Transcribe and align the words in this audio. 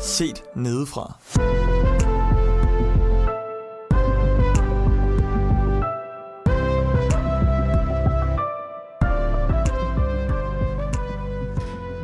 set 0.00 0.42
nedefra. 0.56 1.18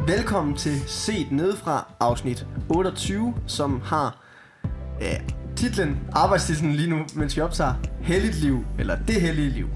Velkommen 0.06 0.56
til 0.56 0.80
Set 0.86 1.32
Nedefra, 1.32 1.92
afsnit 2.00 2.46
28, 2.68 3.34
som 3.46 3.80
har 3.84 4.22
ja, 5.00 5.20
titlen, 5.56 5.98
arbejdstitlen 6.12 6.72
lige 6.72 6.90
nu, 6.90 6.98
mens 7.14 7.36
vi 7.36 7.40
optager, 7.40 7.74
Helligt 8.00 8.40
Liv, 8.42 8.64
eller 8.78 8.96
Det 9.06 9.20
Hellige 9.20 9.50
Liv. 9.50 9.68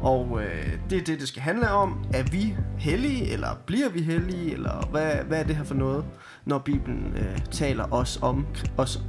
Og 0.00 0.40
øh, 0.42 0.78
det 0.90 0.98
er 0.98 1.04
det, 1.04 1.20
det 1.20 1.28
skal 1.28 1.42
handle 1.42 1.70
om. 1.70 2.04
Er 2.14 2.22
vi 2.22 2.56
hellige, 2.78 3.30
eller 3.32 3.62
bliver 3.66 3.88
vi 3.88 4.02
hellige, 4.02 4.52
eller 4.52 4.86
hvad, 4.90 5.14
hvad 5.24 5.38
er 5.40 5.44
det 5.44 5.56
her 5.56 5.64
for 5.64 5.74
noget, 5.74 6.04
når 6.44 6.58
Bibelen 6.58 7.12
øh, 7.16 7.38
taler 7.50 7.92
os 7.92 8.18
om, 8.22 8.46
os, 8.76 9.00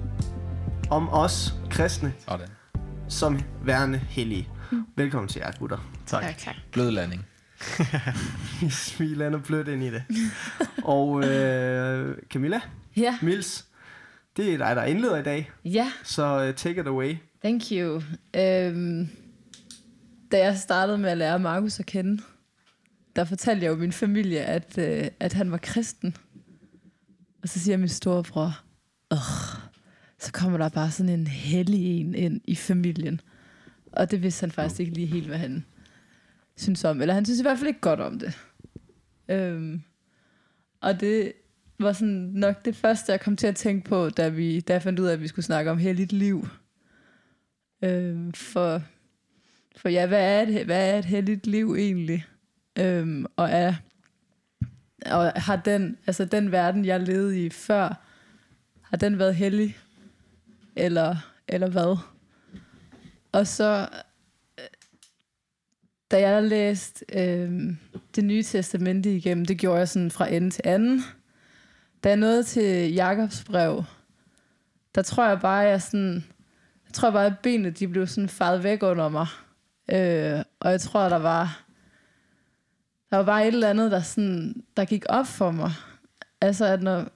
om 0.90 1.10
os 1.10 1.54
kristne 1.70 2.14
Sådan. 2.28 2.48
som 3.08 3.40
værende 3.66 3.98
hellige. 3.98 4.48
Velkommen 4.96 5.28
til 5.28 5.40
jer, 5.40 5.52
gutter. 5.60 5.92
Tak. 6.06 6.24
Tak, 6.24 6.38
tak. 6.38 6.56
Blød 6.72 6.92
landing. 6.92 7.26
I 8.62 8.70
smiler 8.70 9.34
og 9.34 9.44
blødt 9.44 9.68
ind 9.68 9.84
i 9.84 9.90
det. 9.92 10.04
Og 10.84 11.24
øh, 11.28 12.18
Camilla, 12.30 12.60
Ja, 12.98 13.18
Mils, 13.22 13.66
det 14.38 14.54
er 14.54 14.58
dig, 14.58 14.76
der 14.76 14.84
indleder 14.84 15.18
i 15.18 15.24
dag, 15.24 15.52
ja, 15.66 15.92
så 16.04 16.48
uh, 16.50 16.56
take 16.56 16.82
it 16.82 16.88
away. 16.88 17.16
thank 17.44 17.62
you. 17.72 18.02
Øhm, 18.36 19.10
da 20.32 20.38
jeg 20.38 20.58
startede 20.58 20.98
med 20.98 21.10
at 21.10 21.18
lære 21.18 21.40
Markus 21.40 21.80
at 21.80 21.86
kende, 21.86 22.22
der 23.16 23.24
fortalte 23.24 23.64
jeg 23.64 23.72
jo 23.72 23.76
min 23.76 23.92
familie, 23.92 24.40
at, 24.40 24.78
øh, 24.78 25.08
at 25.20 25.34
han 25.34 25.52
var 25.52 25.58
kristen. 25.58 26.18
Og 27.42 27.50
så 27.50 27.60
siger 27.60 27.78
min 27.78 27.88
storebror, 27.88 28.64
Åh, 29.12 29.18
så 30.20 30.32
kommer 30.34 30.58
der 30.58 30.70
bare 30.70 30.92
sådan 30.92 31.20
en 31.20 31.28
hellig 31.28 32.02
en 32.02 32.16
ind 32.16 32.42
i 32.44 32.56
familien. 32.56 33.22
Og 33.92 34.12
det 34.12 34.24
vidste 34.24 34.42
han 34.42 34.52
faktisk 34.52 34.80
ikke 34.80 34.94
lige 34.94 35.08
helt, 35.08 35.28
hvad 35.28 35.38
han 35.38 35.66
synes 36.58 36.84
om. 36.84 37.02
Eller 37.02 37.14
han 37.14 37.26
synes 37.26 37.40
i 37.40 37.44
hvert 37.44 37.58
fald 37.58 37.68
ikke 37.68 37.80
godt 37.80 38.00
om 38.00 38.20
det. 38.20 38.40
Øhm, 39.30 39.82
og 40.82 41.00
det 41.00 41.34
var 41.80 41.94
sådan 41.94 42.32
nok 42.34 42.66
det 42.66 42.76
første, 42.76 43.12
jeg 43.12 43.22
kom 43.22 43.36
til 43.36 43.48
at 43.48 43.56
tænke 43.56 43.90
på, 43.90 44.10
da, 44.10 44.30
vi, 44.30 44.60
da 44.60 44.74
jeg 44.74 44.82
fandt 44.82 45.00
ud 45.00 45.06
af, 45.06 45.14
at 45.14 45.22
vi 45.22 45.28
skulle 45.28 45.46
snakke 45.46 45.72
om 45.72 45.78
helligt 45.78 46.14
liv. 46.14 46.48
Øhm, 47.84 48.34
for, 48.34 48.82
for 49.80 49.90
ja, 49.90 50.08
hvad 50.08 50.42
er, 50.42 50.46
det, 50.46 50.66
hvad 50.66 50.94
er 50.94 51.00
et 51.00 51.06
heldigt 51.06 51.48
liv 51.48 51.76
egentlig? 51.76 52.26
Øhm, 52.78 53.26
og 53.36 53.50
er 53.50 53.74
og 55.06 55.32
har 55.36 55.56
den, 55.56 55.98
altså 56.08 56.26
den 56.26 56.52
verden, 56.52 56.86
jeg 56.86 57.00
levede 57.00 57.46
i 57.46 57.50
før, 57.50 58.02
har 58.82 58.98
den 58.98 59.20
været 59.20 59.36
heldig? 59.36 59.78
Eller, 60.76 61.16
eller 61.48 61.70
hvad? 61.70 61.98
Og 63.32 63.48
så, 63.48 63.90
øh, 64.60 64.66
da 66.12 66.30
jeg 66.30 66.44
læste 66.44 67.06
øh, 67.14 67.74
det 68.16 68.24
nye 68.24 68.44
testamente 68.44 69.16
igennem, 69.16 69.46
det 69.46 69.58
gjorde 69.58 69.80
jeg 69.80 69.90
sådan 69.90 70.12
fra 70.12 70.34
ende 70.34 70.50
til 70.50 70.62
anden. 70.66 71.02
Da 72.04 72.10
jeg 72.10 72.18
nåede 72.18 72.44
til 72.44 72.94
Jakobs 72.94 73.44
brev, 73.44 73.84
der 74.96 75.02
tror 75.02 75.28
jeg 75.28 75.40
bare, 75.40 75.58
jeg 75.58 75.82
sådan, 75.82 76.26
jeg 76.86 76.94
tror 76.94 77.12
bare, 77.12 77.26
at 77.26 77.40
benene 77.44 77.70
de 77.70 77.88
blev 77.88 78.08
sådan 78.08 78.30
faret 78.30 78.64
væk 78.64 78.84
under 78.84 79.10
mig. 79.10 79.28
Øh, 79.92 80.44
og 80.60 80.72
jeg 80.72 80.82
tror, 80.82 81.10
der 81.10 81.18
var, 81.18 81.64
der 83.10 83.18
var 83.18 83.26
bare 83.26 83.48
et 83.48 83.54
eller 83.54 83.70
andet, 83.70 83.92
der, 83.92 84.02
sådan, 84.02 84.64
der 84.78 84.86
gik 84.86 85.06
op 85.10 85.28
for 85.28 85.52
mig. 85.52 85.72
Altså, 86.42 86.66
at 86.66 86.82
når 86.82 87.10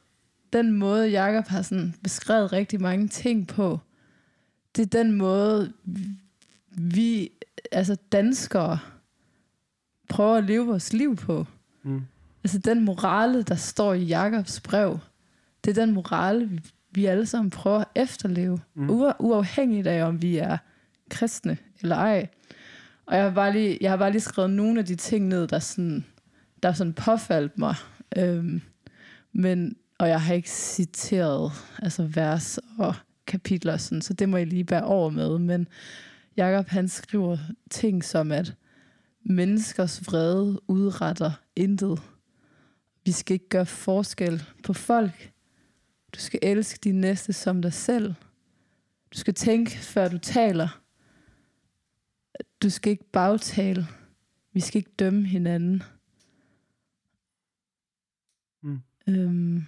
den 0.54 0.72
måde, 0.72 1.10
Jakob 1.10 1.48
har 1.48 1.62
sådan 1.62 1.96
beskrevet 2.04 2.54
rigtig 2.54 2.82
mange 2.82 3.08
ting 3.08 3.48
på, 3.48 3.80
det 4.76 4.82
er 4.82 5.04
den 5.04 5.12
måde, 5.12 5.74
vi, 6.68 7.32
altså 7.72 7.96
danskere, 8.12 8.80
prøver 10.10 10.36
at 10.36 10.44
leve 10.44 10.66
vores 10.66 10.94
liv 10.94 11.16
på. 11.16 11.46
Mm. 11.84 12.02
Altså 12.44 12.58
den 12.58 12.86
morale, 12.86 13.44
der 13.44 13.56
står 13.56 13.94
i 13.94 14.04
Jakobs 14.04 14.60
brev, 14.60 15.00
det 15.64 15.78
er 15.78 15.86
den 15.86 15.94
morale, 15.94 16.50
vi, 16.50 16.62
vi 16.92 17.06
alle 17.06 17.26
sammen 17.26 17.50
prøver 17.50 17.80
at 17.80 17.88
efterleve, 17.96 18.60
mm. 18.74 18.90
uafhængigt 19.20 19.88
af, 19.88 20.04
om 20.04 20.22
vi 20.22 20.38
er 20.38 20.58
kristne 21.10 21.58
eller 21.82 21.96
ej. 21.96 22.28
Og 23.06 23.16
jeg 23.16 23.24
har 23.24 23.32
bare 23.32 23.52
lige, 23.52 23.78
jeg 23.82 23.90
har 23.92 23.98
bare 23.98 24.12
lige 24.12 24.22
skrevet 24.22 24.50
nogle 24.50 24.80
af 24.80 24.86
de 24.86 24.96
ting 24.96 25.28
ned, 25.28 25.48
der 25.48 25.60
sådan, 25.60 26.06
der 26.64 26.74
sådan 26.74 26.94
påfaldt 26.94 27.58
mig. 27.58 27.76
Øhm, 28.18 28.62
men, 29.34 29.76
og 29.98 30.10
jeg 30.10 30.22
har 30.22 30.34
ikke 30.34 30.50
citeret 30.50 31.52
altså 31.80 32.04
vers 32.04 32.60
og 32.80 32.96
kapitler, 33.28 33.78
sådan, 33.78 34.02
så 34.02 34.14
det 34.14 34.30
må 34.30 34.38
jeg 34.38 34.48
lige 34.48 34.64
bære 34.64 34.84
over 34.84 35.10
med. 35.10 35.40
Men 35.40 35.68
Jakob 36.38 36.68
han 36.68 36.88
skriver 36.88 37.38
ting 37.70 38.04
som, 38.04 38.32
at 38.32 38.56
menneskers 39.26 40.08
vrede 40.08 40.62
udretter 40.68 41.32
intet. 41.56 42.02
Vi 43.06 43.12
skal 43.12 43.34
ikke 43.34 43.50
gøre 43.50 43.66
forskel 43.66 44.44
på 44.64 44.74
folk. 44.74 45.32
Du 46.16 46.20
skal 46.20 46.40
elske 46.44 46.80
din 46.84 47.02
næste 47.02 47.34
som 47.34 47.62
dig 47.62 47.74
selv. 47.74 48.14
Du 49.14 49.18
skal 49.18 49.34
tænke, 49.34 49.72
før 49.72 50.08
du 50.08 50.18
taler. 50.18 50.83
Du 52.64 52.70
skal 52.70 52.92
ikke 52.92 53.12
bagtale. 53.12 53.88
Vi 54.54 54.60
skal 54.60 54.78
ikke 54.78 54.92
dømme 55.00 55.26
hinanden. 55.26 55.84
Mm. 58.62 58.80
Øhm. 59.08 59.66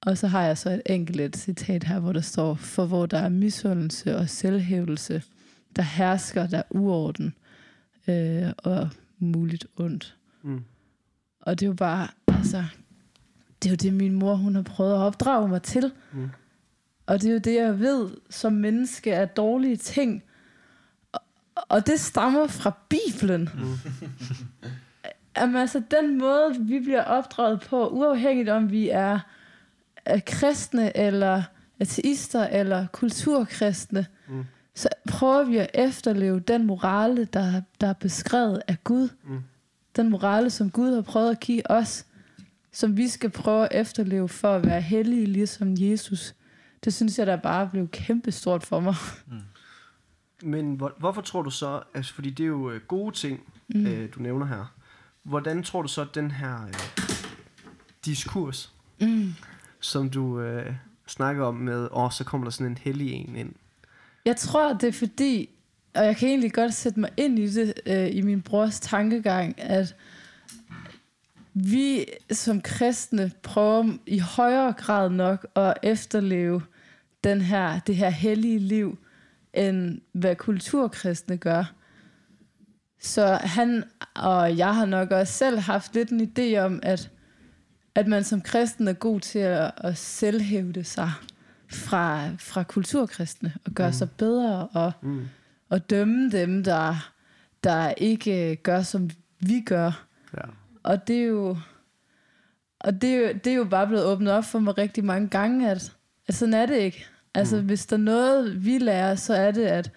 Og 0.00 0.18
så 0.18 0.26
har 0.26 0.42
jeg 0.42 0.58
så 0.58 0.70
et 0.70 0.82
enkelt 0.86 1.36
citat 1.36 1.84
her, 1.84 2.00
hvor 2.00 2.12
der 2.12 2.20
står, 2.20 2.54
for 2.54 2.86
hvor 2.86 3.06
der 3.06 3.18
er 3.18 3.28
misundelse 3.28 4.16
og 4.16 4.28
selvhævelse, 4.28 5.22
der 5.76 5.82
hersker 5.82 6.46
der 6.46 6.62
uorden 6.70 7.34
øh, 8.08 8.52
og 8.58 8.88
muligt 9.18 9.66
ondt. 9.76 10.16
Mm. 10.42 10.64
Og 11.40 11.60
det 11.60 11.66
er 11.66 11.70
jo 11.70 11.74
bare, 11.74 12.08
altså, 12.28 12.64
det 13.62 13.68
er 13.68 13.72
jo 13.72 13.76
det, 13.76 13.92
min 13.92 14.12
mor, 14.14 14.34
hun 14.34 14.54
har 14.54 14.62
prøvet 14.62 14.92
at 14.92 14.98
opdrage 14.98 15.48
mig 15.48 15.62
til. 15.62 15.92
Mm. 16.12 16.28
Og 17.06 17.22
det 17.22 17.28
er 17.28 17.32
jo 17.32 17.38
det, 17.38 17.54
jeg 17.54 17.80
ved 17.80 18.10
som 18.30 18.52
menneske 18.52 19.10
er 19.10 19.26
dårlige 19.26 19.76
ting. 19.76 20.14
Og, 20.14 20.22
og 21.56 21.86
det 21.86 22.00
stammer 22.00 22.46
fra 22.46 22.76
Bibelen. 22.88 23.50
Mm. 23.54 23.78
Jamen, 25.36 25.56
altså, 25.56 25.82
den 25.90 26.18
måde, 26.18 26.56
vi 26.60 26.80
bliver 26.80 27.02
opdraget 27.02 27.60
på, 27.60 27.88
uafhængigt 27.88 28.48
om 28.48 28.70
vi 28.70 28.88
er, 28.88 29.18
er 30.04 30.20
kristne, 30.26 30.96
eller 30.96 31.42
ateister, 31.80 32.46
eller 32.46 32.86
kulturkristne, 32.92 34.06
mm. 34.28 34.44
så 34.74 34.88
prøver 35.08 35.44
vi 35.44 35.56
at 35.56 35.70
efterleve 35.74 36.40
den 36.40 36.66
morale, 36.66 37.24
der, 37.24 37.62
der 37.80 37.86
er 37.86 37.92
beskrevet 37.92 38.62
af 38.68 38.84
Gud. 38.84 39.08
Mm. 39.24 39.38
Den 39.96 40.10
morale, 40.10 40.50
som 40.50 40.70
Gud 40.70 40.94
har 40.94 41.02
prøvet 41.02 41.30
at 41.30 41.40
give 41.40 41.70
os, 41.70 42.06
som 42.72 42.96
vi 42.96 43.08
skal 43.08 43.30
prøve 43.30 43.64
at 43.72 43.80
efterleve 43.80 44.28
for 44.28 44.54
at 44.54 44.66
være 44.66 44.80
hellige, 44.80 45.26
ligesom 45.26 45.74
Jesus. 45.78 46.34
Det 46.84 46.94
synes 46.94 47.18
jeg, 47.18 47.26
der 47.26 47.36
bare 47.36 47.68
blev 47.72 47.88
kæmpestort 47.88 48.62
for 48.62 48.80
mig. 48.80 48.94
Men 50.42 50.74
hvor, 50.74 50.94
hvorfor 50.98 51.20
tror 51.20 51.42
du 51.42 51.50
så, 51.50 51.82
altså 51.94 52.14
fordi 52.14 52.30
det 52.30 52.44
er 52.44 52.48
jo 52.48 52.70
øh, 52.70 52.80
gode 52.88 53.14
ting, 53.16 53.40
mm. 53.68 53.86
øh, 53.86 54.08
du 54.14 54.20
nævner 54.20 54.46
her. 54.46 54.74
Hvordan 55.22 55.62
tror 55.62 55.82
du 55.82 55.88
så, 55.88 56.00
at 56.00 56.14
den 56.14 56.30
her 56.30 56.66
øh, 56.66 56.74
diskurs, 58.04 58.72
Mm. 59.00 59.34
som 59.80 60.10
du 60.10 60.40
øh, 60.40 60.74
snakker 61.06 61.44
om 61.44 61.54
med, 61.54 61.88
åh, 61.92 62.10
så 62.10 62.24
kommer 62.24 62.44
der 62.44 62.50
sådan 62.50 62.66
en 62.66 62.78
hellig 62.78 63.12
en 63.12 63.36
ind. 63.36 63.52
Jeg 64.24 64.36
tror, 64.36 64.72
det 64.72 64.88
er 64.88 64.92
fordi, 64.92 65.48
og 65.94 66.04
jeg 66.04 66.16
kan 66.16 66.28
egentlig 66.28 66.52
godt 66.52 66.74
sætte 66.74 67.00
mig 67.00 67.10
ind 67.16 67.38
i 67.38 67.48
det, 67.48 67.72
øh, 67.86 68.16
i 68.16 68.22
min 68.22 68.42
brors 68.42 68.80
tankegang, 68.80 69.60
at 69.60 69.96
vi 71.54 72.04
som 72.32 72.60
kristne 72.60 73.32
prøver 73.42 73.96
i 74.06 74.18
højere 74.18 74.72
grad 74.72 75.10
nok 75.10 75.46
at 75.54 75.74
efterleve 75.82 76.62
den 77.24 77.40
her, 77.40 77.80
det 77.80 77.96
her 77.96 78.10
hellige 78.10 78.58
liv, 78.58 78.98
end 79.56 80.00
hvad 80.12 80.36
kulturkristne 80.36 81.36
gør. 81.36 81.72
Så 83.00 83.38
han 83.42 83.84
og 84.14 84.58
jeg 84.58 84.74
har 84.74 84.86
nok 84.86 85.10
også 85.10 85.32
selv 85.32 85.58
haft 85.58 85.94
lidt 85.94 86.10
en 86.10 86.32
idé 86.38 86.58
om, 86.58 86.80
at, 86.82 87.10
at 87.94 88.06
man 88.06 88.24
som 88.24 88.40
kristen 88.40 88.88
er 88.88 88.92
god 88.92 89.20
til 89.20 89.38
at, 89.38 89.70
at 89.76 89.98
selvhævde 89.98 90.84
sig 90.84 91.12
fra, 91.68 92.28
fra 92.38 92.62
kulturkristne 92.62 93.52
og 93.64 93.72
gøre 93.72 93.88
mm. 93.88 93.92
sig 93.92 94.10
bedre 94.10 94.68
og, 94.68 94.92
Mm. 95.02 95.28
og 95.68 95.90
dømme 95.90 96.30
dem, 96.30 96.64
der, 96.64 97.10
der 97.64 97.90
ikke 97.90 98.56
gør, 98.56 98.82
som 98.82 99.10
vi 99.40 99.60
gør. 99.60 100.06
Ja. 100.36 100.42
Og 100.82 101.08
det 101.08 101.16
er 101.16 101.26
jo, 101.26 101.56
og 102.80 103.02
det 103.02 103.10
er 103.14 103.16
jo, 103.18 103.32
det 103.44 103.46
er 103.46 103.56
jo 103.56 103.64
bare 103.64 103.86
blevet 103.86 104.04
åbnet 104.04 104.32
op 104.32 104.44
for 104.44 104.58
mig 104.58 104.78
rigtig 104.78 105.04
mange 105.04 105.28
gange, 105.28 105.70
at, 105.70 105.92
at 106.28 106.34
sådan 106.34 106.54
er 106.54 106.66
det 106.66 106.76
ikke. 106.76 107.06
Altså, 107.36 107.56
mm. 107.60 107.66
hvis 107.66 107.86
der 107.86 107.96
er 107.96 108.00
noget, 108.00 108.64
vi 108.64 108.78
lærer, 108.78 109.14
så 109.14 109.34
er 109.34 109.50
det, 109.50 109.64
at 109.66 109.92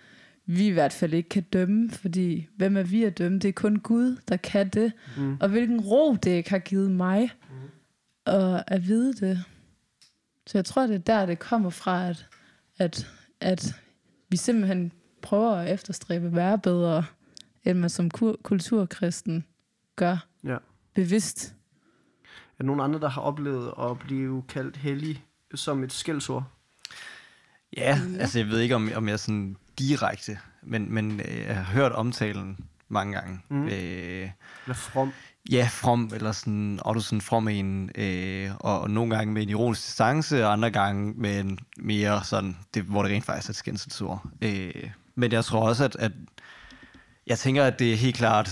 vi 0.46 0.68
i 0.68 0.72
hvert 0.72 0.94
fald 0.94 1.14
ikke 1.14 1.30
kan 1.30 1.44
dømme, 1.44 1.90
fordi 1.92 2.48
hvem 2.56 2.78
er 2.78 2.84
vi 2.84 3.04
at 3.04 3.18
dømme? 3.18 3.40
Det 3.40 3.48
er 3.48 3.52
kun 3.54 3.76
Gud, 3.80 4.18
der 4.28 4.38
kan 4.38 4.70
det. 4.70 4.94
Mm. 5.18 5.38
Og 5.40 5.50
hvilken 5.50 5.82
ro 5.82 6.16
det 6.16 6.32
ikke 6.32 6.50
har 6.50 6.60
givet 6.60 6.92
mig 6.92 7.30
mm. 7.50 7.56
at, 8.26 8.64
at 8.68 8.88
vide 8.88 9.14
det. 9.14 9.44
Så 10.48 10.58
jeg 10.58 10.66
tror, 10.66 10.88
det 10.88 10.96
er 10.96 11.00
der, 11.00 11.26
det 11.26 11.40
kommer 11.40 11.70
fra, 11.70 12.08
at, 12.10 12.28
at, 12.78 13.08
at 13.40 13.76
vi 14.30 14.38
simpelthen 14.38 14.92
prøver 15.22 15.52
at 15.52 15.74
efterstræbe 15.74 16.26
at 16.28 16.36
være 16.36 16.58
bedre, 16.60 17.06
end 17.64 17.80
man 17.80 17.90
som 17.90 18.10
ku- 18.12 18.36
kulturkristen 18.44 19.46
gør 19.96 20.26
Ja. 20.44 20.58
bevidst. 20.96 21.56
Er 22.60 22.64
nogen 22.64 22.82
andre, 22.82 23.00
der 23.00 23.10
har 23.10 23.22
oplevet 23.22 23.74
at 23.80 24.00
blive 24.00 24.44
kaldt 24.48 24.78
hellig 24.78 25.24
som 25.56 25.84
et 25.84 25.92
skældsord? 25.92 26.44
Ja, 27.78 28.00
altså 28.20 28.40
jeg 28.40 28.48
ved 28.48 28.60
ikke, 28.60 28.76
om, 28.76 28.92
om 28.96 29.08
jeg 29.08 29.14
er 29.14 29.18
sådan 29.18 29.56
direkte, 29.80 30.40
men, 30.64 30.94
men 30.94 31.22
øh, 31.26 31.38
jeg 31.48 31.56
har 31.56 31.64
hørt 31.74 31.92
omtalen 31.92 32.58
mange 32.88 33.14
gange. 33.14 33.40
Mm. 33.50 33.58
Mm. 33.58 33.66
Øh, 33.66 33.72
Eller 33.72 34.76
from? 34.76 35.12
ja, 35.52 35.68
from, 35.72 36.12
eller 36.14 36.32
sådan, 36.32 36.80
og 36.82 36.96
du 36.96 37.00
sådan 37.00 37.22
from 37.22 37.48
en, 37.48 37.90
øh, 37.96 38.52
og, 38.60 38.82
og 38.82 38.90
nogle 38.90 39.16
gange 39.16 39.34
med 39.34 39.42
en 39.42 39.50
ironisk 39.50 39.86
distance, 39.86 40.46
og 40.46 40.54
andre 40.54 40.72
gange 40.72 41.14
med 41.18 41.40
en 41.40 41.60
mere 41.78 42.24
sådan, 42.24 42.58
det, 42.74 42.84
hvor 42.84 43.04
det 43.04 43.12
rent 43.12 43.26
faktisk 43.26 43.50
er 43.50 43.52
et 43.52 43.56
skændselsord. 43.56 44.26
Øh, 44.42 44.90
men 45.16 45.32
jeg 45.32 45.46
tror 45.46 45.68
også, 45.68 45.84
at, 45.84 45.96
at 45.96 46.12
jeg 47.28 47.40
tænker, 47.40 47.64
at 47.64 47.80
det 47.80 47.98
helt 47.98 48.16
klart 48.16 48.50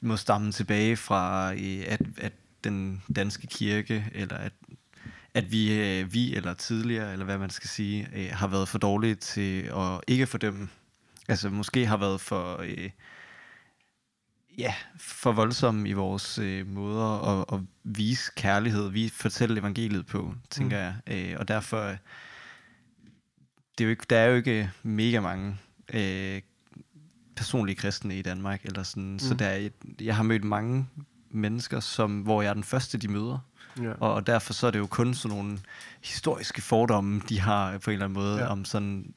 må 0.00 0.16
stamme 0.16 0.52
tilbage 0.52 0.96
fra, 0.96 1.52
øh, 1.52 1.84
at, 1.86 2.00
at 2.18 2.32
den 2.64 3.02
danske 3.16 3.46
kirke, 3.46 4.04
eller 4.14 4.36
at, 4.36 4.52
at 5.38 5.52
vi, 5.52 5.80
øh, 5.80 6.12
vi, 6.12 6.34
eller 6.34 6.54
tidligere, 6.54 7.12
eller 7.12 7.24
hvad 7.24 7.38
man 7.38 7.50
skal 7.50 7.70
sige, 7.70 8.08
øh, 8.14 8.28
har 8.32 8.46
været 8.46 8.68
for 8.68 8.78
dårlige 8.78 9.14
til 9.14 9.62
at 9.62 10.00
ikke 10.06 10.26
fordømme. 10.26 10.68
Altså 11.28 11.50
måske 11.50 11.86
har 11.86 11.96
været 11.96 12.20
for... 12.20 12.60
Øh, 12.60 12.90
ja, 14.58 14.74
for 14.98 15.32
voldsomme 15.32 15.88
i 15.88 15.92
vores 15.92 16.38
øh, 16.38 16.66
måder 16.66 17.40
at, 17.40 17.44
at 17.52 17.60
vise 17.84 18.32
kærlighed, 18.36 18.90
vi 18.90 19.08
fortælle 19.08 19.60
evangeliet 19.60 20.06
på, 20.06 20.34
tænker 20.50 20.76
mm. 20.90 21.12
jeg. 21.14 21.30
Øh, 21.30 21.36
og 21.38 21.48
derfor, 21.48 21.82
øh, 21.82 21.96
det 23.78 23.84
er 23.84 23.88
jo 23.88 23.90
ikke, 23.90 24.06
der 24.10 24.18
er 24.18 24.26
jo 24.26 24.34
ikke 24.34 24.70
mega 24.82 25.20
mange 25.20 25.56
øh, 25.94 26.42
personlige 27.36 27.76
kristne 27.76 28.18
i 28.18 28.22
Danmark, 28.22 28.64
eller 28.64 28.82
sådan, 28.82 29.12
mm. 29.12 29.18
så 29.18 29.34
der 29.34 29.46
er, 29.46 29.68
jeg 30.00 30.16
har 30.16 30.22
mødt 30.22 30.44
mange 30.44 30.86
mennesker, 31.30 31.80
som, 31.80 32.20
hvor 32.20 32.42
jeg 32.42 32.50
er 32.50 32.54
den 32.54 32.64
første, 32.64 32.98
de 32.98 33.08
møder. 33.08 33.38
Ja. 33.82 33.92
Og, 33.92 34.14
og 34.14 34.26
derfor 34.26 34.52
så 34.52 34.66
er 34.66 34.70
det 34.70 34.78
jo 34.78 34.86
kun 34.86 35.14
sådan 35.14 35.36
nogle 35.36 35.58
historiske 36.04 36.62
fordomme, 36.62 37.22
de 37.28 37.40
har 37.40 37.78
på 37.78 37.90
en 37.90 37.92
eller 37.94 38.04
anden 38.04 38.14
måde, 38.14 38.38
Ja. 38.38 38.46
om 38.46 38.64
sådan, 38.64 39.14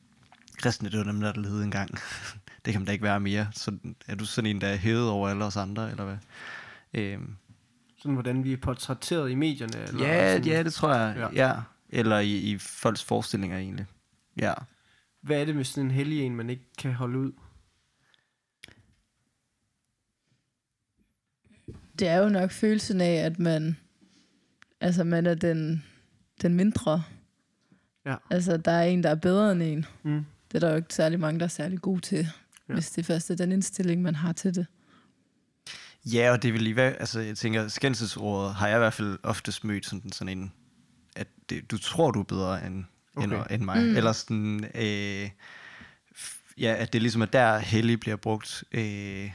kristne, 0.57 0.89
det 0.89 0.97
var 0.97 1.03
dem, 1.05 1.19
der 1.21 1.33
levede 1.33 1.63
engang. 1.63 1.89
det 2.65 2.73
kan 2.73 2.81
man 2.81 2.85
da 2.85 2.91
ikke 2.91 3.03
være 3.03 3.19
mere. 3.19 3.47
Så 3.53 3.77
er 4.07 4.15
du 4.15 4.25
sådan 4.25 4.49
en, 4.49 4.61
der 4.61 4.67
er 4.67 4.75
hævet 4.75 5.09
over 5.09 5.29
alle 5.29 5.45
os 5.45 5.57
andre, 5.57 5.91
eller 5.91 6.03
hvad? 6.05 6.17
Øhm, 6.93 7.35
Sådan, 7.97 8.13
hvordan 8.13 8.43
vi 8.43 8.53
er 8.53 8.57
portrætteret 8.57 9.31
i 9.31 9.35
medierne? 9.35 9.77
Eller 9.87 10.07
ja, 10.07 10.33
sådan, 10.33 10.47
ja, 10.47 10.63
det 10.63 10.73
tror 10.73 10.93
jeg. 10.93 11.15
Ja. 11.17 11.27
Ja. 11.33 11.47
ja. 11.47 11.55
Eller 11.89 12.19
i, 12.19 12.31
i 12.37 12.57
folks 12.57 13.03
forestillinger 13.03 13.57
egentlig. 13.57 13.85
Ja. 14.37 14.53
Hvad 15.21 15.41
er 15.41 15.45
det 15.45 15.55
med 15.55 15.63
sådan 15.63 15.85
en 15.85 15.91
hellig 15.91 16.21
en, 16.21 16.35
man 16.35 16.49
ikke 16.49 16.65
kan 16.77 16.93
holde 16.93 17.19
ud? 17.19 17.31
Det 21.99 22.07
er 22.07 22.17
jo 22.17 22.29
nok 22.29 22.51
følelsen 22.51 23.01
af, 23.01 23.13
at 23.13 23.39
man, 23.39 23.77
altså 24.81 25.03
man 25.03 25.25
er 25.25 25.33
den, 25.33 25.83
den 26.41 26.53
mindre. 26.55 27.03
Ja. 28.05 28.15
Altså, 28.29 28.57
der 28.57 28.71
er 28.71 28.83
en, 28.83 29.03
der 29.03 29.09
er 29.09 29.15
bedre 29.15 29.51
end 29.51 29.63
en. 29.63 29.85
Mm. 30.03 30.25
Det 30.51 30.55
er 30.55 30.59
der 30.59 30.69
jo 30.69 30.75
ikke 30.75 30.93
særlig 30.93 31.19
mange, 31.19 31.39
der 31.39 31.45
er 31.45 31.49
særlig 31.49 31.81
gode 31.81 32.01
til, 32.01 32.27
Ja. 32.69 32.73
hvis 32.73 32.91
det 32.91 33.05
først 33.05 33.29
er 33.31 33.35
den 33.35 33.51
indstilling, 33.51 34.01
man 34.01 34.15
har 34.15 34.31
til 34.33 34.55
det. 34.55 34.65
Ja, 36.05 36.31
og 36.31 36.43
det 36.43 36.53
vil 36.53 36.61
lige 36.61 36.75
være, 36.75 36.91
altså 36.93 37.19
jeg 37.19 37.37
tænker, 37.37 37.67
skændselsordet 37.67 38.55
har 38.55 38.67
jeg 38.67 38.77
i 38.77 38.79
hvert 38.79 38.93
fald 38.93 39.19
oftest 39.23 39.63
mødt 39.63 39.85
sådan, 39.85 40.11
sådan 40.11 40.37
en, 40.37 40.51
at 41.15 41.27
det, 41.49 41.71
du 41.71 41.77
tror, 41.77 42.11
du 42.11 42.19
er 42.19 42.23
bedre 42.23 42.67
end, 42.67 42.83
okay. 43.15 43.27
End, 43.27 43.45
end 43.51 43.63
mig. 43.63 43.77
Mm. 43.83 43.89
Mm. 43.89 43.95
Eller 43.97 44.11
sådan, 44.11 44.63
øh, 44.75 45.29
f- 46.15 46.53
ja, 46.57 46.75
at 46.77 46.93
det 46.93 47.01
ligesom 47.01 47.21
er 47.21 47.25
der, 47.25 47.57
hellig 47.59 47.99
bliver 47.99 48.15
brugt. 48.15 48.63
Øh, 48.71 49.31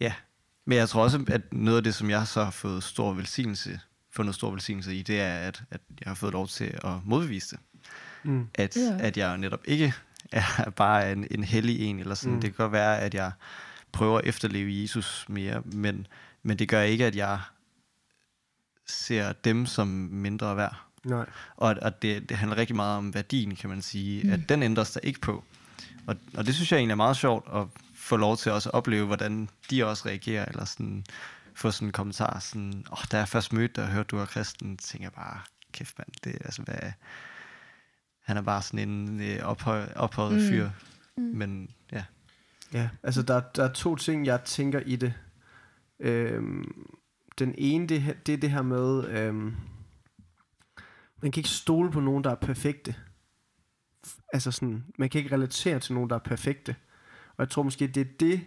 ja, 0.00 0.12
men 0.64 0.78
jeg 0.78 0.88
tror 0.88 1.02
også, 1.02 1.24
at 1.28 1.52
noget 1.52 1.76
af 1.76 1.84
det, 1.84 1.94
som 1.94 2.10
jeg 2.10 2.26
så 2.26 2.44
har 2.44 2.50
fået 2.50 2.82
stor 2.82 3.12
velsignelse, 3.12 3.80
fundet 4.18 4.34
stor 4.34 4.50
velsignelse 4.50 4.94
i, 4.94 5.02
det 5.02 5.20
er, 5.20 5.34
at, 5.34 5.62
at 5.70 5.80
jeg 6.00 6.10
har 6.10 6.14
fået 6.14 6.32
lov 6.32 6.48
til 6.48 6.64
at 6.84 6.92
modbevise 7.04 7.50
det. 7.56 7.58
Mm. 8.22 8.46
At, 8.54 8.76
Ja. 8.76 8.96
at 9.00 9.16
jeg 9.16 9.38
netop 9.38 9.60
ikke 9.64 9.94
er 10.32 10.70
bare 10.76 11.12
en, 11.12 11.26
en 11.30 11.44
hellig 11.44 11.80
en, 11.80 11.98
eller 12.00 12.14
sådan. 12.14 12.34
Mm. 12.34 12.40
Det 12.40 12.50
kan 12.56 12.64
godt 12.64 12.72
være, 12.72 13.00
at 13.00 13.14
jeg 13.14 13.32
prøver 13.92 14.18
at 14.18 14.24
efterleve 14.26 14.82
Jesus 14.82 15.26
mere, 15.28 15.62
men, 15.64 16.06
men 16.42 16.58
det 16.58 16.68
gør 16.68 16.82
ikke, 16.82 17.06
at 17.06 17.16
jeg 17.16 17.40
ser 18.86 19.32
dem 19.32 19.66
som 19.66 19.88
mindre 20.12 20.56
værd. 20.56 20.76
Nej. 21.04 21.26
Og, 21.56 21.76
og 21.82 22.02
det, 22.02 22.28
det 22.28 22.36
handler 22.36 22.56
rigtig 22.56 22.76
meget 22.76 22.98
om 22.98 23.14
værdien, 23.14 23.56
kan 23.56 23.70
man 23.70 23.82
sige, 23.82 24.22
mm. 24.22 24.28
Mm. 24.28 24.32
at 24.34 24.48
den 24.48 24.62
ændres 24.62 24.90
der 24.92 25.00
ikke 25.02 25.20
på. 25.20 25.44
Og, 26.06 26.16
og 26.36 26.46
det 26.46 26.54
synes 26.54 26.72
jeg 26.72 26.78
egentlig 26.78 26.92
er 26.92 26.96
meget 26.96 27.16
sjovt 27.16 27.48
at 27.54 27.66
få 27.94 28.16
lov 28.16 28.36
til 28.36 28.52
også 28.52 28.68
at 28.68 28.74
opleve, 28.74 29.06
hvordan 29.06 29.48
de 29.70 29.86
også 29.86 30.08
reagerer, 30.08 30.44
eller 30.44 30.64
sådan 30.64 31.04
få 31.58 31.70
sådan 31.70 31.88
en 31.88 31.92
kommentar, 31.92 32.38
sådan, 32.38 32.84
åh, 32.86 32.92
oh, 32.92 33.04
da 33.12 33.18
jeg 33.18 33.28
først 33.28 33.52
mødte 33.52 33.74
dig 33.74 33.84
og 33.84 33.90
hørte, 33.90 34.06
du 34.06 34.18
er 34.18 34.24
kristen, 34.24 34.76
tænker 34.76 35.04
jeg 35.04 35.12
bare, 35.12 35.40
kæft 35.72 35.98
mand, 35.98 36.08
det 36.24 36.34
er 36.34 36.44
altså, 36.44 36.62
hvad, 36.62 36.92
han 38.22 38.36
er 38.36 38.42
bare 38.42 38.62
sådan 38.62 38.88
en 38.88 39.20
øh, 39.20 39.38
ophøj, 39.42 39.86
ophøjet 39.96 40.32
Mm. 40.42 40.48
fyr, 40.48 40.70
Mm. 41.16 41.22
men 41.24 41.70
ja. 41.92 42.04
Ja, 42.72 42.88
altså 43.02 43.22
der, 43.22 43.40
der 43.40 43.64
er 43.64 43.72
to 43.72 43.96
ting, 43.96 44.26
jeg 44.26 44.44
tænker 44.44 44.80
i 44.80 44.96
det. 44.96 45.14
Øhm, 46.00 46.86
den 47.38 47.54
ene, 47.58 47.86
det, 47.86 48.16
det 48.26 48.34
er 48.34 48.38
det 48.38 48.50
her 48.50 48.62
med, 48.62 49.04
øhm, 49.08 49.56
man 51.22 51.32
kan 51.32 51.40
ikke 51.40 51.48
stole 51.48 51.90
på 51.90 52.00
nogen, 52.00 52.24
der 52.24 52.30
er 52.30 52.34
perfekte. 52.34 52.94
Altså 54.32 54.50
sådan, 54.50 54.84
man 54.98 55.08
kan 55.08 55.18
ikke 55.18 55.34
relatere 55.34 55.80
til 55.80 55.94
nogen, 55.94 56.10
der 56.10 56.16
er 56.16 56.20
perfekte. 56.20 56.76
Og 57.28 57.36
jeg 57.38 57.50
tror 57.50 57.62
måske, 57.62 57.86
det 57.86 58.00
er 58.00 58.10
det 58.20 58.40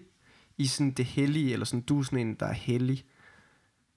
i 0.62 0.68
sådan 0.68 0.92
det 0.92 1.06
hellige, 1.06 1.54
eller 1.54 1.66
sådan, 1.66 1.82
du 1.82 2.00
er 2.00 2.04
sådan 2.04 2.20
en, 2.28 2.34
der 2.36 2.46
er 2.46 2.54
hellig, 2.54 3.06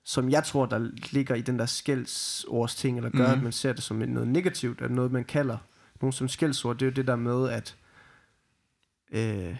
som 0.04 0.30
jeg 0.30 0.44
tror, 0.44 0.66
der 0.66 0.90
ligger 1.12 1.34
i 1.34 1.40
den 1.40 1.58
der 1.58 1.66
skældsords 1.66 2.74
ting, 2.74 2.96
eller 2.96 3.10
gør, 3.10 3.18
mm. 3.26 3.30
Mhm. 3.30 3.38
at 3.38 3.42
man 3.42 3.52
ser 3.52 3.72
det 3.72 3.82
som 3.82 3.96
noget 3.96 4.28
negativt, 4.28 4.80
eller 4.80 4.94
noget, 4.94 5.12
man 5.12 5.24
kalder 5.24 5.58
nogen 6.00 6.12
som 6.12 6.28
skældsord. 6.28 6.76
Det 6.78 6.82
er 6.82 6.90
jo 6.90 6.94
det 6.94 7.06
der 7.06 7.16
med, 7.16 7.48
at 7.48 7.76
øh, 9.12 9.56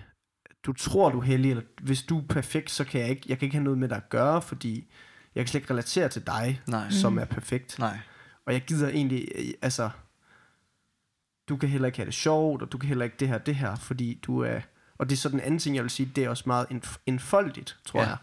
du 0.63 0.73
tror, 0.73 1.11
du 1.11 1.19
er 1.19 1.25
hellig, 1.25 1.51
eller 1.51 1.63
hvis 1.83 2.03
du 2.03 2.19
er 2.19 2.23
perfekt, 2.29 2.71
så 2.71 2.85
kan 2.85 3.01
jeg 3.01 3.11
ikke, 3.11 3.23
jeg 3.29 3.39
kan 3.39 3.47
ikke 3.47 3.57
have 3.57 3.65
noget 3.65 3.79
med 3.79 3.89
dig 3.89 3.97
at 3.97 4.09
gøre, 4.09 4.43
fordi 4.43 4.91
jeg 5.35 5.45
kan 5.45 5.49
slet 5.49 5.61
ikke 5.61 5.71
relatere 5.73 6.09
til 6.09 6.27
dig, 6.27 6.61
Nej. 6.67 6.91
som 6.91 7.13
Mm. 7.13 7.19
er 7.19 7.25
perfekt. 7.25 7.79
Nej. 7.79 7.99
Og 8.47 8.53
jeg 8.53 8.63
gider 8.63 8.89
egentlig, 8.89 9.29
øh, 9.35 9.45
altså, 9.63 9.91
du 11.49 11.57
kan 11.57 11.69
heller 11.69 11.87
ikke 11.87 11.99
have 11.99 12.07
det 12.07 12.15
sjovt, 12.15 12.63
og 12.63 12.73
du 12.73 12.79
kan 12.79 12.89
heller 12.89 13.05
ikke 13.05 13.17
det 13.21 13.29
her, 13.29 13.39
det 13.39 13.55
her, 13.55 13.77
fordi 13.77 14.21
du 14.23 14.39
er, 14.39 14.61
og 14.99 15.11
det 15.11 15.17
er 15.17 15.21
så 15.21 15.29
den 15.29 15.41
anden 15.41 15.59
ting, 15.59 15.77
jeg 15.77 15.83
vil 15.85 15.91
sige, 15.91 16.11
det 16.17 16.25
er 16.25 16.29
også 16.29 16.45
meget 16.47 16.67
enf- 16.67 16.97
enfoldigt, 17.07 17.77
tror 17.85 18.01
Ja. 18.01 18.07
jeg, 18.09 18.17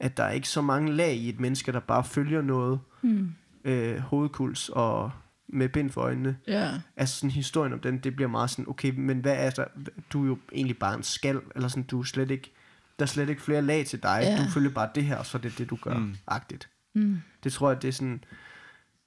at 0.00 0.16
der 0.16 0.22
er 0.24 0.30
ikke 0.30 0.48
så 0.48 0.62
mange 0.62 0.92
lag 0.92 1.14
i 1.14 1.28
et 1.28 1.40
menneske, 1.40 1.72
der 1.72 1.80
bare 1.80 2.04
følger 2.04 2.42
noget, 2.42 2.80
Mm. 3.02 3.34
øh, 3.64 3.98
hovedkuls 3.98 4.68
og 4.68 5.10
med 5.48 5.68
bind 5.68 5.90
for 5.90 6.00
øjnene. 6.00 6.36
Ja. 6.46 6.70
Altså 6.96 7.16
sådan 7.16 7.30
historien 7.30 7.72
om 7.72 7.80
den, 7.80 7.98
det 7.98 8.16
bliver 8.16 8.28
meget 8.28 8.50
sådan, 8.50 8.68
okay, 8.68 8.92
men 8.96 9.18
hvad 9.18 9.34
er 9.36 9.50
der, 9.50 9.64
du 10.12 10.22
er 10.22 10.26
jo 10.26 10.38
egentlig 10.52 10.78
bare 10.78 10.94
en 10.94 11.02
skal, 11.02 11.40
eller 11.54 11.68
sådan, 11.68 11.82
du 11.82 12.00
er 12.00 12.04
slet 12.04 12.30
ikke, 12.30 12.52
der 12.98 13.04
er 13.04 13.06
slet 13.06 13.28
ikke 13.28 13.42
flere 13.42 13.62
lag 13.62 13.86
til 13.86 14.02
dig, 14.02 14.18
Ja. 14.22 14.44
du 14.44 14.50
følger 14.50 14.70
bare 14.70 14.88
det 14.94 15.04
her, 15.04 15.16
og 15.16 15.26
så 15.26 15.38
er 15.38 15.42
det 15.42 15.58
det, 15.58 15.70
du 15.70 15.76
gør, 15.82 15.94
mm. 15.94 16.00
Mm. 16.02 16.16
agtigt. 16.26 16.68
Mm. 16.94 17.20
Det 17.44 17.52
tror 17.52 17.70
jeg, 17.70 17.82
det 17.82 17.88
er 17.88 17.92
sådan, 17.92 18.24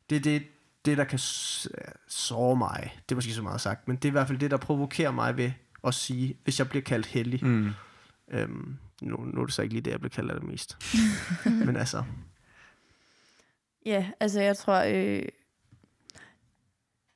det 0.09 0.15
er 0.15 0.19
det, 0.19 0.43
det, 0.85 0.97
der 0.97 1.03
kan 1.03 1.19
såre 2.07 2.55
mig. 2.55 2.97
Det 3.09 3.11
er 3.11 3.17
måske 3.17 3.33
så 3.33 3.41
meget 3.41 3.61
sagt, 3.61 3.87
men 3.87 3.95
det 3.97 4.05
er 4.05 4.09
i 4.09 4.11
hvert 4.11 4.27
fald 4.27 4.37
det, 4.39 4.51
der 4.51 4.57
provokerer 4.57 5.11
mig 5.11 5.37
ved 5.37 5.51
at 5.83 5.93
sige, 5.93 6.37
hvis 6.43 6.59
jeg 6.59 6.69
bliver 6.69 6.83
kaldt 6.83 7.05
hellig. 7.05 7.45
Mm. 7.45 7.49
Mm. 7.49 7.73
Øhm, 8.31 8.77
nu, 9.01 9.17
nu 9.17 9.41
er 9.41 9.45
det 9.45 9.53
så 9.53 9.61
ikke 9.61 9.73
lige 9.73 9.81
det, 9.81 9.91
jeg 9.91 9.99
bliver 9.99 10.09
kaldt 10.09 10.31
allermest. 10.31 10.77
men 11.65 11.75
altså, 11.75 12.03
Ja, 13.85 14.05
altså 14.19 14.41
jeg 14.41 14.57
tror, 14.57 14.83
øh, 14.87 15.23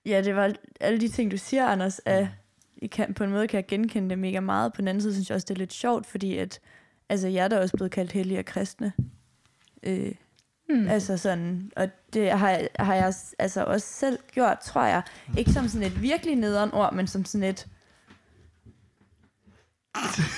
ja, 0.05 0.21
det 0.21 0.35
var 0.35 0.53
alle 0.79 0.99
de 0.99 1.07
ting, 1.07 1.31
du 1.31 1.37
siger, 1.37 1.67
Anders, 1.67 2.01
at 2.05 2.27
I 2.77 2.87
kan, 2.87 3.13
på 3.13 3.23
en 3.23 3.29
måde 3.29 3.47
kan 3.47 3.57
jeg 3.57 3.67
genkende 3.67 4.09
det 4.09 4.19
mega 4.19 4.39
meget. 4.39 4.73
På 4.73 4.81
den 4.81 4.87
anden 4.87 5.01
side 5.01 5.13
synes 5.13 5.29
jeg 5.29 5.35
også, 5.35 5.45
det 5.45 5.53
er 5.53 5.59
lidt 5.59 5.73
sjovt, 5.73 6.05
fordi 6.05 6.37
at, 6.37 6.59
altså 7.09 7.27
jeg 7.27 7.43
er 7.43 7.47
da 7.47 7.59
også 7.59 7.77
blevet 7.77 7.91
kaldt 7.91 8.11
hellige 8.11 8.39
og 8.39 8.45
kristne. 8.45 8.93
Øh, 9.83 10.11
Mm. 10.69 10.87
Altså 10.87 11.17
sådan, 11.17 11.71
og 11.75 11.89
det 12.13 12.31
har, 12.31 12.61
har 12.79 12.95
jeg 12.95 13.13
altså 13.39 13.63
også 13.63 13.87
selv 13.87 14.19
gjort, 14.31 14.59
tror 14.59 14.85
jeg. 14.85 15.01
Ikke 15.37 15.51
som 15.51 15.67
sådan 15.67 15.87
et 15.87 16.01
virkelig 16.01 16.35
nederen 16.35 16.73
ord, 16.73 16.93
men 16.93 17.07
som 17.07 17.25
sådan 17.25 17.49
et... 17.49 17.67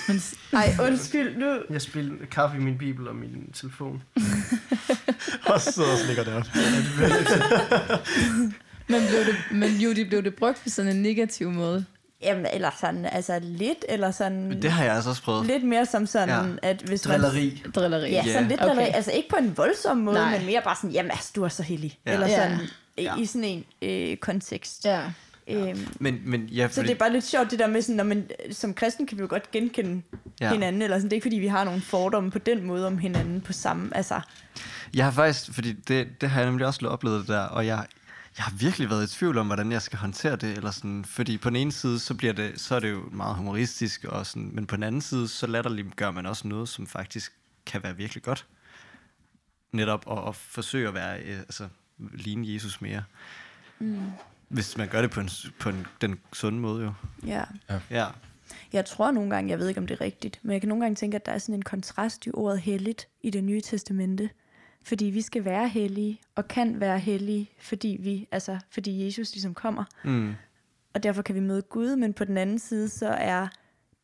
Men, 0.07 0.21
Ej, 0.61 0.75
undskyld, 0.81 1.37
nu... 1.37 1.59
jeg 1.69 1.81
spiller 1.81 2.13
kaffe 2.31 2.57
i 2.57 2.59
min 2.59 2.77
bibel 2.77 3.07
og 3.07 3.15
min 3.15 3.51
telefon. 3.53 4.03
Og 5.53 5.61
så 5.61 5.83
ligger 6.07 6.23
det 6.23 6.33
op. 6.33 6.43
men, 8.89 9.01
blev 9.09 9.19
det, 9.25 9.35
men 9.51 9.95
det 9.95 10.09
blev 10.09 10.23
det 10.23 10.35
brugt 10.35 10.63
på 10.63 10.69
sådan 10.69 10.95
en 10.95 11.01
negativ 11.01 11.51
måde. 11.51 11.85
Jamen, 12.21 12.45
eller 12.53 12.71
sådan, 12.81 13.05
altså 13.05 13.39
lidt, 13.41 13.85
eller 13.89 14.11
sådan... 14.11 14.47
Men 14.47 14.61
det 14.61 14.71
har 14.71 14.83
jeg 14.83 14.95
altså 14.95 15.09
også 15.09 15.23
prøvet. 15.23 15.45
Lidt 15.47 15.63
mere 15.63 15.85
som 15.85 16.05
sådan, 16.05 16.57
Ja. 16.63 16.69
at 16.69 16.81
hvis 16.81 17.01
Drilleri. 17.01 17.63
Drilleri. 17.75 18.01
Man, 18.01 18.11
ja, 18.11 18.23
sådan 18.23 18.41
Ja. 18.43 18.47
lidt 18.47 18.61
Okay. 18.61 18.71
okay. 18.73 18.91
Altså 18.93 19.11
ikke 19.11 19.29
på 19.29 19.35
en 19.35 19.57
voldsom 19.57 19.97
måde, 19.97 20.15
Nej. 20.17 20.29
Nej. 20.29 20.37
men 20.37 20.45
mere 20.45 20.61
bare 20.63 20.75
sådan, 20.75 20.89
jamen 20.89 21.11
altså, 21.11 21.31
du 21.35 21.43
er 21.43 21.49
så 21.49 21.63
heldig. 21.63 21.99
Ja. 22.05 22.13
Eller 22.13 22.27
sådan, 22.27 22.57
Ja. 22.97 23.03
ja. 23.03 23.15
i 23.17 23.25
sådan 23.25 23.43
en 23.43 23.63
øh, 23.81 24.17
kontekst. 24.17 24.85
Ja. 24.85 25.01
Øhm, 25.47 25.87
Men, 25.99 26.21
men 26.25 26.45
ja, 26.45 26.67
så 26.67 26.73
fordi, 26.73 26.87
det 26.87 26.93
er 26.93 26.99
bare 26.99 27.13
lidt 27.13 27.23
sjovt 27.25 27.51
det 27.51 27.59
der 27.59 27.67
med 27.67 27.81
sådan, 27.81 27.95
når 27.95 28.03
man, 28.03 28.29
som 28.51 28.73
kristen 28.73 29.07
kan 29.07 29.17
vi 29.17 29.21
jo 29.21 29.27
godt 29.29 29.51
genkende 29.51 30.01
Ja. 30.39 30.45
ja. 30.45 30.53
hinanden, 30.53 30.81
eller 30.81 30.97
sådan, 30.97 31.05
det 31.09 31.13
er 31.13 31.15
ikke 31.15 31.25
fordi, 31.25 31.35
vi 31.39 31.47
har 31.47 31.63
nogle 31.63 31.81
fordomme 31.81 32.31
på 32.31 32.39
den 32.39 32.63
måde 32.63 32.87
om 32.87 32.97
hinanden 32.97 33.41
på 33.41 33.53
samme, 33.53 33.97
altså, 33.97 34.21
Jeg 34.93 35.05
har 35.05 35.11
faktisk, 35.11 35.53
fordi 35.53 35.71
det, 35.71 36.21
det 36.21 36.29
har 36.29 36.39
jeg 36.41 36.49
nemlig 36.49 36.67
også 36.67 36.87
oplevet 36.87 37.19
det 37.19 37.27
der, 37.27 37.39
og 37.39 37.65
jeg, 37.65 37.85
jeg 38.37 38.43
har 38.45 38.53
virkelig 38.59 38.89
været 38.89 39.03
i 39.11 39.17
tvivl 39.17 39.37
om, 39.37 39.45
hvordan 39.45 39.71
jeg 39.71 39.81
skal 39.81 39.99
håndtere 39.99 40.35
det, 40.35 40.57
eller 40.57 40.71
sådan, 40.71 41.05
fordi 41.05 41.37
på 41.37 41.49
den 41.49 41.55
ene 41.55 41.71
side, 41.71 41.99
så, 41.99 42.13
bliver 42.13 42.33
det, 42.33 42.61
så 42.61 42.75
er 42.75 42.79
det 42.79 42.91
jo 42.91 43.03
meget 43.11 43.35
humoristisk, 43.35 44.03
og 44.03 44.25
sådan, 44.25 44.49
men 44.53 44.65
på 44.65 44.75
den 44.75 44.83
anden 44.83 45.01
side, 45.01 45.27
så 45.27 45.47
latterligt 45.47 45.95
gør 45.95 46.11
man 46.11 46.25
også 46.25 46.47
noget, 46.47 46.69
som 46.69 46.87
faktisk 46.87 47.33
kan 47.65 47.83
være 47.83 47.97
virkelig 47.97 48.23
godt. 48.23 48.45
Netop 49.71 50.11
at, 50.11 50.27
at 50.27 50.35
forsøge 50.35 50.87
at 50.87 50.93
være, 50.93 51.19
øh, 51.19 51.39
altså, 51.39 51.67
ligne 51.97 52.53
Jesus 52.53 52.81
mere. 52.81 53.03
Mm. 53.79 54.01
Hvis 54.49 54.77
man 54.77 54.87
gør 54.87 55.01
det 55.01 55.11
på, 55.11 55.19
en, 55.19 55.29
på 55.59 55.69
en, 55.69 55.85
den 56.01 56.19
sunde 56.33 56.59
måde 56.59 56.83
jo. 56.83 56.93
ja. 57.27 57.43
Ja. 57.91 58.07
Jeg 58.73 58.85
tror 58.85 59.11
nogle 59.11 59.29
gange, 59.35 59.49
jeg 59.51 59.59
ved 59.59 59.67
ikke, 59.67 59.79
om 59.79 59.87
det 59.87 59.95
er 59.95 60.01
rigtigt, 60.01 60.39
men 60.43 60.51
jeg 60.53 60.61
kan 60.61 60.67
nogle 60.69 60.83
gange 60.83 60.95
tænke, 60.95 61.15
at 61.15 61.25
der 61.25 61.31
er 61.31 61.37
sådan 61.37 61.55
en 61.55 61.61
kontrast 61.61 62.25
i 62.27 62.31
ordet 62.33 62.59
helligt 62.61 63.07
i 63.23 63.29
det 63.29 63.43
nye 63.43 63.61
testamente. 63.61 64.29
Fordi 64.83 65.05
vi 65.05 65.21
skal 65.21 65.45
være 65.45 65.67
hellige, 65.67 66.19
og 66.35 66.47
kan 66.47 66.79
være 66.79 66.99
hellige, 66.99 67.49
fordi 67.59 67.97
vi, 67.99 68.27
altså, 68.31 68.59
fordi 68.71 69.05
Jesus 69.05 69.31
ligesom 69.33 69.53
kommer. 69.53 69.83
Mm. 70.03 70.33
Og 70.93 71.03
derfor 71.03 71.21
kan 71.21 71.35
vi 71.35 71.39
møde 71.39 71.61
Gud, 71.61 71.95
men 71.95 72.13
på 72.13 72.23
den 72.25 72.37
anden 72.37 72.59
side, 72.59 72.89
så 72.89 73.07
er 73.09 73.47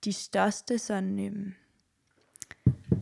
de 0.06 0.14
største 0.14 0.78
sådan, 0.78 1.20
øhm, 1.26 1.54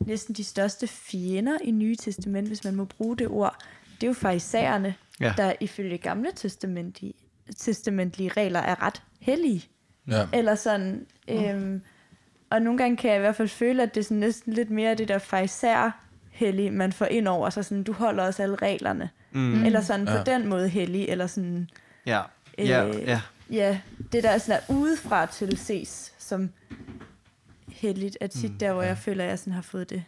næsten 0.06 0.36
de 0.36 0.44
største 0.44 0.88
fjender 0.88 1.58
i 1.64 1.72
Nye 1.72 1.96
Testament, 1.96 2.48
hvis 2.48 2.64
man 2.64 2.76
må 2.76 2.86
bruge 2.86 3.18
det 3.18 3.28
ord, 3.28 3.56
det 3.96 4.04
er 4.04 4.08
jo 4.08 4.14
farisæerne, 4.14 4.96
Ja. 5.20 5.34
der 5.38 5.54
ifølge 5.60 5.98
gamle 5.98 6.30
testamentlige, 6.36 7.14
testamentlige 7.58 8.30
regler 8.38 8.60
er 8.60 8.84
ret 8.84 9.02
hellige. 9.20 9.66
Ja. 10.08 10.28
Eller 10.34 10.56
sådan, 10.56 11.06
øhm, 11.30 11.82
og 12.50 12.62
nogle 12.62 12.78
gange 12.78 12.98
kan 12.98 13.10
jeg 13.10 13.18
i 13.18 13.22
hvert 13.22 13.36
fald 13.36 13.48
føle, 13.48 13.84
at 13.84 13.96
det 13.96 14.00
er 14.02 14.04
sådan 14.04 14.18
næsten 14.18 14.54
lidt 14.54 14.70
mere 14.70 14.96
det 14.96 15.08
der 15.08 15.18
farisær 15.18 16.00
hellig, 16.32 16.74
man 16.74 16.94
får 16.94 17.06
ind 17.06 17.28
over 17.28 17.50
sig, 17.50 17.66
sådan, 17.66 17.84
du 17.84 17.94
holder 17.94 18.24
også 18.24 18.44
alle 18.44 18.56
reglerne. 18.56 19.10
Mm. 19.32 19.64
Eller 19.66 19.82
sådan 19.82 20.08
Ja. 20.08 20.18
på 20.18 20.24
den 20.26 20.48
måde 20.48 20.70
hellig, 20.70 21.06
eller 21.10 21.28
sådan, 21.28 21.70
Ja. 22.06 22.22
Ja, 22.58 22.88
Øh, 22.88 22.96
ja. 23.02 23.22
ja, 23.52 23.80
det 24.12 24.24
der 24.24 24.38
sådan 24.38 24.62
er 24.68 24.74
udefra 24.74 25.26
til 25.26 25.58
ses 25.58 26.14
som 26.18 26.50
heldigt, 27.68 28.18
er 28.22 28.28
tit 28.28 28.52
Mm, 28.52 28.58
der, 28.58 28.74
hvor 28.74 28.82
ja. 28.82 28.88
jeg 28.88 28.98
føler, 28.98 29.24
at 29.24 29.30
jeg 29.30 29.40
sådan 29.40 29.54
har 29.54 29.62
fået 29.62 29.90
det 29.90 30.04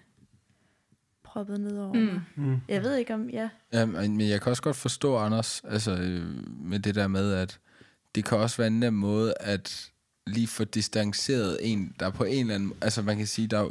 proppet 1.33 1.59
ned 1.59 1.77
over 1.77 1.93
Mm. 1.93 1.99
mig. 1.99 2.21
Mm. 2.35 2.61
Jeg 2.67 2.83
ved 2.83 2.95
ikke 2.95 3.13
om, 3.13 3.29
ja. 3.29 3.49
Ja, 3.73 3.85
men 3.85 4.21
jeg 4.21 4.41
kan 4.41 4.49
også 4.49 4.61
godt 4.63 4.75
forstå, 4.75 5.17
Anders, 5.17 5.61
altså 5.67 5.91
øh, 5.91 6.25
med 6.63 6.79
det 6.79 6.95
der 6.95 7.07
med, 7.07 7.33
at 7.33 7.59
det 8.15 8.25
kan 8.25 8.37
også 8.37 8.57
være 8.57 8.67
en 8.67 8.79
nem 8.79 8.93
måde 8.93 9.33
at 9.39 9.91
lige 10.27 10.47
få 10.47 10.63
distanceret 10.63 11.57
en, 11.61 11.95
der 11.99 12.09
på 12.09 12.23
en 12.23 12.39
eller 12.39 12.55
anden... 12.55 12.73
Altså 12.81 13.01
man 13.01 13.17
kan 13.17 13.27
sige, 13.27 13.47
der 13.47 13.59
er, 13.59 13.69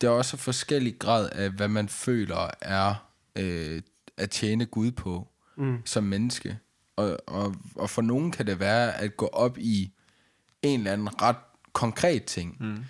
der 0.00 0.06
er 0.08 0.12
også 0.12 0.36
forskellig 0.36 0.98
grad 0.98 1.28
af, 1.32 1.50
hvad 1.50 1.68
man 1.68 1.88
føler 1.88 2.50
er 2.60 3.08
øh, 3.38 3.82
at 4.16 4.30
tjene 4.30 4.66
Gud 4.66 4.90
på 4.90 5.28
Mm. 5.56 5.78
som 5.84 6.04
menneske. 6.04 6.58
Og, 6.96 7.18
og, 7.26 7.54
og 7.76 7.90
for 7.90 8.02
nogen 8.02 8.30
kan 8.32 8.46
det 8.46 8.60
være 8.60 9.00
at 9.00 9.16
gå 9.16 9.26
op 9.26 9.58
i 9.58 9.92
en 10.62 10.80
eller 10.80 10.92
anden 10.92 11.22
ret 11.22 11.36
konkret 11.72 12.24
ting. 12.24 12.56
Mm. 12.60 12.84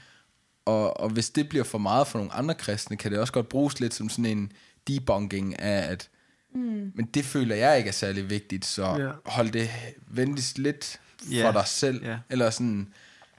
Og, 0.66 1.00
og 1.00 1.08
hvis 1.10 1.30
det 1.30 1.48
bliver 1.48 1.64
for 1.64 1.78
meget 1.78 2.06
for 2.06 2.18
nogle 2.18 2.32
andre 2.32 2.54
kristne, 2.54 2.96
kan 2.96 3.10
det 3.12 3.18
også 3.20 3.32
godt 3.32 3.48
bruges 3.48 3.80
lidt 3.80 3.94
som 3.94 4.08
sådan 4.08 4.26
en 4.26 4.52
debunking 4.88 5.60
af, 5.60 5.90
at 5.92 6.08
mm. 6.54 6.92
men 6.94 7.06
det 7.14 7.24
føler 7.24 7.56
jeg 7.56 7.78
ikke 7.78 7.88
er 7.88 7.92
særlig 7.92 8.30
vigtigt, 8.30 8.64
så 8.64 8.82
Ja. 8.84 8.96
ja. 9.06 9.10
hold 9.26 9.50
det 9.50 9.70
venligst 10.08 10.58
lidt 10.58 11.00
for 11.18 11.32
Ja. 11.34 11.52
dig 11.52 11.66
selv. 11.66 12.04
Ja. 12.04 12.18
Eller 12.30 12.50
sådan, 12.50 12.88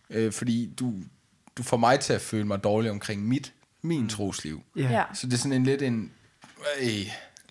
øh, 0.10 0.32
fordi 0.32 0.74
du, 0.80 0.94
du 1.58 1.64
får 1.64 1.78
mig 1.78 2.00
til 2.00 2.14
at 2.14 2.22
føle 2.22 2.46
mig 2.48 2.64
dårlig 2.64 2.92
omkring 2.92 3.28
mit, 3.28 3.54
min 3.82 4.02
mm. 4.02 4.10
trosliv. 4.10 4.64
Ja. 4.76 4.82
ja. 4.92 5.04
Så 5.14 5.28
det 5.28 5.34
er 5.34 5.38
sådan 5.38 5.54
en 5.54 5.64
lidt 5.64 5.82
en... 5.82 6.12
Øh, 6.82 6.90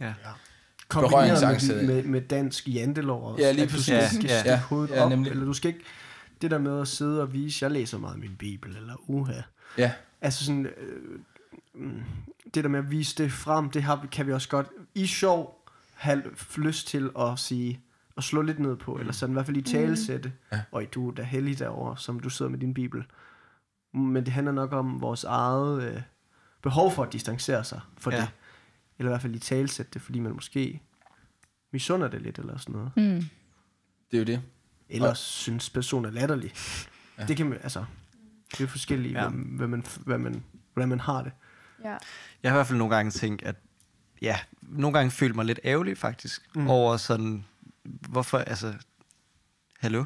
Ja. 0.00 0.12
Kombineret 0.88 1.62
med, 1.68 1.82
med, 1.86 2.02
med 2.02 2.20
dansk 2.20 2.68
jantelov 2.68 3.32
også. 3.32 3.44
Ja, 3.44 3.52
lige 3.52 3.66
præcis. 3.66 3.84
skal, 3.84 3.94
Ja, 3.96 4.08
skal 4.08 4.24
ja. 4.24 4.40
stikke 4.40 4.58
hovedet 4.58 4.94
Ja, 4.94 5.04
op, 5.04 5.10
nemlig. 5.10 5.30
eller 5.30 5.44
du 5.44 5.52
skal 5.52 5.68
ikke... 5.68 5.84
Det 6.42 6.50
der 6.50 6.58
med 6.58 6.80
at 6.80 6.88
sidde 6.88 7.22
og 7.22 7.32
vise, 7.32 7.64
jeg 7.64 7.70
læser 7.70 7.98
meget 7.98 8.18
min 8.18 8.36
bibel, 8.38 8.76
eller 8.76 8.94
uha. 9.10 9.32
Ja, 9.78 9.92
Altså 10.20 10.44
sådan, 10.44 10.66
øh, 10.66 11.18
mm, 11.74 12.02
det 12.54 12.64
der 12.64 12.68
med 12.70 12.78
at 12.78 12.90
vise 12.90 13.22
det 13.22 13.32
frem, 13.32 13.70
det 13.70 13.82
har, 13.82 14.06
kan 14.12 14.26
vi 14.26 14.32
også 14.32 14.48
godt 14.48 14.66
i 14.94 15.06
sjov 15.06 15.64
have 15.94 16.22
lyst 16.56 16.86
til 16.88 17.10
at 17.18 17.38
sige, 17.38 17.80
at 18.16 18.24
slå 18.24 18.42
lidt 18.42 18.58
ned 18.58 18.76
på, 18.76 18.94
eller 18.94 19.12
sådan 19.12 19.32
i 19.32 19.34
hvert 19.34 19.46
fald 19.46 19.56
i 19.56 19.62
talesætte, 19.62 20.32
Ja. 20.52 20.60
og 20.72 20.84
du 20.94 21.10
er 21.10 21.14
da 21.14 21.22
heldig 21.22 21.58
derovre, 21.58 21.98
som 21.98 22.20
du 22.20 22.30
sidder 22.30 22.50
med 22.50 22.58
din 22.58 22.74
bibel. 22.74 23.04
Men 23.94 24.16
det 24.24 24.32
handler 24.32 24.52
nok 24.52 24.72
om 24.72 25.00
vores 25.00 25.24
eget 25.24 25.82
øh, 25.82 26.02
behov 26.62 26.92
for 26.92 27.02
at 27.02 27.12
distancere 27.12 27.64
sig 27.64 27.80
for 27.98 28.10
Ja. 28.10 28.16
det. 28.20 28.28
Eller 28.98 29.10
i 29.10 29.12
hvert 29.12 29.22
fald 29.22 29.34
i 29.34 29.38
talesætte 29.38 29.90
det, 29.94 30.02
fordi 30.02 30.20
man 30.20 30.32
måske 30.32 30.80
misunder 31.72 32.08
det 32.08 32.22
lidt, 32.22 32.38
eller 32.38 32.58
sådan 32.58 32.72
noget. 32.74 32.90
Mm. 32.96 33.24
det 34.10 34.16
er 34.16 34.18
jo 34.18 34.24
det. 34.24 34.42
Eller 34.88 35.08
Og- 35.08 35.16
synes 35.16 35.70
personen 35.70 36.04
er 36.04 36.10
latterlig. 36.10 36.52
Ja. 37.18 37.26
Det 37.26 37.36
kan 37.36 37.46
man, 37.48 37.58
altså, 37.62 37.84
det 38.58 38.64
er 38.64 38.68
forskelligt, 38.68 39.14
Ja. 39.14 39.28
hvad, 39.28 39.38
hvad, 39.56 39.68
man, 39.68 39.84
hvad, 40.04 40.18
man, 40.18 40.42
hvordan 40.73 40.88
man 40.88 41.00
har 41.00 41.23
det. 41.23 41.32
ja. 41.84 41.96
Jeg 42.42 42.50
har 42.50 42.56
i 42.56 42.58
hvert 42.58 42.66
fald 42.66 42.78
nogle 42.78 42.96
gange 42.96 43.11
tænkt, 43.11 43.42
at 43.42 43.56
ja, 44.23 44.38
nogle 44.62 44.99
gange 44.99 45.11
følt 45.11 45.37
mig 45.37 45.44
lidt 45.44 45.61
ærgerlig 45.64 45.99
faktisk, 45.99 46.42
mm. 46.54 46.68
Over 46.68 46.96
sådan, 46.96 47.44
hvorfor, 47.84 48.38
altså, 48.38 48.75
hallo, 49.80 50.04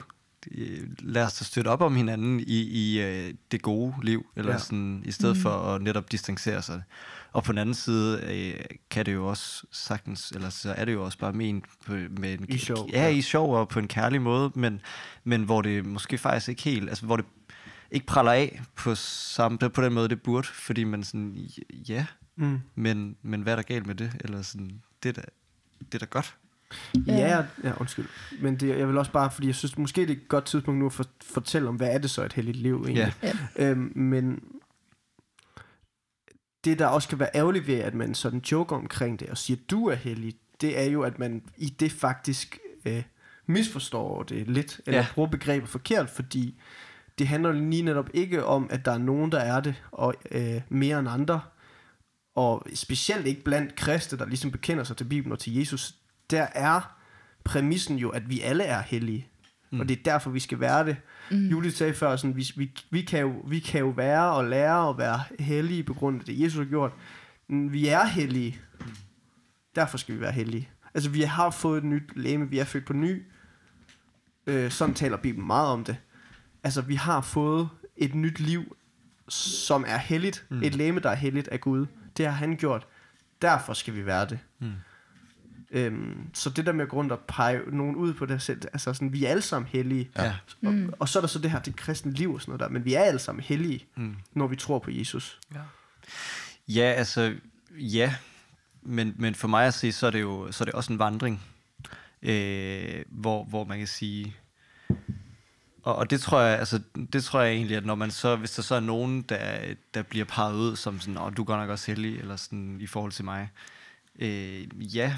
Øh, 0.50 0.88
lad 0.99 1.25
os 1.25 1.35
da 1.38 1.45
støtte 1.45 1.69
op 1.69 1.81
om 1.81 1.97
hinanden 1.97 2.40
i, 2.40 2.61
i 2.62 3.00
øh, 3.02 3.35
det 3.50 3.62
gode 3.62 3.95
liv, 4.02 4.26
eller 4.37 4.50
ja. 4.50 4.57
Ja. 4.57 4.62
sådan, 4.62 5.02
i 5.05 5.12
stedet 5.12 5.37
mm. 5.37 5.43
for 5.43 5.50
at 5.50 5.83
netop 5.83 6.12
distancere 6.12 6.62
sig. 6.62 6.83
Og 7.33 7.45
på 7.45 7.52
den 7.52 7.59
anden 7.59 7.75
side 7.75 8.21
øh, 8.23 8.64
kan 8.90 9.07
det 9.07 9.14
jo 9.14 9.26
også 9.26 9.67
sagtens, 9.73 10.31
eller 10.31 10.50
så 10.50 10.73
er 10.73 10.85
det 10.85 10.93
jo 10.93 11.05
også 11.05 11.19
bare 11.19 11.33
ment 11.33 11.64
på, 11.87 11.93
med 11.93 12.35
en, 12.35 12.47
I 12.49 12.59
sjov, 12.59 12.88
ja, 12.93 13.02
ja. 13.02 13.09
i 13.09 13.23
sjov 13.23 13.55
og 13.55 13.69
på 13.69 13.78
en 13.78 13.88
kærlig 13.88 14.23
måde, 14.23 14.52
men, 14.55 14.81
men 15.25 15.43
hvor 15.43 15.62
det 15.62 15.87
måske 15.87 16.19
faktisk 16.19 16.49
ikke 16.49 16.62
helt, 16.62 16.88
altså 16.88 17.07
hvor 17.07 17.17
det 17.17 17.25
ikke 17.90 18.07
praller 18.07 18.33
af 18.33 18.61
på, 18.76 18.95
samme, 18.95 19.59
på 19.59 19.83
den 19.83 19.92
måde, 19.92 20.09
det 20.09 20.23
burde, 20.23 20.47
fordi 20.47 20.85
man 20.85 21.04
sådan, 21.04 21.49
ja, 21.88 22.07
Mm. 22.40 22.61
men, 22.75 23.16
men 23.23 23.42
hvad 23.42 23.52
er 23.52 23.57
der 23.57 23.62
galt 23.62 23.87
med 23.87 23.95
det? 23.95 24.12
Eller 24.21 24.42
sådan, 24.42 24.83
det 25.02 25.09
er 25.09 25.12
da, 25.12 25.23
det 25.78 25.95
er 25.95 25.99
da 25.99 26.04
godt. 26.04 26.37
Ja, 27.07 27.45
ja, 27.64 27.73
undskyld. 27.80 28.07
Men 28.40 28.57
det, 28.57 28.78
jeg 28.78 28.88
vil 28.88 28.99
også 28.99 29.12
bare, 29.12 29.30
fordi 29.30 29.47
jeg 29.47 29.54
synes, 29.54 29.78
måske 29.78 30.00
det 30.00 30.11
er 30.11 30.14
et 30.14 30.28
godt 30.28 30.45
tidspunkt 30.45 30.78
nu 30.80 30.87
at 30.87 30.92
for, 30.92 31.04
fortælle 31.23 31.68
om, 31.68 31.76
hvad 31.76 31.88
er 31.95 31.99
det 31.99 32.11
så 32.11 32.25
et 32.25 32.33
heldigt 32.33 32.57
liv 32.57 32.85
egentlig. 32.88 33.12
Ja. 33.23 33.33
Øhm, 33.71 33.92
men 33.95 34.42
det, 36.64 36.78
der 36.78 36.87
også 36.87 37.09
kan 37.09 37.18
være 37.18 37.30
ærgerligt 37.35 37.66
ved, 37.66 37.75
at 37.78 37.95
man 37.95 38.14
sådan 38.14 38.40
joker 38.52 38.76
omkring 38.76 39.21
det 39.21 39.28
og 39.28 39.38
siger, 39.38 39.59
du 39.71 39.87
er 39.87 39.95
heldig, 39.95 40.35
det 40.61 40.78
er 40.78 40.85
jo, 40.85 41.02
at 41.02 41.18
man 41.18 41.42
i 41.57 41.68
det 41.68 41.92
faktisk 41.92 42.59
øh, 42.85 43.02
misforstår 43.47 44.23
det 44.23 44.49
lidt, 44.50 44.80
eller 44.87 44.99
Ja. 44.99 45.04
ja. 45.04 45.12
bruger 45.14 45.28
begrebet 45.30 45.68
forkert, 45.68 46.11
fordi 46.11 46.61
det 47.18 47.28
handler 47.28 47.48
jo 47.54 47.68
lige 47.68 47.82
netop 47.82 48.10
ikke 48.14 48.44
om, 48.44 48.66
at 48.70 48.84
der 48.84 48.92
er 48.92 48.98
nogen, 48.98 49.32
der 49.32 49.38
er 49.38 49.60
det, 49.60 49.75
og 49.92 50.14
øh, 50.30 50.60
mere 50.68 50.98
end 50.98 51.08
andre, 51.08 51.40
og 52.34 52.66
specielt 52.75 53.26
ikke 53.26 53.44
blandt 53.44 53.75
kristne, 53.75 54.18
der 54.18 54.26
ligesom 54.26 54.50
bekender 54.50 54.84
sig 54.84 54.96
til 54.96 55.04
Bibelen 55.04 55.32
og 55.32 55.38
til 55.38 55.54
Jesus, 55.54 55.94
der 56.30 56.46
er 56.54 56.98
præmissen 57.44 57.96
jo, 57.96 58.08
at 58.08 58.30
vi 58.30 58.40
alle 58.40 58.64
er 58.64 58.82
hellige. 58.82 59.28
Mm. 59.70 59.80
Og 59.80 59.88
det 59.88 59.98
er 59.98 60.02
derfor, 60.02 60.30
vi 60.30 60.40
skal 60.40 60.60
være 60.60 60.87
det. 60.87 60.96
Mm. 61.30 61.46
Julie 61.48 61.70
sagde 61.70 61.94
før, 61.94 62.16
sådan, 62.16 62.37
vi, 62.37 62.46
vi, 62.56 62.70
vi, 62.90 63.02
kan 63.02 63.20
jo, 63.20 63.32
vi 63.48 63.58
kan 63.58 63.80
jo 63.80 63.88
være 63.88 64.32
og 64.32 64.44
lære 64.44 64.88
at 64.88 64.98
være 64.98 65.20
hellige 65.38 65.82
på 65.82 65.94
grund 65.94 66.18
af 66.18 66.25
det, 66.25 66.40
Jesus 66.40 66.58
har 66.58 66.64
gjort. 66.64 66.92
Vi 67.48 67.88
er 67.88 68.04
hellige. 68.04 68.60
Derfor 69.75 69.98
skal 69.98 70.14
vi 70.14 70.20
være 70.20 70.32
hellige. 70.32 70.68
Altså, 70.94 71.10
vi 71.10 71.22
har 71.22 71.50
fået 71.50 71.78
et 71.78 71.84
nyt 71.84 72.16
læme, 72.16 72.50
vi 72.50 72.58
er 72.58 72.64
født 72.64 72.87
på 72.87 72.92
ny. 72.92 73.22
Øh, 74.46 74.70
sådan 74.70 74.94
taler 74.94 75.16
Bibelen 75.16 75.46
meget 75.46 75.68
om 75.68 75.84
det. 75.84 75.96
Altså, 76.68 76.82
vi 76.82 76.94
har 76.94 77.20
fået 77.20 77.68
et 77.96 78.14
nyt 78.14 78.40
liv, 78.40 78.76
som 79.28 79.84
er 79.87 79.96
helligt. 79.96 80.46
Mm. 80.48 80.62
Et 80.62 80.75
læme, 80.75 81.00
der 81.00 81.10
er 81.10 81.14
helligt 81.14 81.48
af 81.48 81.60
Gud. 81.60 81.87
Det 82.16 82.26
har 82.26 82.32
han 82.32 82.56
gjort. 82.56 82.87
Derfor 83.42 83.72
skal 83.72 83.94
vi 83.94 84.06
være 84.06 84.26
det. 84.26 84.38
Mm. 84.58 84.72
Øhm, 85.70 86.30
så 86.34 86.50
det 86.50 86.66
der 86.66 86.72
med 86.72 86.82
at 86.84 86.88
gå 86.88 86.96
rundt 86.96 87.12
og 87.12 87.20
pege 87.28 87.60
nogen 87.72 87.96
ud 87.96 88.14
på 88.14 88.26
det 88.26 88.42
selv, 88.42 88.60
altså 88.72 88.94
sådan, 88.94 89.12
vi 89.12 89.25
er 89.25 89.30
alle 89.30 89.42
sammen 89.42 89.68
hellige. 89.72 90.10
Ja. 90.16 90.34
Og, 90.66 90.75
og 90.98 91.08
så 91.08 91.18
er 91.18 91.20
der 91.20 91.26
så 91.28 91.38
det 91.38 91.50
her, 91.50 91.58
det 91.60 91.76
kristne 91.76 92.12
liv 92.12 92.34
og 92.34 92.40
sådan 92.40 92.50
noget 92.50 92.60
der, 92.60 92.68
men 92.68 92.84
vi 92.84 92.94
er 92.94 93.00
alle 93.00 93.18
sammen 93.18 93.44
hellige, 93.44 93.87
Mm. 93.96 94.16
når 94.32 94.46
vi 94.46 94.56
tror 94.56 94.78
på 94.78 94.90
Jesus. 94.90 95.40
Ja, 96.68 96.82
altså, 96.84 97.34
ja. 97.70 98.14
Men, 98.82 99.14
men 99.18 99.34
for 99.34 99.48
mig 99.48 99.66
at 99.66 99.75
se, 99.75 99.92
så 99.92 100.06
er 100.06 100.10
det 100.10 100.20
jo 100.20 100.52
så 100.52 100.64
er 100.64 100.66
det 100.66 100.75
også 100.75 100.92
en 100.92 100.98
vandring, 100.98 101.42
øh, 102.22 103.04
hvor, 103.08 103.44
hvor 103.44 103.64
man 103.64 103.78
kan 103.78 103.87
sige, 103.87 104.37
Og, 105.82 105.97
og 105.97 106.11
det 106.11 106.20
tror 106.20 106.40
jeg, 106.40 106.58
altså, 106.58 106.80
det 107.12 107.25
tror 107.25 107.40
jeg 107.40 107.52
egentlig, 107.52 107.76
at 107.76 107.87
når 107.87 107.94
man 107.94 108.11
så, 108.11 108.37
hvis 108.37 108.50
der 108.50 108.62
så 108.62 108.75
er 108.75 108.80
nogen, 108.80 109.23
der, 109.23 109.75
der 109.94 110.02
bliver 110.02 110.25
peget 110.25 110.54
ud 110.54 110.76
som 110.76 111.00
sådan, 111.00 111.18
åh, 111.18 111.37
du 111.37 111.42
er 111.42 111.47
godt 111.47 111.61
nok 111.61 111.70
også 111.70 111.87
heldig, 111.87 112.18
eller 112.18 112.37
sådan 112.37 112.76
i 112.80 112.87
forhold 112.87 113.12
til 113.12 113.25
mig. 113.25 113.50
Øh, 114.18 114.97
ja, 114.97 115.16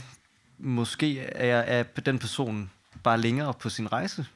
måske 0.59 1.21
er, 1.21 1.47
jeg, 1.47 1.64
er 1.79 1.83
den 1.83 2.19
person 2.19 2.71
bare 3.02 3.21
længere 3.21 3.55
på 3.55 3.69
sin 3.69 3.93
rejse. 3.93 4.26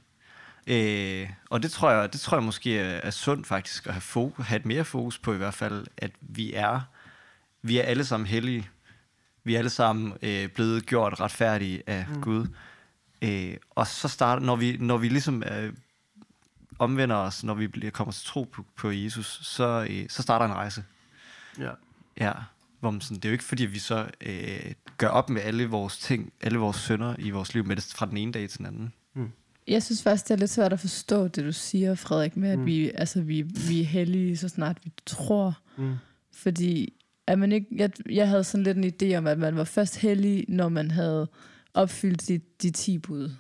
Øh, 0.67 1.31
og 1.51 1.63
det 1.63 1.71
tror 1.71 1.91
jeg, 1.91 2.13
det 2.13 2.21
tror 2.21 2.37
jeg 2.37 2.45
måske 2.45 2.79
er, 2.79 3.01
er 3.03 3.11
sundt 3.11 3.47
faktisk 3.47 3.87
at 3.87 3.93
have, 3.93 4.01
fokus, 4.01 4.47
have 4.47 4.59
et 4.59 4.67
mere 4.67 4.85
fokus 4.85 5.19
på 5.19 5.33
i 5.33 5.37
hvert 5.37 5.55
fald, 5.55 5.87
at 5.97 6.11
vi 6.21 6.55
er, 6.55 6.81
vi 7.63 7.79
er 7.79 7.83
alle 7.83 8.05
sammen 8.05 8.27
hellige. 8.27 8.69
Vi 9.45 9.55
er 9.55 9.59
alle 9.59 9.71
sammen 9.71 10.15
øh, 10.23 10.49
blevet 10.49 10.87
gjort 10.87 11.21
retfærdige 11.21 11.83
af 11.87 12.07
mm. 12.09 12.23
Gud. 12.23 12.47
Øh, 13.23 13.57
og 13.71 13.87
så 13.87 14.09
starter, 14.09 14.43
når 14.43 14.57
vi, 14.57 14.77
når 14.81 14.97
vi 14.97 15.09
ligesom 15.09 15.43
øh, 15.43 15.73
omvender 16.79 17.17
os, 17.17 17.45
når 17.45 17.55
vi 17.55 17.67
bliver, 17.67 17.91
kommer 17.91 18.13
til 18.13 18.27
tro 18.27 18.43
på, 18.53 18.65
på 18.77 18.91
Jesus, 18.91 19.41
så, 19.43 19.87
øh, 19.91 20.05
så 20.09 20.23
starter 20.23 20.47
en 20.47 20.53
rejse. 20.53 20.85
Ja. 21.59 21.71
Ja, 22.21 22.33
hvor 22.81 22.91
man 22.91 23.01
sådan, 23.01 23.17
det 23.17 23.25
er 23.25 23.29
jo 23.29 23.33
ikke 23.33 23.45
fordi, 23.45 23.65
vi 23.65 23.79
så 23.79 24.07
øh, 24.21 24.73
gør 24.99 25.09
op 25.09 25.31
med 25.31 25.43
alle 25.43 25.67
vores 25.67 25.99
ting, 25.99 26.33
alle 26.41 26.59
vores 26.59 26.77
sønder 26.77 27.15
i 27.19 27.31
vores 27.31 27.55
liv 27.55 27.65
med 27.65 27.77
det 27.77 27.85
fra 27.97 28.07
den 28.07 28.17
ene 28.17 28.33
dag 28.33 28.49
til 28.51 28.59
den 28.59 28.67
anden. 28.67 28.93
Jeg 29.69 29.83
synes 29.83 30.03
faktisk, 30.03 30.29
det 30.29 30.35
er 30.35 30.39
lidt 30.39 30.51
svært 30.51 30.73
at 30.73 30.81
forstå 30.81 31.29
det, 31.29 31.45
du 31.45 31.53
siger, 31.53 31.95
Frederik, 31.95 32.37
med 32.37 32.51
at 32.51 32.59
Mm. 32.59 32.67
vi, 32.67 32.91
altså, 32.95 33.21
vi, 33.23 33.43
vi 33.43 33.81
er 33.81 33.85
heldige, 33.85 34.37
så 34.37 34.49
snart 34.49 34.79
vi 34.85 34.93
tror. 35.07 35.59
Mm. 35.77 35.95
Fordi 36.33 36.93
er 37.27 37.37
man 37.37 37.53
ikke, 37.53 37.67
jeg, 37.71 37.91
jeg 38.11 38.29
havde 38.29 38.45
sådan 38.45 38.65
lidt 38.65 38.77
en 38.79 38.85
idé 39.13 39.17
om, 39.17 39.27
at 39.27 39.39
man 39.39 39.57
var 39.57 39.65
først 39.65 39.97
heldig, 39.97 40.45
når 40.49 40.69
man 40.69 40.91
havde 40.91 41.29
opfyldt 41.75 42.29
de, 42.29 42.41
de 42.63 42.71
10 42.71 42.99
bud. 42.99 43.31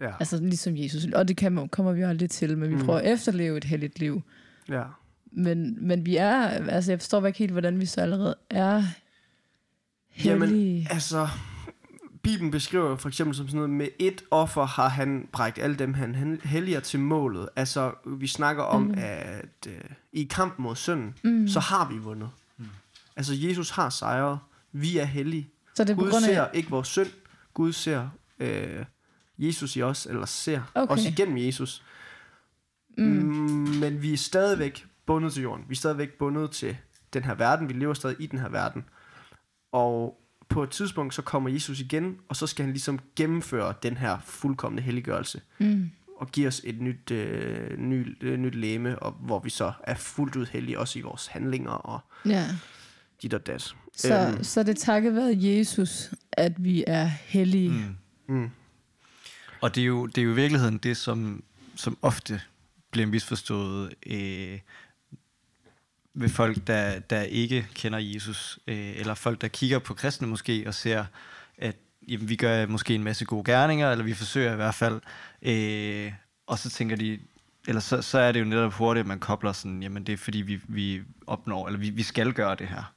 Ja. 0.00 0.10
Altså 0.20 0.38
ligesom 0.40 0.76
Jesus. 0.76 1.04
Og 1.14 1.28
det 1.28 1.36
kan 1.36 1.52
man, 1.52 1.68
kommer 1.68 1.92
vi 1.92 2.00
jo 2.00 2.06
aldrig 2.08 2.30
til, 2.30 2.58
men 2.58 2.70
vi 2.70 2.74
Mm. 2.74 2.84
prøver 2.84 2.98
at 2.98 3.12
efterleve 3.12 3.56
et 3.56 3.64
heldigt 3.64 3.98
liv. 3.98 4.22
ja. 4.68 4.82
Men, 5.38 5.86
men 5.88 6.06
vi 6.06 6.16
er, 6.16 6.42
altså 6.48 6.92
jeg 6.92 7.00
forstår 7.00 7.26
ikke 7.26 7.38
helt, 7.38 7.52
hvordan 7.52 7.80
vi 7.80 7.86
så 7.86 8.00
allerede 8.00 8.34
er 8.50 8.82
heldige. 10.10 10.74
Jamen, 10.74 10.86
altså, 10.90 11.28
Bibelen 12.22 12.50
beskriver 12.50 12.96
for 12.96 13.08
eksempel 13.08 13.36
som 13.36 13.46
sådan 13.46 13.56
noget, 13.56 13.70
med 13.70 13.88
et 13.98 14.22
offer 14.30 14.64
har 14.64 14.88
han 14.88 15.28
brækt 15.32 15.58
alle 15.58 15.76
dem, 15.76 15.94
han 15.94 16.40
helliger 16.44 16.80
til 16.80 17.00
målet. 17.00 17.48
Altså, 17.56 17.92
vi 18.06 18.26
snakker 18.26 18.62
om, 18.62 18.82
Mm. 18.82 18.94
at 18.98 19.66
øh, 19.68 19.74
i 20.12 20.24
kampen 20.24 20.62
mod 20.62 20.76
synden, 20.76 21.14
Mm. 21.24 21.48
så 21.48 21.60
har 21.60 21.88
vi 21.92 21.98
vundet. 21.98 22.30
Mm. 22.58 22.64
Altså, 23.16 23.32
Jesus 23.36 23.70
har 23.70 23.90
sejret. 23.90 24.38
Vi 24.72 24.98
er 24.98 25.04
hellige. 25.04 25.48
så 25.74 25.84
det 25.84 25.90
er 25.90 25.94
på 25.94 26.00
Gud 26.02 26.10
grund 26.10 26.24
ser 26.24 26.42
af... 26.42 26.50
ikke 26.54 26.70
vores 26.70 26.88
synd. 26.88 27.08
Gud 27.54 27.72
ser 27.72 28.08
øh, 28.38 28.84
Jesus 29.38 29.76
i 29.76 29.82
os, 29.82 30.06
eller 30.06 30.26
ser 30.26 30.72
Okay. 30.74 30.94
os 30.94 31.04
igennem 31.04 31.36
Jesus. 31.38 31.82
Mm. 32.98 33.04
Mm, 33.04 33.68
men 33.80 34.02
vi 34.02 34.12
er 34.12 34.16
stadigvæk 34.16 34.86
bundet 35.06 35.32
til 35.32 35.42
jorden. 35.42 35.64
Vi 35.68 35.72
er 35.72 35.76
stadigvæk 35.76 36.12
bundet 36.12 36.50
til 36.50 36.76
den 37.12 37.24
her 37.24 37.34
verden. 37.34 37.68
Vi 37.68 37.72
lever 37.74 37.94
stadig 37.94 38.16
i 38.18 38.26
den 38.26 38.38
her 38.38 38.48
verden. 38.48 38.84
Og 39.72 40.20
på 40.48 40.62
et 40.62 40.70
tidspunkt, 40.70 41.14
så 41.14 41.22
kommer 41.22 41.50
Jesus 41.50 41.80
igen, 41.80 42.16
og 42.28 42.36
så 42.36 42.46
skal 42.46 42.64
han 42.64 42.72
ligesom 42.72 42.98
gennemføre 43.16 43.74
den 43.82 43.96
her 43.96 44.18
fuldkommende 44.24 44.82
helliggørelse. 44.82 45.40
Mm. 45.58 45.90
Og 46.18 46.28
give 46.32 46.48
os 46.48 46.60
et 46.64 46.80
nyt, 46.80 47.10
øh, 47.10 47.78
ny, 47.78 48.16
øh, 48.24 48.38
nyt 48.38 48.54
læme, 48.54 48.98
og 48.98 49.12
hvor 49.12 49.38
vi 49.40 49.50
så 49.50 49.72
er 49.84 49.94
fuldt 49.94 50.36
ud 50.36 50.46
hellige, 50.46 50.78
også 50.78 50.98
i 50.98 51.02
vores 51.02 51.26
handlinger 51.26 51.70
og 51.70 52.00
Ja. 52.26 52.44
dit 53.22 53.34
og 53.34 53.46
dat. 53.46 53.74
Så, 53.96 54.28
Øhm. 54.34 54.44
så 54.44 54.62
det 54.62 54.76
takket 54.76 55.14
være 55.14 55.34
Jesus, 55.38 56.10
at 56.32 56.64
vi 56.64 56.84
er 56.86 57.04
hellige. 57.06 57.70
Mm. 58.28 58.34
Mm. 58.36 58.50
Og 59.66 59.74
det 59.74 59.80
er 59.80 59.86
jo, 59.86 60.06
det 60.06 60.18
er 60.18 60.22
jo 60.22 60.30
i 60.30 60.34
virkeligheden 60.34 60.78
det, 60.78 60.96
som, 60.96 61.42
som 61.76 61.98
ofte 62.02 62.40
bliver 62.90 63.06
misforstået 63.06 63.94
øh, 64.06 64.58
ved 66.14 66.28
folk, 66.28 66.66
der, 66.66 66.98
der 66.98 67.22
ikke 67.22 67.66
kender 67.74 67.98
Jesus, 67.98 68.58
øh, 68.66 68.92
eller 68.96 69.14
folk, 69.14 69.40
der 69.40 69.48
kigger 69.48 69.78
på 69.78 69.94
kristne 69.94 70.26
måske 70.28 70.64
og 70.66 70.74
ser, 70.74 71.04
at 71.58 71.76
jamen, 72.08 72.28
vi 72.28 72.36
gør 72.36 72.66
måske 72.66 72.94
en 72.94 73.04
masse 73.04 73.24
gode 73.24 73.44
gerninger, 73.44 73.90
eller 73.90 74.04
vi 74.04 74.14
forsøger 74.14 74.52
i 74.52 74.56
hvert 74.56 74.74
fald, 74.74 75.00
øh, 75.42 76.12
og 76.46 76.58
så 76.58 76.70
tænker 76.70 76.96
de, 76.96 77.18
eller 77.68 77.80
så, 77.80 78.02
så 78.02 78.18
er 78.18 78.32
det 78.32 78.40
jo 78.40 78.44
netop 78.44 78.72
hurtigt, 78.72 79.02
at 79.02 79.08
man 79.08 79.18
kobler 79.18 79.52
sådan, 79.52 79.82
jamen 79.82 80.04
det 80.04 80.12
er 80.12 80.16
fordi, 80.16 80.38
vi, 80.38 80.60
vi 80.68 81.02
opnår, 81.26 81.66
eller 81.66 81.80
vi, 81.80 81.90
vi 81.90 82.02
skal 82.02 82.32
gøre 82.32 82.54
det 82.54 82.68
her. 82.68 82.92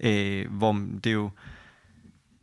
Øh, 0.00 0.50
hvor 0.50 0.72
det 1.04 1.10
er 1.10 1.14
jo, 1.14 1.30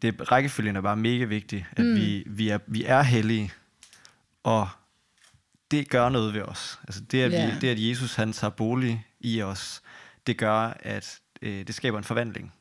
det, 0.02 0.32
rækkefølgen 0.32 0.76
er 0.76 0.82
bare 0.82 0.98
mega 0.98 1.24
vigtig, 1.26 1.66
at 1.72 1.86
Mm. 1.86 1.96
vi, 1.96 2.24
vi, 2.26 2.50
er, 2.50 2.60
vi 2.68 2.84
er 2.84 3.02
hellige, 3.02 3.52
og 4.44 4.70
det 5.72 5.90
gør 5.90 6.10
noget 6.10 6.34
ved 6.34 6.42
os. 6.42 6.80
Altså 6.84 7.02
det, 7.02 7.22
at, 7.24 7.32
vi, 7.32 7.60
det, 7.60 7.68
at 7.68 7.90
Jesus 7.90 8.16
han 8.16 8.34
tager 8.34 8.52
bolig 8.52 9.08
i 9.20 9.42
os, 9.42 9.82
det 10.28 10.38
gør, 10.38 10.58
at 10.80 11.20
øh, 11.42 11.68
det 11.68 11.76
skaber 11.76 11.98
en 11.98 12.04
forvandling 12.04 12.54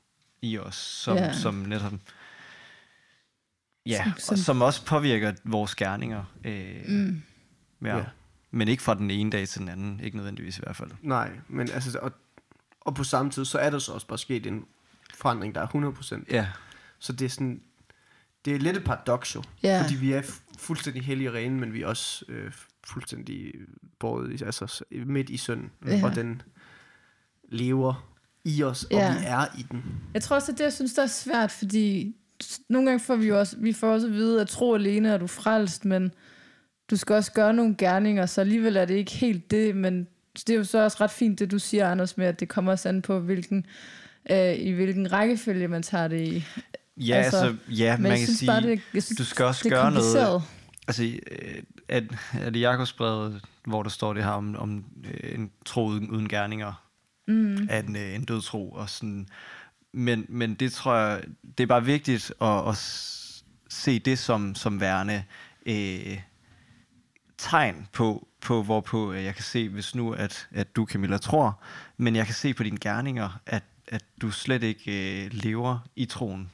i 0.42 0.58
os, 0.58 0.74
som, 0.76 1.16
Ja. 1.16 1.32
som 1.32 1.54
netop 1.54 1.92
ja, 3.86 4.02
Som- 4.04 4.12
som, 4.12 4.20
som- 4.20 4.36
som, 4.36 4.44
som 4.44 4.62
også 4.62 4.84
påvirker 4.84 5.32
vores 5.44 5.74
gerninger. 5.74 6.24
Øh, 6.44 6.76
Mm. 6.88 7.22
ja. 7.84 7.96
Ja. 7.96 8.04
Men 8.50 8.68
ikke 8.68 8.82
fra 8.82 8.94
den 8.94 9.10
ene 9.10 9.30
dag 9.30 9.48
til 9.48 9.60
den 9.60 9.68
anden, 9.68 10.00
ikke 10.00 10.16
nødvendigvis 10.16 10.58
i 10.58 10.60
hvert 10.62 10.76
fald. 10.76 10.90
Nej, 11.02 11.30
men 11.48 11.70
altså, 11.70 11.98
og, 11.98 12.12
og 12.80 12.94
på 12.94 13.04
samme 13.04 13.30
tid, 13.32 13.44
så 13.44 13.58
er 13.58 13.70
der 13.70 13.78
så 13.78 13.92
også 13.92 14.06
bare 14.06 14.18
sket 14.18 14.46
en 14.46 14.64
forandring, 15.14 15.54
der 15.54 15.60
er 15.60 15.66
100%. 15.66 16.24
Ja, 16.30 16.48
Så 16.98 17.12
det 17.12 17.24
er 17.24 17.28
sådan, 17.28 17.62
det 18.44 18.54
er 18.54 18.58
lidt 18.58 18.76
et 18.76 18.84
paradoks 18.84 19.34
jo. 19.34 19.42
Ja. 19.62 19.82
Fordi 19.82 19.94
vi 19.94 20.12
er 20.12 20.22
fu- 20.22 20.42
fuldstændig 20.58 21.02
hellige 21.02 21.30
og 21.30 21.34
rene, 21.34 21.60
men 21.60 21.72
vi 21.72 21.82
er 21.82 21.86
også 21.86 22.24
øh, 22.28 22.52
fuldstændig 22.86 23.52
båret 23.98 24.40
i, 24.40 24.44
altså 24.44 24.84
midt 25.06 25.30
i. 25.30 25.40
Ja. 25.48 25.54
Ja. 25.86 26.04
Og 26.04 26.14
den 26.14 26.42
lever 27.48 28.10
i 28.44 28.62
os, 28.62 28.84
og 28.84 28.90
vi 28.90 29.24
er 29.26 29.58
i 29.58 29.66
den. 29.70 29.82
Jeg 30.14 30.22
tror 30.22 30.36
også, 30.36 30.52
at 30.52 30.58
det, 30.58 30.64
jeg 30.64 30.72
synes, 30.72 30.94
der 30.94 31.02
er 31.02 31.06
svært, 31.06 31.50
fordi 31.50 32.16
nogle 32.68 32.86
gange 32.86 33.00
får 33.00 33.16
vi 33.16 33.26
jo 33.26 33.38
også, 33.38 33.56
vi 33.58 33.72
får 33.72 33.92
også 33.92 34.06
at 34.06 34.12
vide, 34.12 34.40
at 34.40 34.48
tro 34.48 34.74
alene 34.74 35.08
er 35.08 35.18
du 35.18 35.26
frelst, 35.26 35.84
men 35.84 36.12
du 36.90 36.96
skal 36.96 37.14
også 37.14 37.32
gøre 37.32 37.54
nogle 37.54 37.74
gerninger, 37.78 38.26
så 38.26 38.40
alligevel 38.40 38.76
er 38.76 38.84
det 38.84 38.94
ikke 38.94 39.12
helt 39.12 39.50
det, 39.50 39.76
men 39.76 40.06
det 40.34 40.50
er 40.50 40.54
jo 40.54 40.64
så 40.64 40.78
også 40.78 40.96
ret 41.00 41.10
fint, 41.10 41.38
det 41.38 41.50
du 41.50 41.58
siger, 41.58 41.90
Anders, 41.90 42.16
med, 42.16 42.26
at 42.26 42.40
det 42.40 42.48
kommer 42.48 42.72
også 42.72 42.88
an 42.88 43.02
på, 43.02 43.20
hvilken, 43.20 43.66
øh, 44.30 44.54
i 44.54 44.70
hvilken 44.70 45.12
rækkefølge 45.12 45.68
man 45.68 45.82
tager 45.82 46.08
det 46.08 46.20
i. 46.28 46.44
ja 47.00 47.14
Altså, 47.14 47.36
altså, 47.38 47.56
ja, 47.68 47.96
man 47.96 48.18
kan 48.18 48.26
sige, 48.26 48.46
bare, 48.46 48.62
det, 48.62 48.80
synes, 48.92 49.18
du 49.18 49.24
skal 49.24 49.44
også 49.44 49.60
det 49.64 49.72
gøre 49.72 49.90
noget. 49.90 50.42
Altså, 50.88 51.04
øh, 51.04 51.62
er, 51.88 52.00
er 52.32 52.50
det 52.50 52.60
Jakobsbrevet, 52.60 53.44
hvor 53.66 53.82
der 53.82 53.90
står 53.90 54.14
det 54.14 54.24
her 54.24 54.30
om, 54.30 54.56
om 54.56 54.84
øh, 55.04 55.34
en 55.34 55.50
tro 55.66 55.86
uden, 55.86 56.10
uden 56.10 56.28
gerninger, 56.28 56.86
Mm. 57.28 57.68
af 57.70 57.78
en, 57.78 57.96
øh, 57.96 58.14
en 58.14 58.24
død 58.24 58.42
tro. 58.42 58.70
Og 58.70 58.90
sådan. 58.90 59.28
Men, 59.92 60.26
men 60.28 60.54
det 60.54 60.72
tror 60.72 60.96
jeg, 60.96 61.22
det 61.58 61.62
er 61.62 61.66
bare 61.66 61.84
vigtigt 61.84 62.32
at, 62.40 62.68
at 62.68 62.76
se 63.68 63.98
det 63.98 64.18
som, 64.18 64.54
som 64.54 64.80
værende 64.80 65.24
øh, 65.66 66.20
tegn 67.38 67.88
på, 67.92 68.28
på, 68.40 68.62
hvorpå 68.62 69.12
jeg 69.12 69.34
kan 69.34 69.44
se, 69.44 69.68
hvis 69.68 69.94
nu, 69.94 70.12
at, 70.12 70.48
at 70.50 70.76
du, 70.76 70.86
Camilla, 70.86 71.18
tror, 71.18 71.62
men 71.96 72.16
jeg 72.16 72.26
kan 72.26 72.34
se 72.34 72.54
på 72.54 72.62
dine 72.62 72.78
gerninger, 72.78 73.40
at, 73.46 73.62
at 73.88 74.04
du 74.22 74.30
slet 74.30 74.62
ikke 74.62 75.24
øh, 75.24 75.30
lever 75.32 75.78
i 75.96 76.04
troen. 76.04 76.50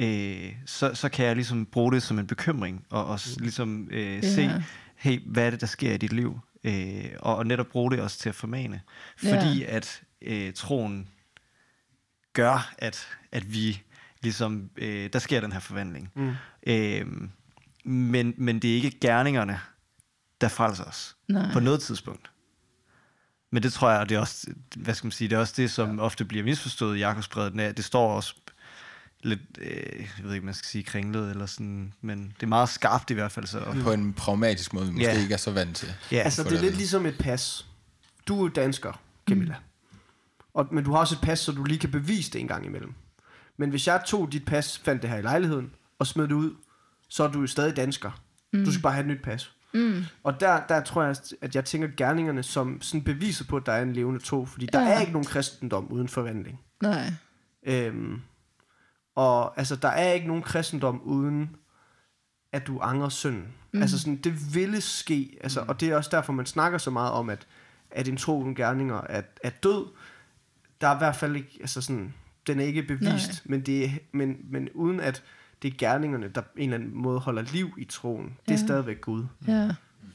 Øh, 0.00 0.52
så, 0.66 0.94
så 0.94 1.08
kan 1.08 1.26
jeg 1.26 1.34
ligesom 1.34 1.66
bruge 1.66 1.92
det 1.92 2.02
som 2.02 2.18
en 2.18 2.26
bekymring, 2.26 2.86
og, 2.90 3.06
og 3.06 3.20
ligesom 3.36 3.88
øh, 3.90 4.14
Ja. 4.14 4.34
se, 4.34 4.50
hey, 4.96 5.20
hvad 5.26 5.46
er 5.46 5.50
det, 5.50 5.60
der 5.60 5.66
sker 5.66 5.92
i 5.92 5.96
dit 5.96 6.12
liv? 6.12 6.40
Øh, 6.64 7.04
og, 7.20 7.36
og 7.36 7.46
netop 7.46 7.66
bruge 7.66 7.90
det 7.90 8.00
også 8.00 8.18
til 8.18 8.28
at 8.28 8.34
formane. 8.34 8.80
Fordi 9.16 9.58
Ja. 9.60 9.76
at 9.76 10.02
øh, 10.22 10.52
troen 10.52 11.08
gør, 12.32 12.72
at, 12.78 13.08
at 13.32 13.52
vi 13.52 13.82
ligesom, 14.22 14.70
øh, 14.76 15.10
der 15.12 15.18
sker 15.18 15.40
den 15.40 15.52
her 15.52 15.60
forvandling. 15.60 16.10
Mm. 16.14 16.32
Øh, 16.66 17.06
men, 17.84 18.34
men 18.36 18.58
det 18.58 18.70
er 18.70 18.74
ikke 18.74 19.00
gerningerne, 19.00 19.60
der 20.40 20.48
frelser 20.48 20.84
os 20.84 21.16
Nej. 21.28 21.52
på 21.52 21.60
noget 21.60 21.80
tidspunkt. 21.82 22.30
Men 23.52 23.62
det 23.62 23.72
tror 23.72 23.90
jeg, 23.90 24.00
og 24.00 24.08
det 24.08 24.14
er 24.14 24.20
også, 24.20 24.46
hvad 24.76 24.94
skal 24.94 25.06
man 25.06 25.12
sige, 25.12 25.28
det 25.28 25.36
er 25.36 25.40
også 25.40 25.54
det, 25.56 25.70
som 25.70 25.96
ja. 25.96 26.02
ofte 26.02 26.24
bliver 26.24 26.44
misforstået 26.44 26.96
i 26.96 26.98
Jakobsbrevet. 27.00 27.52
Det 27.52 27.76
det 27.76 27.84
står 27.84 28.16
også 28.16 28.34
lidt, 29.24 29.40
øh, 29.60 29.70
jeg 29.98 30.24
ved 30.24 30.34
ikke, 30.34 30.44
man 30.46 30.54
skal 30.54 30.66
sige 30.66 30.84
kringlet, 30.84 31.30
eller 31.30 31.46
sådan, 31.46 31.92
men 32.00 32.32
det 32.36 32.42
er 32.42 32.46
meget 32.46 32.68
skarpt 32.68 33.10
i 33.10 33.14
hvert 33.14 33.32
fald. 33.32 33.46
Så. 33.46 33.76
På 33.82 33.92
en 33.92 34.12
pragmatisk 34.12 34.72
måde, 34.74 34.86
vi 34.86 34.92
måske 34.92 35.04
Ja. 35.06 35.20
ikke 35.22 35.34
er 35.34 35.38
så 35.38 35.50
vant 35.50 35.76
til. 35.76 35.88
Ja, 36.12 36.16
Altså, 36.18 36.44
det 36.44 36.52
er 36.52 36.60
lidt 36.60 36.76
ligesom 36.76 37.06
et 37.06 37.18
pas. 37.18 37.66
Du 38.28 38.36
er 38.36 38.40
jo 38.42 38.48
dansker, 38.48 39.00
Camilla. 39.28 39.54
Mm. 39.54 39.98
Og, 40.54 40.68
men 40.72 40.84
du 40.84 40.92
har 40.92 40.98
også 40.98 41.14
et 41.14 41.20
pas, 41.20 41.38
så 41.38 41.52
du 41.52 41.64
lige 41.64 41.78
kan 41.78 41.90
bevise 41.90 42.30
det 42.30 42.40
en 42.40 42.48
gang 42.48 42.66
imellem. 42.66 42.94
Men 43.56 43.70
hvis 43.70 43.86
jeg 43.86 44.02
tog 44.06 44.32
dit 44.32 44.44
pas, 44.44 44.78
fandt 44.84 45.02
det 45.02 45.10
her 45.10 45.16
i 45.16 45.22
lejligheden, 45.22 45.70
og 45.98 46.06
smed 46.06 46.24
det 46.28 46.32
ud, 46.34 46.54
så 47.08 47.24
er 47.24 47.28
du 47.28 47.40
jo 47.40 47.46
stadig 47.46 47.76
dansker. 47.76 48.20
Mm. 48.52 48.64
Du 48.64 48.72
skal 48.72 48.82
bare 48.82 48.92
have 48.92 49.02
et 49.02 49.08
nyt 49.10 49.22
pas. 49.22 49.52
Mm. 49.74 50.04
Og 50.22 50.40
der, 50.40 50.60
der 50.68 50.82
tror 50.82 51.02
jeg, 51.02 51.16
at 51.40 51.54
jeg 51.54 51.64
tænker 51.64 51.88
gerningerne 51.96 52.42
som 52.42 52.82
sådan 52.82 53.02
beviser 53.04 53.44
på, 53.44 53.56
at 53.56 53.66
der 53.66 53.72
er 53.72 53.82
en 53.82 53.92
levende 53.92 54.20
tro. 54.20 54.44
Fordi 54.46 54.66
der 54.66 54.80
Ja. 54.80 54.88
er 54.94 55.00
ikke 55.00 55.12
nogen 55.12 55.26
kristendom 55.26 55.86
uden 55.92 56.08
forvandling. 56.08 56.60
Nej. 56.82 57.12
Øhm, 57.66 58.20
og 59.14 59.58
altså, 59.58 59.76
der 59.76 59.88
er 59.88 60.12
ikke 60.12 60.26
nogen 60.26 60.42
kristendom 60.42 61.00
uden, 61.04 61.56
at 62.52 62.66
du 62.66 62.78
angrer 62.78 63.08
synden. 63.08 63.44
Mm. 63.72 63.82
Altså 63.82 63.98
sådan, 63.98 64.16
det 64.16 64.54
ville 64.54 64.80
ske, 64.80 65.38
altså, 65.40 65.62
mm. 65.62 65.68
og 65.68 65.80
det 65.80 65.88
er 65.88 65.96
også 65.96 66.10
derfor, 66.12 66.32
man 66.32 66.46
snakker 66.46 66.78
så 66.78 66.90
meget 66.90 67.12
om, 67.12 67.30
at, 67.30 67.46
at 67.90 68.08
en 68.08 68.16
tro 68.16 68.42
uden 68.42 68.54
gerninger 68.54 69.00
er, 69.08 69.22
er 69.42 69.50
død. 69.50 69.86
Der 70.80 70.88
er 70.88 70.94
i 70.94 70.98
hvert 70.98 71.16
fald 71.16 71.36
ikke, 71.36 71.58
altså 71.60 71.80
sådan, 71.80 72.14
den 72.46 72.60
er 72.60 72.64
ikke 72.64 72.82
bevist, 72.82 73.42
men, 73.44 73.60
det 73.60 73.90
men, 74.12 74.36
men 74.50 74.68
uden 74.74 75.00
at 75.00 75.22
det 75.62 75.72
er 75.72 75.76
gerningerne, 75.78 76.28
der 76.28 76.40
på 76.40 76.48
en 76.56 76.62
eller 76.62 76.76
anden 76.84 76.96
måde 77.02 77.18
holder 77.20 77.42
liv 77.42 77.74
i 77.78 77.84
troen. 77.84 78.24
Det 78.24 78.54
er 78.54 78.58
Ja. 78.58 78.66
stadigvæk 78.66 79.00
Gud. 79.00 79.24
Ja. 79.48 79.70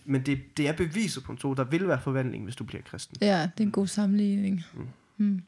Men 0.06 0.22
det, 0.26 0.58
det 0.58 0.68
er 0.68 0.74
beviset 0.74 1.24
på 1.24 1.32
en 1.32 1.38
tro. 1.38 1.54
Der 1.54 1.64
vil 1.64 1.88
være 1.88 2.02
forvandling, 2.02 2.44
hvis 2.44 2.56
du 2.56 2.64
bliver 2.64 2.82
kristen. 2.84 3.18
ja, 3.22 3.42
det 3.42 3.64
er 3.64 3.68
en 3.68 3.72
god 3.72 3.88
sammenligning. 3.88 4.66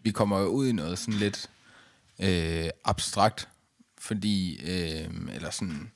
vi 0.04 0.12
kommer 0.12 0.40
jo 0.40 0.46
ud 0.48 0.68
i 0.68 0.72
noget 0.72 0.98
sådan 1.00 1.20
lidt 1.20 1.50
øh, 2.20 2.70
abstrakt, 2.86 3.50
fordi, 3.98 4.62
øh, 4.64 5.10
eller 5.36 5.50
sådan, 5.50 5.92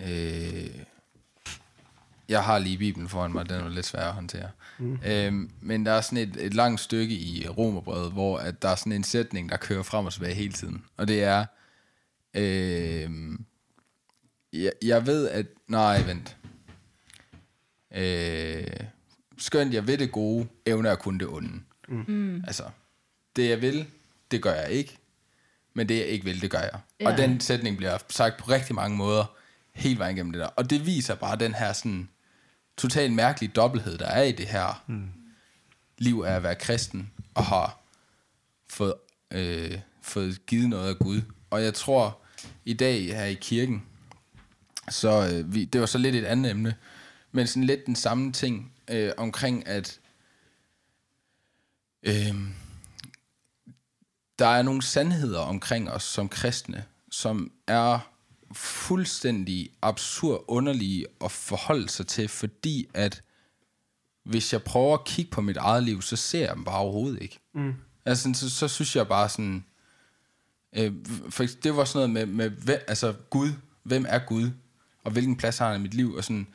øh, 0.00 0.84
jeg 2.28 2.44
har 2.44 2.58
lige 2.58 2.78
Bibelen 2.78 3.08
foran 3.08 3.32
mig, 3.32 3.48
den 3.48 3.60
er 3.60 3.68
lidt 3.68 3.86
svær 3.86 4.00
at 4.00 4.14
håndtere. 4.14 4.50
Mm. 4.78 4.98
Øh, 5.06 5.32
men 5.60 5.86
der 5.86 5.92
er 5.92 6.00
sådan 6.00 6.18
et, 6.18 6.36
et 6.36 6.54
langt 6.54 6.80
stykke 6.80 7.14
i 7.14 7.48
Romerbrevet, 7.48 8.12
hvor 8.12 8.38
at 8.38 8.62
der 8.62 8.68
er 8.68 8.74
sådan 8.74 8.92
en 8.92 9.04
sætning, 9.04 9.48
der 9.48 9.56
kører 9.56 9.82
frem 9.82 10.06
og 10.06 10.12
tilbage 10.12 10.34
hele 10.34 10.52
tiden. 10.52 10.84
Og 10.96 11.08
det 11.08 11.22
er, 11.22 11.46
øh, 12.34 13.10
jeg, 14.52 14.72
jeg 14.82 15.06
ved 15.06 15.28
at, 15.28 15.46
nej 15.68 16.02
vent, 16.02 16.36
øh, 17.94 18.66
skønt 19.38 19.74
jeg 19.74 19.86
ved 19.86 19.98
det 19.98 20.12
gode, 20.12 20.46
evner 20.66 20.88
jeg 20.88 20.98
kun 20.98 21.18
det 21.18 21.28
onde. 21.28 21.60
Mm. 21.88 22.44
Altså, 22.46 22.64
det 23.36 23.48
jeg 23.48 23.62
vil, 23.62 23.86
det 24.34 24.42
gør 24.42 24.54
jeg 24.54 24.70
ikke. 24.70 24.98
Men 25.74 25.88
det 25.88 25.98
jeg 25.98 26.06
ikke 26.06 26.24
vil, 26.24 26.40
det 26.40 26.50
gør 26.50 26.60
jeg. 26.60 26.78
Ja. 27.00 27.10
Og 27.10 27.18
den 27.18 27.40
sætning 27.40 27.76
bliver 27.76 27.98
sagt 28.08 28.36
på 28.36 28.50
rigtig 28.50 28.74
mange 28.74 28.96
måder, 28.96 29.36
hele 29.72 29.98
vejen 29.98 30.16
gennem 30.16 30.32
det 30.32 30.40
der. 30.40 30.46
Og 30.46 30.70
det 30.70 30.86
viser 30.86 31.14
bare 31.14 31.36
den 31.36 31.54
her 31.54 31.72
sådan, 31.72 32.08
totalt 32.76 33.12
mærkelige 33.12 33.52
dobbelthed, 33.56 33.98
der 33.98 34.06
er 34.06 34.22
i 34.22 34.32
det 34.32 34.46
her 34.46 34.84
mm. 34.86 35.08
liv 35.98 36.24
af 36.26 36.32
at 36.32 36.42
være 36.42 36.54
kristen, 36.54 37.10
og 37.34 37.44
har 37.44 37.78
fået, 38.70 38.94
øh, 39.30 39.78
fået 40.02 40.46
givet 40.46 40.68
noget 40.68 40.88
af 40.88 40.98
Gud. 40.98 41.20
Og 41.50 41.62
jeg 41.62 41.74
tror, 41.74 42.18
i 42.64 42.72
dag 42.72 43.06
her 43.06 43.24
i 43.24 43.34
kirken, 43.34 43.82
så 44.88 45.30
øh, 45.32 45.54
vi, 45.54 45.64
det 45.64 45.80
var 45.80 45.86
så 45.86 45.98
lidt 45.98 46.14
et 46.14 46.24
andet 46.24 46.50
emne, 46.50 46.74
men 47.32 47.46
sådan 47.46 47.64
lidt 47.64 47.86
den 47.86 47.96
samme 47.96 48.32
ting 48.32 48.72
øh, 48.90 49.12
omkring, 49.16 49.66
at 49.66 50.00
øh, 52.02 52.34
der 54.38 54.46
er 54.46 54.62
nogle 54.62 54.82
sandheder 54.82 55.40
omkring 55.40 55.90
os 55.90 56.02
som 56.02 56.28
kristne, 56.28 56.84
som 57.10 57.52
er 57.66 57.98
fuldstændig 58.52 59.70
absurd 59.82 60.44
underlige 60.48 61.06
at 61.24 61.30
forholde 61.30 61.88
sig 61.88 62.06
til, 62.06 62.28
fordi 62.28 62.86
at 62.94 63.22
hvis 64.24 64.52
jeg 64.52 64.62
prøver 64.62 64.94
at 64.94 65.04
kigge 65.04 65.30
på 65.30 65.40
mit 65.40 65.56
eget 65.56 65.82
liv, 65.82 66.02
så 66.02 66.16
ser 66.16 66.46
jeg 66.46 66.54
dem 66.54 66.64
bare 66.64 66.78
overhovedet 66.78 67.22
ikke. 67.22 67.38
Mm. 67.54 67.74
Altså, 68.04 68.30
så, 68.34 68.50
så 68.50 68.68
synes 68.68 68.96
jeg 68.96 69.08
bare 69.08 69.28
sådan, 69.28 69.64
øh, 70.76 70.92
for 71.30 71.44
det 71.62 71.76
var 71.76 71.84
sådan 71.84 72.10
noget 72.10 72.28
med, 72.28 72.36
med 72.36 72.50
hvem, 72.50 72.80
altså 72.88 73.14
Gud, 73.30 73.52
hvem 73.82 74.06
er 74.08 74.18
Gud, 74.18 74.50
og 75.04 75.10
hvilken 75.12 75.36
plads 75.36 75.58
har 75.58 75.70
han 75.70 75.80
i 75.80 75.82
mit 75.82 75.94
liv, 75.94 76.14
og 76.14 76.24
sådan, 76.24 76.46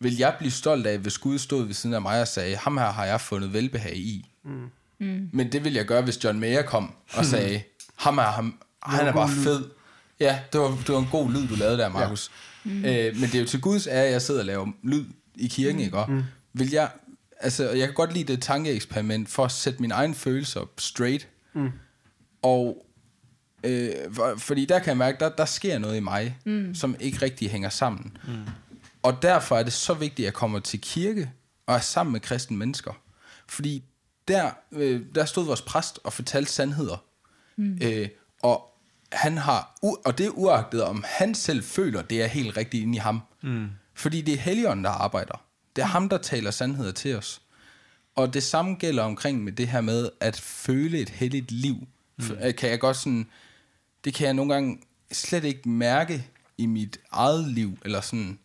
vil 0.00 0.16
jeg 0.16 0.36
blive 0.38 0.50
stolt 0.50 0.86
af, 0.86 0.98
hvis 0.98 1.18
Gud 1.18 1.38
stod 1.38 1.64
ved 1.64 1.74
siden 1.74 1.94
af 1.94 2.02
mig 2.02 2.20
og 2.20 2.28
sagde, 2.28 2.56
ham 2.56 2.76
her 2.76 2.90
har 2.90 3.04
jeg 3.04 3.20
fundet 3.20 3.52
velbehag 3.52 3.96
i. 3.96 4.30
Mm. 4.44 4.70
Mm. 5.02 5.28
Men 5.32 5.52
det 5.52 5.64
ville 5.64 5.78
jeg 5.78 5.86
gøre, 5.86 6.02
hvis 6.02 6.24
John 6.24 6.40
Mayer 6.40 6.62
kom 6.62 6.94
og 7.12 7.24
sagde, 7.32 7.62
ham 7.96 8.18
her, 8.18 8.24
ham, 8.24 8.58
han 8.82 9.06
er 9.06 9.12
bare 9.12 9.28
fed. 9.28 9.64
Ja, 10.20 10.38
det 10.52 10.60
var, 10.60 10.68
det 10.68 10.88
var 10.88 10.98
en 10.98 11.08
god 11.10 11.32
lyd, 11.32 11.48
du 11.48 11.54
lavede 11.54 11.78
der, 11.78 11.88
Markus. 11.88 12.30
Ja. 12.64 12.70
Mm. 12.70 12.84
Øh, 12.84 13.16
men 13.16 13.22
det 13.22 13.34
er 13.34 13.40
jo 13.40 13.46
til 13.46 13.60
Guds 13.60 13.86
ære, 13.86 14.04
at 14.04 14.12
jeg 14.12 14.22
sidder 14.22 14.40
og 14.40 14.46
laver 14.46 14.68
lyd 14.82 15.04
i 15.34 15.48
kirken, 15.48 15.76
mm. 15.76 15.84
ikke? 15.84 15.98
Og 15.98 16.10
mm. 16.10 16.22
Vil 16.52 16.70
jeg, 16.70 16.90
altså, 17.40 17.70
jeg 17.70 17.86
kan 17.86 17.94
godt 17.94 18.12
lide 18.12 18.32
det 18.32 18.42
tankeeksperiment 18.42 19.28
for 19.28 19.44
at 19.44 19.52
sætte 19.52 19.80
mine 19.80 19.94
egne 19.94 20.14
følelser 20.14 20.70
straight. 20.78 21.28
Mm. 21.54 21.70
Og 22.42 22.86
øh, 23.64 23.90
for, 24.12 24.34
fordi 24.38 24.64
der 24.64 24.78
kan 24.78 24.88
jeg 24.88 24.96
mærke, 24.96 25.16
der, 25.20 25.28
der 25.28 25.44
sker 25.44 25.78
noget 25.78 25.96
i 25.96 26.00
mig, 26.00 26.38
mm. 26.44 26.74
som 26.74 26.96
ikke 27.00 27.22
rigtig 27.22 27.50
hænger 27.50 27.68
sammen. 27.68 28.16
Mm. 28.26 28.32
Og 29.02 29.22
derfor 29.22 29.56
er 29.56 29.62
det 29.62 29.72
så 29.72 29.94
vigtigt, 29.94 30.18
at 30.18 30.24
jeg 30.24 30.34
kommer 30.34 30.60
til 30.60 30.80
kirke 30.80 31.30
og 31.66 31.74
er 31.74 31.80
sammen 31.80 32.12
med 32.12 32.20
kristne 32.20 32.56
mennesker. 32.56 32.92
Fordi 33.48 33.84
der, 34.28 34.50
øh, 34.72 35.00
der 35.14 35.24
stod 35.24 35.44
vores 35.44 35.62
præst 35.62 35.98
og 36.04 36.12
fortalte 36.12 36.52
sandheder. 36.52 37.04
Mm. 37.56 37.78
Øh, 37.82 38.08
og 38.42 38.68
han 39.12 39.38
har, 39.38 39.78
og 40.04 40.18
det 40.18 40.26
er 40.26 40.30
uagtet, 40.30 40.84
om 40.84 41.04
han 41.08 41.34
selv 41.34 41.62
føler, 41.62 42.02
det 42.02 42.22
er 42.22 42.26
helt 42.26 42.56
rigtigt 42.56 42.82
inde 42.82 42.96
i 42.96 42.98
ham. 42.98 43.20
Mm. 43.42 43.68
Fordi 43.94 44.20
det 44.20 44.34
er 44.34 44.38
Helligånden, 44.38 44.84
der 44.84 44.90
arbejder. 44.90 45.44
Det 45.76 45.82
er 45.82 45.86
ham, 45.86 46.08
der 46.08 46.18
taler 46.18 46.50
sandheder 46.50 46.92
til 46.92 47.16
os. 47.16 47.42
Og 48.14 48.34
det 48.34 48.42
samme 48.42 48.74
gælder 48.74 49.02
omkring 49.02 49.44
med 49.44 49.52
det 49.52 49.68
her 49.68 49.80
med 49.80 50.08
at 50.20 50.36
føle 50.40 50.98
et 50.98 51.08
helligt 51.08 51.50
liv. 51.50 51.86
Mm. 52.18 52.24
Kan 52.58 52.70
jeg 52.70 52.80
godt 52.80 52.96
sådan, 52.96 53.26
det 54.04 54.14
kan 54.14 54.26
jeg 54.26 54.34
nogle 54.34 54.54
gange 54.54 54.78
slet 55.12 55.44
ikke 55.44 55.68
mærke 55.68 56.26
i 56.58 56.66
mit 56.66 57.00
eget 57.10 57.48
liv, 57.48 57.78
eller 57.84 58.00
sådan. 58.00 58.38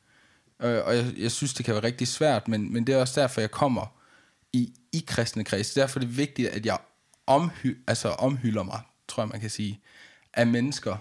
Øh, 0.61 0.81
og 0.85 0.95
jeg, 0.95 1.13
jeg 1.17 1.31
synes, 1.31 1.53
det 1.53 1.65
kan 1.65 1.73
være 1.73 1.83
rigtig 1.83 2.07
svært, 2.07 2.47
men, 2.47 2.73
men 2.73 2.87
det 2.87 2.95
er 2.95 2.99
også 2.99 3.21
derfor, 3.21 3.41
jeg 3.41 3.51
kommer 3.51 3.85
i, 4.53 4.73
i 4.97 5.03
kristne 5.07 5.43
kreds. 5.43 5.73
Derfor 5.73 5.99
er 5.99 6.03
det 6.03 6.17
vigtigt, 6.17 6.49
at 6.49 6.65
jeg 6.65 6.77
omhy, 7.27 7.77
altså 7.88 8.10
omhylder 8.10 8.63
mig, 8.63 8.79
tror 9.07 9.23
jeg, 9.23 9.29
man 9.29 9.39
kan 9.41 9.49
sige, 9.49 9.79
af 10.33 10.47
mennesker, 10.47 10.97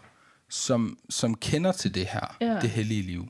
som, 0.49 0.99
som 1.11 1.35
kender 1.35 1.73
til 1.73 1.95
det 1.95 2.07
her, 2.07 2.37
Ja. 2.41 2.59
det 2.61 2.71
hellige 2.71 3.03
liv. 3.03 3.29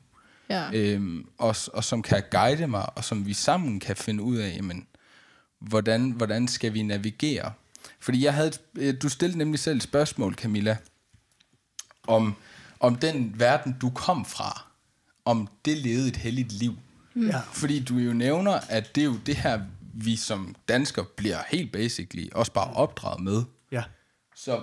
Ja. 0.51 0.71
Øhm, 0.73 1.29
og, 1.39 1.57
og 1.73 1.85
som 1.85 2.03
kan 2.03 2.23
guide 2.31 2.67
mig, 2.67 2.99
og 2.99 3.05
som 3.05 3.27
vi 3.27 3.33
sammen 3.35 3.81
kan 3.81 3.97
finde 3.97 4.23
ud 4.23 4.37
af, 4.37 4.57
jamen, 4.57 4.87
hvordan, 5.59 6.11
hvordan 6.11 6.49
skal 6.49 6.75
vi 6.75 6.83
navigere? 6.83 7.53
Fordi 8.01 8.25
jeg 8.25 8.35
havde, 8.35 8.53
øh, 8.75 8.95
du 9.03 9.09
stillede 9.09 9.39
nemlig 9.39 9.61
selv 9.61 9.77
et 9.77 9.83
spørgsmål, 9.83 10.35
Camilla, 10.35 10.77
om, 12.07 12.35
om 12.81 12.97
den 12.97 13.35
verden, 13.41 13.77
du 13.81 13.91
kom 13.91 14.25
fra, 14.25 14.67
om 15.25 15.49
det 15.65 15.79
levede 15.79 16.09
et 16.09 16.17
helligt 16.17 16.53
liv. 16.53 16.75
Ja. 17.17 17.41
Fordi 17.53 17.81
du 17.85 17.97
jo 17.97 18.13
nævner, 18.13 18.53
at 18.69 18.95
det 18.95 19.01
er 19.01 19.05
jo 19.05 19.17
det 19.27 19.37
her, 19.37 19.61
vi 20.05 20.17
som 20.17 20.55
danskere 20.69 21.05
bliver 21.17 21.39
helt 21.49 21.73
basically 21.73 22.29
også 22.33 22.53
bare 22.53 22.73
opdraget 22.75 23.23
med. 23.23 23.43
Ja. 23.73 23.83
Så, 24.35 24.63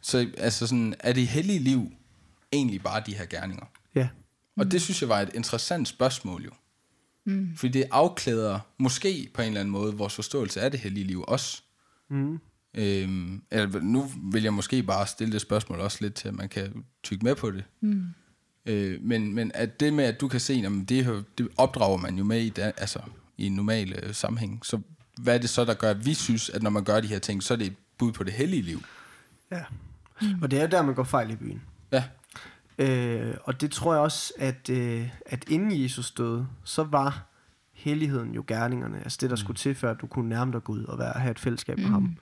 så 0.00 0.30
altså 0.38 0.66
sådan, 0.66 0.94
er 1.00 1.12
det 1.12 1.26
hellige 1.26 1.58
liv 1.58 1.92
egentlig 2.52 2.82
bare 2.82 3.02
de 3.06 3.14
her 3.14 3.26
gerninger? 3.26 3.64
Ja. 3.94 4.08
Og 4.56 4.70
det 4.70 4.82
synes 4.82 5.00
jeg 5.02 5.08
var 5.08 5.20
et 5.20 5.30
interessant 5.34 5.88
spørgsmål 5.88 6.44
jo. 6.44 6.50
Mm. 7.26 7.56
Fordi 7.56 7.72
det 7.72 7.84
afklæder 7.90 8.60
måske 8.78 9.30
på 9.34 9.42
en 9.42 9.48
eller 9.48 9.60
anden 9.60 9.72
måde 9.72 9.94
vores 9.94 10.14
forståelse 10.14 10.60
af 10.60 10.70
det 10.70 10.80
hellige 10.80 11.04
liv 11.06 11.24
også. 11.28 11.62
Mm. 12.10 12.40
Øhm, 12.74 13.42
eller, 13.50 13.80
nu 13.80 14.10
vil 14.32 14.42
jeg 14.42 14.54
måske 14.54 14.82
bare 14.82 15.06
stille 15.06 15.32
det 15.32 15.40
spørgsmål 15.40 15.80
også 15.80 15.98
lidt 16.00 16.14
til, 16.14 16.28
at 16.28 16.34
man 16.34 16.48
kan 16.48 16.84
tykke 17.02 17.24
med 17.24 17.34
på 17.34 17.50
det. 17.50 17.64
Mm. 17.80 18.04
Øh, 18.66 19.02
men, 19.02 19.34
men 19.34 19.50
at 19.54 19.80
det 19.80 19.92
med, 19.92 20.04
at 20.04 20.20
du 20.20 20.28
kan 20.28 20.40
se, 20.40 20.62
at 20.66 20.88
det, 20.88 21.04
her- 21.04 21.22
det 21.38 21.48
opdrager 21.56 21.96
man 21.96 22.18
jo 22.18 22.24
med 22.24 22.40
i, 22.40 22.48
da, 22.48 22.72
altså, 22.76 23.00
i 23.38 23.46
en 23.46 23.52
normal 23.52 24.00
øh, 24.02 24.14
sammenhæng. 24.14 24.66
Så 24.66 24.80
hvad 25.18 25.34
er 25.34 25.38
det 25.38 25.50
så, 25.50 25.64
der 25.64 25.74
gør, 25.74 25.90
at 25.90 26.06
vi 26.06 26.14
synes, 26.14 26.50
at 26.50 26.62
når 26.62 26.70
man 26.70 26.84
gør 26.84 27.00
de 27.00 27.08
her 27.08 27.18
ting, 27.18 27.42
så 27.42 27.54
er 27.54 27.58
det 27.58 27.66
et 27.66 27.76
bud 27.98 28.12
på 28.12 28.24
det 28.24 28.32
hellige 28.32 28.62
liv? 28.62 28.82
ja. 29.50 29.64
Mm. 30.22 30.42
Og 30.42 30.50
det 30.50 30.58
er 30.58 30.62
jo 30.62 30.68
der, 30.68 30.82
man 30.82 30.94
går 30.94 31.04
fejl 31.04 31.30
i 31.30 31.36
byen. 31.36 31.62
Ja. 31.92 32.04
Øh, 32.78 33.34
og 33.44 33.60
det 33.60 33.70
tror 33.70 33.92
jeg 33.92 34.02
også, 34.02 34.32
at, 34.38 34.70
øh, 34.70 35.08
at 35.26 35.44
inden 35.48 35.82
Jesus 35.82 36.10
døde, 36.10 36.48
så 36.64 36.82
var 36.82 37.24
helligheden 37.72 38.34
jo 38.34 38.44
gerningerne. 38.46 38.98
Altså 38.98 39.18
det, 39.20 39.30
der 39.30 39.36
mm. 39.36 39.40
skulle 39.40 39.56
til, 39.56 39.74
før 39.74 39.94
du 39.94 40.06
kunne 40.06 40.28
nærme 40.28 40.52
dig 40.52 40.64
Gud 40.64 40.84
og 40.84 40.98
være, 40.98 41.12
have 41.12 41.30
et 41.30 41.38
fællesskab 41.38 41.78
med 41.78 41.86
ham. 41.86 42.16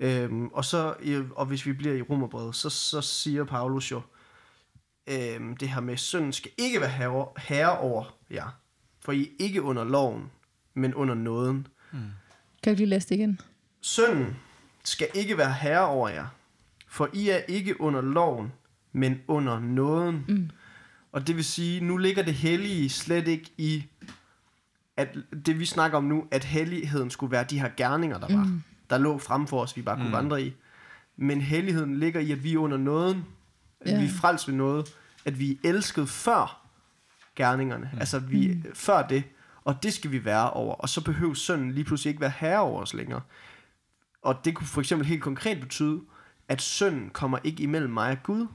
Øhm, 0.00 0.48
og, 0.48 0.64
så, 0.64 0.94
og 1.36 1.46
hvis 1.46 1.66
vi 1.66 1.72
bliver 1.72 1.94
i 1.94 2.02
Romerbrevet, 2.02 2.54
så, 2.54 2.70
så 2.70 3.00
siger 3.00 3.44
Paulus 3.44 3.90
jo, 3.90 4.00
øhm, 5.06 5.56
det 5.56 5.68
her 5.68 5.80
med, 5.80 5.96
synden 5.96 6.32
skal 6.32 6.50
ikke 6.58 6.80
være 6.80 6.90
herre, 6.90 7.26
herre 7.38 7.78
over 7.78 8.04
jer. 8.30 8.58
For 9.00 9.12
I 9.12 9.22
er 9.22 9.28
ikke 9.38 9.62
under 9.62 9.84
loven, 9.84 10.30
men 10.74 10.94
under 10.94 11.14
nåden. 11.14 11.66
Kan 12.62 12.74
du 12.74 12.76
lige 12.76 12.86
læse 12.86 13.08
det 13.08 13.14
igen? 13.14 13.40
Sønnen 13.80 14.36
skal 14.84 15.08
ikke 15.14 15.38
være 15.38 15.52
herre 15.52 15.86
over 15.86 16.08
jer, 16.08 16.26
for 16.88 17.08
I 17.12 17.28
er 17.28 17.36
ikke 17.36 17.80
under 17.80 18.00
loven, 18.00 18.52
men 18.92 19.20
under 19.28 19.60
nåden. 19.60 20.24
Mm. 20.28 20.50
Og 21.12 21.26
det 21.26 21.36
vil 21.36 21.44
sige, 21.44 21.80
nu 21.80 21.96
ligger 21.96 22.22
det 22.22 22.34
hellige 22.34 22.88
slet 22.88 23.28
ikke 23.28 23.50
i, 23.58 23.84
at 24.96 25.08
det 25.46 25.58
vi 25.58 25.64
snakker 25.64 25.98
om 25.98 26.04
nu, 26.04 26.24
at 26.30 26.44
helligheden 26.44 27.10
skulle 27.10 27.30
være 27.30 27.44
de 27.44 27.60
her 27.60 27.70
gerninger, 27.76 28.18
der 28.18 28.36
var, 28.36 28.44
mm. 28.44 28.62
der 28.90 28.98
lå 28.98 29.18
frem 29.18 29.46
for 29.46 29.62
os, 29.62 29.76
vi 29.76 29.82
bare 29.82 29.96
kunne 29.96 30.06
mm. 30.08 30.12
vandre 30.12 30.42
i. 30.42 30.52
Men 31.16 31.40
helligheden 31.40 31.98
ligger 32.00 32.20
i, 32.20 32.32
at 32.32 32.44
vi 32.44 32.54
er 32.54 32.58
under 32.58 32.76
nåden, 32.76 33.24
at 33.80 33.90
Ja. 33.92 33.98
vi 34.00 34.04
er 34.04 34.10
frelst 34.10 34.48
ved 34.48 34.54
noget, 34.54 34.94
at 35.24 35.38
vi 35.38 35.50
er 35.50 35.68
elsket 35.68 36.08
før 36.08 36.66
gerningerne, 37.36 37.90
mm. 37.92 37.98
altså 37.98 38.18
vi 38.18 38.48
mm. 38.48 38.64
før 38.74 39.06
det, 39.06 39.22
og 39.68 39.82
det 39.82 39.94
skal 39.94 40.10
vi 40.10 40.24
være 40.24 40.50
over, 40.50 40.74
og 40.74 40.88
så 40.88 41.00
behøver 41.00 41.34
sønnen 41.34 41.72
lige 41.72 41.84
pludselig 41.84 42.10
ikke 42.10 42.20
være 42.20 42.32
herre 42.36 42.60
over 42.60 42.82
os 42.82 42.94
længere. 42.94 43.20
Og 44.22 44.44
det 44.44 44.54
kunne 44.54 44.66
for 44.66 44.80
eksempel 44.80 45.06
helt 45.06 45.22
konkret 45.22 45.60
betyde, 45.60 46.00
at 46.48 46.62
synden 46.62 47.10
kommer 47.10 47.38
ikke 47.44 47.62
imellem 47.62 47.92
mig 47.92 48.10
og 48.10 48.22
Gud, 48.22 48.46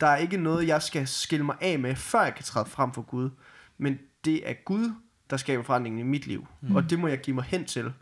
der 0.00 0.06
er 0.06 0.16
ikke 0.16 0.36
noget, 0.36 0.66
jeg 0.66 0.82
skal 0.82 1.06
skille 1.06 1.44
mig 1.44 1.56
af 1.60 1.78
med, 1.78 1.96
før 1.96 2.22
jeg 2.22 2.34
kan 2.34 2.44
træde 2.44 2.68
frem 2.68 2.92
for 2.92 3.02
Gud. 3.02 3.30
Men 3.78 3.98
det 4.24 4.50
er 4.50 4.54
Gud, 4.64 4.92
der 5.30 5.36
skaber 5.36 5.62
forandringen 5.62 5.98
i 5.98 6.02
mit 6.10 6.26
liv. 6.26 6.46
Mm. 6.60 6.76
Og 6.76 6.90
det 6.90 6.98
må 6.98 7.08
jeg 7.08 7.20
give 7.20 7.34
mig 7.34 7.44
hen 7.44 7.64
til. 7.64 7.92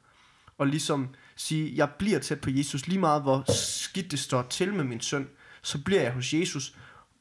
Og 0.58 0.66
ligesom 0.66 1.08
sige, 1.36 1.72
jeg 1.76 1.90
bliver 1.90 2.18
tæt 2.18 2.40
på 2.40 2.50
Jesus 2.50 2.86
lige 2.86 3.00
meget, 3.00 3.22
hvor 3.22 3.52
skidt 3.52 4.10
det 4.10 4.18
står 4.18 4.42
til 4.42 4.74
med 4.74 4.84
min 4.84 5.00
søn. 5.00 5.28
Så 5.62 5.84
bliver 5.84 6.02
jeg 6.02 6.12
hos 6.12 6.34
Jesus 6.34 6.76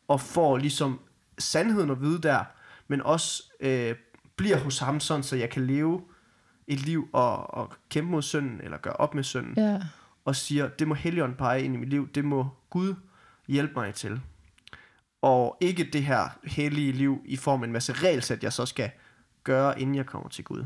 og 0.08 0.21
får 0.21 0.58
ligesom 0.58 1.00
sandheden 1.38 1.89
at 1.89 2.02
vide 2.02 2.21
der, 2.21 2.43
men 2.88 3.02
også 3.02 3.43
øh, 3.60 3.95
bliver 4.38 4.58
hos 4.58 4.80
ham 4.80 5.00
sådan, 5.00 5.23
så 5.23 5.36
jeg 5.36 5.50
kan 5.50 5.67
leve 5.67 6.02
et 6.67 6.80
liv 6.80 7.10
og, 7.13 7.54
og 7.54 7.73
kæmpe 7.89 8.12
mod 8.12 8.21
synden, 8.21 8.62
eller 8.63 8.78
gøre 8.78 8.93
op 8.93 9.15
med 9.15 9.23
synden, 9.23 9.54
Ja. 9.58 9.80
og 10.26 10.36
siger, 10.36 10.67
det 10.67 10.88
må 10.88 10.93
Helligånden 10.93 11.38
pege 11.38 11.63
ind 11.63 11.73
i 11.73 11.78
mit 11.78 11.89
liv, 11.89 12.10
det 12.15 12.26
må 12.26 12.47
Gud 12.69 12.95
hjælpe 13.47 13.73
mig 13.76 13.93
til. 13.93 14.21
Og 15.21 15.58
ikke 15.62 15.89
det 15.93 16.04
her 16.04 16.39
hellige 16.43 16.91
liv 16.91 17.21
i 17.26 17.36
form 17.38 17.63
af 17.63 17.67
en 17.67 17.73
masse 17.73 17.93
regelsæt, 17.93 18.43
jeg 18.43 18.54
så 18.54 18.65
skal 18.65 18.91
gøre, 19.43 19.82
inden 19.82 19.95
jeg 19.95 20.06
kommer 20.06 20.30
til 20.30 20.43
Gud. 20.43 20.65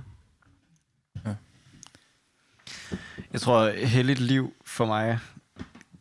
Jeg 3.34 3.42
tror, 3.42 3.70
heldigt 3.86 4.20
liv 4.20 4.54
for 4.66 4.86
mig, 4.86 5.20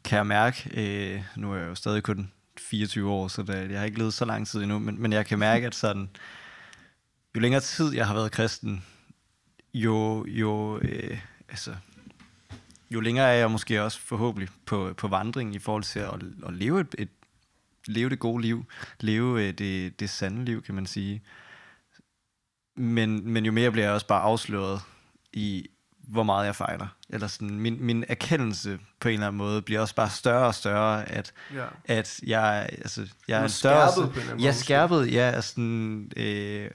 kan 0.05 0.17
jeg 0.17 0.27
mærke, 0.27 0.71
øh, 0.75 1.23
nu 1.37 1.53
er 1.53 1.57
jeg 1.57 1.69
jo 1.69 1.75
stadig 1.75 2.03
kun 2.03 2.33
24 2.59 3.11
år, 3.11 3.29
så 3.29 3.43
det, 3.43 3.71
jeg 3.71 3.79
har 3.79 3.87
ikke 3.87 3.99
levet 3.99 4.15
så 4.15 4.25
lang 4.25 4.47
tid 4.47 4.63
endnu, 4.63 4.79
men, 4.79 5.03
men 5.03 5.13
jeg 5.13 5.27
kan 5.27 5.39
mærke, 5.39 5.67
at 5.67 5.75
sådan, 5.75 6.11
jo 7.35 7.41
længere 7.41 7.61
tid 7.61 7.95
jeg 7.95 8.07
har 8.07 8.15
været 8.15 8.33
kristen, 8.33 8.85
jo, 9.75 10.25
jo, 10.29 10.79
øh, 10.79 11.19
altså, 11.49 11.75
jo 12.91 13.01
længere 13.01 13.27
er 13.29 13.33
jeg 13.33 13.51
måske 13.51 13.83
også 13.83 14.01
forhåbentlig 14.01 14.49
på, 14.67 14.95
på 14.97 15.09
vandring 15.09 15.55
i 15.55 15.59
forhold 15.59 15.83
til 15.85 15.99
at, 15.99 16.15
at 16.47 16.55
leve, 16.55 16.81
et, 16.81 16.95
et, 16.99 17.09
leve 17.87 18.11
det 18.11 18.19
gode 18.19 18.43
liv, 18.43 18.65
leve 19.01 19.49
øh, 19.49 19.55
det, 19.55 20.01
det 20.01 20.11
sande 20.11 20.45
liv, 20.45 20.63
kan 20.63 20.75
man 20.75 20.87
sige. 20.87 21.23
Men, 22.77 23.31
men 23.31 23.45
jo 23.45 23.53
mere 23.53 23.71
bliver 23.71 23.85
jeg 23.87 23.95
også 23.95 24.07
bare 24.07 24.23
afsløret 24.23 24.81
i, 25.33 25.69
hvor 25.99 26.23
meget 26.23 26.47
jeg 26.47 26.57
fejler. 26.57 26.87
Eller 27.09 27.27
sådan, 27.27 27.61
min, 27.61 27.85
min 27.85 28.05
erkendelse 28.09 28.79
på 29.01 29.09
en 29.09 29.15
eller 29.15 29.27
anden 29.27 29.39
måde 29.39 29.63
bliver 29.63 29.81
også 29.81 29.95
bare 29.95 30.11
større 30.11 30.47
og 30.47 30.55
større, 30.55 31.09
at, 31.09 31.33
Ja. 31.55 31.67
at 31.85 32.21
jeg, 32.27 32.69
altså, 32.73 33.09
jeg 33.29 33.39
er 33.39 33.43
er 33.45 33.49
større... 33.49 33.93
skærpet 33.93 34.13
på 34.13 34.21
en 34.21 34.21
eller 34.21 34.23
anden 34.23 34.37
måde 34.37 34.45
Jeg 34.45 34.49
er 34.49 34.55
skærpet, 34.55 35.13
ja. 35.13 35.41
Sådan, 35.41 36.13
øh, 36.17 36.71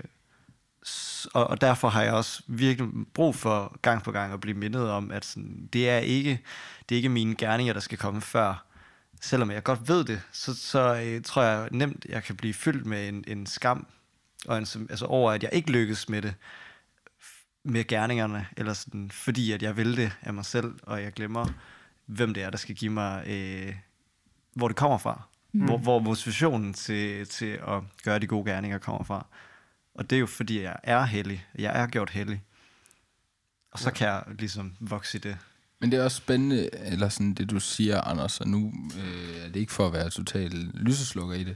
og, 1.33 1.47
og 1.47 1.61
derfor 1.61 1.89
har 1.89 2.03
jeg 2.03 2.13
også 2.13 2.43
virkelig 2.47 2.89
brug 3.13 3.35
for 3.35 3.77
gang 3.81 4.03
på 4.03 4.11
gang 4.11 4.33
at 4.33 4.41
blive 4.41 4.57
mindet 4.57 4.89
om, 4.89 5.11
at 5.11 5.25
sådan, 5.25 5.69
det, 5.73 5.89
er 5.89 5.97
ikke, 5.97 6.41
det 6.89 6.95
er 6.95 6.97
ikke 6.97 7.09
mine 7.09 7.35
gerninger, 7.35 7.73
der 7.73 7.79
skal 7.79 7.97
komme 7.97 8.21
før. 8.21 8.65
Selvom 9.21 9.51
jeg 9.51 9.63
godt 9.63 9.87
ved 9.87 10.03
det, 10.03 10.21
så, 10.31 10.55
så 10.55 11.01
øh, 11.05 11.21
tror 11.21 11.43
jeg 11.43 11.67
nemt, 11.71 12.05
jeg 12.09 12.23
kan 12.23 12.35
blive 12.35 12.53
fyldt 12.53 12.85
med 12.85 13.09
en, 13.09 13.23
en 13.27 13.45
skam 13.45 13.87
og 14.47 14.57
en, 14.57 14.67
altså 14.89 15.05
over, 15.05 15.31
at 15.31 15.43
jeg 15.43 15.49
ikke 15.53 15.71
lykkes 15.71 16.09
med 16.09 16.21
det 16.21 16.33
med 17.63 17.87
gerningerne, 17.87 18.47
eller 18.57 18.73
sådan, 18.73 19.11
fordi 19.11 19.51
at 19.51 19.61
jeg 19.61 19.77
vil 19.77 19.97
det 19.97 20.11
af 20.21 20.33
mig 20.33 20.45
selv, 20.45 20.73
og 20.83 21.03
jeg 21.03 21.13
glemmer, 21.13 21.45
hvem 22.05 22.33
det 22.33 22.43
er, 22.43 22.49
der 22.49 22.57
skal 22.57 22.75
give 22.75 22.91
mig, 22.91 23.27
øh, 23.27 23.75
hvor 24.53 24.67
det 24.67 24.77
kommer 24.77 24.97
fra. 24.97 25.21
Mm. 25.51 25.65
Hvor, 25.65 25.77
hvor 25.77 25.99
motivationen 25.99 26.73
til, 26.73 27.27
til 27.27 27.59
at 27.67 27.81
gøre 28.03 28.19
de 28.19 28.27
gode 28.27 28.51
gerninger 28.51 28.77
kommer 28.77 29.03
fra. 29.03 29.25
Og 29.95 30.09
det 30.09 30.15
er 30.15 30.19
jo 30.19 30.25
fordi, 30.25 30.61
jeg 30.61 30.75
er 30.83 31.03
hellig. 31.03 31.45
Jeg 31.59 31.81
er 31.81 31.87
gjort 31.87 32.09
hellig. 32.09 32.41
Og 33.71 33.79
så 33.79 33.91
kan 33.91 34.07
jeg 34.07 34.23
ligesom 34.39 34.73
vokse 34.79 35.17
i 35.17 35.21
det. 35.21 35.37
Men 35.81 35.91
det 35.91 35.99
er 35.99 36.03
også 36.03 36.17
spændende, 36.17 36.69
eller 36.85 37.09
sådan 37.09 37.33
det 37.33 37.49
du 37.49 37.59
siger, 37.59 38.01
Anders, 38.01 38.41
og 38.41 38.47
nu 38.47 38.73
øh, 38.97 39.43
er 39.45 39.47
det 39.47 39.55
ikke 39.59 39.71
for 39.73 39.87
at 39.87 39.93
være 39.93 40.09
total 40.09 40.51
lyseslukker 40.73 41.35
i 41.35 41.43
det, 41.43 41.55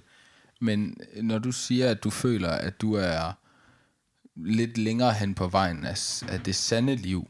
men 0.62 0.98
når 1.22 1.40
du 1.40 1.52
siger, 1.52 1.90
at 1.92 2.04
du 2.04 2.10
føler, 2.10 2.50
at 2.50 2.82
du 2.82 2.94
er 2.94 3.34
lidt 4.36 4.78
længere 4.78 5.14
hen 5.14 5.36
på 5.36 5.48
vejen 5.48 5.86
af, 5.86 6.24
af 6.30 6.40
det 6.42 6.56
sande 6.56 6.96
liv, 6.96 7.30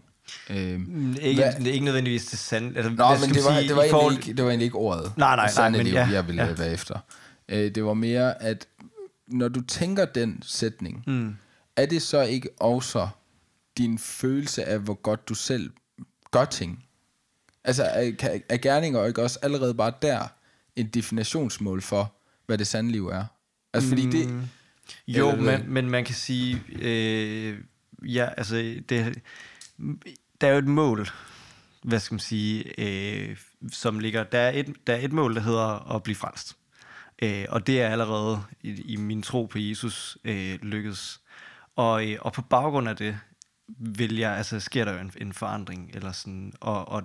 øh, 0.50 0.58
Ikke, 0.58 1.41
Hvad- 1.41 1.54
det 1.54 1.67
er 1.67 1.72
ikke 1.72 1.86
nødvendigvis 1.86 2.26
det 2.26 2.39
sande. 2.39 2.67
Altså, 2.78 2.89
Nå, 2.91 3.10
men 3.22 3.30
det 3.36 3.43
var, 3.43 3.58
sige, 3.60 3.67
det, 3.67 3.76
var 3.76 3.86
forhold- 3.89 4.13
ikke, 4.15 4.34
det 4.34 4.43
var 4.43 4.50
egentlig 4.50 4.65
ikke 4.65 4.78
ordet. 4.78 5.13
Nej, 5.17 5.36
nej, 5.36 5.50
nej, 5.58 5.69
men 5.69 5.84
liv, 5.84 5.93
ja, 5.93 6.08
jeg 6.08 6.28
ville 6.28 6.43
ja. 6.43 6.50
ja. 6.50 6.56
være 6.56 6.72
efter. 6.74 7.00
Øh, 7.50 7.76
det 7.76 7.84
var 7.86 7.93
mere, 7.93 8.41
at 8.43 8.67
når 9.30 9.48
du 9.48 9.62
tænker 9.62 10.06
den 10.06 10.42
sætning, 10.46 11.04
Mm. 11.08 11.36
er 11.76 11.86
det 11.86 12.02
så 12.02 12.22
ikke 12.22 12.50
også 12.60 13.08
din 13.78 13.98
følelse 14.00 14.65
af, 14.65 14.80
hvor 14.80 14.94
godt 14.94 15.30
du 15.30 15.34
selv 15.36 15.72
gør 16.32 16.46
ting? 16.46 16.86
Altså, 17.63 17.84
er, 17.84 18.12
er 18.50 18.58
gerninger 18.58 19.06
ikke 19.06 19.24
også 19.24 19.39
allerede 19.42 19.74
bare 19.74 19.94
der 20.02 20.28
en 20.76 20.88
definitionsmål 20.88 21.82
for, 21.82 22.13
hvad 22.46 22.58
det 22.58 22.68
sande 22.68 22.92
liv 22.92 23.08
er? 23.08 23.26
Altså, 23.74 23.89
fordi 23.89 24.10
det... 24.10 24.44
Jo, 25.08 25.36
hvad? 25.36 25.58
men, 25.60 25.70
men 25.74 25.89
man 25.89 26.06
kan 26.06 26.15
sige, 26.15 26.63
øh, 26.72 27.58
ja, 28.06 28.30
altså, 28.38 28.56
det, 28.89 29.22
der 30.42 30.48
er 30.48 30.52
jo 30.52 30.58
et 30.58 30.68
mål, 30.68 31.08
hvad 31.84 32.00
skal 32.00 32.13
man 32.15 32.20
sige, 32.20 32.74
øh, 32.78 33.38
som 33.72 34.00
ligger, 34.00 34.24
der 34.24 34.39
er, 34.39 34.52
et, 34.60 34.74
der 34.88 34.94
er 34.94 35.00
et 35.06 35.13
mål, 35.13 35.36
der 35.36 35.42
hedder 35.42 35.96
at 35.96 36.04
blive 36.04 36.15
frelst. 36.15 36.56
Øh, 37.21 37.45
og 37.49 37.67
det 37.67 37.82
er 37.82 37.88
allerede 37.88 38.43
i, 38.62 38.82
i 38.82 38.95
min 38.95 39.21
tro 39.21 39.45
på 39.45 39.60
Jesus 39.60 40.17
øh, 40.23 40.60
lykkedes. 40.62 41.21
Og, 41.75 42.12
øh, 42.12 42.17
og 42.21 42.34
på 42.34 42.41
baggrund 42.41 42.89
af 42.89 42.95
det, 42.95 43.19
vil 43.77 44.17
jeg, 44.17 44.38
altså 44.38 44.60
sker 44.60 44.86
der 44.86 44.93
jo 44.93 44.99
en, 44.99 45.12
en 45.17 45.34
forandring, 45.34 45.91
eller 45.93 46.12
sådan, 46.12 46.53
og, 46.60 46.89
og, 46.89 47.03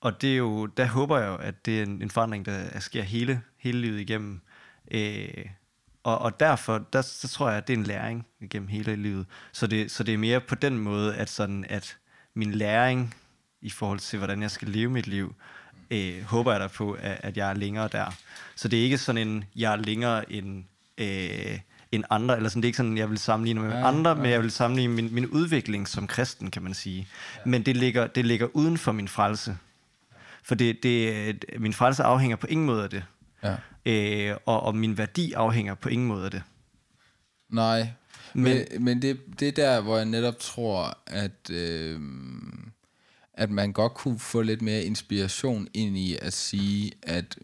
og 0.00 0.22
det 0.22 0.32
er 0.32 0.36
jo, 0.36 0.66
der 0.66 0.86
håber 0.86 1.18
jeg 1.18 1.28
jo, 1.28 1.36
at 1.36 1.66
det 1.66 1.78
er 1.78 1.82
en, 1.82 2.02
en 2.02 2.10
forandring, 2.10 2.46
der 2.46 2.80
sker 2.80 3.02
hele, 3.02 3.42
hele 3.58 3.80
livet 3.80 4.00
igennem. 4.00 4.40
Øh, 4.90 5.46
og, 6.02 6.18
og 6.18 6.40
derfor, 6.40 6.78
der, 6.92 7.02
så 7.02 7.28
tror 7.28 7.48
jeg, 7.48 7.58
at 7.58 7.68
det 7.68 7.74
er 7.74 7.78
en 7.78 7.84
læring 7.84 8.26
igennem 8.40 8.68
hele 8.68 8.96
livet. 8.96 9.26
Så 9.52 9.66
det, 9.66 9.90
så 9.90 10.02
det 10.04 10.14
er 10.14 10.18
mere 10.18 10.40
på 10.40 10.54
den 10.54 10.78
måde, 10.78 11.16
at, 11.16 11.30
sådan, 11.30 11.64
at 11.68 11.98
min 12.34 12.52
læring 12.52 13.14
i 13.60 13.70
forhold 13.70 13.98
til, 13.98 14.16
hvordan 14.16 14.42
jeg 14.42 14.50
skal 14.50 14.68
leve 14.68 14.90
mit 14.90 15.06
liv, 15.06 15.34
øh, 15.90 16.22
håber 16.22 16.52
jeg 16.52 16.60
da 16.60 16.66
på, 16.66 16.92
at, 16.92 17.16
at 17.22 17.36
jeg 17.36 17.50
er 17.50 17.54
længere 17.54 17.88
der. 17.92 18.16
Så 18.56 18.68
det 18.68 18.78
er 18.78 18.82
ikke 18.84 18.98
sådan 18.98 19.28
en, 19.28 19.44
jeg 19.56 19.72
er 19.72 19.76
længere 19.76 20.32
end, 20.32 20.64
øh, 20.98 21.58
end 21.92 22.04
andre, 22.10 22.36
eller 22.36 22.48
sådan, 22.48 22.62
det 22.62 22.66
er 22.66 22.68
ikke 22.68 22.76
sådan, 22.76 22.98
jeg 22.98 23.10
vil 23.10 23.18
sammenligne 23.18 23.60
med 23.60 23.70
Ja, 23.70 23.88
andre, 23.88 24.10
ja. 24.10 24.16
men 24.16 24.30
jeg 24.30 24.42
vil 24.42 24.50
sammenligne 24.50 24.94
min, 24.94 25.14
min 25.14 25.26
udvikling 25.26 25.88
som 25.88 26.06
kristen, 26.06 26.50
kan 26.50 26.62
man 26.62 26.74
sige. 26.74 27.08
Men 27.44 27.62
det 27.62 27.76
ligger, 27.76 28.06
det 28.06 28.24
ligger 28.26 28.46
uden 28.56 28.78
for 28.78 28.92
min 28.92 29.08
frelse. 29.08 29.56
For 30.42 30.54
det, 30.54 30.82
det, 30.82 31.44
min 31.58 31.72
frelse 31.72 32.02
afhænger 32.02 32.36
på 32.36 32.46
ingen 32.46 32.66
måde 32.66 32.82
af 32.84 32.90
det. 32.90 33.04
Ja. 33.42 33.56
Øh, 33.86 34.36
og, 34.46 34.62
og 34.62 34.76
min 34.76 34.98
værdi 34.98 35.32
afhænger 35.32 35.74
på 35.74 35.88
ingen 35.88 36.08
måde 36.08 36.24
af 36.24 36.30
det. 36.30 36.42
Nej, 37.50 37.88
Men- 38.34 38.44
men, 38.44 38.64
men, 38.72 38.84
men 38.84 39.02
det, 39.02 39.20
det 39.40 39.48
er 39.48 39.52
der, 39.52 39.80
hvor 39.80 39.96
jeg 39.96 40.06
netop 40.06 40.38
tror, 40.38 40.98
at, 41.06 41.50
øh, 41.50 42.00
at 43.36 43.50
man 43.50 43.72
godt 43.72 43.94
kunne 43.94 44.18
få 44.18 44.42
lidt 44.42 44.62
mere 44.62 44.82
inspiration 44.84 45.68
ind 45.74 45.96
i 45.96 46.16
at 46.22 46.32
sige, 46.32 46.92
at 47.02 47.38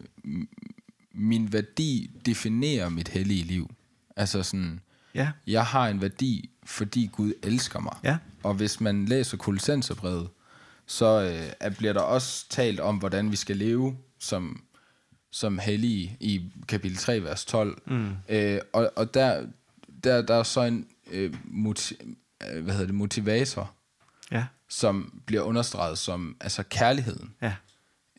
min 1.13 1.53
værdi 1.53 2.11
definerer 2.25 2.89
mit 2.89 3.07
hellige 3.07 3.43
liv. 3.43 3.73
Altså 4.15 4.43
sådan, 4.43 4.79
Ja. 5.15 5.31
jeg 5.47 5.65
har 5.65 5.87
en 5.87 6.01
værdi, 6.01 6.49
fordi 6.65 7.09
Gud 7.11 7.33
elsker 7.43 7.79
mig. 7.79 7.95
Ja. 8.03 8.17
Og 8.43 8.53
hvis 8.53 8.81
man 8.81 9.05
læser 9.05 9.37
Kolossenserbrevet, 9.37 10.29
så 10.85 11.33
øh, 11.65 11.75
bliver 11.77 11.93
der 11.93 12.01
også 12.01 12.49
talt 12.49 12.79
om, 12.79 12.97
hvordan 12.97 13.31
vi 13.31 13.35
skal 13.35 13.57
leve 13.57 13.97
som, 14.19 14.63
som 15.31 15.59
hellige 15.59 16.17
i 16.19 16.41
kapitel 16.67 16.97
3, 16.97 17.23
vers 17.23 17.45
12. 17.45 17.81
Mm. 17.87 18.09
Øh, 18.29 18.59
og 18.73 18.91
og 18.95 19.13
der, 19.13 19.45
der, 20.03 20.21
der 20.21 20.35
er 20.35 20.43
så 20.43 20.61
en 20.61 20.87
øh, 21.11 21.33
motiv, 21.45 21.97
øh, 22.51 22.63
hvad 22.63 22.73
hedder 22.73 22.85
det, 22.87 22.95
motivator, 22.95 23.73
Ja. 24.33 24.45
som 24.69 25.21
bliver 25.25 25.41
understreget 25.41 25.97
som 25.97 26.35
altså 26.41 26.63
kærligheden. 26.63 27.33
Ja. 27.41 27.53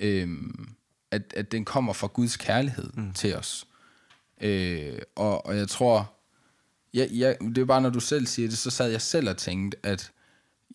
Øhm, 0.01 0.75
at, 1.11 1.35
at 1.37 1.53
den 1.53 1.65
kommer 1.65 1.93
fra 1.93 2.07
Guds 2.07 2.37
kærlighed 2.37 2.91
mm. 2.95 3.13
til 3.13 3.37
os. 3.37 3.67
Øh, 4.41 4.99
og, 5.17 5.47
og 5.47 5.57
jeg 5.57 5.69
tror, 5.69 6.13
jeg, 6.95 7.09
jeg, 7.13 7.37
det 7.41 7.59
er 7.59 7.65
bare, 7.65 7.81
når 7.81 7.91
du 7.91 8.01
selv 8.01 8.27
siger 8.27 8.49
det, 8.49 8.59
så 8.59 8.71
sad 8.71 8.91
jeg 8.91 9.01
selv 9.01 9.29
og 9.29 9.37
tænkte, 9.37 9.79
at 9.83 10.13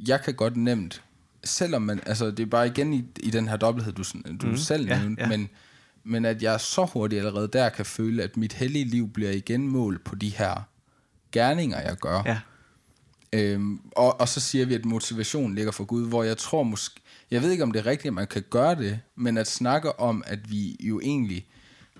jeg 0.08 0.22
kan 0.22 0.34
godt 0.34 0.58
nemt, 0.58 1.04
selvom 1.44 1.82
man, 1.82 2.00
altså 2.06 2.32
det 2.32 2.40
er 2.40 2.46
bare 2.46 2.68
igen 2.68 2.94
i, 2.94 3.06
i 3.20 3.30
den 3.30 3.48
her 3.48 3.58
dobbelthed, 3.58 3.94
du, 3.94 4.04
du 4.42 4.48
mm. 4.48 4.58
selv 4.58 4.88
ja, 4.88 5.00
nævnte, 5.00 5.24
ja. 5.24 5.28
Men, 5.28 5.50
men 6.04 6.26
at 6.26 6.44
jeg 6.44 6.62
så 6.62 6.86
hurtigt 6.86 7.20
allerede 7.20 7.48
der 7.48 7.70
kan 7.70 7.86
føle, 7.86 8.24
at 8.24 8.38
mit 8.38 8.54
hellige 8.54 8.86
liv 8.86 9.10
bliver 9.14 9.32
igen 9.32 9.68
mål 9.68 10.00
på 10.00 10.16
de 10.16 10.30
her 10.30 10.68
gerninger, 11.32 11.82
jeg 11.82 11.98
gør. 11.98 12.22
Ja. 12.26 12.40
Øhm, 13.34 13.82
og, 13.92 14.22
og 14.22 14.30
så 14.30 14.40
siger 14.40 14.66
vi, 14.66 14.74
at 14.74 14.86
motivation 14.86 15.56
ligger 15.56 15.72
for 15.72 15.84
Gud, 15.84 16.08
hvor 16.08 16.24
jeg 16.24 16.38
tror 16.38 16.64
måske, 16.64 17.02
jeg 17.32 17.42
ved 17.42 17.52
ikke 17.52 17.64
om 17.64 17.72
det 17.72 17.80
er 17.80 17.86
rigtigt, 17.86 18.08
at 18.08 18.14
man 18.14 18.28
kan 18.28 18.44
gøre 18.50 18.76
det, 18.76 19.00
men 19.16 19.38
at 19.38 19.48
snakke 19.48 20.00
om, 20.00 20.24
at 20.28 20.52
vi 20.52 20.76
jo 20.80 21.00
egentlig, 21.00 21.46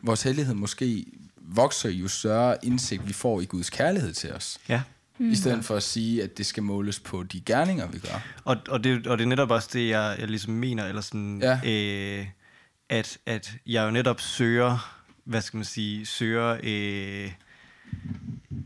vores 0.02 0.24
hellighed 0.24 0.54
måske 0.54 1.06
vokser 1.38 1.90
jo 1.90 2.08
større 2.08 2.58
indsigt, 2.66 3.08
vi 3.08 3.14
får 3.14 3.42
i 3.42 3.46
Guds 3.46 3.70
kærlighed 3.70 4.14
til 4.14 4.34
os. 4.34 4.58
Ja. 4.70 4.82
Mm. 5.18 5.32
I 5.32 5.36
stedet 5.36 5.66
for 5.66 5.76
at 5.76 5.84
sige, 5.84 6.24
at 6.24 6.38
det 6.38 6.46
skal 6.46 6.64
måles 6.64 7.00
på 7.00 7.24
de 7.24 7.42
gerninger, 7.42 7.88
vi 7.88 8.00
gør. 8.00 8.28
Og, 8.44 8.58
og, 8.70 8.84
det, 8.84 9.08
og 9.08 9.18
det 9.18 9.24
er 9.24 9.28
netop 9.28 9.52
også 9.52 9.70
det, 9.74 9.90
jeg, 9.90 10.16
jeg 10.20 10.28
ligesom 10.28 10.54
mener, 10.54 10.86
eller 10.86 11.02
sådan, 11.02 11.42
Ja. 11.42 11.60
øh, 11.66 12.28
at, 12.90 13.18
at 13.26 13.54
jeg 13.66 13.86
jo 13.86 13.92
netop 13.92 14.22
søger 14.22 15.00
hvad 15.30 15.42
skal 15.42 15.58
man 15.58 15.66
sige, 15.66 16.06
søger 16.06 16.58
øh, 16.64 17.32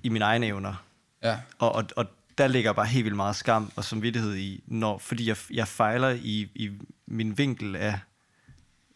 i 0.04 0.10
mine 0.10 0.26
egne 0.26 0.46
evner. 0.46 0.84
Ja. 1.24 1.38
Og, 1.60 1.72
og, 1.72 1.86
og 1.96 2.06
der 2.38 2.48
ligger 2.48 2.74
bare 2.74 2.86
helt 2.86 3.04
vildt 3.06 3.16
meget 3.16 3.36
skam 3.36 3.72
og 3.76 3.84
samvittighed 3.84 4.36
i, 4.36 4.64
når, 4.68 4.98
fordi 4.98 5.28
jeg, 5.28 5.38
jeg 5.52 5.68
fejler 5.68 6.10
i, 6.10 6.52
i 6.56 6.72
min 7.08 7.38
vinkel 7.38 7.76
af 7.76 8.00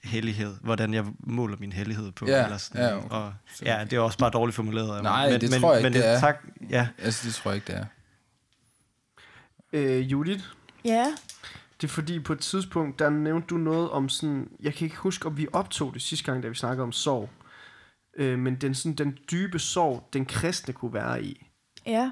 hellighed, 0.03 0.55
hvordan 0.61 0.93
jeg 0.93 1.05
måler 1.19 1.57
min 1.59 1.71
hellighed 1.71 2.11
på. 2.11 2.25
Ja, 2.27 2.43
eller 2.43 2.57
sådan. 2.57 2.81
ja, 2.81 2.97
okay. 2.97 3.07
og, 3.09 3.33
ja, 3.65 3.83
det 3.83 3.93
er 3.93 3.99
også 3.99 4.17
bare 4.17 4.29
dårligt 4.29 4.55
formuleret. 4.55 4.97
af 4.97 5.03
mig. 5.03 5.11
Nej, 5.11 5.31
men, 5.31 5.41
det 5.41 5.51
men, 5.51 5.61
tror 5.61 5.73
jeg 5.73 5.79
ikke, 5.79 5.89
men, 5.89 6.01
det 6.01 6.07
er. 6.07 6.19
Tak, 6.19 6.43
ja. 6.69 6.87
Altså, 6.97 7.27
det 7.27 7.35
tror 7.35 7.51
jeg 7.51 7.55
ikke, 7.55 7.67
det 7.67 7.75
er. 7.75 7.85
Øh, 9.73 10.11
Judith, 10.11 10.43
Ja, 10.87 11.15
det 11.81 11.87
er 11.87 11.91
fordi 11.91 12.19
på 12.19 12.33
et 12.33 12.39
tidspunkt, 12.39 12.99
der 12.99 13.09
nævnte 13.09 13.47
du 13.47 13.57
noget 13.57 13.89
om 13.89 14.09
sådan, 14.09 14.49
jeg 14.59 14.73
kan 14.73 14.85
ikke 14.85 14.97
huske, 14.97 15.25
om 15.25 15.37
vi 15.37 15.47
optog 15.53 15.93
det 15.93 16.01
sidste 16.01 16.25
gang, 16.25 16.43
da 16.43 16.47
vi 16.47 16.55
snakkede 16.55 16.83
om 16.83 16.91
sorg. 16.91 17.29
Øh, 18.17 18.39
men 18.39 18.55
den, 18.55 18.75
sådan, 18.75 18.95
den 18.95 19.17
dybe 19.31 19.59
sorg, 19.59 20.09
den 20.13 20.25
kristne 20.25 20.73
kunne 20.73 20.93
være 20.93 21.23
i. 21.23 21.47
ja. 21.85 22.11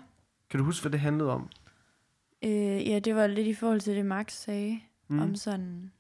Kan 0.50 0.58
du 0.58 0.64
huske, 0.64 0.84
hvad 0.84 0.92
det 0.92 1.00
handlede 1.00 1.32
om? 1.32 1.50
Øh, 2.44 2.90
ja, 2.90 3.00
det 3.00 3.16
var 3.16 3.28
lidt 3.28 3.48
i 3.48 3.54
forhold 3.54 3.82
til 3.82 3.96
det, 3.96 4.06
Max 4.06 4.34
sagde. 4.34 4.80
Mm. 5.08 5.22
Om 5.22 5.36
sådan... 5.36 5.92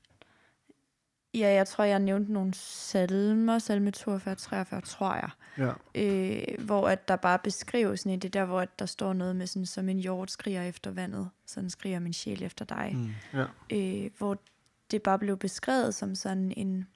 Ja, 1.34 1.54
jeg 1.54 1.68
tror, 1.68 1.84
jeg 1.84 2.00
nævnte 2.00 2.34
nogle 2.34 2.54
salmer, 2.54 3.60
salme 3.60 3.92
42, 3.92 4.36
43, 4.36 4.82
tror 4.82 5.14
jeg. 5.14 5.30
Ja. 5.58 5.72
Øh, 5.96 6.66
hvor 6.66 6.88
at 6.88 7.08
der 7.08 7.16
bare 7.16 7.40
beskrives 7.40 8.00
sådan, 8.00 8.20
det 8.20 8.34
der, 8.34 8.46
hvor 8.46 8.62
at 8.62 8.80
der 8.80 8.86
står 8.86 9.14
noget 9.14 9.36
med 9.36 9.48
sådan, 9.48 9.66
som 9.66 9.90
en 9.90 10.00
hjort 10.00 10.32
skriger 10.32 10.64
efter 10.64 10.92
vandet, 10.92 11.30
sådan 11.46 11.70
skriger 11.70 12.00
min 12.00 12.14
sjæl 12.14 12.44
efter 12.44 12.66
dig. 12.66 12.92
Mm. 12.96 13.10
Ja. 13.34 13.46
øh, 13.70 14.10
hvor 14.18 14.38
det 14.92 15.02
bare 15.02 15.20
blev 15.20 15.38
beskrevet 15.38 15.96
som 15.96 16.16
sådan 16.16 16.54
en, 16.58 16.88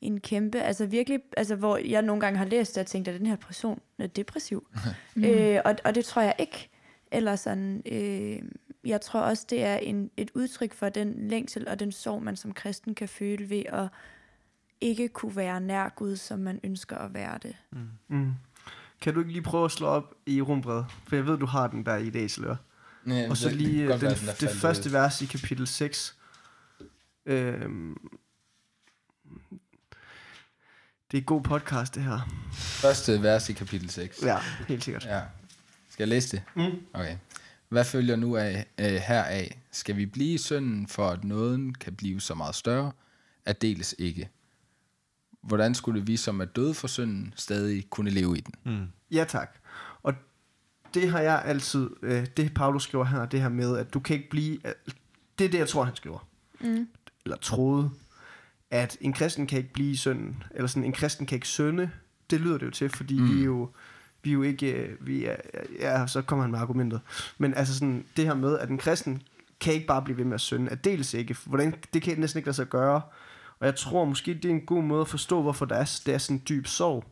en 0.00 0.20
kæmpe, 0.20 0.60
altså 0.60 0.86
virkelig, 0.86 1.20
altså 1.36 1.56
hvor 1.56 1.76
jeg 1.76 2.02
nogle 2.02 2.20
gange 2.20 2.38
har 2.38 2.46
læst 2.46 2.74
det 2.74 2.80
og 2.80 2.86
tænkt, 2.86 3.08
at 3.08 3.20
den 3.20 3.26
her 3.26 3.36
person 3.36 3.80
er 3.98 4.06
depressiv. 4.06 4.66
øh, 5.26 5.60
og, 5.64 5.76
og 5.84 5.94
det 5.94 6.04
tror 6.04 6.22
jeg 6.22 6.34
ikke. 6.38 6.70
Eller 7.12 7.36
sådan, 7.36 7.82
øh, 7.86 8.38
jeg 8.84 9.00
tror 9.00 9.20
også, 9.20 9.46
det 9.50 9.64
er 9.64 9.76
en, 9.76 10.10
et 10.16 10.30
udtryk 10.34 10.74
for 10.74 10.88
den 10.88 11.28
længsel 11.28 11.68
og 11.68 11.80
den 11.80 11.92
sorg, 11.92 12.22
man 12.22 12.36
som 12.36 12.52
kristen 12.54 12.94
kan 12.94 13.08
føle 13.08 13.50
ved 13.50 13.62
at 13.68 13.88
ikke 14.80 15.08
kunne 15.08 15.36
være 15.36 15.60
nær 15.60 15.88
Gud, 15.88 16.16
som 16.16 16.38
man 16.38 16.60
ønsker 16.64 16.96
at 16.98 17.14
være 17.14 17.38
det. 17.42 17.56
Mm. 18.08 18.32
Kan 19.00 19.14
du 19.14 19.20
ikke 19.20 19.32
lige 19.32 19.42
prøve 19.42 19.64
at 19.64 19.70
slå 19.70 19.86
op 19.86 20.14
i 20.26 20.40
rumbredet? 20.42 20.86
For 21.08 21.16
jeg 21.16 21.26
ved, 21.26 21.38
du 21.38 21.46
har 21.46 21.66
den 21.66 21.86
der 21.86 21.96
i 21.96 22.10
dag, 22.10 22.30
Slør. 22.30 22.56
Ja, 23.06 23.26
Og 23.30 23.36
så 23.36 23.48
det- 23.48 23.56
lige 23.56 23.76
det 23.78 23.82
øh, 23.82 23.88
godt 23.88 24.00
den, 24.00 24.08
være, 24.08 24.16
den 24.40 24.48
det 24.48 24.50
første 24.56 24.88
ud. 24.88 24.92
vers 24.92 25.22
i 25.22 25.26
kapitel 25.26 25.66
6. 25.66 26.16
Øhm, 27.26 27.96
det 31.10 31.18
er 31.18 31.22
god 31.22 31.42
podcast, 31.42 31.94
det 31.94 32.02
her. 32.02 32.20
Første 32.52 33.22
vers 33.22 33.48
i 33.48 33.52
kapitel 33.52 33.90
6. 33.90 34.22
Ja, 34.22 34.38
helt 34.68 34.84
sikkert. 34.84 35.04
Ja. 35.04 35.20
Skal 35.98 36.04
jeg 36.04 36.08
læse 36.08 36.36
det? 36.36 36.42
Mm. 36.56 36.80
Okay. 36.92 37.16
Hvad 37.68 37.84
følger 37.84 38.16
nu 38.16 38.36
af, 38.36 38.66
øh, 38.78 38.86
heraf? 38.86 39.58
Skal 39.70 39.96
vi 39.96 40.06
blive 40.06 40.34
i 40.34 40.38
synden, 40.38 40.86
for 40.86 41.08
at 41.08 41.24
nåden 41.24 41.74
kan 41.74 41.94
blive 41.94 42.20
så 42.20 42.34
meget 42.34 42.54
større? 42.54 42.92
At 43.44 43.62
deles 43.62 43.94
ikke. 43.98 44.28
Hvordan 45.42 45.74
skulle 45.74 46.06
vi, 46.06 46.16
som 46.16 46.40
er 46.40 46.44
døde 46.44 46.74
for 46.74 46.88
synden, 46.88 47.34
stadig 47.36 47.90
kunne 47.90 48.10
leve 48.10 48.38
i 48.38 48.40
den? 48.40 48.54
Mm. 48.64 48.86
Ja, 49.10 49.24
tak. 49.28 49.58
Og 50.02 50.14
det 50.94 51.10
har 51.10 51.20
jeg 51.20 51.42
altid, 51.44 51.90
øh, 52.02 52.26
det 52.36 52.54
Paulus 52.54 52.82
skriver 52.82 53.04
her, 53.04 53.26
det 53.26 53.40
her 53.40 53.48
med, 53.48 53.76
at 53.76 53.94
du 53.94 54.00
kan 54.00 54.16
ikke 54.16 54.30
blive, 54.30 54.58
det 55.38 55.44
er 55.44 55.50
det, 55.50 55.58
jeg 55.58 55.68
tror, 55.68 55.84
han 55.84 55.96
skriver. 55.96 56.28
Mm. 56.60 56.88
Eller 57.24 57.36
troede, 57.36 57.90
at 58.70 58.96
en 59.00 59.12
kristen 59.12 59.46
kan 59.46 59.58
ikke 59.58 59.72
blive 59.72 59.90
i 59.90 59.96
synden, 59.96 60.42
eller 60.54 60.66
sådan, 60.66 60.84
en 60.84 60.92
kristen 60.92 61.26
kan 61.26 61.36
ikke 61.36 61.48
synde. 61.48 61.90
Det 62.30 62.40
lyder 62.40 62.58
det 62.58 62.66
jo 62.66 62.70
til, 62.70 62.88
fordi 62.88 63.18
mm. 63.18 63.34
vi 63.34 63.40
er 63.40 63.44
jo, 63.44 63.70
vi 64.22 64.30
er 64.30 64.34
jo 64.34 64.42
ikke, 64.42 64.72
øh, 64.72 65.06
vi 65.06 65.24
er, 65.24 65.36
ja, 65.80 66.06
så 66.06 66.22
kommer 66.22 66.42
han 66.42 66.50
med 66.50 66.58
argumentet. 66.58 67.00
Men 67.38 67.54
altså 67.54 67.74
sådan, 67.74 68.04
det 68.16 68.24
her 68.24 68.34
med, 68.34 68.58
at 68.58 68.68
en 68.68 68.78
kristen 68.78 69.22
kan 69.60 69.74
ikke 69.74 69.86
bare 69.86 70.02
blive 70.02 70.16
ved 70.16 70.24
med 70.24 70.34
at 70.34 70.40
synde, 70.40 70.70
at 70.70 70.84
dels 70.84 71.14
ikke, 71.14 71.36
hvordan, 71.44 71.74
det 71.92 72.02
kan 72.02 72.18
næsten 72.18 72.38
ikke 72.38 72.46
lade 72.46 72.56
sig 72.56 72.66
gøre. 72.66 73.00
Og 73.60 73.66
jeg 73.66 73.76
tror 73.76 74.04
måske, 74.04 74.34
det 74.34 74.44
er 74.44 74.50
en 74.50 74.66
god 74.66 74.82
måde 74.82 75.00
at 75.00 75.08
forstå, 75.08 75.42
hvorfor 75.42 75.64
der 75.64 75.76
er, 75.76 76.00
det 76.06 76.14
er 76.14 76.18
sådan 76.18 76.36
en 76.36 76.42
dyb 76.48 76.66
sorg 76.66 77.04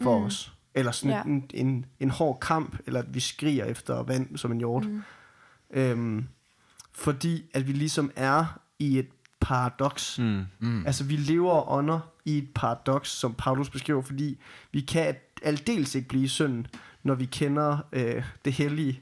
for 0.00 0.18
mm. 0.18 0.24
os. 0.24 0.52
Eller 0.74 0.92
sådan 0.92 1.16
Ja. 1.16 1.22
en, 1.22 1.50
en, 1.54 1.86
en 2.00 2.10
hård 2.10 2.40
kamp, 2.40 2.76
eller 2.86 3.00
at 3.00 3.14
vi 3.14 3.20
skriger 3.20 3.64
efter 3.64 4.02
vand 4.02 4.36
som 4.36 4.52
en 4.52 4.58
hjort. 4.58 4.84
Mm. 4.84 5.02
Øhm, 5.70 6.28
fordi 6.92 7.44
at 7.54 7.66
vi 7.66 7.72
ligesom 7.72 8.10
er 8.16 8.60
i 8.78 8.98
et 8.98 9.08
paradoks. 9.40 10.18
Mm. 10.18 10.42
Mm. 10.58 10.86
Altså 10.86 11.04
vi 11.04 11.16
lever 11.16 11.50
og 11.50 11.78
ånder 11.78 12.00
i 12.24 12.38
et 12.38 12.48
paradoks, 12.54 13.08
som 13.10 13.34
Paulus 13.34 13.70
beskriver, 13.70 14.02
fordi 14.02 14.38
vi 14.72 14.80
kan 14.80 15.14
aldeles 15.44 15.94
ikke 15.94 16.08
blive 16.08 16.28
synd, 16.28 16.64
når 17.02 17.14
vi 17.14 17.24
kender 17.24 17.78
øh, 17.92 18.22
det 18.44 18.52
hellige, 18.52 19.00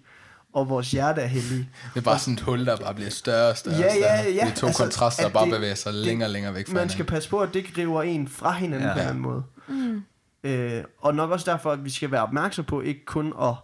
og 0.53 0.69
vores 0.69 0.91
hjerte 0.91 1.21
er 1.21 1.27
hellige. 1.27 1.69
Det 1.95 2.01
er 2.01 2.05
bare 2.05 2.19
sådan 2.19 2.35
et 2.35 2.41
hul, 2.41 2.67
der 2.67 2.77
bare 2.77 2.95
bliver 2.95 3.11
større 3.11 3.51
og 3.51 3.57
større. 3.57 3.77
Ja, 3.77 3.87
og 3.87 3.99
ja, 4.01 4.23
ja. 4.31 4.45
Det 4.45 4.51
er 4.51 4.55
to 4.55 4.67
Altså, 4.67 4.83
kontraster, 4.83 5.23
der 5.23 5.31
bare 5.31 5.45
det- 5.45 5.55
bevæger 5.55 5.75
sig 5.75 5.93
det- 5.93 6.05
længere 6.05 6.27
og 6.27 6.31
længere 6.33 6.55
væk 6.55 6.69
fra 6.69 6.75
Man 6.75 6.89
skal 6.89 7.05
passe 7.05 7.29
på, 7.31 7.39
at 7.39 7.49
det 7.55 7.57
ikke 7.57 7.81
river 7.83 8.03
en 8.03 8.29
fra 8.29 8.53
hinanden 8.53 8.89
Ja. 8.89 8.93
på 8.95 8.99
en 8.99 8.99
eller 9.01 9.11
anden 9.11 9.23
måde. 9.23 9.43
Mm. 9.69 10.03
Øh, 10.45 10.85
og 10.99 11.15
nok 11.15 11.31
også 11.31 11.51
derfor, 11.51 11.73
at 11.73 11.85
vi 11.85 11.91
skal 11.91 12.11
være 12.11 12.23
opmærksom 12.23 12.65
på 12.65 12.81
ikke 12.81 13.05
kun 13.05 13.33
at 13.43 13.55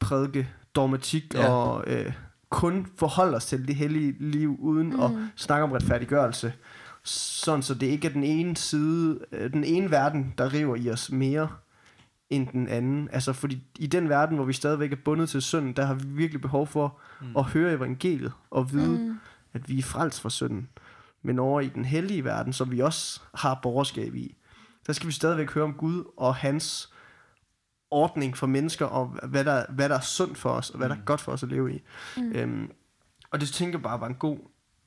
prædike 0.00 0.48
dogmatik 0.74 1.34
Ja. 1.34 1.40
ja. 1.42 1.48
og 1.48 1.84
øh, 1.86 2.12
kun 2.50 2.86
forholde 2.98 3.36
os 3.36 3.44
til 3.46 3.68
det 3.68 3.74
hellige 3.76 4.14
liv 4.20 4.56
uden 4.60 4.90
mm. 4.90 5.00
at 5.02 5.10
snakke 5.36 5.64
om 5.64 5.72
retfærdiggørelse. 5.72 6.52
Sådan 7.04 7.62
så 7.62 7.74
det 7.74 7.86
ikke 7.86 8.08
er 8.08 8.12
den 8.12 8.24
ene 8.24 8.56
side, 8.56 9.18
øh, 9.32 9.52
den 9.52 9.64
ene 9.64 9.90
verden, 9.90 10.34
der 10.38 10.52
river 10.52 10.76
i 10.76 10.90
os 10.90 11.10
mere 11.10 11.48
end 12.36 12.48
den 12.48 12.68
anden. 12.68 13.08
Altså 13.12 13.32
fordi 13.32 13.62
i 13.78 13.86
den 13.86 14.08
verden, 14.08 14.36
hvor 14.36 14.44
vi 14.44 14.52
stadigvæk 14.52 14.92
er 14.92 14.96
bundet 15.04 15.28
til 15.28 15.42
synden, 15.42 15.72
der 15.72 15.84
har 15.84 15.94
vi 15.94 16.04
virkelig 16.06 16.40
behov 16.40 16.66
for 16.66 16.98
mm. 17.20 17.36
at 17.36 17.44
høre 17.44 17.72
evangeliet 17.72 18.32
og 18.50 18.72
vide, 18.72 18.98
mm. 18.98 19.18
at 19.52 19.68
vi 19.68 19.78
er 19.78 19.82
frelst 19.82 20.20
fra 20.20 20.30
synden. 20.30 20.68
Men 21.22 21.38
over 21.38 21.60
i 21.60 21.68
den 21.68 21.84
hellige 21.84 22.24
verden, 22.24 22.52
som 22.52 22.70
vi 22.70 22.80
også 22.80 23.20
har 23.34 23.60
borgerskab 23.62 24.14
i, 24.14 24.36
der 24.86 24.92
skal 24.92 25.06
vi 25.06 25.12
stadigvæk 25.12 25.50
høre 25.50 25.64
om 25.64 25.74
Gud 25.74 26.04
og 26.16 26.34
hans 26.34 26.92
ordning 27.90 28.36
for 28.36 28.46
mennesker, 28.46 28.86
og 28.86 29.06
hvad 29.06 29.44
der, 29.44 29.64
hvad 29.68 29.88
der 29.88 29.96
er 29.96 30.00
sundt 30.00 30.38
for 30.38 30.50
os, 30.50 30.70
og 30.70 30.78
hvad 30.78 30.88
der 30.88 30.94
er 30.94 31.00
godt 31.04 31.20
for 31.20 31.32
os 31.32 31.42
at 31.42 31.48
leve 31.48 31.74
i. 31.74 31.82
Mm. 32.16 32.32
Øhm, 32.32 32.70
og 33.30 33.40
det 33.40 33.48
tænker 33.48 33.78
jeg 33.78 33.82
bare 33.82 34.00
var 34.00 34.06
en 34.06 34.14
god... 34.14 34.38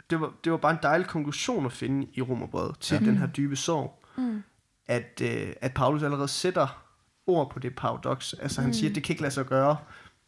Det 0.09 0.21
var, 0.21 0.33
det 0.43 0.51
var 0.51 0.57
bare 0.57 0.71
en 0.71 0.79
dejlig 0.83 1.07
konklusion 1.07 1.65
at 1.65 1.71
finde 1.71 2.07
i 2.13 2.21
Romerbrevet 2.21 2.79
til 2.79 2.99
ja. 3.01 3.05
den 3.05 3.17
her 3.17 3.27
dybe 3.27 3.55
sorg. 3.55 4.03
Mm. 4.17 4.43
At, 4.85 5.21
øh, 5.23 5.53
at 5.61 5.73
Paulus 5.73 6.03
allerede 6.03 6.27
sætter 6.27 6.86
ord 7.27 7.51
på 7.51 7.59
det 7.59 7.75
paradoks. 7.75 8.33
Altså 8.33 8.61
han 8.61 8.73
siger, 8.73 8.89
at 8.89 8.95
det 8.95 9.03
kan 9.03 9.13
ikke 9.13 9.21
lade 9.21 9.33
sig 9.33 9.45
gøre. 9.45 9.77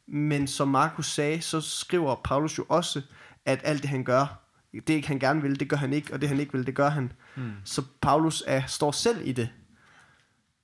Men 0.08 0.48
som 0.48 0.68
Markus 0.68 1.12
sagde, 1.12 1.42
så 1.42 1.62
skriver 1.62 2.16
Paulus 2.24 2.58
jo 2.58 2.66
også, 2.70 3.02
at 3.46 3.62
alt 3.64 3.82
det 3.82 3.90
han 3.90 4.04
gør, 4.04 4.40
det 4.88 5.06
han 5.06 5.20
gerne 5.20 5.42
vil, 5.42 5.60
det 5.60 5.70
gør 5.70 5.78
han 5.78 5.94
ikke, 5.94 6.14
og 6.14 6.22
det 6.22 6.30
han 6.30 6.40
ikke 6.40 6.54
vil, 6.54 6.66
det 6.66 6.76
gør 6.76 6.90
han. 6.90 7.12
Mm. 7.36 7.52
Så 7.64 7.84
Paulus 8.02 8.44
er, 8.48 8.66
står 8.68 8.92
selv 8.92 9.28
i 9.28 9.32
det, 9.32 9.50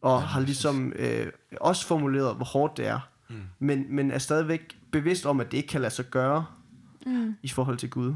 og 0.02 0.20
ja, 0.20 0.26
har 0.26 0.40
ligesom 0.40 0.94
øh, 0.96 1.28
også 1.62 1.88
formuleret, 1.88 2.36
hvor 2.36 2.46
hårdt 2.46 2.78
det 2.78 2.88
er. 2.88 3.00
Mm. 3.30 3.36
Men, 3.60 3.96
men 3.96 4.12
er 4.12 4.18
stadigvæk 4.18 4.78
bevidst 4.92 5.26
om, 5.26 5.40
at 5.40 5.52
det 5.52 5.58
ikke 5.58 5.70
kan 5.70 5.82
lade 5.82 5.94
sig 5.94 6.06
gøre 6.06 6.46
mm. 7.06 7.36
i 7.42 7.48
forhold 7.48 7.78
til 7.78 7.90
Gud. 7.90 8.16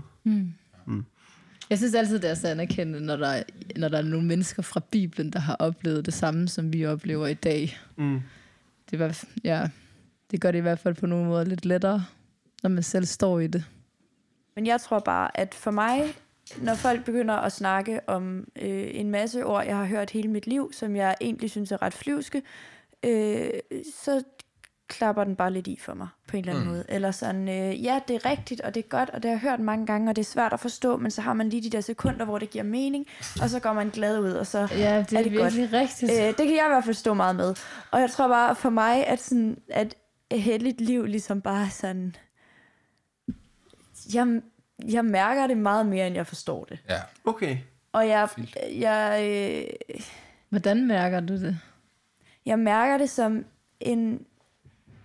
Jeg 1.69 1.77
synes 1.77 1.95
altid, 1.95 2.19
det 2.19 2.29
er 2.29 2.33
så 2.33 2.47
anerkendende, 2.47 3.05
når 3.05 3.15
der, 3.15 3.43
når 3.75 3.89
der 3.89 3.97
er 3.97 4.01
nogle 4.01 4.27
mennesker 4.27 4.61
fra 4.61 4.81
Bibelen, 4.91 5.33
der 5.33 5.39
har 5.39 5.55
oplevet 5.59 6.05
det 6.05 6.13
samme, 6.13 6.47
som 6.47 6.73
vi 6.73 6.85
oplever 6.85 7.27
i 7.27 7.33
dag. 7.33 7.77
Mm. 7.95 8.21
Det, 8.91 8.99
var, 8.99 9.23
ja, 9.43 9.69
det 10.31 10.41
gør 10.41 10.51
det 10.51 10.59
i 10.59 10.61
hvert 10.61 10.79
fald 10.79 10.95
på 10.95 11.05
nogle 11.05 11.25
måder 11.25 11.43
lidt 11.43 11.65
lettere, 11.65 12.05
når 12.63 12.69
man 12.69 12.83
selv 12.83 13.05
står 13.05 13.39
i 13.39 13.47
det. 13.47 13.65
Men 14.55 14.67
jeg 14.67 14.81
tror 14.81 14.99
bare, 14.99 15.39
at 15.39 15.53
for 15.53 15.71
mig, 15.71 16.03
når 16.61 16.75
folk 16.75 17.05
begynder 17.05 17.33
at 17.33 17.51
snakke 17.51 17.99
om 18.07 18.47
øh, 18.61 18.87
en 18.91 19.11
masse 19.11 19.45
ord, 19.45 19.65
jeg 19.65 19.77
har 19.77 19.85
hørt 19.85 20.09
hele 20.09 20.27
mit 20.27 20.47
liv, 20.47 20.73
som 20.73 20.95
jeg 20.95 21.15
egentlig 21.21 21.51
synes 21.51 21.71
er 21.71 21.81
ret 21.81 21.93
flyvske, 21.93 22.41
øh, 23.05 23.49
så 23.95 24.23
klapper 24.89 25.23
den 25.23 25.35
bare 25.35 25.53
lidt 25.53 25.67
i 25.67 25.79
for 25.81 25.93
mig, 25.93 26.07
på 26.27 26.37
en 26.37 26.39
eller 26.39 26.53
anden 26.53 26.67
mm. 26.67 26.71
måde. 26.71 26.85
Eller 26.89 27.11
sådan, 27.11 27.47
øh, 27.49 27.83
ja, 27.83 27.99
det 28.07 28.15
er 28.15 28.25
rigtigt, 28.29 28.61
og 28.61 28.75
det 28.75 28.83
er 28.85 28.87
godt, 28.89 29.09
og 29.09 29.23
det 29.23 29.31
har 29.31 29.37
jeg 29.37 29.39
hørt 29.51 29.59
mange 29.59 29.85
gange, 29.85 30.09
og 30.09 30.15
det 30.15 30.21
er 30.21 30.25
svært 30.25 30.53
at 30.53 30.59
forstå, 30.59 30.97
men 30.97 31.11
så 31.11 31.21
har 31.21 31.33
man 31.33 31.49
lige 31.49 31.63
de 31.63 31.69
der 31.69 31.81
sekunder, 31.81 32.25
hvor 32.25 32.39
det 32.39 32.49
giver 32.49 32.63
mening, 32.63 33.05
og 33.41 33.49
så 33.49 33.59
går 33.59 33.73
man 33.73 33.89
glad 33.89 34.19
ud, 34.19 34.31
og 34.31 34.47
så 34.47 34.59
Ja, 34.59 34.65
det 34.65 35.13
er, 35.13 35.19
er 35.19 35.23
det 35.23 35.37
godt. 35.37 35.55
virkelig 35.55 35.73
rigtigt. 35.81 36.11
Øh, 36.11 36.17
det 36.27 36.37
kan 36.37 36.47
jeg 36.47 36.65
i 36.65 36.71
hvert 36.71 36.83
fald 36.83 36.95
stå 36.95 37.13
meget 37.13 37.35
med. 37.35 37.55
Og 37.91 38.01
jeg 38.01 38.09
tror 38.11 38.27
bare 38.27 38.55
for 38.55 38.69
mig, 38.69 39.07
at, 39.07 39.21
sådan, 39.21 39.57
at 39.69 39.95
et 40.29 40.41
heldigt 40.41 40.81
liv 40.81 41.05
ligesom 41.05 41.41
bare 41.41 41.65
er 41.65 41.69
sådan... 41.69 42.15
Jeg, 44.13 44.41
jeg 44.91 45.05
mærker 45.05 45.47
det 45.47 45.57
meget 45.57 45.85
mere, 45.85 46.07
end 46.07 46.15
jeg 46.15 46.27
forstår 46.27 46.65
det. 46.65 46.79
Ja. 46.89 46.99
Okay. 47.25 47.57
Og 47.91 48.07
jeg, 48.07 48.29
Fint. 48.29 48.57
jeg, 48.79 49.19
øh, 49.23 49.99
Hvordan 50.49 50.87
mærker 50.87 51.19
du 51.19 51.33
det? 51.33 51.57
jeg 52.45 52.59
mærker 52.59 52.97
det 52.97 53.09
som 53.09 53.45
en, 53.79 54.25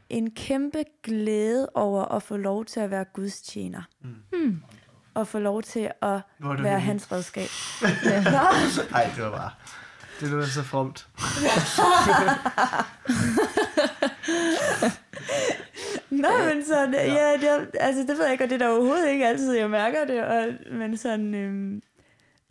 en 0.08 0.30
kæmpe 0.30 0.84
glæde 1.02 1.68
over 1.74 2.04
at 2.04 2.22
få 2.22 2.36
lov 2.36 2.64
til 2.64 2.80
at 2.80 2.90
være 2.90 3.04
Guds 3.04 3.40
tjener. 3.40 3.82
Mm. 4.32 4.62
Og 5.14 5.28
få 5.28 5.38
lov 5.38 5.62
til 5.62 5.80
at 5.80 5.90
være 6.10 6.22
hyggeligt. 6.38 6.80
hans 6.80 7.12
redskab. 7.12 7.48
Nej, 8.90 9.10
det 9.16 9.24
var 9.24 9.30
bare... 9.30 9.50
Det 10.20 10.28
lyder 10.28 10.46
så 10.46 10.62
fromt. 10.62 11.08
Nej, 16.22 16.54
men 16.54 16.64
sådan, 16.64 16.94
ja, 16.94 17.14
ja 17.14 17.32
det, 17.32 17.70
altså 17.80 18.00
det 18.00 18.08
ved 18.08 18.22
jeg 18.22 18.32
ikke, 18.32 18.44
og 18.44 18.50
det 18.50 18.62
er 18.62 18.66
da 18.66 18.72
overhovedet 18.72 19.08
ikke 19.08 19.26
altid, 19.26 19.52
jeg 19.52 19.70
mærker 19.70 20.04
det, 20.04 20.24
og, 20.24 20.46
men 20.72 20.96
sådan, 20.96 21.34
øhm, 21.34 21.82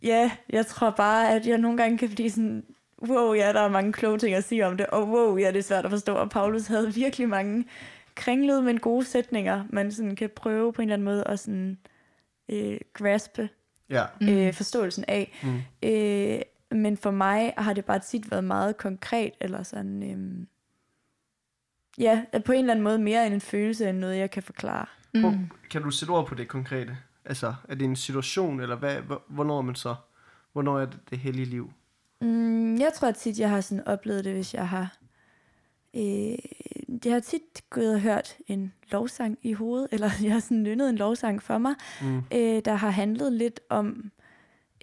ja, 0.03 0.31
jeg 0.49 0.65
tror 0.65 0.89
bare, 0.89 1.29
at 1.35 1.47
jeg 1.47 1.57
nogle 1.57 1.77
gange 1.77 1.97
kan 1.97 2.09
blive 2.09 2.29
sådan, 2.31 2.63
wow, 3.09 3.33
ja, 3.33 3.53
der 3.53 3.59
er 3.61 3.69
mange 3.69 3.93
kloge 3.93 4.17
ting 4.17 4.35
at 4.35 4.43
sige 4.43 4.67
om 4.67 4.77
det, 4.77 4.85
og 4.87 5.09
wow, 5.09 5.37
ja, 5.37 5.47
det 5.47 5.57
er 5.57 5.63
svært 5.63 5.85
at 5.85 5.91
forstå, 5.91 6.13
og 6.15 6.29
Paulus 6.29 6.67
havde 6.67 6.93
virkelig 6.93 7.29
mange 7.29 7.65
kringlede, 8.15 8.61
men 8.61 8.79
gode 8.79 9.05
sætninger, 9.05 9.63
man 9.69 9.91
sådan 9.91 10.15
kan 10.15 10.29
prøve 10.35 10.73
på 10.73 10.81
en 10.81 10.87
eller 10.87 10.93
anden 10.93 11.05
måde 11.05 11.23
at 11.27 11.39
sådan, 11.39 11.77
øh, 12.49 12.77
graspe 12.93 13.49
Ja. 13.89 14.05
øh, 14.21 14.53
forståelsen 14.53 15.05
af. 15.07 15.39
Mm. 15.43 15.89
Øh, 15.89 16.41
men 16.71 16.97
for 16.97 17.11
mig 17.11 17.53
har 17.57 17.73
det 17.73 17.85
bare 17.85 17.99
tit 17.99 18.31
været 18.31 18.43
meget 18.43 18.77
konkret, 18.77 19.31
eller 19.41 19.63
sådan, 19.63 20.11
øhm, 20.11 20.47
ja, 21.97 22.23
på 22.45 22.51
en 22.51 22.59
eller 22.59 22.71
anden 22.73 22.83
måde 22.83 22.99
mere 22.99 23.25
end 23.25 23.33
en 23.33 23.41
følelse, 23.41 23.89
end 23.89 23.97
noget, 23.97 24.17
jeg 24.17 24.31
kan 24.31 24.43
forklare. 24.43 24.85
Hvor, 25.19 25.37
kan 25.69 25.81
du 25.81 25.89
sætte 25.91 26.11
ord 26.11 26.27
på 26.27 26.35
det 26.35 26.47
konkrete? 26.47 26.97
Altså, 27.25 27.53
er 27.69 27.75
det 27.75 27.85
en 27.85 27.95
situation, 27.95 28.59
eller 28.59 28.75
hvad, 28.75 28.95
hvor- 29.01 29.23
hvornår 29.27 29.57
er 29.57 29.61
man 29.61 29.75
så? 29.75 29.95
Hvornår 30.53 30.79
er 30.79 30.85
det 30.85 30.99
det 31.09 31.19
hellige 31.19 31.45
liv? 31.45 31.71
Mm, 32.23 32.75
jeg 32.77 32.91
tror 32.93 33.11
tit, 33.11 33.39
jeg 33.39 33.49
har 33.49 33.61
sådan 33.61 33.87
oplevet 33.87 34.25
det, 34.25 34.33
hvis 34.33 34.53
jeg 34.53 34.67
har... 34.69 34.97
Øh, 35.95 36.37
jeg 37.05 37.13
har 37.13 37.19
tit 37.19 37.41
gået 37.69 37.93
og 37.93 38.01
hørt 38.01 38.37
en 38.47 38.73
lovsang 38.91 39.37
i 39.41 39.53
hovedet, 39.53 39.87
eller 39.91 40.09
jeg 40.23 40.31
har 40.33 40.39
sådan 40.39 40.63
nynnet 40.63 40.89
en 40.89 40.95
lovsang 40.95 41.43
for 41.43 41.57
mig, 41.57 41.75
Mm. 42.01 42.17
øh, 42.17 42.61
der 42.65 42.73
har 42.73 42.89
handlet 42.89 43.33
lidt 43.33 43.59
om 43.69 44.11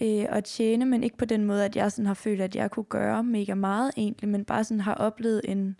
øh, 0.02 0.26
at 0.28 0.44
tjene, 0.44 0.84
men 0.86 1.02
ikke 1.04 1.16
på 1.16 1.24
den 1.24 1.44
måde, 1.44 1.64
at 1.64 1.76
jeg 1.76 1.92
sådan 1.92 2.06
har 2.06 2.14
følt, 2.14 2.40
at 2.40 2.56
jeg 2.56 2.70
kunne 2.70 2.84
gøre 2.84 3.24
mega 3.24 3.54
meget 3.54 3.92
egentlig, 3.96 4.28
men 4.28 4.44
bare 4.44 4.64
sådan 4.64 4.80
har 4.80 4.94
oplevet 4.94 5.40
en 5.44 5.76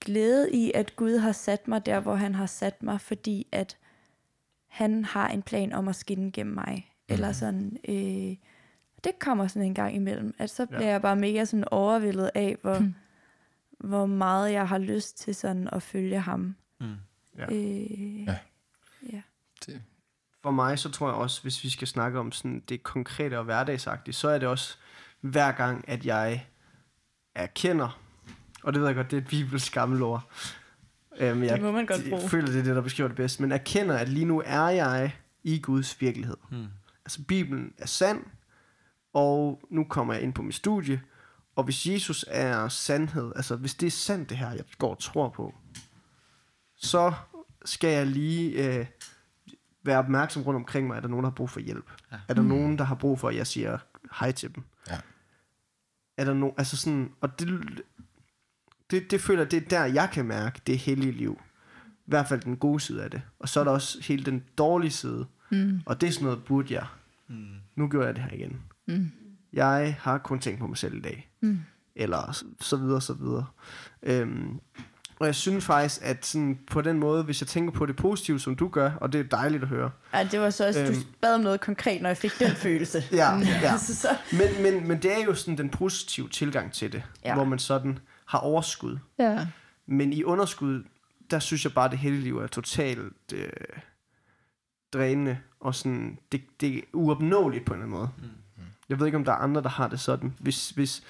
glæde 0.00 0.52
i, 0.52 0.72
at 0.74 0.96
Gud 0.96 1.16
har 1.18 1.32
sat 1.32 1.68
mig 1.68 1.86
der, 1.86 2.00
hvor 2.00 2.14
han 2.14 2.34
har 2.34 2.46
sat 2.46 2.82
mig, 2.82 3.00
fordi 3.00 3.46
at 3.52 3.76
han 4.66 5.04
har 5.04 5.28
en 5.28 5.42
plan 5.42 5.72
om 5.72 5.88
at 5.88 5.96
skinne 5.96 6.32
gennem 6.32 6.54
mig. 6.54 6.90
Mm. 7.08 7.12
Eller 7.14 7.32
sådan, 7.32 7.76
øh, 7.88 8.36
det 9.04 9.12
kommer 9.18 9.46
sådan 9.46 9.62
en 9.66 9.74
gang 9.74 9.94
imellem, 9.94 10.34
at 10.38 10.50
så 10.50 10.66
bliver 10.66 10.84
Ja. 10.84 10.90
jeg 10.90 11.02
bare 11.02 11.16
mega 11.16 11.44
sådan 11.44 11.64
overvældet 11.70 12.30
af, 12.34 12.56
hvor, 12.62 12.78
Hmm. 12.78 12.94
hvor 13.78 14.06
meget 14.06 14.52
jeg 14.52 14.68
har 14.68 14.78
lyst 14.78 15.18
til 15.18 15.34
sådan 15.34 15.68
at 15.72 15.82
følge 15.82 16.20
ham. 16.20 16.54
Mm. 16.80 16.86
Ja. 17.38 17.44
Øh, 17.52 18.26
Ja. 18.26 18.36
ja. 19.12 19.22
Det, 19.66 19.82
For 20.42 20.50
mig, 20.50 20.78
så 20.78 20.90
tror 20.90 21.08
jeg 21.08 21.16
også, 21.16 21.42
hvis 21.42 21.64
vi 21.64 21.70
skal 21.70 21.88
snakke 21.88 22.18
om 22.18 22.32
sådan 22.32 22.62
det 22.68 22.82
konkrete 22.82 23.38
og 23.38 23.44
hverdagsagtige, 23.44 24.14
så 24.14 24.28
er 24.28 24.38
det 24.38 24.48
også 24.48 24.76
hver 25.20 25.52
gang, 25.52 25.84
at 25.88 26.06
jeg 26.06 26.46
erkender, 27.34 28.00
og 28.62 28.72
det 28.72 28.80
ved 28.80 28.88
jeg 28.88 28.96
godt, 28.96 29.10
det 29.10 29.16
er 29.16 29.20
et 29.20 29.28
bibelsk 29.28 29.74
gammelt 29.74 30.02
ord. 30.02 30.30
Øhm, 31.18 31.42
jeg, 31.42 31.52
Det 31.54 31.62
må 31.62 31.72
man 31.72 31.86
godt 31.86 32.00
bruge. 32.08 32.22
Jeg 32.22 32.30
føler, 32.30 32.46
det 32.46 32.58
er 32.58 32.62
det, 32.62 32.76
der 32.76 32.82
beskriver 32.82 33.08
det 33.08 33.16
bedst. 33.16 33.40
Men 33.40 33.52
erkender, 33.52 33.96
at 33.98 34.08
lige 34.08 34.24
nu 34.24 34.42
er 34.46 34.68
jeg 34.68 35.16
i 35.42 35.58
Guds 35.60 36.00
virkelighed. 36.00 36.36
Mm. 36.50 36.66
Altså, 37.04 37.22
Bibelen 37.28 37.72
er 37.78 37.86
sand, 37.86 38.24
og 39.12 39.60
nu 39.70 39.84
kommer 39.84 40.14
jeg 40.14 40.22
ind 40.22 40.34
på 40.34 40.42
mit 40.42 40.54
studie, 40.54 41.02
og 41.56 41.64
hvis 41.64 41.86
Jesus 41.86 42.24
er 42.28 42.68
sandhed, 42.68 43.32
altså 43.36 43.56
hvis 43.56 43.74
det 43.74 43.86
er 43.86 43.90
sandt 43.90 44.30
det 44.30 44.36
her, 44.36 44.50
jeg 44.50 44.64
går 44.78 44.90
og 44.90 44.98
tror 44.98 45.28
på, 45.28 45.54
så 46.76 47.12
skal 47.64 47.90
jeg 47.90 48.06
lige 48.06 48.78
øh, 48.78 48.86
være 49.82 49.98
opmærksom 49.98 50.42
rundt 50.42 50.56
omkring 50.56 50.86
mig, 50.86 50.96
er 50.96 51.00
der 51.00 51.08
nogen, 51.08 51.24
der 51.24 51.30
har 51.30 51.34
brug 51.34 51.50
for 51.50 51.60
hjælp? 51.60 51.90
Ja. 52.12 52.16
Er 52.28 52.34
der 52.34 52.42
nogen, 52.42 52.78
der 52.78 52.84
har 52.84 52.94
brug 52.94 53.18
for, 53.18 53.28
at 53.28 53.36
jeg 53.36 53.46
siger 53.46 53.78
hej 54.20 54.32
til 54.32 54.54
dem? 54.54 54.64
Ja. 54.90 54.98
Er 56.16 56.24
der 56.24 56.34
nogen, 56.34 56.54
altså 56.58 56.76
sådan, 56.76 57.12
og 57.20 57.38
det, 57.38 57.82
det, 58.90 59.10
det 59.10 59.20
føler 59.20 59.44
det 59.44 59.64
er 59.64 59.68
der, 59.68 59.84
jeg 59.84 60.10
kan 60.12 60.24
mærke 60.24 60.60
det 60.66 60.78
hellige 60.78 61.12
liv. 61.12 61.40
I 61.86 62.10
hvert 62.10 62.28
fald 62.28 62.40
den 62.40 62.56
gode 62.56 62.80
side 62.80 63.04
af 63.04 63.10
det. 63.10 63.22
Og 63.38 63.48
så 63.48 63.60
er 63.60 63.64
der 63.64 63.70
også 63.70 64.02
hele 64.02 64.24
den 64.24 64.44
dårlige 64.58 64.90
side. 64.90 65.26
Mm. 65.50 65.80
Og 65.86 66.00
det 66.00 66.06
er 66.06 66.12
sådan 66.12 66.24
noget, 66.24 66.44
burde 66.44 66.74
jeg. 66.74 66.86
Mm. 67.28 67.54
Nu 67.74 67.88
gjorde 67.88 68.06
jeg 68.06 68.14
det 68.14 68.24
her 68.24 68.32
igen. 68.32 68.60
Mm. 68.90 69.10
Jeg 69.52 69.96
har 70.00 70.18
kun 70.18 70.38
tænkt 70.38 70.60
på 70.60 70.66
mig 70.66 70.76
selv 70.78 70.94
i 70.94 71.00
dag. 71.00 71.30
Mm. 71.40 71.60
Eller 71.94 72.32
så- 72.32 72.44
så 72.60 72.76
videre, 72.76 73.00
så 73.00 73.12
videre. 73.12 73.46
Øhm, 74.02 74.60
og 75.18 75.26
jeg 75.26 75.34
synes 75.34 75.64
faktisk, 75.64 76.00
at 76.04 76.26
sådan 76.26 76.58
på 76.70 76.80
den 76.80 76.98
måde, 76.98 77.22
hvis 77.24 77.40
jeg 77.40 77.48
tænker 77.48 77.72
på 77.72 77.86
det 77.86 77.96
positive, 77.96 78.40
som 78.40 78.56
du 78.56 78.68
gør, 78.68 78.90
og 79.00 79.12
det 79.12 79.18
er 79.20 79.24
dejligt 79.24 79.62
at 79.62 79.68
høre. 79.68 79.90
Ja, 80.14 80.28
det 80.32 80.40
var 80.40 80.50
så 80.50 80.66
også, 80.66 80.80
du 80.80 80.86
Øhm. 80.90 80.96
bad 81.20 81.34
om 81.34 81.40
noget 81.40 81.60
konkret, 81.60 82.02
når 82.02 82.08
jeg 82.08 82.16
fik 82.16 82.38
den 82.38 82.50
følelse. 82.50 83.02
Ja, 83.12 83.36
ja. 83.38 83.78
så, 83.78 83.96
så, 84.02 84.08
Men, 84.32 84.62
men, 84.62 84.88
men 84.88 85.02
det 85.02 85.12
er 85.20 85.24
jo 85.24 85.34
sådan 85.34 85.58
den 85.58 85.68
positive 85.68 86.28
tilgang 86.28 86.72
til 86.72 86.92
det, 86.92 87.02
Ja. 87.24 87.28
ja. 87.28 87.34
hvor 87.34 87.44
man 87.44 87.58
sådan 87.58 87.98
har 88.26 88.38
overskud. 88.38 88.98
Ja. 89.18 89.46
Men 89.86 90.12
i 90.12 90.24
underskud, 90.24 90.84
der 91.30 91.38
synes 91.38 91.64
jeg 91.64 91.72
bare, 91.72 91.84
at 91.84 91.90
det 91.90 91.98
hellige 91.98 92.22
liv 92.22 92.38
er 92.38 92.46
totalt 92.46 93.12
øh, 93.34 93.48
drænende, 94.92 95.38
og 95.60 95.74
sådan, 95.74 96.18
det, 96.32 96.40
det 96.60 96.76
er 96.76 96.80
uopnåeligt 96.92 97.64
på 97.64 97.74
en 97.74 97.80
eller 97.82 97.86
anden 97.86 97.98
måde. 97.98 98.10
Mm. 98.18 98.39
Jeg 98.90 98.98
ved 98.98 99.06
ikke, 99.06 99.18
om 99.18 99.24
der 99.24 99.32
er 99.32 99.36
andre, 99.36 99.62
der 99.62 99.68
har 99.68 99.88
det 99.88 100.00
sådan. 100.00 100.34
Hvis, 100.38 100.70
hvis, 100.70 101.02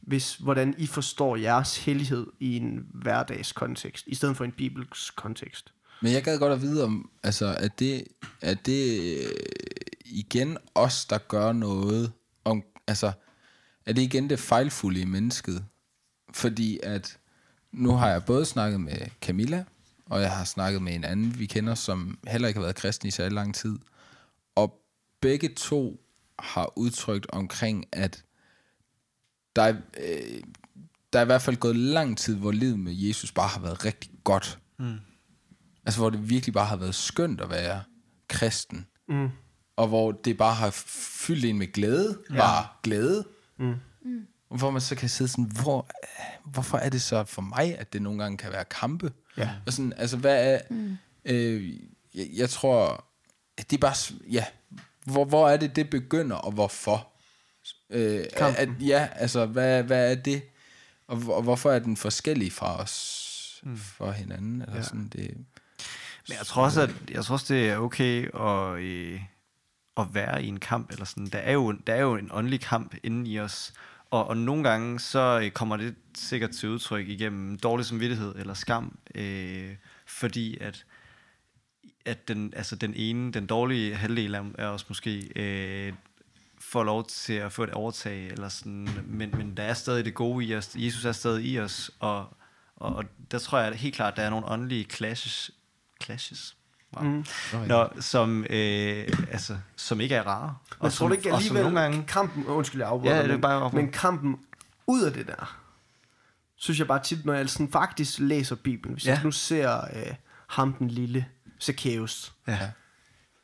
hvis 0.00 0.34
hvordan 0.34 0.74
I 0.78 0.86
forstår 0.86 1.36
jeres 1.36 1.84
hellighed 1.84 2.26
i 2.40 2.56
en 2.56 2.86
hverdagskontekst, 2.94 4.06
i 4.06 4.14
stedet 4.14 4.36
for 4.36 4.44
en 4.44 4.52
bibelsk 4.52 5.16
kontekst. 5.16 5.72
Men 6.02 6.12
jeg 6.12 6.22
gad 6.22 6.38
godt 6.38 6.52
at 6.52 6.62
vide 6.62 6.84
om, 6.84 7.10
altså, 7.22 7.56
at 7.58 7.78
det, 7.78 8.04
at 8.40 8.66
det 8.66 9.00
øh, 9.18 9.32
igen 10.04 10.58
os, 10.74 11.04
der 11.04 11.18
gør 11.18 11.52
noget 11.52 12.12
om, 12.44 12.62
altså, 12.86 13.12
er 13.86 13.92
det 13.92 14.02
igen 14.02 14.30
det 14.30 14.38
fejlfulde 14.38 15.00
i 15.00 15.04
mennesket? 15.04 15.64
Fordi 16.32 16.80
at, 16.82 17.18
nu 17.72 17.92
har 17.92 18.08
jeg 18.08 18.24
både 18.24 18.44
snakket 18.44 18.80
med 18.80 18.98
Camilla, 19.20 19.64
og 20.06 20.20
jeg 20.20 20.30
har 20.30 20.44
snakket 20.44 20.82
med 20.82 20.94
en 20.94 21.04
anden, 21.04 21.38
vi 21.38 21.46
kender, 21.46 21.74
som 21.74 22.18
heller 22.28 22.48
ikke 22.48 22.58
har 22.58 22.64
været 22.64 22.76
kristen 22.76 23.08
i 23.08 23.10
særlig 23.10 23.32
lang 23.32 23.54
tid. 23.54 23.78
Og 24.54 24.82
begge 25.20 25.48
to 25.48 26.01
har 26.38 26.78
udtrykt 26.78 27.26
omkring, 27.28 27.84
at 27.92 28.24
der 29.56 29.62
er, 29.62 29.74
øh, 30.00 30.42
der 31.12 31.18
er 31.18 31.22
i 31.22 31.26
hvert 31.26 31.42
fald 31.42 31.56
gået 31.56 31.76
lang 31.76 32.18
tid, 32.18 32.36
hvor 32.36 32.52
livet 32.52 32.78
med 32.78 32.92
Jesus 32.94 33.32
bare 33.32 33.48
har 33.48 33.60
været 33.60 33.84
rigtig 33.84 34.10
godt. 34.24 34.58
Mm. 34.78 34.98
Altså 35.86 36.00
hvor 36.00 36.10
det 36.10 36.30
virkelig 36.30 36.54
bare 36.54 36.66
har 36.66 36.76
været 36.76 36.94
skønt 36.94 37.40
at 37.40 37.50
være 37.50 37.82
kristen. 38.28 38.86
Mm. 39.08 39.28
Og 39.76 39.88
hvor 39.88 40.12
det 40.12 40.38
bare 40.38 40.54
har 40.54 40.70
fyldt 40.70 41.44
en 41.44 41.58
med 41.58 41.72
glæde. 41.72 42.18
Ja. 42.30 42.36
Bare 42.36 42.66
glæde. 42.82 43.24
Mm. 43.58 43.74
Og 44.50 44.58
hvor 44.58 44.70
man 44.70 44.80
så 44.80 44.94
kan 44.94 45.08
sidde 45.08 45.30
sådan, 45.30 45.50
hvor, 45.62 45.90
hvorfor 46.44 46.78
er 46.78 46.88
det 46.88 47.02
så 47.02 47.24
for 47.24 47.42
mig, 47.42 47.78
at 47.78 47.92
det 47.92 48.02
nogle 48.02 48.22
gange 48.22 48.38
kan 48.38 48.52
være 48.52 48.64
kampe? 48.64 49.12
Ja. 49.36 49.50
Og 49.66 49.72
sådan, 49.72 49.92
altså 49.96 50.16
hvad 50.16 50.54
er... 50.54 50.60
Mm. 50.70 50.96
Øh, 51.24 51.78
jeg, 52.14 52.26
jeg 52.34 52.50
tror, 52.50 53.04
at 53.58 53.70
det 53.70 53.76
er 53.76 53.80
bare... 53.80 54.14
Ja, 54.30 54.44
hvor, 55.04 55.24
hvor 55.24 55.48
er 55.48 55.56
det, 55.56 55.76
det 55.76 55.90
begynder, 55.90 56.36
og 56.36 56.52
hvorfor? 56.52 57.08
Øh, 57.90 58.24
Kampen. 58.36 58.56
at, 58.58 58.68
ja, 58.86 59.08
altså 59.16 59.46
hvad, 59.46 59.82
hvad 59.82 60.10
er 60.10 60.14
det? 60.14 60.42
Og, 61.06 61.16
hvor- 61.16 61.34
og 61.36 61.42
hvorfor 61.42 61.70
er 61.72 61.78
den 61.78 61.96
forskellig 61.96 62.52
fra 62.52 62.80
os, 62.80 63.60
mm. 63.62 63.76
for 63.76 64.10
hinanden? 64.12 64.62
Eller 64.62 64.76
Ja. 64.76 64.82
sådan, 64.82 65.08
det, 65.12 65.34
Men 66.28 66.36
jeg 66.38 66.46
tror 66.46 66.64
også, 66.64 66.82
at 66.82 66.90
jeg 67.10 67.24
tror 67.24 67.32
også, 67.32 67.54
det 67.54 67.68
er 67.70 67.76
okay 67.78 68.34
at, 68.40 68.80
øh, 68.82 69.20
at 69.96 70.06
være 70.14 70.42
i 70.44 70.46
en 70.48 70.60
kamp. 70.60 70.90
Eller 70.92 71.04
sådan. 71.04 71.26
Der, 71.26 71.38
er 71.38 71.52
jo, 71.52 71.72
der 71.72 71.94
er 71.94 72.00
jo 72.00 72.14
en 72.16 72.28
åndelig 72.32 72.60
kamp 72.60 72.94
inde 73.02 73.30
i 73.30 73.40
os. 73.40 73.72
Og, 74.10 74.28
og 74.28 74.36
nogle 74.36 74.68
gange 74.68 75.00
så 75.00 75.40
øh, 75.44 75.50
kommer 75.50 75.76
det 75.76 75.94
sikkert 76.16 76.50
til 76.50 76.68
udtryk 76.68 77.08
igennem 77.08 77.58
dårlig 77.58 77.86
samvittighed 77.86 78.34
eller 78.36 78.54
skam. 78.54 78.98
Øh, 79.14 79.76
fordi 80.06 80.58
at, 80.60 80.84
at 82.04 82.28
den, 82.28 82.52
altså 82.56 82.76
den 82.76 82.94
ene, 82.96 83.32
den 83.32 83.46
dårlige 83.46 83.94
halvdel 83.94 84.34
af 84.34 84.42
af 84.58 84.66
os 84.66 84.88
måske, 84.88 85.28
øh, 85.36 85.92
får 86.72 86.84
lov 86.84 87.06
til 87.06 87.32
at 87.32 87.52
få 87.52 87.64
et 87.64 87.70
overtag. 87.70 88.26
Eller 88.26 88.48
sådan. 88.48 88.88
Men, 89.06 89.30
men 89.36 89.56
der 89.56 89.62
er 89.62 89.74
stadig 89.74 90.04
det 90.04 90.14
gode 90.14 90.44
i 90.44 90.56
os. 90.56 90.70
Jesus 90.74 91.04
er 91.04 91.12
stadig 91.12 91.44
i 91.44 91.60
os. 91.60 91.90
Og, 92.00 92.18
og, 92.76 92.96
og 92.96 93.04
der 93.30 93.38
tror 93.38 93.58
jeg 93.58 93.74
helt 93.74 93.94
klart, 93.94 94.12
at 94.12 94.16
der 94.16 94.22
er 94.22 94.30
nogle 94.30 94.46
åndelige 94.46 94.84
clashes. 94.84 95.50
Clashes? 96.02 96.56
Wow. 96.96 97.04
Mm. 97.04 97.24
Nå, 97.66 97.88
som, 98.00 98.46
øh, 98.50 99.08
altså, 99.30 99.56
som 99.76 100.00
ikke 100.00 100.14
er 100.14 100.22
rare. 100.22 100.56
Og 100.78 100.84
jeg 100.84 100.92
tror 100.92 101.08
du 101.08 101.14
ikke 101.14 101.30
og 101.32 101.36
alligevel, 101.36 101.62
nogle 101.62 101.80
gange... 101.80 102.04
kampen, 102.08 102.46
undskyld 102.46 102.80
jeg 102.80 102.88
afbryder, 102.90 103.14
Ja, 103.14 103.22
det 103.22 103.28
er 103.28 103.32
men, 103.32 103.40
bare 103.40 103.60
afbryd. 103.60 103.80
men 103.80 103.92
kampen 103.92 104.36
ud 104.86 105.02
af 105.02 105.12
det 105.12 105.26
der, 105.26 105.58
synes 106.56 106.78
jeg 106.78 106.86
bare 106.86 107.02
tit, 107.02 107.24
når 107.24 107.34
jeg 107.34 107.50
sådan 107.50 107.72
faktisk 107.72 108.18
læser 108.18 108.56
Bibelen, 108.56 108.94
hvis 108.94 109.06
ja. 109.06 109.12
jeg 109.12 109.20
nu 109.24 109.30
ser 109.30 109.80
øh, 109.80 110.14
ham 110.46 110.72
den 110.72 110.88
lille, 110.88 111.26
Zacchaeus, 111.62 112.32
Ja, 112.46 112.58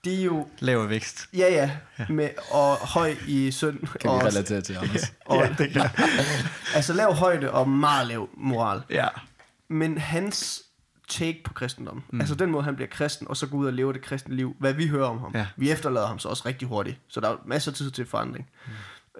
de 0.05 0.21
er 0.21 0.25
jo, 0.25 0.49
laver 0.59 0.87
vækst. 0.87 1.29
ja 1.33 1.49
ja, 1.49 1.71
med, 2.09 2.31
og 2.51 2.77
høj 2.77 3.17
i 3.27 3.51
synd, 3.51 3.81
kan 4.01 4.11
og, 4.11 4.21
vi 4.21 4.27
relatere 4.27 4.61
til, 4.61 4.75
Anders. 4.75 5.13
og, 5.27 5.37
ja, 5.37 5.55
det 5.59 5.71
kan 5.73 5.91
altså 6.75 6.93
lav 6.93 7.15
højde 7.15 7.51
og 7.51 7.69
meget 7.69 8.07
lav 8.07 8.29
moral. 8.37 8.83
Ja. 8.91 9.09
Men 9.69 9.99
hans 9.99 10.63
take 11.09 11.41
på 11.45 11.53
kristendom, 11.55 12.03
mm. 12.11 12.21
altså 12.21 12.35
den 12.35 12.51
måde, 12.51 12.65
han 12.65 12.77
bliver 12.77 12.89
kristen, 12.89 13.29
og 13.29 13.37
så 13.37 13.47
går 13.47 13.59
ud 13.59 13.67
og 13.67 13.73
lever 13.73 13.93
det 13.93 14.03
kristne 14.03 14.37
liv, 14.37 14.57
hvad 14.59 14.73
vi 14.73 14.87
hører 14.87 15.07
om 15.07 15.19
ham. 15.19 15.31
Ja. 15.35 15.47
Vi 15.57 15.71
efterlader 15.71 16.07
ham 16.07 16.19
så 16.19 16.29
også 16.29 16.43
rigtig 16.47 16.69
hurtigt, 16.69 16.99
så 17.09 17.21
der 17.21 17.29
er 17.29 17.37
masser 17.47 17.71
af 17.71 17.77
tid 17.77 17.91
til 17.91 18.07
forandring. 18.07 18.49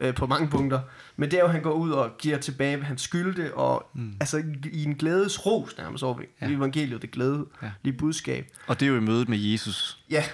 Øh, 0.01 0.15
på 0.15 0.27
mange 0.27 0.49
punkter. 0.49 0.81
Men 1.17 1.31
det 1.31 1.37
er 1.37 1.41
jo, 1.41 1.47
at 1.47 1.53
han 1.53 1.63
går 1.63 1.73
ud 1.73 1.91
og 1.91 2.11
giver 2.19 2.39
tilbage, 2.39 2.77
hvad 2.77 2.87
han 2.87 2.99
skyldte, 2.99 3.55
og 3.55 3.91
mm. 3.95 4.17
altså 4.21 4.43
i 4.73 4.85
en 4.85 4.95
glædes 4.95 5.47
ros 5.47 5.77
nærmest 5.79 6.05
over 6.05 6.21
ja. 6.41 6.49
evangeliet, 6.51 7.03
det 7.03 7.11
glæde, 7.11 7.47
ja. 7.63 7.71
lige 7.83 7.99
budskab. 7.99 8.47
Og 8.67 8.81
det 8.81 8.87
er 8.87 8.91
jo 8.91 8.97
i 8.97 9.01
mødet 9.01 9.29
med 9.29 9.39
Jesus. 9.39 9.99
Ja, 10.11 10.25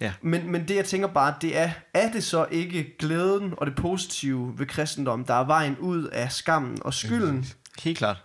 Ja. 0.00 0.12
men, 0.22 0.52
men 0.52 0.68
det 0.68 0.76
jeg 0.76 0.84
tænker 0.84 1.08
bare, 1.08 1.34
det 1.40 1.58
er, 1.58 1.70
er 1.94 2.12
det 2.12 2.24
så 2.24 2.46
ikke 2.50 2.96
glæden 2.98 3.54
og 3.56 3.66
det 3.66 3.76
positive 3.76 4.54
ved 4.58 4.66
kristendom, 4.66 5.24
der 5.24 5.34
er 5.34 5.44
vejen 5.44 5.78
ud 5.78 6.04
af 6.04 6.32
skammen 6.32 6.78
og 6.82 6.94
skylden? 6.94 7.46
Helt 7.78 7.98
klart. 7.98 8.24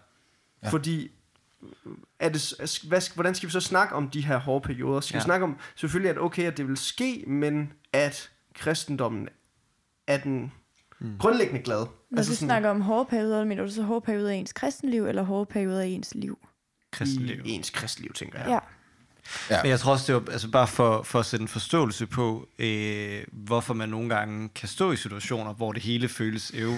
Ja. 0.64 0.70
Fordi, 0.70 1.12
er 2.20 2.30
det, 2.30 2.80
hvad, 2.88 3.14
hvordan 3.14 3.36
skal 3.36 3.48
vi 3.48 3.52
så 3.52 3.60
snakke 3.60 3.96
om 3.96 4.10
de 4.10 4.22
her 4.22 4.38
hårde 4.38 4.68
perioder? 4.68 5.00
Skal 5.00 5.16
ja. 5.16 5.20
vi 5.20 5.24
snakke 5.24 5.44
om, 5.44 5.58
selvfølgelig 5.76 6.16
det 6.16 6.22
okay, 6.22 6.44
at 6.44 6.58
det 6.58 6.68
vil 6.68 6.78
ske, 6.78 7.24
men 7.28 7.74
at 7.94 8.30
kristendommen 8.54 9.28
er 10.08 10.18
den 10.18 10.52
mm. 11.00 11.18
grundlæggende 11.20 11.62
glad. 11.62 11.86
Når 12.12 12.18
altså 12.18 12.32
du 12.32 12.36
snakker 12.36 12.70
om 12.70 12.82
hårde 12.82 13.10
perioder, 13.10 13.46
mener 13.46 13.64
du 13.64 13.72
så 13.72 13.84
hårde 13.84 14.02
perioder 14.02 14.32
i 14.32 14.38
ens 14.38 14.54
kristenliv, 14.54 15.06
eller 15.06 15.24
hårde 15.24 15.46
perioder 15.46 15.82
i 15.82 15.92
ens 15.92 16.14
liv? 16.16 16.40
Kristenliv. 16.92 17.42
i 17.46 17.50
ens 17.50 17.70
kristliv, 17.70 18.14
tænker 18.14 18.40
jeg. 18.40 18.50
Ja. 18.50 18.60
Ja. 19.50 19.64
Men 19.64 19.70
jeg 19.70 19.80
tror 19.80 19.92
også, 19.92 20.14
det 20.14 20.26
var 20.26 20.32
altså 20.32 20.52
bare 20.52 20.68
for, 20.68 21.04
for 21.04 21.20
at 21.20 21.26
sætte 21.26 21.42
en 21.42 21.48
forståelse 21.48 22.08
på, 22.08 22.48
øh, 22.60 23.24
hvorfor 23.32 23.74
man 23.74 23.90
nogle 23.90 24.10
gange 24.10 24.50
kan 24.50 24.70
stå 24.70 24.92
i 24.92 24.96
situationer, 24.96 25.54
hvor 25.54 25.72
det 25.72 25.82
hele 25.82 26.10
føles 26.10 26.52
øv, 26.56 26.74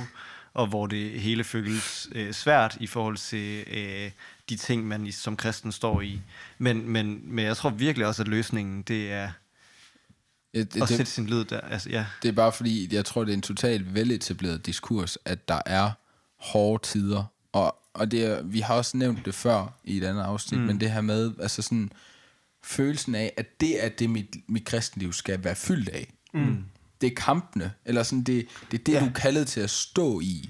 og 0.53 0.67
hvor 0.67 0.87
det 0.87 1.11
hele 1.11 1.43
føles 1.43 2.09
øh, 2.11 2.33
svært 2.33 2.77
i 2.79 2.87
forhold 2.87 3.17
til 3.17 3.63
øh, 3.67 4.11
de 4.49 4.55
ting, 4.55 4.87
man 4.87 5.07
i, 5.07 5.11
som 5.11 5.37
kristen 5.37 5.71
står 5.71 6.01
i. 6.01 6.21
Men, 6.57 6.89
men, 6.89 7.21
men 7.23 7.45
jeg 7.45 7.57
tror 7.57 7.69
virkelig 7.69 8.07
også, 8.07 8.21
at 8.21 8.27
løsningen, 8.27 8.81
det 8.81 9.11
er 9.11 9.31
Ja, 10.57 10.63
det, 10.63 10.73
sætte 10.73 10.97
det, 10.97 11.07
sin 11.07 11.25
lid 11.25 11.45
der. 11.45 11.61
Altså, 11.61 11.89
ja. 11.89 12.05
det 12.21 12.29
er 12.29 12.33
bare 12.33 12.51
fordi, 12.51 12.95
jeg 12.95 13.05
tror, 13.05 13.23
det 13.23 13.31
er 13.31 13.35
en 13.35 13.41
totalt 13.41 13.93
veletableret 13.93 14.65
diskurs, 14.65 15.17
at 15.25 15.47
der 15.47 15.61
er 15.65 15.91
hårde 16.39 16.83
tider. 16.83 17.23
Og, 17.51 17.75
og 17.93 18.11
det 18.11 18.25
er, 18.25 18.43
vi 18.43 18.59
har 18.59 18.75
også 18.75 18.97
nævnt 18.97 19.25
det 19.25 19.35
før 19.35 19.79
i 19.83 19.97
et 19.97 20.03
andet 20.03 20.21
afsnit, 20.21 20.59
mm. 20.59 20.65
men 20.65 20.79
det 20.79 20.91
her 20.91 21.01
med, 21.01 21.33
altså 21.41 21.61
sådan, 21.61 21.91
følelsen 22.63 23.15
af, 23.15 23.33
at 23.37 23.61
det 23.61 23.85
er 23.85 23.89
det, 23.89 24.09
mit, 24.09 24.35
mit 24.47 24.65
kristenliv 24.65 25.13
skal 25.13 25.43
være 25.43 25.55
fyldt 25.55 25.89
af. 25.89 26.13
Mm. 26.33 26.65
Det 27.01 27.11
er 27.11 27.15
kampene, 27.15 27.71
eller 27.85 28.03
sådan, 28.03 28.23
det, 28.23 28.47
det 28.71 28.79
er 28.79 28.83
det. 28.83 28.93
Ja. 28.93 28.99
du 28.99 29.05
er 29.05 29.13
kaldet 29.13 29.47
til 29.47 29.59
at 29.59 29.69
stå 29.69 30.19
i. 30.19 30.49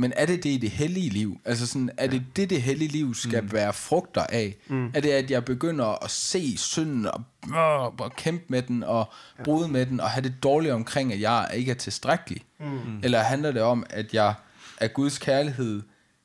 Men 0.00 0.12
er 0.16 0.26
det 0.26 0.44
det 0.44 0.50
i 0.50 0.56
det 0.56 0.70
hellige 0.70 1.10
liv? 1.10 1.40
Altså 1.44 1.66
sådan, 1.66 1.90
er 1.96 2.06
det 2.06 2.22
det, 2.36 2.50
det 2.50 2.62
hellige 2.62 2.88
liv 2.88 3.14
skal 3.14 3.42
mm. 3.42 3.52
være 3.52 3.72
frugter 3.72 4.22
af? 4.22 4.56
Mm. 4.68 4.90
Er 4.94 5.00
det, 5.00 5.10
at 5.10 5.30
jeg 5.30 5.44
begynder 5.44 6.04
at 6.04 6.10
se 6.10 6.56
synden 6.56 7.06
og, 7.06 7.22
øh, 7.48 7.84
og 7.84 8.12
kæmpe 8.16 8.44
med 8.48 8.62
den 8.62 8.82
og 8.82 9.12
bryde 9.44 9.68
med 9.68 9.86
den 9.86 10.00
og 10.00 10.10
have 10.10 10.22
det 10.22 10.42
dårligt 10.42 10.74
omkring, 10.74 11.12
at 11.12 11.20
jeg 11.20 11.50
ikke 11.54 11.70
er 11.70 11.74
tilstrækkelig? 11.74 12.42
Mm. 12.60 13.00
Eller 13.02 13.18
handler 13.18 13.52
det 13.52 13.62
om, 13.62 13.86
at 13.90 14.14
jeg 14.14 14.34
af 14.80 14.92
Guds 14.92 15.18
kærlighed 15.18 15.82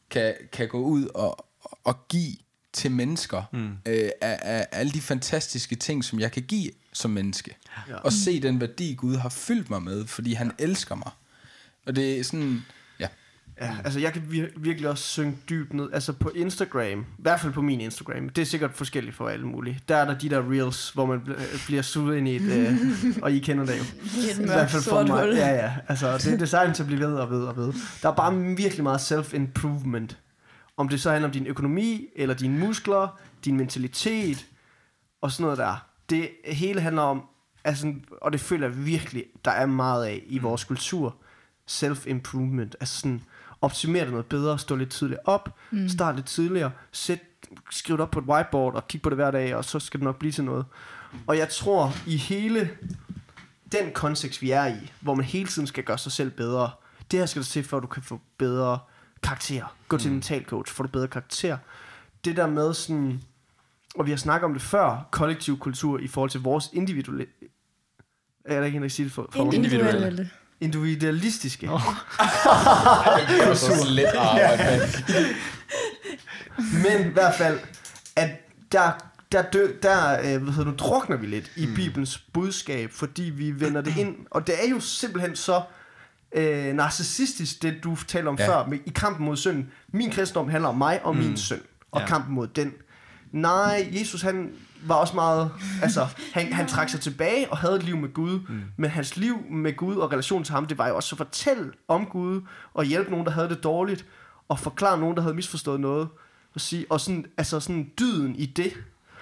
kan, 0.10 0.34
kan 0.52 0.68
gå 0.68 0.80
ud 0.80 1.06
og, 1.06 1.46
og 1.84 2.08
give 2.08 2.36
til 2.74 2.92
mennesker 2.92 3.44
mm. 3.54 3.70
øh, 3.86 4.10
af, 4.22 4.40
af 4.42 4.68
alle 4.72 4.92
de 4.92 5.02
fantastiske 5.02 5.76
ting, 5.76 6.04
som 6.04 6.20
jeg 6.20 6.32
kan 6.32 6.44
give 6.44 6.72
som 6.94 7.12
menneske. 7.12 7.56
Ja. 7.90 7.96
Og 7.96 8.14
se 8.14 8.42
den 8.42 8.62
værdi, 8.62 8.94
Gud 8.94 9.16
har 9.16 9.30
fyldt 9.30 9.70
mig 9.70 9.82
med, 9.82 10.08
fordi 10.08 10.34
han 10.34 10.52
elsker 10.60 10.96
mig. 10.96 11.12
Og 11.86 11.96
det 11.96 12.20
er 12.20 12.24
sådan, 12.24 12.66
ja. 13.62 13.66
Ja, 13.66 13.76
altså 13.84 14.00
jeg 14.00 14.14
kan 14.14 14.22
vir- 14.22 14.60
virkelig 14.60 14.90
også 14.90 15.04
synge 15.04 15.38
dybt 15.50 15.74
ned. 15.74 15.90
Altså 15.94 16.14
på 16.14 16.30
Instagram, 16.36 17.00
i 17.00 17.04
hvert 17.18 17.40
fald 17.40 17.54
på 17.54 17.62
min 17.62 17.82
Instagram, 17.82 18.30
det 18.30 18.42
er 18.42 18.46
sikkert 18.46 18.74
forskelligt 18.74 19.16
for 19.16 19.28
alle 19.30 19.48
mulige. 19.48 19.80
Der 19.90 19.96
er 19.96 20.06
der 20.06 20.18
de 20.18 20.30
der 20.30 20.52
reels, 20.52 20.90
hvor 20.90 21.06
man 21.06 21.20
bl- 21.20 21.66
bliver 21.66 21.82
suget 21.82 22.18
ind 22.18 22.28
i 22.28 22.36
et, 22.36 22.42
øh, 22.42 22.78
og 23.24 23.32
I 23.32 23.40
kender 23.40 23.66
det 23.66 23.78
jo. 23.78 23.84
I 24.04 24.30
et 24.30 24.36
hvert 24.36 24.48
mørkt 24.48 24.72
fald 24.72 24.84
for 24.84 24.90
sort 24.90 25.08
mig. 25.08 25.24
hul. 25.26 25.36
Ja, 25.36 25.48
ja. 25.50 25.74
Altså, 25.88 26.14
det 26.18 26.34
er 26.34 26.38
designet 26.38 26.76
til 26.76 26.84
at 26.84 26.88
blive 26.88 27.00
ved 27.02 27.14
og 27.16 27.30
ved 27.32 27.44
og 27.44 27.58
ved. 27.58 27.74
Der 28.02 28.10
er 28.10 28.16
bare 28.16 28.36
virkelig 28.58 28.84
meget 28.84 29.00
self-improvement. 29.00 30.18
Om 30.78 30.90
det 30.90 31.02
så 31.02 31.12
handler 31.12 31.28
om 31.28 31.32
din 31.34 31.48
økonomi, 31.48 32.08
eller 32.16 32.36
dine 32.36 32.60
muskler, 32.60 33.20
din 33.46 33.58
mentalitet, 33.58 34.46
og 35.22 35.32
sådan 35.32 35.44
noget 35.44 35.58
der. 35.58 35.86
Det 36.10 36.30
hele 36.46 36.82
handler 36.82 37.02
om, 37.02 37.22
altså, 37.64 37.94
og 38.22 38.32
det 38.34 38.42
føler 38.42 38.68
jeg 38.68 38.86
virkelig, 38.86 39.24
der 39.46 39.52
er 39.52 39.66
meget 39.66 40.06
af 40.06 40.24
i 40.28 40.38
vores 40.40 40.64
kultur, 40.64 41.16
self-improvement. 41.72 42.76
Altså 42.80 43.00
sådan, 43.00 43.22
optimere 43.66 44.04
det 44.04 44.12
noget 44.12 44.26
bedre, 44.26 44.60
stå 44.60 44.76
lidt 44.76 44.90
tidligere 44.90 45.22
op, 45.26 45.56
mm. 45.72 45.90
start 45.90 46.16
lidt 46.16 46.26
tidligere, 46.26 46.72
sæt, 46.92 47.20
skriv 47.72 47.98
det 47.98 48.02
op 48.02 48.12
på 48.12 48.20
et 48.20 48.26
whiteboard 48.26 48.76
og 48.76 48.88
kig 48.88 49.02
på 49.02 49.10
det 49.10 49.18
hver 49.18 49.32
dag, 49.32 49.56
og 49.56 49.66
så 49.66 49.80
skal 49.80 50.00
det 50.00 50.06
nok 50.06 50.20
blive 50.20 50.32
til 50.32 50.44
noget. 50.44 50.66
Og 51.28 51.38
jeg 51.38 51.50
tror, 51.50 51.94
i 52.08 52.18
hele 52.18 52.70
den 53.72 53.92
kontekst, 53.94 54.42
vi 54.42 54.52
er 54.52 54.66
i, 54.66 54.92
hvor 55.00 55.16
man 55.16 55.26
hele 55.26 55.48
tiden 55.48 55.68
skal 55.68 55.84
gøre 55.84 55.98
sig 55.98 56.12
selv 56.12 56.32
bedre, 56.32 56.72
det 57.12 57.20
her 57.20 57.26
skal 57.26 57.44
til, 57.44 57.64
for 57.64 57.78
at 57.78 57.84
du 57.84 57.88
kan 57.88 58.04
få 58.04 58.22
bedre 58.38 58.80
karakter. 59.24 59.76
Gå 59.88 59.98
til 59.98 60.08
en 60.08 60.14
mental 60.14 60.46
coach, 60.46 60.74
får 60.74 60.84
du 60.84 60.90
bedre 60.90 61.08
karakter. 61.08 61.58
Det 62.26 62.38
der 62.38 62.48
med 62.48 62.74
sådan, 62.74 63.22
og 63.96 64.06
vi 64.06 64.12
har 64.12 64.18
snakket 64.18 64.46
om 64.46 64.54
det 64.54 64.62
før, 64.62 65.08
kollektiv 65.12 65.60
kultur 65.60 66.00
i 66.00 66.08
forhold 66.08 66.30
til 66.30 66.42
vores 66.42 66.70
individuelle... 66.74 67.26
Er 68.46 68.60
der 68.60 68.66
ikke 68.66 68.76
en, 68.76 68.82
der 68.82 68.90
siger 68.90 69.06
det 69.06 69.14
for, 69.14 69.30
for 69.32 69.54
Individuelle. 69.54 70.30
Individualistiske. 70.62 71.70
Oh. 71.72 71.82
Det 73.30 73.44
er 73.44 73.54
så 73.54 73.86
let 73.90 74.04
at 74.04 74.16
arbejde 74.16 74.68
med. 75.08 75.26
Men 76.84 77.08
i 77.10 77.14
hvert 77.14 77.36
fald, 77.36 77.60
at 78.16 78.30
der, 78.72 78.92
der, 79.32 79.42
dø, 79.42 79.68
der 79.84 80.20
øh, 80.20 80.44
hvad 80.44 80.54
hedder 80.54 80.72
nu, 80.72 80.78
drukner 80.78 81.18
vi 81.18 81.28
lidt 81.28 81.52
i 81.56 81.68
Bibelens 81.76 82.18
budskab, 82.34 82.92
fordi 82.92 83.24
vi 83.24 83.60
vender 83.60 83.82
det 83.82 83.98
ind. 83.98 84.16
Og 84.32 84.48
det 84.48 84.56
er 84.66 84.70
jo 84.70 84.80
simpelthen 84.80 85.36
så 85.36 85.62
øh, 86.36 86.74
narcissistisk, 86.74 87.62
det 87.62 87.78
du 87.84 87.98
taler 88.08 88.30
om 88.30 88.36
Ja. 88.40 88.48
før, 88.48 88.66
med, 88.68 88.80
i 88.86 88.90
kampen 88.90 89.26
mod 89.26 89.38
synd. 89.38 89.66
Min 89.94 90.12
kristendom 90.12 90.50
handler 90.50 90.70
om 90.70 90.78
mig 90.78 91.00
og 91.04 91.16
mm. 91.16 91.22
min 91.22 91.38
synd, 91.38 91.62
og 91.92 92.02
ja. 92.02 92.08
kampen 92.08 92.36
mod 92.36 92.48
den. 92.48 92.74
Nej, 93.32 93.90
Jesus 93.92 94.22
han 94.22 94.52
var 94.88 94.96
også 94.96 95.16
meget, 95.16 95.52
altså 95.82 96.08
han, 96.34 96.54
han 96.54 96.68
trak 96.68 96.90
sig 96.90 97.00
tilbage 97.00 97.52
og 97.52 97.58
havde 97.58 97.76
et 97.76 97.84
liv 97.84 97.98
med 97.98 98.14
Gud, 98.14 98.40
mm. 98.40 98.62
men 98.78 98.90
hans 98.90 99.18
liv 99.18 99.44
med 99.52 99.76
Gud 99.76 99.96
og 99.96 100.12
relation 100.12 100.44
til 100.44 100.54
ham, 100.54 100.66
det 100.66 100.78
var 100.78 100.88
jo 100.88 100.96
også 100.96 101.16
at 101.16 101.18
fortælle 101.18 101.72
om 101.88 102.06
Gud, 102.06 102.42
og 102.74 102.86
hjælpe 102.86 103.12
nogen, 103.12 103.26
der 103.26 103.32
havde 103.32 103.50
det 103.50 103.64
dårligt, 103.64 104.06
og 104.50 104.60
forklare 104.60 105.00
nogen, 105.00 105.16
der 105.16 105.22
havde 105.22 105.36
misforstået 105.36 105.80
noget, 105.80 106.08
og, 106.54 106.62
sige, 106.62 106.86
og 106.90 107.02
sådan, 107.02 107.26
altså 107.38 107.60
sådan 107.60 107.92
dyden 108.00 108.36
i 108.36 108.46
det. 108.46 108.74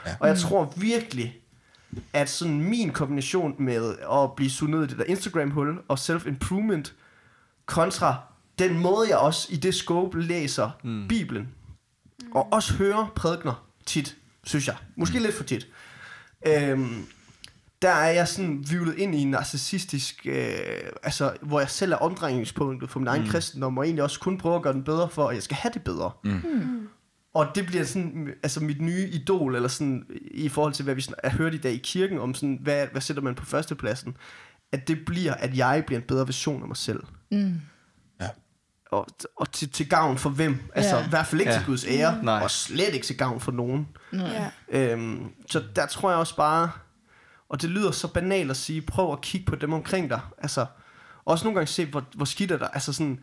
Ja. 0.05 0.15
Og 0.19 0.27
jeg 0.27 0.37
tror 0.37 0.73
virkelig, 0.77 1.39
at 2.13 2.29
sådan 2.29 2.59
min 2.61 2.91
kombination 2.91 3.55
med 3.59 3.95
at 4.11 4.33
blive 4.35 4.69
ned 4.69 4.83
i 4.83 4.87
det 4.87 4.97
der 4.97 5.03
Instagram-hul 5.03 5.77
og 5.87 5.97
self-improvement, 5.97 6.93
kontra 7.65 8.15
den 8.59 8.79
måde, 8.79 9.09
jeg 9.09 9.17
også 9.17 9.47
i 9.51 9.55
det 9.55 9.75
scope 9.75 10.21
læser 10.21 10.69
mm. 10.83 11.07
Bibelen, 11.07 11.47
og 12.31 12.53
også 12.53 12.73
hører 12.73 13.11
prædikner 13.15 13.65
tit, 13.85 14.17
synes 14.43 14.67
jeg. 14.67 14.75
Måske 14.95 15.19
lidt 15.19 15.35
for 15.35 15.43
tit. 15.43 15.67
Øhm, 16.47 17.05
der 17.81 17.89
er 17.89 18.11
jeg 18.11 18.27
sådan 18.27 18.65
vivlet 18.69 18.95
ind 18.97 19.15
i 19.15 19.17
en 19.17 19.31
narcissistisk, 19.31 20.27
øh, 20.29 20.55
altså, 21.03 21.33
hvor 21.41 21.59
jeg 21.59 21.69
selv 21.69 21.91
er 21.91 21.95
omdrejningspunktet 21.95 22.89
for 22.89 22.99
min 22.99 23.07
egen 23.07 23.23
mm. 23.23 23.29
kristendom, 23.29 23.77
og 23.77 23.85
egentlig 23.85 24.03
også 24.03 24.19
kun 24.19 24.37
prøver 24.37 24.55
at 24.55 24.63
gøre 24.63 24.73
den 24.73 24.83
bedre 24.83 25.09
for, 25.09 25.27
at 25.27 25.35
jeg 25.35 25.43
skal 25.43 25.57
have 25.57 25.71
det 25.73 25.83
bedre. 25.83 26.11
Mm. 26.23 26.87
Og 27.33 27.47
det 27.55 27.65
bliver 27.65 27.83
sådan, 27.83 28.29
altså 28.43 28.59
mit 28.63 28.81
nye 28.81 29.09
idol, 29.09 29.55
eller 29.55 29.69
sådan, 29.69 30.05
i 30.31 30.49
forhold 30.49 30.73
til, 30.73 30.83
hvad 30.83 30.95
vi 30.95 31.01
sådan, 31.01 31.15
har 31.23 31.37
hørt 31.37 31.53
i 31.53 31.57
dag 31.57 31.73
i 31.73 31.81
kirken, 31.83 32.19
om 32.19 32.33
sådan, 32.33 32.59
hvad, 32.61 32.87
hvad 32.91 33.01
sætter 33.01 33.23
man 33.23 33.35
på 33.35 33.45
førstepladsen, 33.45 34.17
at 34.71 34.87
det 34.87 35.05
bliver, 35.05 35.33
at 35.33 35.57
jeg 35.57 35.83
bliver 35.87 35.99
en 35.99 36.07
bedre 36.07 36.27
version 36.27 36.61
af 36.61 36.67
mig 36.67 36.77
selv. 36.77 37.03
Ja. 37.31 37.49
Og, 38.93 39.07
og 39.37 39.51
til, 39.51 39.69
til 39.69 39.89
gavn 39.89 40.17
for 40.17 40.29
hvem? 40.29 40.59
Altså, 40.75 40.97
Ja. 40.97 41.05
i 41.05 41.09
hvert 41.09 41.27
fald 41.27 41.41
ikke 41.41 41.51
Ja. 41.53 41.57
til 41.57 41.65
Guds 41.65 41.85
ære, 41.87 42.23
Nej. 42.23 42.39
og 42.43 42.51
slet 42.51 42.93
ikke 42.93 43.05
til 43.05 43.17
gavn 43.17 43.39
for 43.39 43.51
nogen. 43.51 43.87
Ja. 44.13 44.49
Øhm, 44.69 45.31
så 45.49 45.63
der 45.75 45.85
tror 45.85 46.09
jeg 46.09 46.19
også 46.19 46.35
bare, 46.35 46.71
og 47.49 47.61
det 47.61 47.69
lyder 47.69 47.91
så 47.91 48.07
banalt 48.07 48.51
at 48.51 48.57
sige, 48.57 48.81
prøv 48.81 49.11
at 49.13 49.21
kigge 49.21 49.45
på 49.45 49.55
dem 49.55 49.73
omkring 49.73 50.09
dig. 50.09 50.19
Altså, 50.37 50.65
også 51.25 51.45
nogle 51.45 51.55
gange 51.55 51.67
se, 51.67 51.85
hvor, 51.85 52.03
hvor 52.15 52.25
skidt 52.25 52.51
er 52.51 52.57
der. 52.57 52.67
Altså 52.67 52.93
sådan, 52.93 53.19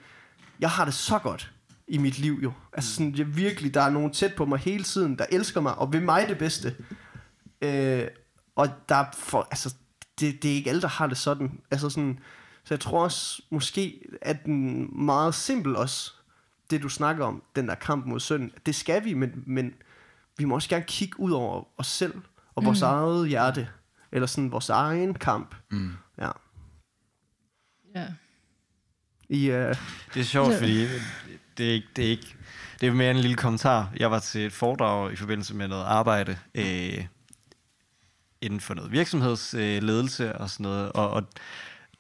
jeg 0.60 0.70
har 0.70 0.84
det 0.84 0.94
så 0.94 1.18
godt 1.18 1.50
i 1.88 1.98
mit 1.98 2.18
liv 2.18 2.40
jo. 2.42 2.52
Altså 2.72 2.94
sådan, 2.94 3.14
jeg 3.16 3.36
virkelig, 3.36 3.74
der 3.74 3.82
er 3.82 3.90
nogen 3.90 4.12
tæt 4.12 4.34
på 4.34 4.44
mig 4.44 4.58
hele 4.58 4.84
tiden, 4.84 5.18
der 5.18 5.26
elsker 5.32 5.60
mig, 5.60 5.74
og 5.74 5.92
vil 5.92 6.02
mig 6.02 6.28
det 6.28 6.38
bedste. 6.38 6.74
Øh, 7.62 8.04
og 8.56 8.68
der 8.88 8.94
er 8.94 9.04
for, 9.18 9.48
altså, 9.50 9.74
det, 10.20 10.42
det 10.42 10.50
er 10.50 10.54
ikke 10.54 10.70
alle, 10.70 10.82
der 10.82 10.88
har 10.88 11.06
det 11.06 11.16
sådan. 11.18 11.60
Altså 11.70 11.90
sådan, 11.90 12.18
så 12.64 12.74
jeg 12.74 12.80
tror 12.80 13.04
også, 13.04 13.42
måske, 13.50 14.00
at 14.22 14.44
den 14.44 14.88
meget 15.04 15.34
simpel 15.34 15.76
også, 15.76 16.12
det 16.70 16.82
du 16.82 16.88
snakker 16.88 17.24
om, 17.24 17.42
den 17.56 17.68
der 17.68 17.74
kamp 17.74 18.06
mod 18.06 18.20
synd, 18.20 18.50
det 18.66 18.74
skal 18.74 19.04
vi, 19.04 19.14
men, 19.14 19.42
men 19.46 19.74
vi 20.38 20.44
må 20.44 20.54
også 20.54 20.68
gerne 20.68 20.84
kigge 20.88 21.20
ud 21.20 21.30
over 21.30 21.64
os 21.78 21.86
selv, 21.86 22.14
og 22.54 22.64
vores 22.64 22.80
mm. 22.80 22.86
eget 22.86 23.28
hjerte, 23.28 23.68
eller 24.12 24.26
sådan 24.26 24.52
vores 24.52 24.68
egen 24.68 25.14
kamp. 25.14 25.54
Mm. 25.70 25.92
Ja. 26.18 26.30
Ja. 27.94 28.06
I, 29.28 29.50
uh, 29.50 29.76
Det 30.14 30.20
er 30.20 30.22
sjovt, 30.22 30.54
fordi 30.54 30.86
det 31.58 31.68
er 31.68 31.72
ikke, 31.72 31.88
det 31.96 32.04
er 32.04 32.10
ikke, 32.10 32.36
det 32.80 32.88
er 32.88 32.92
mere 32.92 33.10
en 33.10 33.16
lille 33.16 33.36
kommentar. 33.36 33.92
Jeg 33.96 34.10
var 34.10 34.18
til 34.18 34.46
et 34.46 34.52
foredrag 34.52 35.12
i 35.12 35.16
forbindelse 35.16 35.54
med 35.54 35.68
noget 35.68 35.84
arbejde 35.84 36.38
øh, 36.54 37.06
inden 38.40 38.60
for 38.60 38.74
noget 38.74 38.92
virksomhedsledelse 38.92 40.24
øh, 40.24 40.34
og 40.40 40.50
sådan 40.50 40.64
noget, 40.64 40.92
og, 40.92 41.10
og 41.10 41.22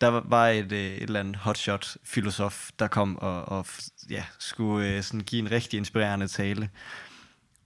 der 0.00 0.08
var- 0.08 0.48
et, 0.48 0.72
øh, 0.72 0.78
et 0.78 1.02
eller 1.02 1.20
andet 1.20 1.36
hotshot 1.36 1.96
filosof, 2.04 2.70
der 2.78 2.88
kom 2.88 3.16
og, 3.18 3.44
og 3.48 3.66
ja, 4.10 4.24
skulle 4.38 4.88
øh, 4.96 5.02
sådan 5.02 5.20
give 5.20 5.38
en 5.42 5.50
rigtig 5.50 5.76
inspirerende 5.76 6.28
tale. 6.28 6.70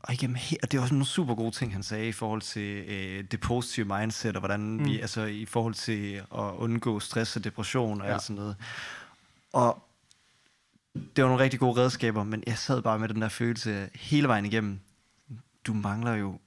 Og, 0.02 0.14
igennem, 0.14 0.36
he- 0.36 0.56
og 0.62 0.72
det 0.72 0.78
var 0.78 0.82
også 0.82 0.94
nogle 0.94 1.06
super 1.06 1.34
gode 1.34 1.50
ting, 1.50 1.72
han 1.72 1.82
sagde 1.82 2.08
i 2.08 2.12
forhold 2.12 2.42
til 2.42 2.84
øh, 2.88 3.24
det 3.30 3.40
positive 3.40 3.98
mindset, 3.98 4.36
og 4.36 4.40
hvordan 4.40 4.60
mm. 4.60 4.84
vi, 4.84 5.00
altså 5.00 5.24
i 5.24 5.44
forhold 5.44 5.74
til 5.74 6.14
at 6.14 6.24
undgå 6.56 7.00
stress 7.00 7.36
og 7.36 7.44
depression 7.44 8.00
og 8.00 8.06
Ja. 8.06 8.12
alt 8.12 8.22
sådan 8.22 8.36
noget. 8.36 8.56
Og 9.52 9.82
det 11.16 11.24
var 11.24 11.28
nogle 11.30 11.42
rigtig 11.44 11.60
gode 11.60 11.80
redskaber, 11.80 12.24
men 12.24 12.44
jeg 12.46 12.58
sad 12.58 12.82
bare 12.82 12.98
med 12.98 13.08
den 13.08 13.22
der 13.22 13.28
følelse 13.28 13.90
hele 13.94 14.28
vejen 14.28 14.44
igennem. 14.46 14.80
Du 15.66 15.74
mangler 15.74 16.14
jo 16.14 16.38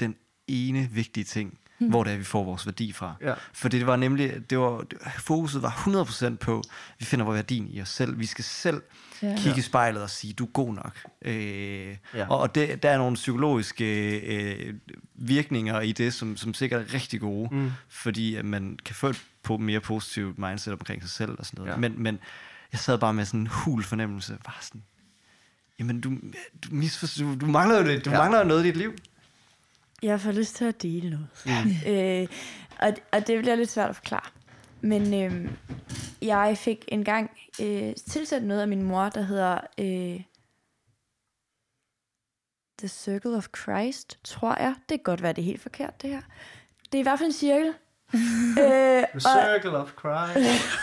den 0.00 0.16
ene 0.46 0.88
vigtige 0.90 1.24
ting, 1.24 1.58
mm. 1.80 1.88
hvor 1.88 2.04
det 2.04 2.12
er, 2.12 2.16
vi 2.16 2.24
får 2.24 2.44
vores 2.44 2.66
værdi 2.66 2.92
fra. 2.92 3.14
Ja. 3.20 3.34
For 3.52 3.68
det 3.68 3.86
var 3.86 3.96
nemlig, 3.96 4.50
det 4.50 4.58
var, 4.58 4.84
fokuset 5.18 5.62
var 5.62 5.70
100% 6.30 6.36
på, 6.36 6.62
vi 6.98 7.04
finder 7.04 7.24
vores 7.24 7.36
værdien 7.36 7.68
i 7.68 7.80
os 7.80 7.88
selv. 7.88 8.18
Vi 8.18 8.26
skal 8.26 8.44
selv 8.44 8.82
Ja. 9.22 9.34
kigge 9.38 9.58
i 9.58 9.62
spejlet 9.62 10.02
og 10.02 10.10
sige, 10.10 10.32
du 10.32 10.44
er 10.44 10.48
god 10.50 10.74
nok. 10.74 10.98
Øh, 11.22 11.96
Ja. 12.14 12.26
Og, 12.28 12.38
og 12.38 12.54
det, 12.54 12.82
der 12.82 12.90
er 12.90 12.98
nogle 12.98 13.14
psykologiske 13.14 14.18
øh, 14.20 14.74
virkninger 15.14 15.80
i 15.80 15.92
det, 15.92 16.14
som, 16.14 16.36
som 16.36 16.54
sikkert 16.54 16.80
er 16.82 16.94
rigtig 16.94 17.20
gode, 17.20 17.54
mm. 17.54 17.70
fordi 17.88 18.34
at 18.34 18.44
man 18.44 18.78
kan 18.84 18.94
få 18.94 19.06
et 19.08 19.22
på 19.42 19.56
mere 19.56 19.80
positivt 19.80 20.38
mindset 20.38 20.72
omkring 20.72 21.02
sig 21.02 21.10
selv 21.10 21.30
og 21.38 21.46
sådan 21.46 21.58
noget. 21.58 21.72
Ja. 21.72 21.76
Men, 21.76 21.94
men 22.02 22.18
jeg 22.72 22.78
sad 22.80 22.98
bare 22.98 23.14
med 23.14 23.24
sådan 23.24 23.40
en 23.40 23.46
hul 23.46 23.82
fornemmelse, 23.82 24.36
bare 24.44 24.54
sådan, 24.60 24.82
jamen 25.78 26.00
du, 26.00 26.10
du, 26.64 26.68
misforstår, 26.70 27.24
du, 27.26 27.34
du 27.40 27.46
mangler 27.46 27.78
jo 27.78 27.86
det, 27.86 28.04
du 28.04 28.10
Ja. 28.10 28.16
ja. 28.16 28.22
mangler 28.22 28.38
jo 28.38 28.44
noget 28.44 28.64
i 28.64 28.66
dit 28.66 28.76
liv. 28.76 28.92
Jeg 30.02 30.20
får 30.20 30.32
lyst 30.32 30.54
til 30.54 30.64
at 30.64 30.82
dele 30.82 31.10
noget. 31.10 31.28
Mm. 31.46 31.70
øh, 31.92 32.26
og, 32.78 32.92
og 33.12 33.26
det 33.26 33.38
bliver 33.38 33.54
lidt 33.54 33.70
svært 33.70 33.90
at 33.90 33.96
forklare. 33.96 34.30
Men 34.80 35.14
øh, 35.14 35.50
jeg 36.22 36.58
fik 36.58 36.84
engang 36.88 37.30
øh, 37.60 37.94
tilsat 37.94 38.42
noget 38.42 38.60
af 38.60 38.68
min 38.68 38.82
mor, 38.82 39.08
der 39.08 39.22
hedder 39.22 39.58
øh, 39.78 40.22
The 42.78 42.88
Circle 42.88 43.36
of 43.36 43.48
Christ, 43.56 44.18
tror 44.24 44.56
jeg. 44.60 44.74
Det 44.88 44.98
kan 44.98 45.02
godt 45.04 45.22
være, 45.22 45.32
det 45.32 45.42
er 45.42 45.46
helt 45.46 45.62
forkert, 45.62 46.02
det 46.02 46.10
her. 46.10 46.20
Det 46.92 46.98
er 46.98 46.98
i 46.98 47.02
hvert 47.02 47.18
fald 47.18 47.26
en 47.26 47.32
cirkel. 47.32 47.66
øh, 48.64 49.04
The 49.04 49.20
Circle 49.20 49.76
of 49.78 49.92
Christ. 49.98 50.74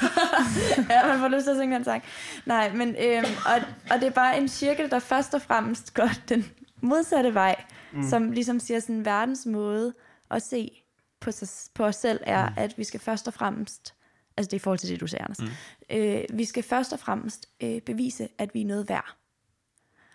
ja, 0.90 1.08
man 1.08 1.20
får 1.20 1.28
lyst 1.28 1.44
til 1.44 1.52
at 1.52 1.58
synge 1.58 1.76
den 1.76 1.84
sang. 1.84 2.04
Nej, 2.46 2.74
men 2.74 2.96
øhm, 3.00 3.26
og, 3.46 3.62
og 3.92 4.00
det 4.00 4.08
er 4.08 4.12
bare 4.12 4.38
en 4.38 4.48
cirkel, 4.48 4.92
der 4.92 5.00
først 5.00 5.34
og 5.34 5.42
fremmest 5.42 5.94
går 5.94 6.10
den 6.30 6.46
modsatte 6.82 7.34
vej, 7.34 7.64
mm. 7.96 8.04
som 8.04 8.32
ligesom 8.32 8.60
siger 8.60 8.80
sådan, 8.80 9.06
verdens 9.06 9.46
måde 9.46 9.94
at 10.32 10.42
se 10.42 10.82
på, 11.20 11.32
sig, 11.32 11.48
på 11.74 11.86
os 11.86 11.96
selv 11.96 12.20
er, 12.24 12.50
mm. 12.50 12.56
at 12.58 12.78
vi 12.78 12.84
skal 12.84 13.00
først 13.00 13.28
og 13.28 13.34
fremmest, 13.34 13.94
altså 14.38 14.48
det 14.48 14.54
er 14.54 14.60
i 14.60 14.64
forhold 14.64 14.80
til 14.80 14.90
det, 14.90 15.00
du 15.00 15.08
sagde, 15.08 15.24
Anders, 15.24 15.42
mm. 15.42 15.98
øh, 15.98 16.24
vi 16.34 16.46
skal 16.46 16.64
først 16.64 16.94
og 16.94 17.00
fremmest 17.00 17.50
øh, 17.64 17.82
bevise, 17.82 18.28
at 18.38 18.54
vi 18.54 18.62
er 18.62 18.66
noget 18.66 18.90
værd. 18.90 19.16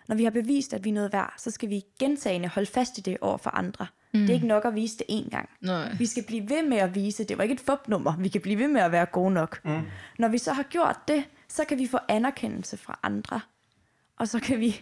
Når 0.07 0.15
vi 0.15 0.23
har 0.23 0.31
bevist, 0.31 0.73
at 0.73 0.83
vi 0.83 0.89
er 0.89 0.93
noget 0.93 1.13
værd, 1.13 1.33
så 1.37 1.51
skal 1.51 1.69
vi 1.69 1.83
gentagende 1.99 2.47
holde 2.47 2.71
fast 2.71 2.97
i 2.97 3.01
det 3.01 3.17
over 3.21 3.37
for 3.37 3.49
andre. 3.49 3.87
Mm. 4.13 4.19
Det 4.19 4.29
er 4.29 4.33
ikke 4.33 4.47
nok 4.47 4.65
at 4.65 4.75
vise 4.75 4.97
det 4.97 5.05
én 5.09 5.29
gang. 5.29 5.49
Nej. 5.61 5.95
Vi 5.97 6.05
skal 6.05 6.23
blive 6.23 6.49
ved 6.49 6.63
med 6.63 6.77
at 6.77 6.95
vise, 6.95 7.23
det 7.23 7.37
var 7.37 7.43
ikke 7.43 7.53
et 7.53 7.59
fupnummer, 7.59 8.17
vi 8.17 8.27
kan 8.27 8.41
blive 8.41 8.59
ved 8.59 8.67
med 8.67 8.81
at 8.81 8.91
være 8.91 9.05
gode 9.05 9.33
nok. 9.33 9.61
Mm. 9.65 9.81
Når 10.19 10.27
vi 10.27 10.37
så 10.37 10.53
har 10.53 10.63
gjort 10.63 10.97
det, 11.07 11.23
så 11.47 11.65
kan 11.65 11.77
vi 11.77 11.87
få 11.87 11.97
anerkendelse 12.07 12.77
fra 12.77 12.99
andre. 13.03 13.41
Og 14.17 14.27
så 14.27 14.39
kan 14.39 14.59
vi 14.59 14.81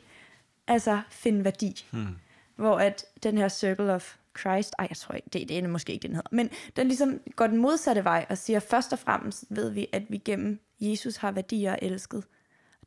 altså 0.68 1.02
finde 1.10 1.44
værdi. 1.44 1.86
Mm. 1.92 2.16
Hvor 2.60 2.78
at 2.80 3.06
den 3.24 3.38
her 3.38 3.48
Circle 3.48 3.94
of 3.94 4.16
Christ, 4.40 4.74
ej 4.80 4.88
jeg 4.90 4.98
tror 4.98 5.16
ikke, 5.16 5.30
det, 5.34 5.50
det 5.50 5.58
er 5.58 5.68
måske 5.68 5.94
ikke 5.94 6.08
den 6.08 6.16
hedder, 6.16 6.30
men 6.32 6.50
den 6.76 6.88
ligesom 6.88 7.20
går 7.36 7.48
den 7.48 7.58
modsatte 7.58 8.04
vej 8.04 8.26
og 8.30 8.38
siger, 8.38 8.60
først 8.60 8.94
og 8.94 9.00
fremmest 9.00 9.46
ved 9.50 9.70
vi, 9.70 9.88
at 9.94 10.04
vi 10.10 10.18
gennem 10.18 10.60
Jesus 10.80 11.16
har 11.16 11.32
værdier 11.32 11.72
og 11.72 11.80
elsket. 11.82 12.24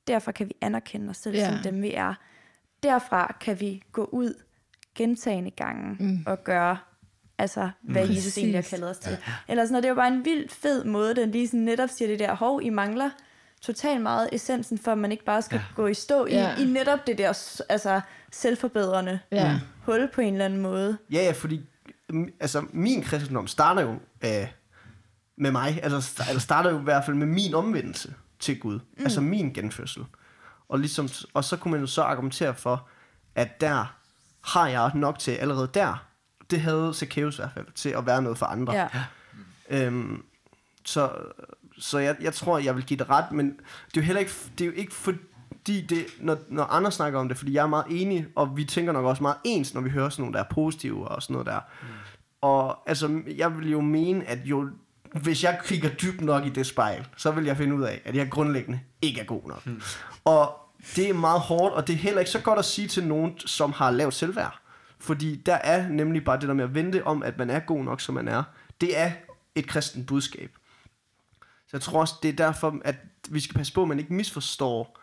Derfor 0.08 0.32
kan 0.32 0.48
vi 0.48 0.54
anerkende 0.60 1.10
os 1.10 1.16
selv 1.16 1.36
Ja. 1.36 1.48
som 1.50 1.58
dem 1.64 1.82
vi 1.82 1.94
er. 1.94 2.14
Derfra 2.82 3.36
kan 3.40 3.60
vi 3.60 3.82
gå 3.92 4.04
ud 4.04 4.34
gentagende 4.94 5.50
gange 5.50 5.96
mm. 6.00 6.22
og 6.26 6.44
gøre, 6.44 6.78
altså, 7.38 7.70
hvad 7.82 8.06
mm. 8.06 8.14
Jesus 8.14 8.38
egentlig 8.38 8.56
har 8.56 8.62
Præcis. 8.62 8.70
kaldet 8.70 8.90
os 8.90 8.98
til. 8.98 9.10
Ja. 9.10 9.32
Eller 9.48 9.64
sådan 9.64 9.72
noget. 9.72 9.82
Det 9.82 9.88
er 9.88 9.92
jo 9.92 9.94
bare 9.94 10.08
en 10.14 10.24
vildt 10.24 10.52
fed 10.52 10.84
måde, 10.84 11.14
den 11.16 11.30
lige 11.30 11.46
sådan 11.48 11.60
netop 11.60 11.88
siger 11.88 12.08
det 12.08 12.18
der, 12.18 12.34
hov, 12.34 12.62
I 12.62 12.68
mangler 12.68 13.10
totalt 13.62 14.02
meget 14.02 14.28
essensen, 14.32 14.78
for 14.78 14.92
at 14.92 14.98
man 14.98 15.12
ikke 15.12 15.24
bare 15.24 15.42
skal 15.42 15.56
ja. 15.56 15.64
gå 15.74 15.86
i 15.86 15.94
stå 15.94 16.26
i, 16.26 16.30
Ja. 16.32 16.56
i 16.56 16.64
netop 16.64 17.06
det 17.06 17.18
der 17.18 17.28
altså, 17.68 18.00
selvforbedrende 18.32 19.18
Ja. 19.32 19.60
hul 19.84 20.10
på 20.14 20.20
en 20.20 20.32
eller 20.34 20.44
anden 20.44 20.60
måde. 20.60 20.98
Ja, 21.12 21.22
ja, 21.24 21.32
fordi 21.32 21.60
mm, 22.08 22.28
altså, 22.40 22.64
min 22.72 23.02
kristendom 23.02 23.46
starter 23.46 23.82
jo 23.82 23.92
øh, 24.24 24.46
med 25.36 25.50
mig. 25.50 25.80
Altså, 25.82 25.98
st- 25.98 26.28
eller 26.28 26.40
starter 26.40 26.70
jo 26.70 26.78
i 26.80 26.82
hvert 26.82 27.04
fald 27.04 27.16
med 27.16 27.26
min 27.26 27.54
omvendelse 27.54 28.14
til 28.40 28.60
Gud. 28.60 28.74
Mm. 28.78 29.04
Altså 29.04 29.20
min 29.20 29.52
genfødsel. 29.52 30.04
Og, 30.68 30.78
ligesom, 30.78 31.08
og 31.34 31.44
så 31.44 31.56
kunne 31.56 31.72
man 31.72 31.80
jo 31.80 31.86
så 31.86 32.02
argumentere 32.02 32.54
for, 32.54 32.88
at 33.34 33.60
der 33.60 33.96
har 34.44 34.68
jeg 34.68 34.90
nok 34.94 35.18
til 35.18 35.30
allerede 35.32 35.70
der. 35.74 36.06
Det 36.50 36.60
havde 36.60 36.94
Zacchaeus 36.94 37.34
i 37.34 37.36
hvert 37.42 37.50
fald 37.54 37.66
til 37.74 37.88
at 37.88 38.06
være 38.06 38.22
noget 38.22 38.38
for 38.38 38.46
andre. 38.46 38.72
Ja. 38.74 38.88
Øhm, 39.70 40.24
så 40.84 41.10
så 41.82 41.98
jeg, 41.98 42.16
jeg 42.20 42.34
tror, 42.34 42.58
jeg 42.58 42.76
vil 42.76 42.84
give 42.84 42.98
det 42.98 43.10
ret, 43.10 43.32
men 43.32 43.46
det 43.88 43.96
er 43.96 44.00
jo 44.00 44.02
heller 44.02 44.20
ikke, 44.20 44.32
det 44.58 44.64
er 44.64 44.68
jo 44.68 44.72
ikke 44.76 44.94
fordi, 44.94 45.86
det, 45.88 46.04
når, 46.20 46.38
når 46.48 46.64
andre 46.64 46.92
snakker 46.92 47.18
om 47.18 47.28
det, 47.28 47.36
fordi 47.36 47.52
jeg 47.52 47.62
er 47.62 47.66
meget 47.66 47.84
enig, 47.90 48.26
og 48.36 48.56
vi 48.56 48.64
tænker 48.64 48.92
nok 48.92 49.04
også 49.04 49.22
meget 49.22 49.36
ens, 49.44 49.74
når 49.74 49.80
vi 49.80 49.90
hører 49.90 50.08
sådan 50.08 50.22
nogle, 50.22 50.34
der 50.34 50.44
er 50.44 50.48
positive 50.50 51.08
og 51.08 51.22
sådan 51.22 51.34
noget 51.34 51.46
der. 51.46 51.60
Mm. 51.82 51.88
Og 52.40 52.88
altså, 52.88 53.20
jeg 53.36 53.58
vil 53.58 53.70
jo 53.70 53.80
mene, 53.80 54.28
at 54.28 54.38
jo, 54.44 54.68
hvis 55.22 55.44
jeg 55.44 55.60
kigger 55.64 55.88
dybt 55.88 56.20
nok 56.20 56.46
i 56.46 56.48
det 56.48 56.66
spejl, 56.66 57.06
så 57.16 57.30
vil 57.30 57.44
jeg 57.44 57.56
finde 57.56 57.74
ud 57.74 57.82
af, 57.82 58.02
at 58.04 58.16
jeg 58.16 58.30
grundlæggende 58.30 58.80
ikke 59.02 59.20
er 59.20 59.24
god 59.24 59.42
nok. 59.48 59.66
Mm. 59.66 59.82
Og 60.24 60.56
det 60.96 61.08
er 61.08 61.14
meget 61.14 61.40
hårdt, 61.40 61.74
og 61.74 61.86
det 61.86 61.92
er 61.92 61.98
heller 61.98 62.20
ikke 62.20 62.30
så 62.30 62.40
godt 62.40 62.58
at 62.58 62.64
sige 62.64 62.88
til 62.88 63.06
nogen, 63.06 63.38
som 63.38 63.72
har 63.72 63.90
lavt 63.90 64.14
selvværd. 64.14 64.58
Fordi 65.00 65.36
der 65.36 65.54
er 65.54 65.88
nemlig 65.88 66.24
bare 66.24 66.40
det 66.40 66.48
der 66.48 66.54
med 66.54 66.64
at 66.64 66.74
vente 66.74 67.06
om, 67.06 67.22
at 67.22 67.38
man 67.38 67.50
er 67.50 67.58
god 67.58 67.84
nok, 67.84 68.00
som 68.00 68.14
man 68.14 68.28
er. 68.28 68.42
Det 68.80 68.98
er 68.98 69.10
et 69.54 69.66
kristent 69.66 70.06
budskab. 70.06 70.50
Så 71.72 71.76
jeg 71.76 71.82
tror 71.82 72.00
også, 72.00 72.14
det 72.22 72.28
er 72.28 72.32
derfor, 72.46 72.80
at 72.84 72.96
vi 73.30 73.40
skal 73.40 73.56
passe 73.56 73.72
på, 73.72 73.82
at 73.82 73.88
man 73.88 73.98
ikke 73.98 74.14
misforstår 74.14 74.98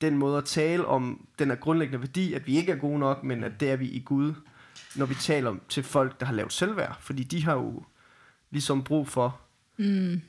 den 0.00 0.18
måde 0.18 0.38
at 0.38 0.44
tale 0.44 0.86
om 0.86 1.26
den 1.38 1.48
her 1.48 1.56
grundlæggende 1.56 2.00
værdi, 2.00 2.34
at 2.34 2.46
vi 2.46 2.56
ikke 2.56 2.72
er 2.72 2.76
gode 2.76 2.98
nok, 2.98 3.24
men 3.24 3.44
at 3.44 3.60
det 3.60 3.70
er 3.70 3.76
vi 3.76 3.88
i 3.88 4.00
Gud, 4.00 4.34
når 4.96 5.06
vi 5.06 5.14
taler 5.14 5.50
om 5.50 5.60
til 5.68 5.82
folk, 5.82 6.20
der 6.20 6.26
har 6.26 6.34
lavt 6.34 6.52
selvværd. 6.52 6.96
Fordi 7.00 7.22
de 7.22 7.44
har 7.44 7.54
jo 7.54 7.82
ligesom 8.50 8.84
brug 8.84 9.08
for... 9.08 9.40
Mm. 9.76 10.20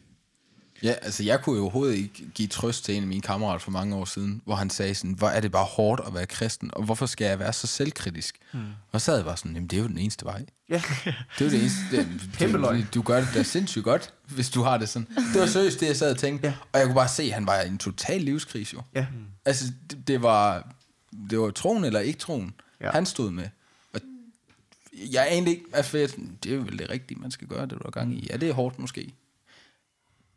Ja, 0.83 0.93
altså 1.01 1.23
jeg 1.23 1.41
kunne 1.41 1.55
jo 1.57 1.61
overhovedet 1.61 1.95
ikke 1.95 2.25
give 2.33 2.47
trøst 2.47 2.85
til 2.85 2.95
en 2.95 3.01
af 3.03 3.07
mine 3.07 3.21
kammerater 3.21 3.59
for 3.59 3.71
mange 3.71 3.95
år 3.95 4.05
siden, 4.05 4.41
hvor 4.45 4.55
han 4.55 4.69
sagde 4.69 4.95
sådan, 4.95 5.11
hvor 5.13 5.27
er 5.27 5.39
det 5.39 5.51
bare 5.51 5.65
hårdt 5.65 6.01
at 6.07 6.13
være 6.13 6.25
kristen, 6.25 6.69
og 6.73 6.83
hvorfor 6.83 7.05
skal 7.05 7.25
jeg 7.25 7.39
være 7.39 7.53
så 7.53 7.67
selvkritisk? 7.67 8.37
Mm. 8.53 8.59
Og 8.91 9.01
så 9.01 9.05
sad 9.05 9.15
jeg 9.15 9.25
bare 9.25 9.37
sådan, 9.37 9.53
jamen 9.53 9.67
det 9.67 9.77
er 9.77 9.81
jo 9.81 9.87
den 9.87 9.97
eneste 9.97 10.25
vej. 10.25 10.45
Ja, 10.69 10.81
Det 11.05 11.13
er 11.39 11.45
jo 11.45 11.49
det 11.51 11.59
eneste. 11.59 11.81
Det, 11.91 12.07
det, 12.79 12.93
du 12.93 13.01
gør 13.01 13.19
det 13.19 13.29
da 13.33 13.43
sindssygt 13.43 13.83
godt, 13.83 14.13
hvis 14.27 14.49
du 14.49 14.61
har 14.63 14.77
det 14.77 14.89
sådan. 14.89 15.07
Det 15.33 15.41
var 15.41 15.47
seriøst 15.47 15.79
det, 15.79 15.87
jeg 15.87 15.95
sad 15.97 16.11
og 16.11 16.17
tænkte. 16.17 16.47
Ja. 16.47 16.53
Og 16.73 16.79
jeg 16.79 16.85
kunne 16.87 16.95
bare 16.95 17.07
se, 17.09 17.23
at 17.23 17.31
han 17.33 17.47
var 17.47 17.61
i 17.61 17.67
en 17.67 17.77
total 17.77 18.21
livskrise 18.21 18.73
jo. 18.73 18.81
ja. 18.95 19.05
Altså, 19.45 19.65
det, 19.89 20.07
det 20.07 20.21
var 20.21 20.71
det 21.29 21.39
var 21.39 21.49
troen 21.51 21.83
eller 21.85 21.99
ikke 21.99 22.19
troen, 22.19 22.53
Ja. 22.81 22.91
han 22.91 23.05
stod 23.05 23.31
med. 23.31 23.45
Og 23.93 23.99
jeg 25.11 25.23
er 25.27 25.31
egentlig 25.31 25.51
ikke, 25.53 25.65
altså, 25.73 25.97
det 26.43 26.51
er 26.51 26.55
jo 26.55 26.61
vel 26.61 26.79
det 26.79 26.89
rigtige, 26.89 27.19
man 27.19 27.31
skal 27.31 27.47
gøre, 27.47 27.61
det 27.61 27.71
du 27.71 27.79
har 27.83 27.91
gang 27.91 28.13
i. 28.13 28.27
Ja, 28.29 28.37
det 28.37 28.49
er 28.49 28.53
hårdt 28.53 28.79
måske. 28.79 29.13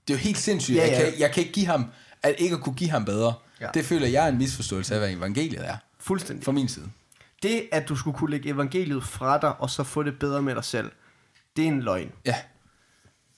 Det 0.08 0.14
er 0.14 0.18
jo 0.18 0.22
helt 0.22 0.38
sindssygt. 0.38 0.76
Ja, 0.76 0.86
Ja. 0.86 0.98
Jeg, 0.98 1.12
kan, 1.12 1.20
jeg 1.20 1.32
kan 1.32 1.40
ikke 1.40 1.52
give 1.52 1.66
ham, 1.66 1.86
at 2.22 2.34
ikke 2.38 2.54
at 2.54 2.60
kunne 2.60 2.74
give 2.74 2.90
ham 2.90 3.04
bedre. 3.04 3.34
Ja. 3.60 3.68
Det 3.74 3.84
føler 3.84 4.06
jeg 4.06 4.24
er 4.24 4.28
en 4.28 4.38
misforståelse 4.38 4.94
af, 4.94 5.00
hvad 5.00 5.10
evangeliet 5.12 5.68
er. 5.68 5.76
Fuldstændig. 5.98 6.44
Fra 6.44 6.52
min 6.52 6.68
side. 6.68 6.90
Det, 7.42 7.68
at 7.72 7.88
du 7.88 7.96
skulle 7.96 8.16
kunne 8.16 8.30
lægge 8.30 8.48
evangeliet 8.50 9.04
fra 9.04 9.38
dig, 9.38 9.60
og 9.60 9.70
så 9.70 9.84
få 9.84 10.02
det 10.02 10.18
bedre 10.18 10.42
med 10.42 10.54
dig 10.54 10.64
selv, 10.64 10.90
det 11.56 11.64
er 11.64 11.68
en 11.68 11.82
løgn. 11.82 12.12
Ja, 12.24 12.36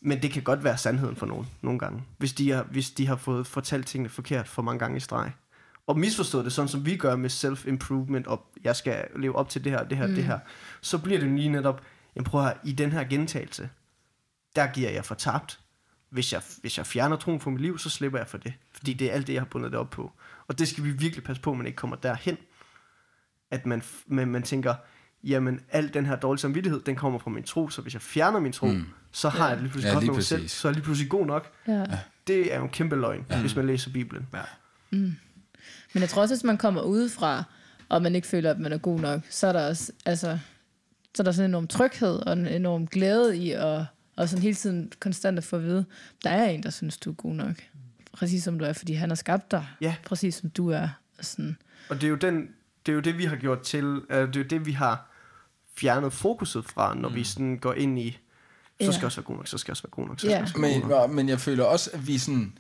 Men 0.00 0.22
det 0.22 0.30
kan 0.30 0.42
godt 0.42 0.64
være 0.64 0.78
sandheden 0.78 1.16
for 1.16 1.26
nogen, 1.26 1.46
nogle 1.62 1.78
gange. 1.78 2.02
Hvis 2.18 2.32
de 2.32 2.50
har, 2.50 2.62
hvis 2.62 2.90
de 2.90 3.06
har 3.06 3.16
fået 3.16 3.46
fortalt 3.46 3.86
tingene 3.86 4.08
forkert 4.08 4.48
for 4.48 4.62
mange 4.62 4.78
gange 4.78 4.96
i 4.96 5.00
streg. 5.00 5.30
Og 5.86 5.98
misforstået 5.98 6.44
det, 6.44 6.52
sådan 6.52 6.68
som 6.68 6.86
vi 6.86 6.96
gør 6.96 7.16
med 7.16 7.30
self-improvement, 7.30 8.26
og 8.26 8.46
jeg 8.64 8.76
skal 8.76 9.04
leve 9.16 9.36
op 9.36 9.48
til 9.48 9.64
det 9.64 9.72
her, 9.72 9.84
det 9.84 9.98
her, 9.98 10.06
mm. 10.06 10.14
det 10.14 10.24
her. 10.24 10.38
Så 10.80 10.98
bliver 10.98 11.20
det 11.20 11.28
lige 11.30 11.48
netop, 11.48 11.82
jeg 12.16 12.24
prøver 12.24 12.52
i 12.64 12.72
den 12.72 12.92
her 12.92 13.04
gentagelse, 13.04 13.68
der 14.56 14.66
giver 14.66 14.90
jeg 14.90 15.04
fortabt. 15.04 15.60
Hvis 16.14 16.32
jeg, 16.32 16.42
hvis 16.60 16.78
jeg 16.78 16.86
fjerner 16.86 17.16
troen 17.16 17.40
fra 17.40 17.50
mit 17.50 17.60
liv, 17.60 17.78
så 17.78 17.90
slipper 17.90 18.18
jeg 18.18 18.28
for 18.28 18.38
det. 18.38 18.52
Fordi 18.72 18.92
det 18.92 19.10
er 19.10 19.12
alt 19.12 19.26
det, 19.26 19.32
jeg 19.32 19.40
har 19.40 19.46
bundet 19.46 19.72
det 19.72 19.80
op 19.80 19.90
på. 19.90 20.12
Og 20.48 20.58
det 20.58 20.68
skal 20.68 20.84
vi 20.84 20.90
virkelig 20.90 21.24
passe 21.24 21.42
på, 21.42 21.50
at 21.50 21.56
man 21.56 21.66
ikke 21.66 21.76
kommer 21.76 21.96
derhen. 21.96 22.36
At 23.50 23.66
man, 23.66 23.82
man, 24.06 24.28
man 24.28 24.42
tænker, 24.42 24.74
jamen 25.24 25.60
al 25.70 25.94
den 25.94 26.06
her 26.06 26.16
dårlige 26.16 26.40
samvittighed, 26.40 26.80
den 26.80 26.96
kommer 26.96 27.18
fra 27.18 27.30
min 27.30 27.42
tro, 27.42 27.68
så 27.68 27.82
hvis 27.82 27.94
jeg 27.94 28.02
fjerner 28.02 28.40
min 28.40 28.52
tro, 28.52 28.66
mm. 28.66 28.84
så 29.12 29.28
har 29.28 29.48
jeg 29.48 29.56
det 29.56 29.62
lige 29.62 29.70
pludselig 29.70 29.90
Ja, 29.90 29.94
godt 29.94 30.04
lige 30.04 30.10
med 30.10 30.16
mig 30.16 30.24
selv, 30.24 30.48
så 30.48 30.68
er 30.68 30.70
jeg 30.70 30.74
lige 30.74 30.84
pludselig 30.84 31.10
god 31.10 31.26
nok. 31.26 31.52
Ja. 31.68 31.84
Det 32.26 32.54
er 32.54 32.56
jo 32.58 32.62
en 32.62 32.70
kæmpe 32.70 32.96
løgn, 32.96 33.26
ja. 33.30 33.40
hvis 33.40 33.56
man 33.56 33.66
læser 33.66 33.92
Bibelen. 33.92 34.28
Ja. 34.34 34.42
Men 34.90 36.00
jeg 36.00 36.08
tror 36.08 36.22
også, 36.22 36.34
hvis 36.34 36.44
man 36.44 36.58
kommer 36.58 36.82
udefra, 36.82 37.44
og 37.88 38.02
man 38.02 38.14
ikke 38.14 38.26
føler, 38.26 38.50
at 38.50 38.58
man 38.58 38.72
er 38.72 38.78
god 38.78 39.00
nok, 39.00 39.20
så 39.30 39.46
er 39.46 39.52
der 39.52 39.68
også, 39.68 39.92
altså, 40.06 40.38
så 41.14 41.22
er 41.22 41.24
der 41.24 41.32
sådan 41.32 41.50
en 41.50 41.50
enorm 41.50 41.66
tryghed 41.66 42.26
og 42.26 42.32
en 42.32 42.46
enorm 42.46 42.86
glæde 42.86 43.38
i 43.38 43.50
at 43.50 43.84
Og 44.16 44.28
sådan 44.28 44.42
hele 44.42 44.54
tiden 44.54 44.92
konstant 45.00 45.38
at 45.38 45.44
få 45.44 45.56
at 45.56 45.62
vide, 45.64 45.84
der 46.24 46.30
er 46.30 46.48
en, 46.50 46.62
der 46.62 46.70
synes, 46.70 46.96
du 46.98 47.10
er 47.10 47.14
god 47.14 47.34
nok. 47.34 47.54
Præcis 48.12 48.44
som 48.44 48.58
du 48.58 48.64
er, 48.64 48.72
fordi 48.72 48.92
han 48.92 49.10
har 49.10 49.14
skabt 49.14 49.50
dig. 49.50 49.66
Ja. 49.80 49.94
Præcis 50.04 50.34
som 50.34 50.50
du 50.50 50.70
er. 50.70 50.88
Og 51.18 51.24
Sådan, 51.24 51.56
Og 51.88 51.96
det 51.96 52.04
er 52.04 52.08
jo, 52.08 52.14
den, 52.16 52.48
det, 52.86 52.92
er 52.92 52.94
jo 52.94 53.00
det, 53.00 53.18
vi 53.18 53.24
har 53.24 53.36
gjort 53.36 53.60
til, 53.62 53.84
uh, 53.84 54.00
det 54.10 54.36
er 54.36 54.40
jo 54.40 54.42
det, 54.42 54.66
vi 54.66 54.72
har 54.72 55.10
fjernet 55.76 56.12
fokuset 56.12 56.64
fra, 56.64 56.94
når 56.94 57.08
mm. 57.08 57.14
vi 57.14 57.24
sådan 57.24 57.58
går 57.58 57.72
ind 57.74 57.98
i, 57.98 58.10
så 58.10 58.18
Ja. 58.80 58.90
skal 58.92 58.98
jeg 59.00 59.04
også 59.04 59.20
være 59.20 59.24
god 59.26 59.36
nok, 59.36 59.48
så 59.48 59.58
skal 59.58 59.70
jeg 59.70 59.72
også 59.72 59.82
være 59.82 59.90
god 59.90 60.08
nok, 60.08 60.20
så 60.20 60.26
skal 60.26 60.30
Ja. 60.30 60.34
jeg 60.36 60.42
også 60.42 60.60
være 60.60 60.72
god 60.72 60.80
Men, 60.80 60.88
nok. 60.88 61.10
men 61.10 61.28
jeg 61.28 61.40
føler 61.40 61.64
også, 61.64 61.90
at 61.92 62.06
vi 62.06 62.18
sådan... 62.18 62.58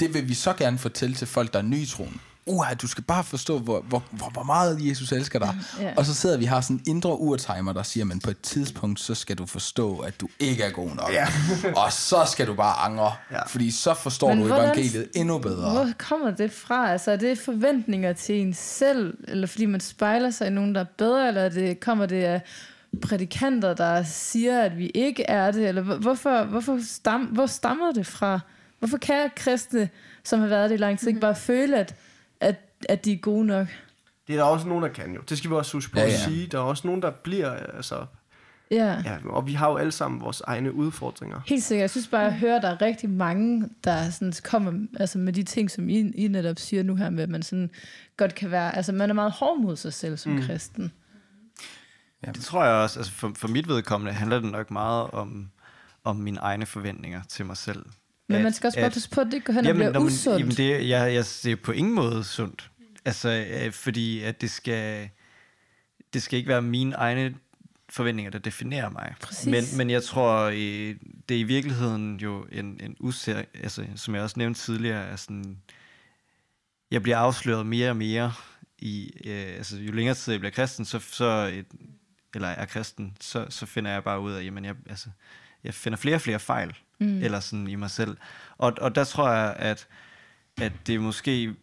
Det 0.00 0.14
vil 0.14 0.28
vi 0.28 0.34
så 0.34 0.52
gerne 0.52 0.78
fortælle 0.78 1.14
til 1.14 1.26
folk, 1.26 1.52
der 1.52 1.58
er 1.58 1.62
nye 1.62 1.80
i 1.80 1.86
troen. 1.86 2.20
Uha, 2.48 2.74
du 2.74 2.86
skal 2.86 3.04
bare 3.04 3.24
forstå, 3.24 3.58
hvor, 3.58 3.80
hvor, 3.80 4.02
hvor, 4.10 4.30
hvor 4.30 4.42
meget 4.42 4.88
Jesus 4.88 5.12
elsker 5.12 5.38
dig. 5.38 5.54
Ja. 5.80 5.92
Og 5.96 6.04
så 6.06 6.14
sidder 6.14 6.36
vi 6.38 6.44
har 6.44 6.60
sådan 6.60 6.76
en 6.76 6.82
indre 6.86 7.20
urtimer, 7.20 7.72
der 7.72 7.82
siger, 7.82 8.04
men 8.04 8.20
på 8.20 8.30
et 8.30 8.40
tidspunkt, 8.40 9.00
så 9.00 9.14
skal 9.14 9.38
du 9.38 9.46
forstå, 9.46 9.98
at 9.98 10.20
du 10.20 10.28
ikke 10.40 10.62
er 10.62 10.70
god 10.70 10.88
nok. 10.88 11.10
Ja. 11.12 11.26
og 11.84 11.92
så 11.92 12.24
skal 12.32 12.46
du 12.46 12.54
bare 12.54 12.74
angre. 12.84 13.12
Ja. 13.32 13.46
Fordi 13.46 13.70
så 13.70 13.94
forstår 13.94 14.28
Men 14.28 14.38
du 14.38 14.46
hvordan- 14.46 14.64
evangeliet 14.64 15.08
endnu 15.14 15.38
bedre. 15.38 15.70
Hvor 15.70 15.88
kommer 15.98 16.30
det 16.30 16.52
fra? 16.52 16.92
Altså, 16.92 17.10
er 17.10 17.16
det 17.16 17.38
forventninger 17.38 18.12
til 18.12 18.40
en 18.40 18.54
selv, 18.54 19.14
eller 19.28 19.46
fordi 19.46 19.66
man 19.66 19.80
spejler 19.80 20.30
sig 20.30 20.46
i 20.46 20.50
nogen, 20.50 20.74
der 20.74 20.80
er 20.80 20.86
bedre, 20.98 21.28
eller 21.28 21.40
er 21.42 21.48
det, 21.48 21.80
kommer 21.80 22.06
det 22.06 22.22
af 22.24 22.40
prædikanter, 23.02 23.74
der 23.74 24.02
siger, 24.02 24.60
at 24.62 24.78
vi 24.78 24.86
ikke 24.86 25.22
er 25.22 25.50
det, 25.50 25.68
eller 25.68 25.82
hvor- 25.82 25.96
hvorfor, 25.96 26.44
hvorfor 26.44 26.78
stam, 26.88 27.20
hvor 27.20 27.46
stammer 27.46 27.92
det 27.92 28.06
fra? 28.06 28.40
Hvorfor 28.78 28.98
kan 28.98 29.30
kristne, 29.36 29.88
som 30.24 30.40
har 30.40 30.46
været 30.46 30.70
det 30.70 30.76
i 30.76 30.78
lang 30.78 30.98
tid, 30.98 31.08
ikke 31.08 31.20
bare 31.20 31.34
føle, 31.34 31.76
at, 31.76 31.94
at, 32.40 32.56
at 32.88 33.04
de 33.04 33.12
er 33.12 33.16
gode 33.16 33.46
nok? 33.46 33.66
Det 34.26 34.32
er 34.32 34.36
der 34.36 34.44
også 34.44 34.68
nogen, 34.68 34.82
der 34.82 34.88
kan 34.90 35.14
jo. 35.14 35.20
Det 35.28 35.38
skal 35.38 35.50
vi 35.50 35.54
også 35.54 35.72
huske 35.72 35.92
på 35.92 35.98
Ja, 35.98 36.04
at 36.04 36.12
ja. 36.12 36.16
sige. 36.16 36.46
Der 36.46 36.58
er 36.58 36.62
også 36.62 36.86
nogen, 36.86 37.02
der 37.02 37.10
bliver, 37.10 37.50
altså... 37.50 38.06
Ja. 38.70 39.02
Ja, 39.04 39.18
og 39.24 39.46
vi 39.46 39.52
har 39.52 39.70
jo 39.70 39.76
alle 39.76 39.92
sammen 39.92 40.20
vores 40.20 40.40
egne 40.40 40.72
udfordringer. 40.72 41.40
Helt 41.46 41.62
sikkert. 41.62 41.82
Jeg 41.82 41.90
synes 41.90 42.08
bare, 42.08 42.26
at 42.26 42.32
jeg 42.32 42.38
hører, 42.40 42.56
at 42.56 42.62
der 42.62 42.68
er 42.68 42.82
rigtig 42.82 43.10
mange, 43.10 43.68
der 43.84 44.10
sådan 44.10 44.32
kommer 44.44 44.86
altså 45.00 45.18
med 45.18 45.32
de 45.32 45.42
ting, 45.42 45.70
som 45.70 45.88
I, 45.88 45.98
I 45.98 46.28
netop 46.28 46.58
siger 46.58 46.82
nu 46.82 46.94
her 46.94 47.10
med, 47.10 47.22
at 47.22 47.28
man 47.28 47.42
sådan 47.42 47.70
godt 48.16 48.34
kan 48.34 48.50
være... 48.50 48.76
Altså, 48.76 48.92
man 48.92 49.10
er 49.10 49.14
meget 49.14 49.32
hård 49.32 49.60
mod 49.60 49.76
sig 49.76 49.92
selv 49.92 50.16
som 50.16 50.32
mm. 50.32 50.42
kristen. 50.42 50.92
Det 52.34 52.42
tror 52.44 52.64
jeg 52.64 52.74
også, 52.74 52.98
altså 53.00 53.12
for, 53.12 53.32
for 53.36 53.48
mit 53.48 53.68
vedkommende 53.68 54.12
handler 54.12 54.40
det 54.40 54.52
nok 54.52 54.70
meget 54.70 55.10
om, 55.10 55.50
om 56.04 56.16
mine 56.16 56.40
egne 56.40 56.66
forventninger 56.66 57.22
til 57.28 57.46
mig 57.46 57.56
selv. 57.56 57.86
Men 58.28 58.36
At- 58.36 58.42
man 58.42 58.52
skal 58.52 58.66
også 58.68 58.78
bare 58.80 58.90
passe 58.90 59.10
på, 59.10 59.20
at 59.20 59.26
det 59.30 59.44
går 59.44 59.52
hen 59.52 59.66
og 59.66 59.74
bliver 59.74 59.92
man- 59.92 60.02
usundt. 60.02 60.38
Jamen 60.40 60.56
det, 60.56 60.88
jeg, 60.88 61.14
jeg 61.14 61.24
ser 61.24 61.56
på 61.56 61.72
ingen 61.72 61.94
måde 61.94 62.24
sundt. 62.24 62.70
Altså, 63.04 63.46
øh, 63.64 63.72
fordi 63.72 64.20
at 64.22 64.40
det 64.40 64.50
skal, 64.50 65.08
det 66.12 66.22
skal 66.22 66.36
ikke 66.36 66.48
være 66.48 66.62
mine 66.62 66.94
egne 66.94 67.34
forventninger, 67.88 68.30
der 68.30 68.38
definerer 68.38 68.90
mig. 68.90 69.14
Præcis. 69.20 69.46
Men, 69.46 69.64
men 69.76 69.90
jeg 69.90 70.02
tror, 70.02 70.40
øh, 70.42 70.94
det 71.28 71.34
er 71.34 71.38
i 71.38 71.42
virkeligheden 71.42 72.16
jo 72.16 72.46
en, 72.52 72.80
en 72.82 72.96
user, 73.00 73.42
altså, 73.54 73.84
som 73.96 74.14
jeg 74.14 74.22
også 74.22 74.38
nævnte 74.38 74.60
tidligere, 74.60 75.04
er 75.06 75.16
sådan, 75.16 75.58
jeg 76.90 77.02
bliver 77.02 77.18
afsløret 77.18 77.66
mere 77.66 77.90
og 77.90 77.96
mere 77.96 78.32
i, 78.78 79.10
øh, 79.26 79.56
altså 79.56 79.76
jo 79.78 79.92
længere 79.92 80.14
tid 80.14 80.32
jeg 80.32 80.40
bliver 80.40 80.52
kristen, 80.52 80.84
så, 80.84 80.98
så 80.98 81.50
et, 81.54 81.66
eller 82.34 82.48
er 82.48 82.64
kristen, 82.66 83.16
så, 83.20 83.46
så 83.50 83.66
finder 83.66 83.90
jeg 83.90 84.04
bare 84.04 84.20
ud 84.20 84.32
af, 84.32 84.44
jamen 84.44 84.64
jeg, 84.64 84.74
altså, 84.88 85.08
jeg 85.64 85.74
finder 85.74 85.96
flere 85.96 86.14
og 86.16 86.20
flere 86.20 86.38
fejl, 86.38 86.74
mm. 87.00 87.22
eller 87.22 87.40
sådan 87.40 87.68
i 87.68 87.74
mig 87.74 87.90
selv. 87.90 88.16
Og, 88.58 88.72
og 88.80 88.94
der 88.94 89.04
tror 89.04 89.30
jeg, 89.30 89.54
at, 89.58 89.88
at 90.60 90.72
det 90.86 91.00
måske 91.00 91.54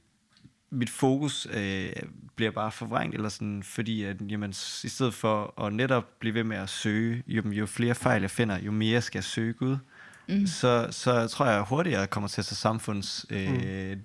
mit 0.69 0.89
fokus 0.89 1.47
øh, 1.53 1.91
bliver 2.35 2.51
bare 2.51 2.71
forvrængt, 2.71 3.15
eller 3.15 3.29
sådan, 3.29 3.63
fordi 3.63 4.03
at, 4.03 4.17
jamen, 4.29 4.49
i 4.83 4.87
stedet 4.87 5.13
for 5.13 5.61
at 5.65 5.73
netop 5.73 6.19
blive 6.19 6.33
ved 6.33 6.43
med 6.43 6.57
at 6.57 6.69
søge, 6.69 7.23
jo, 7.27 7.51
jo 7.51 7.65
flere 7.65 7.95
fejl 7.95 8.21
jeg 8.21 8.31
finder, 8.31 8.59
jo 8.59 8.71
mere 8.71 9.01
skal 9.01 9.17
jeg 9.17 9.23
søge 9.23 9.53
Gud, 9.53 9.77
mm. 10.29 10.47
så, 10.47 10.87
så 10.91 11.27
tror 11.27 11.45
jeg 11.45 11.61
hurtigere 11.61 11.99
jeg 11.99 12.09
kommer 12.09 12.27
til 12.27 12.41
at 12.41 12.45
tage 12.45 12.55
samfunds 12.55 13.25
øh, 13.29 13.97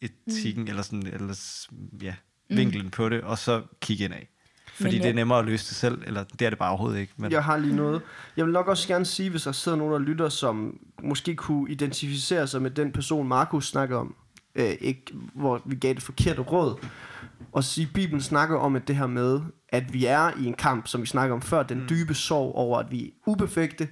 etikken, 0.00 0.64
mm. 0.64 0.68
eller 0.68 0.82
sådan, 0.82 1.06
eller, 1.06 1.66
ja, 2.02 2.14
vinklen 2.48 2.90
på 2.90 3.08
det, 3.08 3.20
og 3.20 3.38
så 3.38 3.62
kigge 3.80 4.04
ind 4.04 4.14
af. 4.14 4.28
Fordi 4.78 4.90
Men 4.90 5.02
det 5.02 5.04
er 5.04 5.08
ja. 5.08 5.14
nemmere 5.14 5.38
at 5.38 5.44
løse 5.44 5.68
det 5.68 5.76
selv, 5.76 6.02
eller 6.06 6.24
det 6.24 6.42
er 6.42 6.50
det 6.50 6.58
bare 6.58 6.68
overhovedet 6.68 6.98
ikke. 6.98 7.12
Men, 7.16 7.32
Jeg 7.32 7.44
har 7.44 7.56
lige 7.56 7.76
noget. 7.76 8.02
Jeg 8.36 8.44
vil 8.44 8.52
nok 8.52 8.68
også 8.68 8.88
gerne 8.88 9.04
sige, 9.04 9.30
hvis 9.30 9.42
der 9.42 9.52
sidder 9.52 9.78
nogen, 9.78 9.92
der 9.92 9.98
lytter, 9.98 10.28
som 10.28 10.78
måske 11.02 11.36
kunne 11.36 11.70
identificere 11.70 12.46
sig 12.46 12.62
med 12.62 12.70
den 12.70 12.92
person, 12.92 13.28
Markus 13.28 13.68
snakker 13.68 13.96
om, 13.96 14.14
øh, 14.54 14.70
ikke, 14.80 15.02
hvor 15.34 15.62
vi 15.64 15.76
gav 15.76 15.94
det 15.94 16.02
forkerte 16.02 16.40
råd, 16.40 16.86
og 17.52 17.64
sige, 17.64 17.88
Bibelen 17.94 18.20
snakker 18.20 18.56
om 18.56 18.76
at 18.76 18.88
det 18.88 18.96
her 18.96 19.06
med, 19.06 19.40
at 19.68 19.92
vi 19.92 20.06
er 20.06 20.30
i 20.40 20.44
en 20.44 20.54
kamp, 20.54 20.86
som 20.86 21.00
vi 21.00 21.06
snakker 21.06 21.34
om 21.34 21.42
før, 21.42 21.62
den 21.62 21.86
dybe 21.88 22.14
sorg 22.14 22.54
over, 22.54 22.78
at 22.78 22.90
vi 22.90 23.04
er 23.04 23.10
uperfekte 23.26 23.88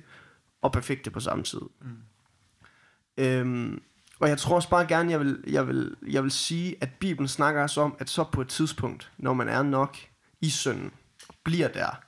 og 0.62 0.72
perfekte 0.72 1.10
på 1.10 1.20
samme 1.20 1.44
tid. 1.44 1.60
Mm. 1.80 1.88
Øhm, 3.18 3.80
og 4.20 4.28
jeg 4.28 4.38
tror 4.38 4.56
også 4.56 4.70
bare 4.70 4.86
gerne, 4.86 5.10
jeg 5.10 5.20
vil, 5.20 5.44
jeg, 5.46 5.68
vil, 5.68 5.94
jeg 6.08 6.22
vil 6.22 6.30
sige, 6.30 6.76
at 6.80 6.88
Bibelen 7.00 7.28
snakker 7.28 7.62
også 7.62 7.80
om, 7.80 7.96
at 7.98 8.10
så 8.10 8.24
på 8.24 8.40
et 8.40 8.48
tidspunkt, 8.48 9.12
når 9.18 9.34
man 9.34 9.48
er 9.48 9.62
nok 9.62 9.96
i 10.40 10.50
synden, 10.50 10.92
bliver 11.44 11.68
der, 11.68 12.02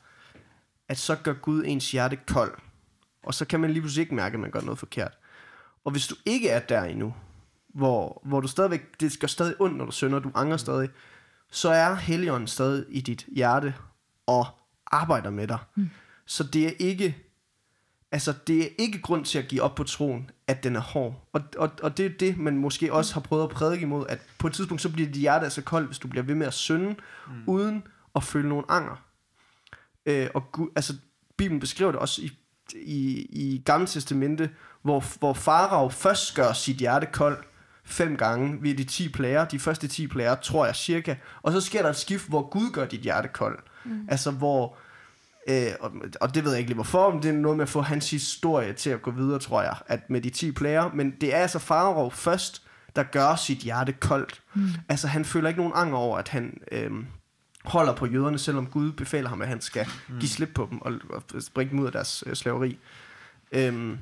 at 0.89 0.99
så 0.99 1.16
gør 1.16 1.33
Gud 1.33 1.62
ens 1.66 1.91
hjerte 1.91 2.16
kold. 2.16 2.59
Og 3.22 3.35
så 3.35 3.45
kan 3.45 3.61
man 3.61 3.70
lige 3.70 3.81
pludselig 3.81 4.03
ikke 4.03 4.14
mærke, 4.14 4.35
at 4.35 4.41
man 4.41 4.51
gør 4.51 4.61
noget 4.61 4.79
forkert. 4.79 5.18
Og 5.85 5.93
hvis 5.93 6.07
du 6.07 6.14
ikke 6.26 6.49
er 6.49 6.61
der 6.61 6.83
endnu, 6.83 7.14
hvor, 7.74 8.22
hvor 8.24 8.41
du 8.41 8.49
stadigvæk, 8.49 9.01
det 9.01 9.20
gør 9.20 9.26
stadig 9.26 9.55
ondt, 9.61 9.76
når 9.76 9.85
du 9.85 9.93
synder, 9.93 10.18
du 10.18 10.31
angrer 10.35 10.57
stadig, 10.57 10.89
så 11.51 11.68
er 11.68 11.95
Helligånden 11.95 12.47
stadig 12.47 12.85
i 12.89 13.01
dit 13.01 13.26
hjerte 13.37 13.74
og 14.26 14.47
arbejder 14.87 15.31
med 15.31 15.49
dig. 15.49 15.59
Mm. 15.74 15.91
Så 16.26 16.45
det 16.45 16.66
er 16.66 16.72
ikke, 16.79 17.16
altså 18.12 18.35
det 18.47 18.62
er 18.64 18.68
ikke 18.79 19.01
grund 19.01 19.24
til 19.24 19.39
at 19.39 19.49
give 19.49 19.62
op 19.62 19.74
på 19.74 19.85
troen, 19.85 20.31
at 20.47 20.64
den 20.64 20.76
er 20.76 20.81
hård. 20.81 21.29
Og, 21.33 21.43
og, 21.57 21.70
og 21.83 21.97
det 21.97 22.07
er 22.07 22.11
det, 22.20 22.39
man 22.39 22.57
måske 22.57 22.93
også 22.93 23.14
har 23.14 23.20
prøvet 23.20 23.45
at 23.45 23.51
prædike 23.51 23.83
imod, 23.83 24.07
at 24.09 24.20
på 24.39 24.47
et 24.47 24.53
tidspunkt, 24.53 24.83
så 24.83 24.93
bliver 24.93 25.07
dit 25.07 25.20
hjerte 25.20 25.45
altså 25.45 25.62
koldt, 25.62 25.89
hvis 25.89 25.99
du 25.99 26.09
bliver 26.09 26.24
ved 26.24 26.35
med 26.35 26.47
at 26.47 26.55
synde, 26.55 26.97
mm. 27.26 27.43
uden 27.47 27.83
at 28.18 28.24
føle 28.24 28.48
nogen 28.48 28.64
anger. 28.68 29.02
Øh, 30.06 30.28
og 30.34 30.52
Gud, 30.52 30.68
altså, 30.76 30.94
Bibelen 31.36 31.60
beskriver 31.60 31.92
det 31.92 32.00
også 32.00 32.22
i, 32.22 32.30
i, 32.74 33.26
i 33.30 33.62
Gamle 33.64 33.86
Testamente, 33.86 34.50
hvor, 34.82 35.04
hvor 35.18 35.32
Farao 35.32 35.88
først 35.88 36.34
gør 36.34 36.52
sit 36.52 36.76
hjerte 36.76 37.06
kold 37.12 37.44
fem 37.84 38.16
gange 38.16 38.62
ved 38.62 38.74
de 38.74 38.84
10 38.84 39.08
plager, 39.08 39.44
de 39.44 39.58
første 39.58 39.88
10 39.88 40.06
plager, 40.06 40.34
tror 40.34 40.66
jeg 40.66 40.76
cirka, 40.76 41.14
og 41.42 41.52
så 41.52 41.60
sker 41.60 41.82
der 41.82 41.90
et 41.90 41.96
skift, 41.96 42.28
hvor 42.28 42.48
Gud 42.48 42.70
gør 42.72 42.86
dit 42.86 43.00
hjerte 43.00 43.28
kold. 43.28 43.58
Mm. 43.84 44.06
Altså 44.08 44.30
hvor, 44.30 44.76
øh, 45.48 45.72
og, 45.80 45.92
og 46.20 46.34
det 46.34 46.44
ved 46.44 46.50
jeg 46.50 46.58
ikke 46.58 46.70
lige 46.70 46.74
hvorfor, 46.74 47.12
men 47.12 47.22
det 47.22 47.28
er 47.28 47.32
noget 47.32 47.56
med 47.56 47.62
at 47.62 47.68
få 47.68 47.80
hans 47.80 48.10
historie 48.10 48.72
til 48.72 48.90
at 48.90 49.02
gå 49.02 49.10
videre, 49.10 49.38
tror 49.38 49.62
jeg, 49.62 49.76
at 49.86 50.10
med 50.10 50.20
de 50.20 50.30
10 50.30 50.52
plager, 50.52 50.90
men 50.94 51.14
det 51.20 51.34
er 51.34 51.38
altså 51.38 51.58
Farao 51.58 52.10
først, 52.10 52.62
der 52.96 53.02
gør 53.02 53.36
sit 53.36 53.58
hjerte 53.58 53.92
koldt. 53.92 54.42
Mm. 54.54 54.68
Altså 54.88 55.08
han 55.08 55.24
føler 55.24 55.48
ikke 55.48 55.60
nogen 55.60 55.72
anger 55.76 55.96
over, 55.96 56.18
at 56.18 56.28
han... 56.28 56.58
Øh, 56.72 56.90
holder 57.68 57.94
på 57.94 58.06
jøderne, 58.06 58.38
selvom 58.38 58.66
Gud 58.66 58.92
befaler 58.92 59.28
ham, 59.28 59.42
at 59.42 59.48
han 59.48 59.60
skal 59.60 59.86
mm. 60.08 60.18
give 60.18 60.28
slip 60.28 60.50
på 60.54 60.68
dem 60.70 60.82
og, 60.82 60.92
og 61.10 61.22
bringe 61.54 61.70
dem 61.70 61.78
ud 61.78 61.86
af 61.86 61.92
deres 61.92 62.24
øh, 62.26 62.34
slaveri. 62.34 62.78
Øhm, 63.52 63.98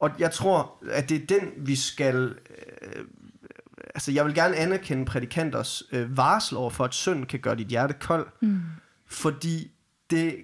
og 0.00 0.10
jeg 0.18 0.30
tror, 0.30 0.72
at 0.90 1.08
det 1.08 1.22
er 1.22 1.26
den, 1.26 1.50
vi 1.56 1.76
skal... 1.76 2.34
Øh, 2.80 3.04
altså, 3.94 4.12
jeg 4.12 4.24
vil 4.26 4.34
gerne 4.34 4.56
anerkende 4.56 5.04
prædikanters 5.04 5.82
øh, 5.92 6.16
varsel 6.16 6.56
over 6.56 6.70
for, 6.70 6.84
at 6.84 6.94
synd 6.94 7.26
kan 7.26 7.40
gøre 7.40 7.56
dit 7.56 7.66
hjerte 7.66 7.94
kold. 7.94 8.26
Mm. 8.40 8.60
Fordi 9.06 9.70
det, 10.10 10.36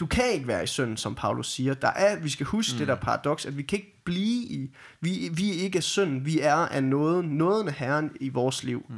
du 0.00 0.06
kan 0.06 0.24
ikke 0.32 0.48
være 0.48 0.62
i 0.62 0.66
synd, 0.66 0.96
som 0.96 1.14
Paulus 1.14 1.52
siger. 1.52 1.74
Der 1.74 1.88
er, 1.88 2.18
vi 2.18 2.28
skal 2.28 2.46
huske 2.46 2.74
mm. 2.74 2.78
det 2.78 2.88
der 2.88 2.94
paradoks, 2.94 3.46
at 3.46 3.56
vi 3.56 3.62
kan 3.62 3.78
ikke 3.78 4.02
blive 4.04 4.44
i... 4.44 4.74
Vi, 5.00 5.30
vi 5.32 5.50
er 5.50 5.62
ikke 5.62 5.76
af 5.76 5.82
synd, 5.82 6.22
vi 6.22 6.40
er 6.40 6.54
af 6.54 6.84
noget, 6.84 7.24
nåden 7.24 7.68
af 7.68 7.74
Herren 7.74 8.10
i 8.20 8.28
vores 8.28 8.64
liv. 8.64 8.86
Mm. 8.88 8.94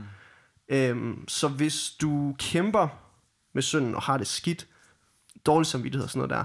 Øhm, 0.69 1.29
så 1.29 1.49
hvis 1.49 1.91
du 1.91 2.37
kæmper 2.39 2.89
med 3.53 3.63
synden 3.63 3.95
og 3.95 4.03
har 4.03 4.19
det 4.19 4.27
skidt, 4.27 4.67
dårlig 5.47 5.67
samvittighed 5.67 6.05
og 6.05 6.11
sådan 6.11 6.29
noget 6.29 6.31
der, 6.31 6.45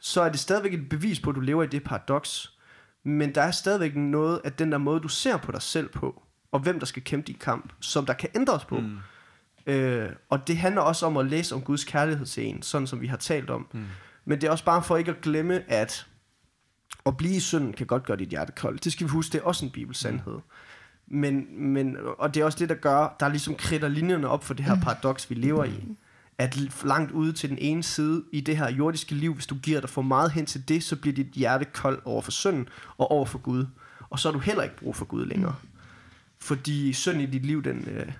så 0.00 0.20
er 0.22 0.28
det 0.28 0.40
stadigvæk 0.40 0.74
et 0.74 0.88
bevis 0.88 1.20
på, 1.20 1.30
at 1.30 1.36
du 1.36 1.40
lever 1.40 1.62
i 1.62 1.66
det 1.66 1.84
paradoks. 1.84 2.58
Men 3.04 3.34
der 3.34 3.42
er 3.42 3.50
stadigvæk 3.50 3.96
noget 3.96 4.40
af 4.44 4.52
den 4.52 4.72
der 4.72 4.78
måde, 4.78 5.00
du 5.00 5.08
ser 5.08 5.36
på 5.36 5.52
dig 5.52 5.62
selv 5.62 5.88
på, 5.88 6.22
og 6.52 6.60
hvem 6.60 6.78
der 6.78 6.86
skal 6.86 7.04
kæmpe 7.04 7.26
din 7.26 7.38
kamp, 7.38 7.72
som 7.80 8.06
der 8.06 8.12
kan 8.12 8.28
ændres 8.34 8.64
på. 8.64 8.80
Mm. 8.80 8.98
Øh, 9.66 10.10
og 10.28 10.46
det 10.46 10.56
handler 10.56 10.80
også 10.80 11.06
om 11.06 11.16
at 11.16 11.26
læse 11.26 11.54
om 11.54 11.62
Guds 11.62 11.84
kærlighed 11.84 12.26
til 12.26 12.46
en, 12.46 12.62
sådan 12.62 12.86
som 12.86 13.00
vi 13.00 13.06
har 13.06 13.16
talt 13.16 13.50
om. 13.50 13.68
Mm. 13.72 13.86
Men 14.24 14.40
det 14.40 14.46
er 14.46 14.50
også 14.50 14.64
bare 14.64 14.82
for 14.82 14.96
ikke 14.96 15.10
at 15.10 15.20
glemme, 15.20 15.70
at 15.70 16.06
at 17.06 17.16
blive 17.16 17.34
i 17.34 17.40
synden 17.40 17.72
kan 17.72 17.86
godt 17.86 18.04
gøre 18.04 18.16
dit 18.16 18.28
hjerte 18.28 18.52
koldt. 18.52 18.84
Det 18.84 18.92
skal 18.92 19.06
vi 19.06 19.10
huske, 19.10 19.32
det 19.32 19.38
er 19.38 19.44
også 19.44 19.64
en 19.64 19.70
bibelsandhed. 19.70 20.32
Mm. 20.32 20.42
Men, 21.10 21.46
men, 21.72 21.96
og 22.18 22.34
det 22.34 22.40
er 22.40 22.44
også 22.44 22.58
det, 22.58 22.68
der 22.68 22.74
gør, 22.74 23.16
der 23.20 23.28
ligesom 23.28 23.54
kritter 23.54 23.88
linjerne 23.88 24.28
op 24.28 24.44
for 24.44 24.54
det 24.54 24.64
her 24.64 24.80
paradoks, 24.80 25.30
vi 25.30 25.34
lever 25.34 25.64
i. 25.64 25.84
At 26.38 26.58
langt 26.84 27.12
ude 27.12 27.32
til 27.32 27.50
den 27.50 27.58
ene 27.58 27.82
side 27.82 28.24
i 28.32 28.40
det 28.40 28.56
her 28.56 28.70
jordiske 28.70 29.14
liv, 29.14 29.34
hvis 29.34 29.46
du 29.46 29.54
giver 29.54 29.80
dig 29.80 29.90
for 29.90 30.02
meget 30.02 30.32
hen 30.32 30.46
til 30.46 30.68
det, 30.68 30.82
så 30.82 30.96
bliver 30.96 31.14
dit 31.14 31.26
hjerte 31.26 31.64
koldt 31.64 32.00
over 32.04 32.22
for 32.22 32.30
synden 32.30 32.68
og 32.98 33.10
over 33.10 33.26
for 33.26 33.38
Gud. 33.38 33.66
Og 34.10 34.18
så 34.18 34.28
har 34.28 34.32
du 34.32 34.38
heller 34.38 34.62
ikke 34.62 34.76
brug 34.76 34.96
for 34.96 35.04
Gud 35.04 35.26
længere. 35.26 35.54
Fordi 36.38 36.92
synd 36.92 37.20
i 37.20 37.26
dit 37.26 37.46
liv, 37.46 37.62
den, 37.64 37.88
øh, 37.88 38.12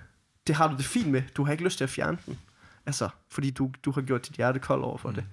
det 0.47 0.55
har 0.55 0.67
du 0.67 0.77
det 0.77 0.85
fint 0.85 1.07
med. 1.07 1.21
Du 1.37 1.43
har 1.43 1.51
ikke 1.51 1.63
lyst 1.63 1.77
til 1.77 1.83
at 1.83 1.89
fjerne 1.89 2.17
den. 2.25 2.39
Altså, 2.85 3.09
fordi 3.29 3.49
du, 3.49 3.71
du 3.85 3.91
har 3.91 4.01
gjort 4.01 4.27
dit 4.27 4.35
hjerte 4.35 4.59
koldt 4.59 4.83
over 4.83 4.97
for 4.97 5.11
det. 5.11 5.25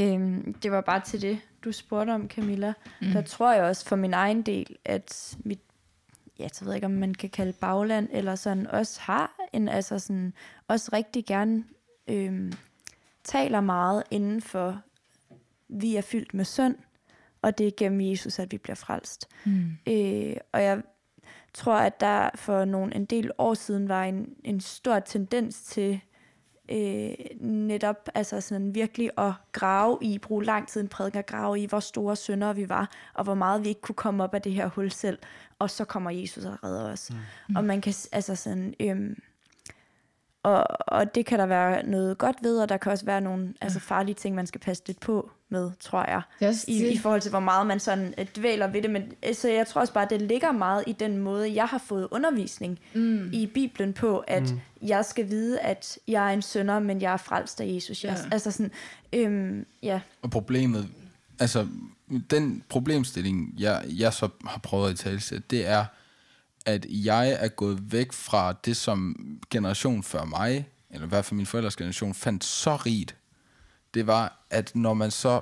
Øhm, 0.00 0.54
det 0.54 0.72
var 0.72 0.80
bare 0.80 1.00
til 1.00 1.22
det, 1.22 1.40
du 1.64 1.72
spurgte 1.72 2.10
om, 2.10 2.28
Camilla. 2.28 2.72
Mm. 3.00 3.10
Der 3.10 3.22
tror 3.22 3.52
jeg 3.52 3.64
også 3.64 3.86
for 3.86 3.96
min 3.96 4.14
egen 4.14 4.42
del, 4.42 4.76
at 4.84 5.36
mit, 5.44 5.60
ja, 6.38 6.48
så 6.52 6.64
ved 6.64 6.72
jeg 6.72 6.76
ikke, 6.76 6.86
om 6.86 6.92
man 6.92 7.14
kan 7.14 7.30
kalde 7.30 7.52
bagland, 7.52 8.08
eller 8.12 8.34
sådan, 8.34 8.66
også 8.66 9.00
har 9.00 9.36
en, 9.52 9.68
altså 9.68 9.98
sådan, 9.98 10.32
også 10.68 10.90
rigtig 10.92 11.24
gerne 11.26 11.64
øhm, 12.08 12.52
taler 13.24 13.60
meget 13.60 14.02
inden 14.10 14.42
for, 14.42 14.80
vi 15.68 15.96
er 15.96 16.02
fyldt 16.02 16.34
med 16.34 16.44
synd, 16.44 16.76
og 17.42 17.58
det 17.58 17.66
er 17.66 17.70
gennem 17.76 18.00
Jesus, 18.00 18.38
at 18.38 18.52
vi 18.52 18.58
bliver 18.58 18.76
frelst. 18.76 19.28
Mm. 19.44 19.70
Øh, 19.86 20.36
og 20.52 20.62
jeg 20.62 20.82
tror, 21.54 21.76
at 21.76 22.00
der 22.00 22.30
for 22.34 22.64
nogle 22.64 22.94
en 22.94 23.04
del 23.04 23.30
år 23.38 23.54
siden 23.54 23.88
var 23.88 24.04
en, 24.04 24.34
en 24.44 24.60
stor 24.60 24.98
tendens 24.98 25.62
til 25.62 26.00
øh, 26.68 27.14
netop 27.40 28.08
altså 28.14 28.40
sådan 28.40 28.74
virkelig 28.74 29.10
at 29.18 29.32
grave 29.52 29.98
i, 30.00 30.18
bruge 30.18 30.44
lang 30.44 30.68
tid 30.68 30.80
en 30.80 30.88
prædiken 30.88 31.18
at 31.18 31.26
grave 31.26 31.60
i, 31.60 31.66
hvor 31.66 31.80
store 31.80 32.16
syndere 32.16 32.56
vi 32.56 32.68
var, 32.68 32.90
og 33.14 33.24
hvor 33.24 33.34
meget 33.34 33.64
vi 33.64 33.68
ikke 33.68 33.80
kunne 33.80 33.94
komme 33.94 34.24
op 34.24 34.34
af 34.34 34.42
det 34.42 34.52
her 34.52 34.68
hul 34.68 34.90
selv, 34.90 35.18
og 35.58 35.70
så 35.70 35.84
kommer 35.84 36.10
Jesus 36.10 36.44
og 36.44 36.64
redder 36.64 36.92
os. 36.92 37.10
Mm. 37.48 37.56
Og 37.56 37.64
man 37.64 37.80
kan 37.80 37.94
altså 38.12 38.34
sådan... 38.34 38.74
Øh, 38.80 39.16
og, 40.42 40.66
og 40.80 41.14
det 41.14 41.26
kan 41.26 41.38
der 41.38 41.46
være 41.46 41.86
noget 41.86 42.18
godt 42.18 42.36
ved, 42.42 42.58
og 42.58 42.68
der 42.68 42.76
kan 42.76 42.92
også 42.92 43.04
være 43.04 43.20
nogle 43.20 43.54
altså, 43.60 43.80
farlige 43.80 44.14
ting, 44.14 44.34
man 44.34 44.46
skal 44.46 44.60
passe 44.60 44.82
lidt 44.86 45.00
på 45.00 45.30
med, 45.54 45.70
tror 45.80 46.04
jeg. 46.10 46.48
Også 46.48 46.64
I, 46.68 46.78
det. 46.78 46.90
I 46.92 46.98
forhold 46.98 47.20
til, 47.20 47.30
hvor 47.30 47.40
meget 47.40 47.66
man 47.66 47.80
sådan 47.80 48.14
øh, 48.18 48.26
dvæler 48.36 48.66
ved 48.66 48.82
det. 48.82 48.90
Men 48.90 49.02
altså, 49.22 49.48
jeg 49.48 49.66
tror 49.66 49.80
også 49.80 49.92
bare, 49.92 50.06
det 50.10 50.22
ligger 50.22 50.52
meget 50.52 50.84
i 50.86 50.92
den 50.92 51.18
måde, 51.18 51.54
jeg 51.54 51.64
har 51.64 51.78
fået 51.78 52.08
undervisning 52.10 52.78
mm. 52.94 53.32
i 53.32 53.46
Bibelen 53.46 53.92
på, 53.92 54.18
at 54.18 54.42
mm. 54.42 54.60
jeg 54.82 55.04
skal 55.04 55.30
vide, 55.30 55.60
at 55.60 55.98
jeg 56.08 56.28
er 56.28 56.34
en 56.34 56.42
sønder, 56.42 56.78
men 56.78 57.02
jeg 57.02 57.12
er 57.12 57.16
frelst 57.16 57.60
af 57.60 57.66
Jesus. 57.74 58.04
Ja. 58.04 58.16
Altså 58.32 58.50
sådan, 58.50 58.70
øhm, 59.12 59.66
ja. 59.82 60.00
Og 60.22 60.30
problemet, 60.30 60.88
altså 61.38 61.66
den 62.30 62.62
problemstilling, 62.68 63.54
jeg, 63.58 63.84
jeg 63.88 64.12
så 64.12 64.28
har 64.46 64.58
prøvet 64.58 64.90
at 64.90 64.96
tale 64.96 65.20
til, 65.20 65.42
det 65.50 65.66
er, 65.66 65.84
at 66.66 66.86
jeg 66.88 67.36
er 67.40 67.48
gået 67.48 67.92
væk 67.92 68.12
fra 68.12 68.52
det, 68.64 68.76
som 68.76 69.16
generation 69.50 70.02
før 70.02 70.24
mig, 70.24 70.68
eller 70.90 71.06
i 71.06 71.08
hvert 71.08 71.24
fald 71.24 71.36
min 71.36 71.46
forældres 71.46 71.76
generation, 71.76 72.14
fandt 72.14 72.44
så 72.44 72.76
rigt. 72.76 73.16
Det 73.94 74.06
var, 74.06 74.46
at 74.50 74.70
når 74.74 74.94
man 74.94 75.10
så, 75.10 75.40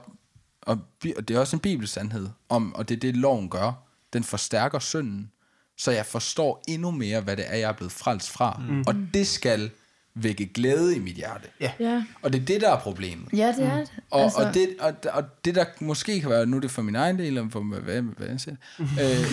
og, 0.62 0.78
og 1.16 1.28
det 1.28 1.36
er 1.36 1.40
også 1.40 1.56
en 1.56 1.60
bibelsandhed, 1.60 2.28
om, 2.48 2.74
og 2.74 2.88
det 2.88 2.96
er 2.96 3.00
det, 3.00 3.16
loven 3.16 3.48
gør, 3.48 3.72
den 4.12 4.24
forstærker 4.24 4.78
synden, 4.78 5.30
så 5.78 5.90
jeg 5.90 6.06
forstår 6.06 6.62
endnu 6.68 6.90
mere, 6.90 7.20
hvad 7.20 7.36
det 7.36 7.44
er, 7.48 7.56
jeg 7.56 7.68
er 7.68 7.72
blevet 7.72 7.92
frelst 7.92 8.30
fra. 8.30 8.60
Mm. 8.68 8.84
Og 8.86 8.94
det 9.14 9.26
skal 9.26 9.70
vække 10.14 10.46
glæde 10.46 10.96
i 10.96 10.98
mit 10.98 11.14
hjerte. 11.14 11.48
Ja. 11.60 11.72
Ja, 11.80 12.04
Og 12.22 12.32
det 12.32 12.40
er 12.40 12.44
det, 12.44 12.60
der 12.60 12.70
er 12.70 12.78
problemet. 12.80 13.28
ja 13.32 13.54
det 13.58 13.64
er 13.66 13.76
det. 13.76 13.92
Og, 14.10 14.22
altså, 14.22 14.38
og, 14.38 14.54
det, 14.54 14.68
og, 14.80 14.94
og 15.12 15.24
det 15.44 15.54
der 15.54 15.64
måske 15.80 16.20
kan 16.20 16.30
være, 16.30 16.46
nu 16.46 16.56
er 16.56 16.60
det 16.60 16.70
for 16.70 16.82
min 16.82 16.96
egen 16.96 17.18
del, 17.18 17.26
eller 17.26 17.50
for 17.50 17.60
hvad, 17.60 18.02
hvad 18.02 18.26
jeg 18.28 18.40
siger, 18.40 18.56
øh, 18.78 19.26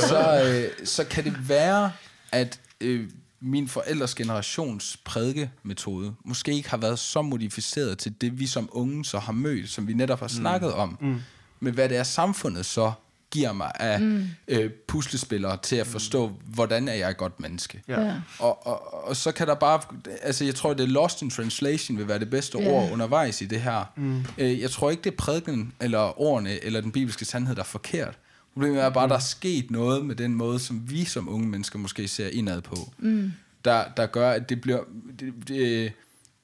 så, 0.08 0.42
øh, 0.44 0.86
så 0.86 1.04
kan 1.04 1.24
det 1.24 1.48
være, 1.48 1.92
at 2.32 2.60
øh, 2.80 3.10
min 3.40 3.68
forældres 3.68 4.14
generations 4.14 4.96
prædikemetode 5.04 6.14
måske 6.24 6.52
ikke 6.52 6.70
har 6.70 6.76
været 6.76 6.98
så 6.98 7.22
modificeret 7.22 7.98
til 7.98 8.14
det, 8.20 8.38
vi 8.38 8.46
som 8.46 8.68
unge 8.72 9.04
så 9.04 9.18
har 9.18 9.32
mødt, 9.32 9.70
som 9.70 9.88
vi 9.88 9.94
netop 9.94 10.20
har 10.20 10.28
snakket 10.28 10.72
om, 10.72 10.98
mm. 11.00 11.20
med 11.60 11.72
hvad 11.72 11.88
det 11.88 11.96
er, 11.96 12.02
samfundet 12.02 12.66
så 12.66 12.92
giver 13.30 13.52
mig 13.52 13.72
af 13.74 14.00
mm. 14.00 14.24
øh, 14.48 14.70
puslespillere 14.88 15.56
til 15.62 15.76
at 15.76 15.86
forstå, 15.86 16.32
hvordan 16.46 16.88
er 16.88 16.92
jeg 16.92 17.10
et 17.10 17.16
godt 17.16 17.40
menneske. 17.40 17.82
Ja. 17.88 18.14
Og, 18.38 18.66
og, 18.66 19.04
og 19.08 19.16
så 19.16 19.32
kan 19.32 19.46
der 19.46 19.54
bare, 19.54 19.80
altså 20.22 20.44
jeg 20.44 20.54
tror, 20.54 20.74
det 20.74 20.84
er 20.84 20.88
lost 20.88 21.22
in 21.22 21.30
translation 21.30 21.98
vil 21.98 22.08
være 22.08 22.18
det 22.18 22.30
bedste 22.30 22.58
Ja. 22.58 22.70
ord 22.70 22.92
undervejs 22.92 23.40
i 23.40 23.44
det 23.46 23.60
her. 23.60 23.92
Mm. 23.96 24.24
Øh, 24.38 24.60
jeg 24.60 24.70
tror 24.70 24.90
ikke, 24.90 25.02
det 25.02 25.12
er 25.12 25.16
prædiken, 25.16 25.72
eller 25.80 26.20
ordene, 26.20 26.64
eller 26.64 26.80
den 26.80 26.92
bibelske 26.92 27.24
sandhed, 27.24 27.54
der 27.56 27.62
er 27.62 27.66
forkert. 27.66 28.18
Problemet 28.58 28.82
er 28.82 28.90
bare, 28.90 29.04
at 29.04 29.10
der 29.10 29.16
er 29.16 29.20
sket 29.20 29.70
noget 29.70 30.06
med 30.06 30.16
den 30.16 30.34
måde, 30.34 30.58
som 30.58 30.90
vi 30.90 31.04
som 31.04 31.28
unge 31.28 31.48
mennesker 31.48 31.78
måske 31.78 32.08
ser 32.08 32.28
indad 32.28 32.62
på. 32.62 32.76
Mm. 32.98 33.32
Der, 33.64 33.84
der 33.96 34.06
gør, 34.06 34.30
at 34.30 34.48
det 34.48 34.60
bliver, 34.60 34.80
det, 35.20 35.34
det, 35.48 35.92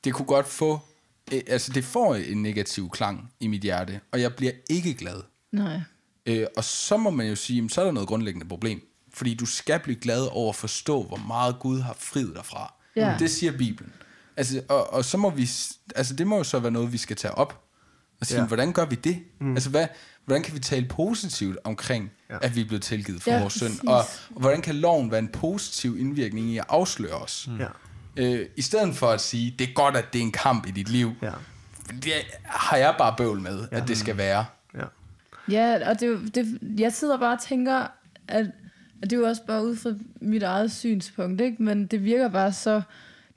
det 0.05 0.15
kunne 0.15 0.27
godt 0.27 0.49
få, 0.49 0.81
øh, 1.33 1.41
altså 1.47 1.73
det 1.73 1.85
får 1.85 2.15
en 2.15 2.43
negativ 2.43 2.91
klang 2.91 3.33
i 3.41 3.47
mit 3.47 3.63
hjerte, 3.63 4.01
og 4.13 4.21
jeg 4.21 4.35
bliver 4.35 4.53
ikke 4.71 4.95
glad. 4.95 5.23
Nej. 5.53 5.81
Øh, 6.27 6.47
og 6.57 6.65
så 6.65 6.97
må 6.97 7.11
man 7.11 7.27
jo 7.27 7.35
sige, 7.35 7.71
så 7.71 7.81
er 7.81 7.85
der 7.85 7.93
noget 7.93 8.09
grundlæggende 8.09 8.49
problem. 8.49 8.81
Fordi 9.15 9.35
du 9.35 9.47
skal 9.47 9.81
blive 9.81 9.97
glad 9.97 10.29
over 10.31 10.49
at 10.49 10.57
forstå, 10.57 11.03
hvor 11.03 11.17
meget 11.17 11.59
Gud 11.59 11.81
har 11.81 11.97
friet 11.99 12.35
dig 12.35 12.45
fra. 12.45 12.75
Ja. 12.97 13.17
Det 13.19 13.31
siger 13.31 13.53
Bibelen. 13.59 13.93
Altså, 14.37 14.63
og, 14.69 14.93
og 14.93 15.05
så 15.05 15.17
må 15.17 15.31
vi, 15.31 15.49
altså 15.97 16.15
det 16.15 16.27
må 16.27 16.37
jo 16.37 16.45
så 16.45 16.59
være 16.59 16.73
noget, 16.73 16.93
vi 16.93 16.99
skal 16.99 17.17
tage 17.17 17.35
op. 17.35 17.65
Og 18.21 18.27
sige, 18.27 18.41
ja. 18.41 18.47
hvordan 18.47 18.73
gør 18.73 18.85
vi 18.85 18.95
det? 18.95 19.19
Mm. 19.41 19.55
Altså, 19.55 19.71
hvad, 19.71 19.87
hvordan 20.25 20.43
kan 20.43 20.55
vi 20.55 20.59
tale 20.61 20.87
positivt 20.89 21.59
omkring, 21.65 22.11
Ja. 22.31 22.37
at 22.43 22.57
vi 22.57 22.61
er 22.61 22.65
blevet 22.65 22.83
tilgivet 22.83 23.23
for 23.23 23.31
Ja, 23.31 23.41
vores 23.41 23.53
synd? 23.53 23.69
præcis. 23.69 23.83
Og, 23.85 23.97
og 24.35 24.41
hvordan 24.41 24.63
kan 24.63 24.75
loven 24.75 25.11
være 25.11 25.19
en 25.21 25.29
positiv 25.29 25.97
indvirkning 25.99 26.47
i 26.51 26.59
at 26.59 26.65
afsløre 26.69 27.15
os? 27.15 27.49
Mm. 27.51 27.59
Ja. 27.61 27.67
Øh, 28.17 28.47
I 28.57 28.63
stedet 28.63 28.95
for 28.97 29.07
at 29.11 29.21
sige, 29.21 29.55
det 29.59 29.69
er 29.69 29.73
godt, 29.73 29.97
at 29.97 30.13
det 30.13 30.19
er 30.19 30.23
en 30.23 30.33
kamp 30.33 30.67
i 30.67 30.71
dit 30.71 30.89
liv. 30.89 31.13
Ja. 31.23 31.31
Det 32.03 32.13
har 32.45 32.77
jeg 32.77 32.95
bare 32.99 33.15
bøvl 33.17 33.41
med, 33.41 33.69
Ja. 33.73 33.77
at 33.77 33.89
det 33.89 33.99
skal 33.99 34.17
være. 34.17 34.45
Ja. 34.75 34.85
Ja, 35.51 35.89
og 35.91 36.01
det, 36.01 36.35
det, 36.35 36.59
jeg 36.79 36.93
sidder 36.93 37.19
bare 37.19 37.33
og 37.37 37.43
tænker, 37.43 37.87
at, 38.29 38.47
at 39.03 39.11
det 39.11 39.13
er 39.13 39.17
jo 39.17 39.27
også 39.27 39.43
bare 39.47 39.65
ud 39.67 39.77
fra 39.77 39.91
mit 40.21 40.43
eget 40.43 40.73
synspunkt, 40.73 41.41
ikke? 41.41 41.63
men 41.63 41.87
det 41.87 42.05
virker 42.05 42.29
bare 42.29 42.53
så, 42.53 42.83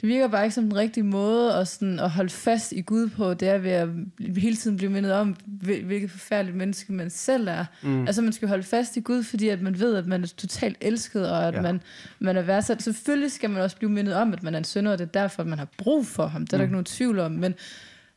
det 0.01 0.09
virker 0.09 0.27
bare 0.27 0.43
ikke 0.43 0.55
som 0.55 0.63
den 0.63 0.75
rigtige 0.75 1.03
måde 1.03 1.53
at, 1.53 1.67
sådan, 1.67 1.99
at 1.99 2.09
holde 2.09 2.29
fast 2.29 2.71
i 2.71 2.81
Gud 2.81 3.09
på, 3.09 3.33
det 3.33 3.47
er 3.47 3.57
ved 3.57 3.71
at 3.71 3.89
hele 4.37 4.55
tiden 4.55 4.77
blive 4.77 4.91
mindet 4.91 5.13
om, 5.13 5.35
hvil- 5.45 5.85
hvilket 5.85 6.11
forfærdeligt 6.11 6.57
menneske 6.57 6.93
man 6.93 7.09
selv 7.09 7.47
er. 7.47 7.65
Mm. 7.83 8.05
Altså 8.07 8.21
man 8.21 8.33
skal 8.33 8.47
holde 8.47 8.63
fast 8.63 8.97
i 8.97 8.99
Gud, 8.99 9.23
fordi 9.23 9.49
at 9.49 9.61
man 9.61 9.79
ved, 9.79 9.95
at 9.95 10.07
man 10.07 10.23
er 10.23 10.27
totalt 10.27 10.77
elsket, 10.81 11.31
og 11.31 11.47
at 11.47 11.53
Ja. 11.53 11.61
man, 11.61 11.81
man 12.19 12.37
er 12.37 12.41
værdsat. 12.41 12.81
Selvfølgelig 12.83 13.31
skal 13.31 13.49
man 13.49 13.61
også 13.61 13.77
blive 13.77 13.91
mindet 13.91 14.13
om, 14.15 14.33
at 14.33 14.43
man 14.43 14.53
er 14.53 14.57
en 14.57 14.63
synder, 14.63 14.91
og 14.91 14.97
det 14.99 15.05
er 15.07 15.19
derfor, 15.21 15.41
at 15.41 15.47
man 15.47 15.59
har 15.59 15.67
brug 15.77 16.05
for 16.05 16.27
ham. 16.27 16.41
Det 16.47 16.53
er 16.53 16.57
der 16.57 16.63
ikke 16.63 16.73
nogen 16.73 16.85
tvivl 16.85 17.19
om, 17.19 17.31
men 17.31 17.55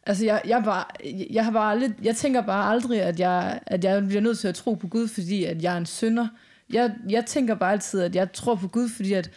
Altså, 0.06 0.24
jeg, 0.24 0.42
jeg, 0.46 0.62
bare, 0.64 0.84
jeg, 1.30 1.44
har 1.44 1.52
bare 1.52 1.70
aldrig, 1.72 1.90
jeg 2.02 2.16
tænker 2.16 2.40
bare 2.42 2.70
aldrig, 2.72 3.02
at 3.02 3.20
jeg, 3.20 3.60
at 3.66 3.84
jeg 3.84 4.06
bliver 4.08 4.20
nødt 4.20 4.38
til 4.38 4.48
at 4.48 4.54
tro 4.54 4.74
på 4.74 4.86
Gud, 4.88 5.08
fordi 5.08 5.44
at 5.44 5.62
jeg 5.62 5.74
er 5.74 5.78
en 5.78 5.86
synder. 5.86 6.26
Jeg, 6.72 6.90
jeg 7.10 7.24
tænker 7.26 7.54
bare 7.54 7.72
altid, 7.72 8.00
at 8.00 8.14
jeg 8.16 8.32
tror 8.32 8.54
på 8.54 8.68
Gud, 8.68 8.88
fordi 8.88 9.12
at 9.12 9.30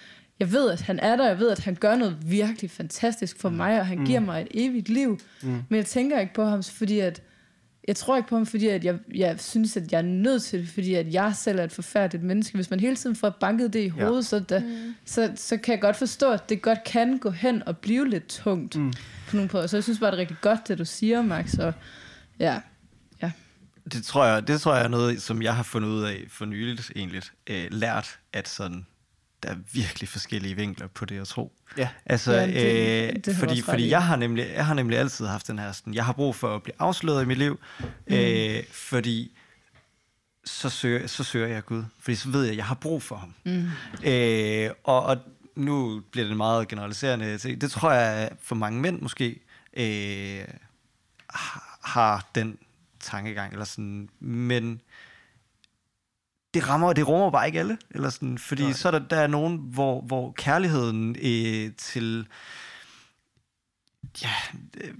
jeg 0.43 0.51
ved, 0.51 0.71
at 0.71 0.81
han 0.81 0.99
er 0.99 1.15
der. 1.15 1.27
Jeg 1.27 1.39
ved, 1.39 1.49
at 1.49 1.59
han 1.59 1.75
gør 1.75 1.95
noget 1.95 2.17
virkelig 2.25 2.71
fantastisk 2.71 3.39
for 3.39 3.49
mig, 3.49 3.79
og 3.79 3.87
han 3.87 4.05
giver 4.05 4.19
mig 4.19 4.41
et 4.41 4.47
evigt 4.51 4.89
liv. 4.89 5.19
Mm. 5.41 5.63
Men 5.69 5.77
jeg 5.77 5.85
tænker 5.85 6.19
ikke 6.19 6.33
på 6.33 6.43
ham, 6.45 6.63
fordi 6.63 6.99
at 6.99 7.21
jeg 7.87 7.95
tror 7.95 8.17
ikke 8.17 8.29
på 8.29 8.35
ham, 8.35 8.45
fordi 8.45 8.67
at 8.67 8.83
jeg, 8.83 8.99
jeg 9.15 9.39
synes, 9.39 9.77
at 9.77 9.91
jeg 9.91 9.97
er 9.97 10.01
nødt 10.01 10.43
til 10.43 10.59
det, 10.59 10.69
fordi 10.69 10.93
at 10.93 11.13
jeg 11.13 11.35
selv 11.35 11.59
er 11.59 11.63
et 11.63 11.71
forfærdeligt 11.71 12.23
menneske. 12.23 12.55
Hvis 12.55 12.69
man 12.69 12.79
hele 12.79 12.95
tiden 12.95 13.15
får 13.15 13.29
banket 13.29 13.73
det 13.73 13.79
i 13.79 13.87
hovedet, 13.87 14.15
ja. 14.15 14.21
så, 14.21 14.39
da, 14.39 14.59
mm. 14.59 14.95
så, 15.05 15.31
så 15.35 15.57
kan 15.57 15.71
jeg 15.71 15.81
godt 15.81 15.95
forstå, 15.95 16.31
at 16.31 16.49
det 16.49 16.61
godt 16.61 16.83
kan 16.83 17.17
gå 17.17 17.29
hen 17.29 17.63
og 17.67 17.77
blive 17.77 18.09
lidt 18.09 18.27
tungt 18.27 18.75
mm. 18.75 18.93
på 19.27 19.35
nogle 19.35 19.49
punkter. 19.49 19.67
Så 19.67 19.77
jeg 19.77 19.83
synes 19.83 19.99
bare, 19.99 20.11
det 20.11 20.17
er 20.17 20.21
rigtig 20.21 20.37
godt, 20.41 20.67
det 20.67 20.77
du 20.77 20.85
siger, 20.85 21.21
Max. 21.21 21.53
Og, 21.53 21.73
ja. 22.39 22.61
ja. 23.21 23.31
Det 23.93 24.03
tror 24.03 24.25
jeg, 24.25 24.47
det 24.47 24.61
tror 24.61 24.75
jeg 24.75 24.83
er 24.83 24.87
noget, 24.87 25.21
som 25.21 25.41
jeg 25.41 25.55
har 25.55 25.63
fundet 25.63 25.89
ud 25.89 26.03
af 26.03 26.25
for 26.29 26.45
nyligt 26.45 26.91
egentlig. 26.95 27.21
Øh, 27.47 27.67
lært, 27.71 28.19
at 28.33 28.47
sådan, 28.47 28.85
der 29.43 29.49
er 29.49 29.55
virkelig 29.73 30.09
forskellige 30.09 30.55
vinkler 30.55 30.87
på 30.87 31.05
det 31.05 31.19
at 31.21 31.27
tro. 31.27 31.53
Ja. 31.77 31.89
Altså, 32.05 32.31
Ja, 32.33 32.47
det- 32.47 32.53
det, 33.15 33.25
det 33.25 33.31
øh, 33.31 33.35
du 33.35 33.39
fordi, 33.39 33.61
fordi 33.61 33.89
jeg 33.89 34.03
har, 34.03 34.15
nemlig, 34.15 34.47
jeg 34.55 34.65
har 34.65 34.73
nemlig 34.73 34.97
altid 34.99 35.25
haft 35.25 35.47
den 35.47 35.59
her 35.59 35.71
sådan, 35.71 35.93
jeg 35.93 36.05
har 36.05 36.13
brug 36.13 36.35
for 36.35 36.55
at 36.55 36.63
blive 36.63 36.75
afsløret 36.79 37.23
i 37.23 37.25
mit 37.25 37.37
liv, 37.37 37.59
mm. 38.07 38.13
øh, 38.15 38.63
fordi 38.71 39.37
så 40.45 40.69
søger, 40.69 41.07
så 41.07 41.23
søger 41.23 41.47
jeg 41.47 41.65
Gud, 41.65 41.83
fordi 41.99 42.15
så 42.15 42.29
ved 42.29 42.41
jeg, 42.43 42.51
at 42.51 42.57
jeg 42.57 42.65
har 42.65 42.75
brug 42.75 43.03
for 43.03 43.15
ham. 43.15 43.33
Mm. 43.45 43.69
Øh, 44.09 44.69
og, 44.83 45.03
og 45.03 45.17
nu 45.55 46.01
bliver 46.11 46.25
det 46.25 46.31
en 46.31 46.37
meget 46.37 46.67
generaliserende 46.67 47.37
ting. 47.37 47.61
Det 47.61 47.71
tror 47.71 47.91
jeg, 47.91 48.29
for 48.41 48.55
mange 48.55 48.81
mænd 48.81 49.01
måske 49.01 49.39
øh, 49.77 50.45
har- 51.29 51.79
har 51.83 52.29
den 52.35 52.57
tankegang, 52.99 53.51
eller 53.53 53.65
sådan, 53.65 54.09
men 54.19 54.81
det 56.53 56.67
rammer, 56.69 56.93
det 56.93 57.07
rummer 57.07 57.31
bare 57.31 57.47
ikke 57.47 57.59
alle, 57.59 57.77
eller 57.91 58.09
sådan, 58.09 58.37
fordi 58.37 58.63
Nej. 58.63 58.73
Så 58.73 58.87
er 58.87 58.91
der, 58.91 58.99
der 58.99 59.17
er 59.17 59.27
nogen, 59.27 59.57
hvor, 59.57 60.01
hvor 60.01 60.31
kærligheden 60.37 61.15
øh, 61.21 61.71
til, 61.77 62.27
ja, 64.23 64.29
øh, 64.83 64.93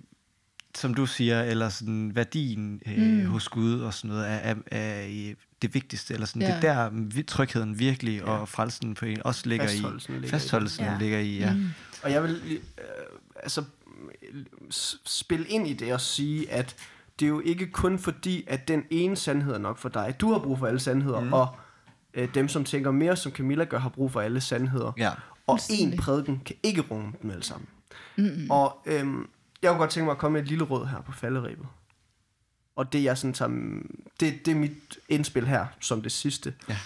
som 0.76 0.94
du 0.94 1.06
siger, 1.06 1.42
eller 1.44 1.70
sådan 1.70 2.16
værdien 2.16 2.82
øh, 2.86 2.98
Mm. 2.98 3.26
hos 3.26 3.50
Gud 3.50 3.80
og 3.82 3.94
sådan 3.94 4.10
noget, 4.10 4.28
er, 4.30 4.34
er, 4.36 4.56
er 4.72 5.06
øh, 5.30 5.36
det 5.62 5.74
vigtigste, 5.74 6.14
eller 6.14 6.26
sådan, 6.28 6.42
Ja. 6.42 6.48
det 6.62 6.70
er 6.70 6.90
der 6.90 7.24
trygheden 7.28 7.80
virkelig, 7.80 8.18
ja. 8.18 8.24
og 8.24 8.50
frelsen 8.50 8.94
på 8.94 9.06
en 9.06 9.24
også 9.26 9.50
ligger 9.50 9.68
Fastholdelsen 9.68 10.14
i, 10.14 10.16
ligger 10.16 10.28
i 10.28 10.32
det. 10.32 10.42
fastholdelsen 10.42 10.86
Ja. 10.86 10.98
ligger 11.00 11.20
i, 11.20 11.38
ja. 11.38 11.54
Mm. 11.54 11.70
Og 12.04 12.12
jeg 12.12 12.24
vil 12.24 12.42
øh, 12.78 12.86
altså 13.36 13.64
spille 15.06 15.48
ind 15.48 15.68
i 15.68 15.74
det 15.74 15.94
og 15.94 16.02
sige, 16.02 16.52
at 16.52 16.76
det 17.20 17.26
er 17.26 17.30
jo 17.30 17.40
ikke 17.40 17.72
kun 17.72 18.00
fordi, 18.00 18.44
at 18.48 18.68
den 18.68 18.84
ene 18.90 19.16
sandhed 19.16 19.54
er 19.54 19.58
nok 19.58 19.78
for 19.78 19.90
dig. 19.90 20.16
Du 20.20 20.32
har 20.32 20.40
brug 20.40 20.60
for 20.60 20.68
alle 20.68 20.80
sandheder, 20.80 21.20
mm. 21.20 21.34
og 21.34 21.48
øh, 22.14 22.34
dem, 22.34 22.48
som 22.48 22.64
tænker 22.64 22.92
mere 22.92 23.16
som 23.16 23.32
Camilla 23.32 23.64
gør, 23.64 23.80
har 23.80 23.90
brug 23.90 24.12
for 24.12 24.22
alle 24.22 24.42
sandheder. 24.42 24.92
Ja. 24.98 25.12
Og 25.48 25.60
en 25.70 25.98
prædiken 25.98 26.42
kan 26.46 26.56
ikke 26.64 26.82
rumme 26.82 27.14
dem 27.22 27.32
alle 27.32 27.44
sammen. 27.44 27.68
Mm-hmm. 28.18 28.52
Og 28.52 28.78
øhm, 28.86 29.28
jeg 29.62 29.70
kunne 29.72 29.80
godt 29.80 29.90
tænke 29.92 30.06
mig 30.06 30.12
at 30.12 30.18
komme 30.18 30.34
med 30.34 30.42
et 30.42 30.48
lille 30.48 30.64
råd 30.64 30.86
her 30.88 31.02
på 31.02 31.12
falderæbet. 31.12 31.66
og 32.76 32.94
det 32.94 33.04
jeg 33.04 33.18
sådan 33.18 33.34
tager, 33.34 33.52
det, 34.20 34.46
det 34.46 34.52
er 34.52 34.56
mit 34.56 34.98
indspil 35.10 35.48
her, 35.48 35.66
som 35.80 36.02
det 36.02 36.12
sidste. 36.12 36.54
Ja. 36.70 36.78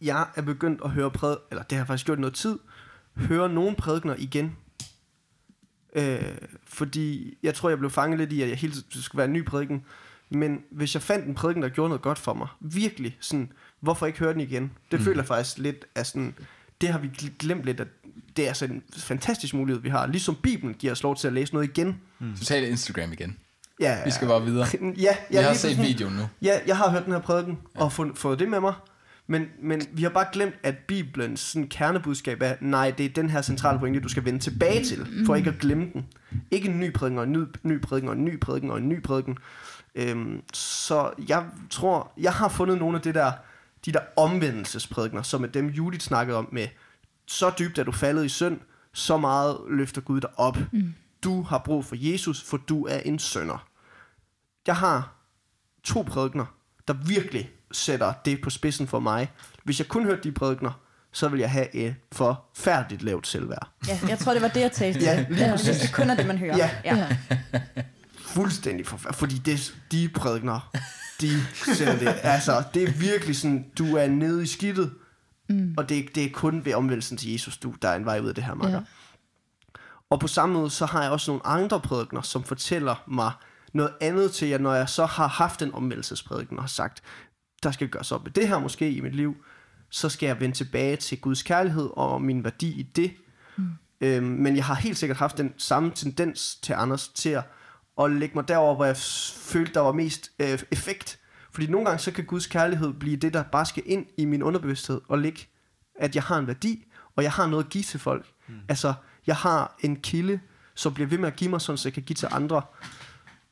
Jeg 0.00 0.26
er 0.36 0.42
begyndt 0.42 0.80
at 0.84 0.90
høre 0.90 1.10
præd, 1.10 1.36
eller 1.50 1.62
det 1.62 1.72
har 1.72 1.80
jeg 1.82 1.86
faktisk 1.86 2.06
gjort 2.06 2.18
noget 2.18 2.34
tid, 2.34 2.58
høre 3.16 3.48
nogle 3.48 3.76
prædikner 3.76 4.14
igen. 4.18 4.56
Øh, 5.94 6.22
fordi 6.64 7.38
jeg 7.42 7.54
tror, 7.54 7.68
jeg 7.68 7.78
blev 7.78 7.90
fanget 7.90 8.18
lidt 8.18 8.32
i, 8.32 8.42
at 8.42 8.48
jeg 8.48 8.56
hele 8.56 8.72
tiden 8.72 9.02
skulle 9.02 9.18
være 9.18 9.26
en 9.26 9.32
ny 9.32 9.44
prædiken. 9.44 9.84
Men 10.30 10.60
hvis 10.70 10.94
jeg 10.94 11.02
fandt 11.02 11.26
en 11.26 11.34
prædiken, 11.34 11.62
der 11.62 11.68
gjorde 11.68 11.88
noget 11.88 12.02
godt 12.02 12.18
for 12.18 12.34
mig, 12.34 12.48
virkelig 12.60 13.16
sådan, 13.20 13.52
hvorfor 13.80 14.06
ikke 14.06 14.18
høre 14.18 14.32
den 14.32 14.40
igen? 14.40 14.72
Det 14.90 14.98
mm. 14.98 15.04
føler 15.04 15.18
jeg 15.18 15.26
faktisk 15.26 15.58
lidt 15.58 15.84
af 15.94 16.06
sådan, 16.06 16.34
det 16.80 16.88
har 16.88 16.98
vi 16.98 17.10
gl- 17.18 17.36
glemt 17.38 17.64
lidt, 17.64 17.80
at 17.80 17.88
det 18.36 18.44
er 18.44 18.48
altså 18.48 18.64
en 18.64 18.82
fantastisk 18.96 19.54
mulighed, 19.54 19.82
vi 19.82 19.88
har. 19.88 20.06
Ligesom 20.06 20.34
Bibelen 20.42 20.74
giver 20.74 20.92
os 20.92 21.02
lov 21.02 21.16
til 21.16 21.26
at 21.26 21.32
læse 21.32 21.54
noget 21.54 21.68
igen. 21.68 22.00
Total 22.38 22.64
Instagram 22.64 23.12
igen. 23.12 23.36
Ja, 23.80 24.04
Vi 24.04 24.10
skal 24.10 24.28
bare 24.28 24.44
videre. 24.44 24.66
Ja, 24.82 24.92
ja 25.02 25.14
Jeg 25.30 25.44
har 25.46 25.54
set 25.54 25.76
præcis. 25.76 25.92
videoen 25.92 26.14
nu. 26.14 26.22
Ja, 26.42 26.58
jeg 26.66 26.76
har 26.76 26.90
hørt 26.90 27.04
den 27.04 27.12
her 27.12 27.20
prædiken 27.20 27.58
ja. 27.76 27.80
og 27.82 27.92
fået, 27.92 28.12
fået 28.14 28.38
det 28.38 28.48
med 28.48 28.60
mig. 28.60 28.74
Men, 29.30 29.46
men 29.62 29.82
vi 29.92 30.02
har 30.02 30.10
bare 30.10 30.26
glemt, 30.32 30.54
at 30.62 30.78
Bibelens 30.78 31.40
sådan, 31.40 31.68
kernebudskab 31.68 32.42
er, 32.42 32.54
nej, 32.60 32.90
det 32.90 33.06
er 33.06 33.10
den 33.10 33.30
her 33.30 33.42
centrale 33.42 33.78
pointe, 33.78 34.00
du 34.00 34.08
skal 34.08 34.24
vende 34.24 34.38
tilbage 34.38 34.84
til, 34.84 35.06
for 35.26 35.34
ikke 35.34 35.50
at 35.50 35.58
glemme 35.58 35.90
den. 35.92 36.06
Ikke 36.50 36.68
en 36.68 36.80
ny 36.80 36.92
prædiken 36.92 37.18
og 37.18 37.24
en 37.24 37.32
ny, 37.32 37.38
ny 37.62 37.80
prædiken 37.80 38.08
og 38.08 38.16
en 38.16 38.24
ny 38.24 38.40
prædiken 38.40 38.70
og 38.70 38.78
en 38.78 38.88
ny 38.88 39.02
prædiken. 39.02 39.38
Øhm, 39.94 40.42
så 40.52 41.10
jeg 41.28 41.46
tror, 41.70 42.12
jeg 42.18 42.32
har 42.32 42.48
fundet 42.48 42.78
nogle 42.78 42.96
af 42.96 43.02
det 43.02 43.14
der, 43.14 43.32
de 43.84 43.92
der 43.92 44.00
omvendelsesprædikener, 44.16 45.22
som 45.22 45.44
er 45.44 45.48
dem 45.48 45.66
Judith 45.66 46.04
snakkede 46.04 46.38
om 46.38 46.48
med, 46.52 46.68
så 47.26 47.52
dybt 47.58 47.78
er 47.78 47.84
du 47.84 47.92
faldet 47.92 48.24
i 48.24 48.28
synd, 48.28 48.60
så 48.92 49.16
meget 49.16 49.58
løfter 49.70 50.00
Gud 50.00 50.20
dig 50.20 50.30
op. 50.38 50.58
Mm. 50.72 50.94
Du 51.22 51.42
har 51.42 51.58
brug 51.58 51.84
for 51.84 51.96
Jesus, 51.98 52.42
for 52.42 52.56
du 52.56 52.86
er 52.86 52.98
en 52.98 53.18
sønder. 53.18 53.68
Jeg 54.66 54.76
har 54.76 55.14
to 55.84 56.02
prædikner, 56.02 56.46
der 56.88 56.94
virkelig 56.94 57.50
sætter 57.72 58.12
det 58.24 58.40
på 58.42 58.50
spidsen 58.50 58.86
for 58.86 59.00
mig. 59.00 59.32
Hvis 59.64 59.78
jeg 59.78 59.88
kun 59.88 60.04
hørte 60.04 60.22
de 60.22 60.32
prædikner, 60.32 60.80
så 61.12 61.28
vil 61.28 61.40
jeg 61.40 61.50
have 61.50 61.74
et 61.74 61.94
forfærdeligt 62.12 63.02
lavt 63.02 63.26
selvværd. 63.26 63.68
Ja, 63.88 64.00
jeg 64.08 64.18
tror, 64.18 64.32
det 64.32 64.42
var 64.42 64.48
det, 64.48 64.60
jeg 64.60 64.72
talte. 64.72 65.00
Ja, 65.00 65.26
lige 65.30 65.50
Hvis 65.50 65.78
det 65.78 65.92
kun 65.92 66.10
er 66.10 66.14
det, 66.14 66.26
man 66.26 66.38
hører. 66.38 66.56
Ja. 66.56 66.70
ja. 66.84 67.16
Fuldstændig 68.18 68.86
forfærdeligt, 68.86 69.18
fordi 69.18 69.38
det, 69.38 69.74
de 69.92 70.08
prædikner, 70.08 70.70
de 71.20 71.30
sætter 71.74 71.98
det, 71.98 72.14
altså, 72.22 72.62
det 72.74 72.82
er 72.82 72.92
virkelig 72.92 73.36
sådan, 73.36 73.66
du 73.78 73.96
er 73.96 74.06
nede 74.06 74.42
i 74.42 74.46
skidtet, 74.46 74.92
mm. 75.48 75.74
og 75.76 75.88
det, 75.88 76.14
det 76.14 76.24
er 76.24 76.30
kun 76.32 76.64
ved 76.64 76.74
omvendelsen 76.74 77.16
til 77.16 77.32
Jesus, 77.32 77.56
du, 77.56 77.74
der 77.82 77.88
er 77.88 77.96
en 77.96 78.04
vej 78.04 78.20
ud 78.20 78.28
af 78.28 78.34
det 78.34 78.44
her, 78.44 78.54
makker. 78.54 78.78
Ja. 78.78 78.84
Og 80.10 80.20
på 80.20 80.26
samme 80.26 80.54
måde, 80.54 80.70
så 80.70 80.86
har 80.86 81.02
jeg 81.02 81.10
også 81.10 81.30
nogle 81.30 81.46
andre 81.46 81.80
prædikner, 81.80 82.22
som 82.22 82.44
fortæller 82.44 83.04
mig 83.06 83.32
noget 83.72 83.92
andet 84.00 84.32
til 84.32 84.48
jer, 84.48 84.58
når 84.58 84.74
jeg 84.74 84.88
så 84.88 85.06
har 85.06 85.26
haft 85.26 85.62
en 85.62 85.74
omvendelsesprædiken 85.74 86.56
og 86.56 86.62
har 86.62 86.68
sagt, 86.68 87.02
der 87.62 87.70
skal 87.70 87.88
gøres 87.88 88.12
op 88.12 88.24
med 88.24 88.32
det 88.32 88.48
her 88.48 88.58
måske 88.58 88.90
i 88.90 89.00
mit 89.00 89.14
liv, 89.14 89.36
så 89.90 90.08
skal 90.08 90.26
jeg 90.26 90.40
vende 90.40 90.56
tilbage 90.56 90.96
til 90.96 91.20
Guds 91.20 91.42
kærlighed 91.42 91.90
og 91.92 92.22
min 92.22 92.44
værdi 92.44 92.68
i 92.68 92.82
det. 92.82 93.12
Mm. 93.56 93.70
Øhm, 94.00 94.26
men 94.26 94.56
jeg 94.56 94.64
har 94.64 94.74
helt 94.74 94.98
sikkert 94.98 95.18
haft 95.18 95.38
den 95.38 95.54
samme 95.56 95.92
tendens 95.94 96.56
til 96.56 96.72
Anders 96.72 97.08
til 97.08 97.28
at, 97.28 97.44
at 98.00 98.10
lægge 98.10 98.34
mig 98.34 98.48
derover, 98.48 98.74
hvor 98.74 98.84
jeg 98.84 98.96
følte, 99.36 99.74
der 99.74 99.80
var 99.80 99.92
mest 99.92 100.30
øh, 100.38 100.58
effekt. 100.70 101.18
Fordi 101.52 101.66
nogle 101.66 101.86
gange 101.86 101.98
så 101.98 102.12
kan 102.12 102.24
Guds 102.24 102.46
kærlighed 102.46 102.92
blive 102.92 103.16
det, 103.16 103.32
der 103.32 103.42
bare 103.42 103.66
skal 103.66 103.82
ind 103.86 104.06
i 104.16 104.24
min 104.24 104.42
underbevidsthed 104.42 105.00
og 105.08 105.18
ligge, 105.18 105.46
at 105.94 106.14
jeg 106.14 106.22
har 106.22 106.38
en 106.38 106.46
værdi, 106.46 106.84
og 107.16 107.22
jeg 107.22 107.32
har 107.32 107.46
noget 107.46 107.64
at 107.64 107.70
give 107.70 107.84
til 107.84 108.00
folk. 108.00 108.26
Mm. 108.48 108.54
Altså, 108.68 108.94
jeg 109.26 109.36
har 109.36 109.76
en 109.80 109.96
kilde, 109.96 110.40
som 110.74 110.94
bliver 110.94 111.08
ved 111.08 111.18
med 111.18 111.28
at 111.28 111.36
give 111.36 111.50
mig, 111.50 111.60
sådan, 111.60 111.78
så 111.78 111.88
jeg 111.88 111.94
kan 111.94 112.02
give 112.02 112.14
til 112.14 112.28
andre. 112.30 112.62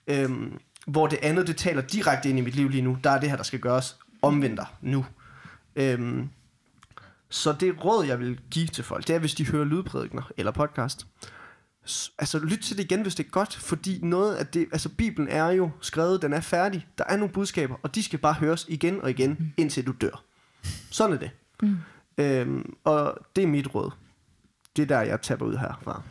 Øhm, 0.07 0.59
hvor 0.87 1.07
det 1.07 1.19
andet, 1.23 1.47
det 1.47 1.57
taler 1.57 1.83
direkte 1.83 2.29
ind 2.29 2.39
i 2.39 2.43
mit 2.43 2.55
liv 2.55 2.69
lige 2.69 2.83
nu. 2.83 2.99
Der 3.05 3.11
er 3.11 3.21
det 3.21 3.29
her, 3.31 3.37
der 3.37 3.45
skal 3.45 3.61
gøres. 3.61 3.97
Omvendt 4.23 4.61
nu. 4.83 5.07
Øhm, 5.77 6.29
så 7.29 7.53
det 7.53 7.85
råd, 7.85 8.07
jeg 8.07 8.21
vil 8.21 8.41
give 8.51 8.67
til 8.67 8.85
folk, 8.85 9.07
det 9.07 9.15
er, 9.15 9.19
hvis 9.19 9.35
de 9.35 9.47
hører 9.47 9.65
lydprædikner 9.65 10.31
eller 10.37 10.53
podcast. 10.53 11.07
Altså, 12.19 12.39
lyt 12.39 12.59
til 12.59 12.77
det 12.77 12.85
igen, 12.85 13.03
hvis 13.03 13.15
det 13.15 13.27
er 13.27 13.31
godt, 13.31 13.57
fordi 13.57 14.01
noget 14.03 14.37
af 14.37 14.47
det, 14.47 14.67
altså 14.73 14.89
Bibelen 14.89 15.29
er 15.29 15.51
jo 15.51 15.71
skrevet, 15.81 16.23
den 16.23 16.33
er 16.33 16.41
færdig. 16.41 16.87
Der 16.99 17.05
er 17.09 17.17
nogle 17.17 17.33
budskaber, 17.33 17.77
og 17.83 17.95
de 17.95 18.03
skal 18.03 18.19
bare 18.19 18.35
høres 18.35 18.67
igen 18.69 19.01
og 19.03 19.11
igen, 19.11 19.55
indtil 19.57 19.87
du 19.87 19.93
dør. 20.01 20.23
Sådan 20.91 21.17
er 21.17 21.19
det. 21.19 21.31
Mm. 21.63 21.77
Øhm, 22.19 22.75
og 22.85 23.19
det 23.37 23.45
er 23.45 23.49
mit 23.49 23.75
råd. 23.75 23.91
Det 24.77 24.83
er 24.83 24.87
der, 24.87 25.01
jeg 25.01 25.21
taber 25.21 25.47
ud 25.47 25.57
herfra. 25.57 26.03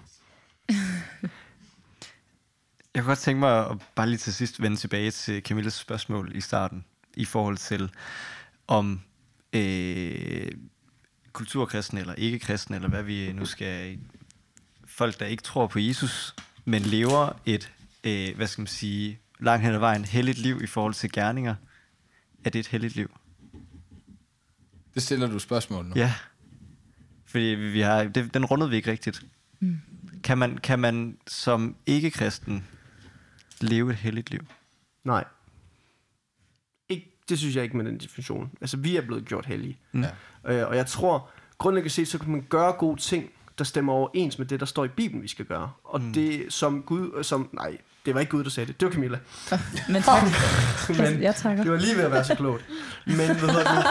Jeg 2.95 3.03
kunne 3.03 3.09
godt 3.09 3.19
tænke 3.19 3.39
mig 3.39 3.69
at 3.69 3.77
bare 3.95 4.07
lige 4.07 4.17
til 4.17 4.33
sidst 4.33 4.61
vende 4.61 4.77
tilbage 4.77 5.11
til 5.11 5.41
Camilles 5.41 5.73
spørgsmål 5.73 6.31
i 6.35 6.41
starten, 6.41 6.85
i 7.13 7.25
forhold 7.25 7.57
til 7.57 7.91
om 8.67 9.01
øh, 9.53 10.51
kulturkristne 11.33 11.99
eller 11.99 12.13
ikke-kristne, 12.13 12.75
eller 12.75 12.89
hvad 12.89 13.03
vi 13.03 13.33
nu 13.33 13.45
skal... 13.45 13.99
Folk, 14.85 15.19
der 15.19 15.25
ikke 15.25 15.43
tror 15.43 15.67
på 15.67 15.79
Jesus, 15.79 16.35
men 16.65 16.81
lever 16.81 17.39
et, 17.45 17.71
øh, 18.03 18.35
hvad 18.35 18.47
skal 18.47 18.61
man 18.61 18.67
sige, 18.67 19.19
langt 19.39 19.65
hen 19.65 19.73
ad 19.73 19.79
vejen, 19.79 20.05
helligt 20.05 20.37
liv 20.37 20.63
i 20.63 20.67
forhold 20.67 20.93
til 20.93 21.11
gerninger. 21.11 21.55
Er 22.45 22.49
det 22.49 22.59
et 22.59 22.67
helligt 22.67 22.95
liv? 22.95 23.17
Det 24.93 25.03
stiller 25.03 25.27
du 25.27 25.39
spørgsmål 25.39 25.85
nu. 25.85 25.93
Ja. 25.95 26.13
Fordi 27.25 27.43
vi 27.43 27.71
vi 27.71 27.81
har, 27.81 28.03
det, 28.03 28.33
den 28.33 28.45
rundede 28.45 28.69
vi 28.69 28.75
ikke 28.75 28.91
rigtigt. 28.91 29.21
Mm. 29.59 29.81
Kan, 30.23 30.37
man, 30.37 30.57
kan 30.57 30.79
man 30.79 31.17
som 31.27 31.75
ikke-kristen 31.85 32.63
leve 33.61 33.91
et 33.91 33.97
helligt 33.97 34.29
liv? 34.29 34.41
Nej. 35.03 35.23
Ikke, 36.89 37.17
det 37.29 37.39
synes 37.39 37.55
jeg 37.55 37.63
ikke 37.63 37.77
med 37.77 37.85
den 37.85 37.97
definition. 37.97 38.51
Altså, 38.61 38.77
vi 38.77 38.97
er 38.97 39.01
blevet 39.01 39.25
gjort 39.25 39.45
hellige. 39.45 39.77
Mm. 39.91 40.05
Ja. 40.43 40.61
Øh, 40.61 40.67
og 40.67 40.75
jeg 40.75 40.87
tror, 40.87 41.29
grundlæggende 41.57 41.93
set, 41.93 42.07
så 42.07 42.17
kan 42.17 42.31
man 42.31 42.45
gøre 42.49 42.71
gode 42.71 43.01
ting, 43.01 43.31
der 43.57 43.63
stemmer 43.63 43.93
overens 43.93 44.37
med 44.37 44.47
det, 44.47 44.59
der 44.59 44.65
står 44.65 44.85
i 44.85 44.87
Bibelen, 44.87 45.23
vi 45.23 45.27
skal 45.27 45.45
gøre. 45.45 45.71
Og 45.83 46.01
mm. 46.01 46.13
det 46.13 46.53
som 46.53 46.81
Gud, 46.81 47.23
som, 47.23 47.49
nej, 47.53 47.77
det 48.05 48.13
var 48.13 48.19
ikke 48.19 48.31
Gud, 48.31 48.43
der 48.43 48.49
sagde 48.49 48.67
det. 48.67 48.79
Det 48.79 48.85
var 48.85 48.91
Camilla. 48.91 49.19
Men 49.93 50.01
tak. 50.01 50.23
Men 50.99 51.21
jeg 51.21 51.35
takker. 51.35 51.63
det 51.63 51.71
var 51.71 51.77
lige 51.77 51.95
ved 51.95 52.03
at 52.03 52.11
være 52.11 52.23
så 52.23 52.35
klogt. 52.35 52.65
Men 53.05 53.15
hvad 53.15 53.27
hedder 53.27 53.75
det? 53.75 53.85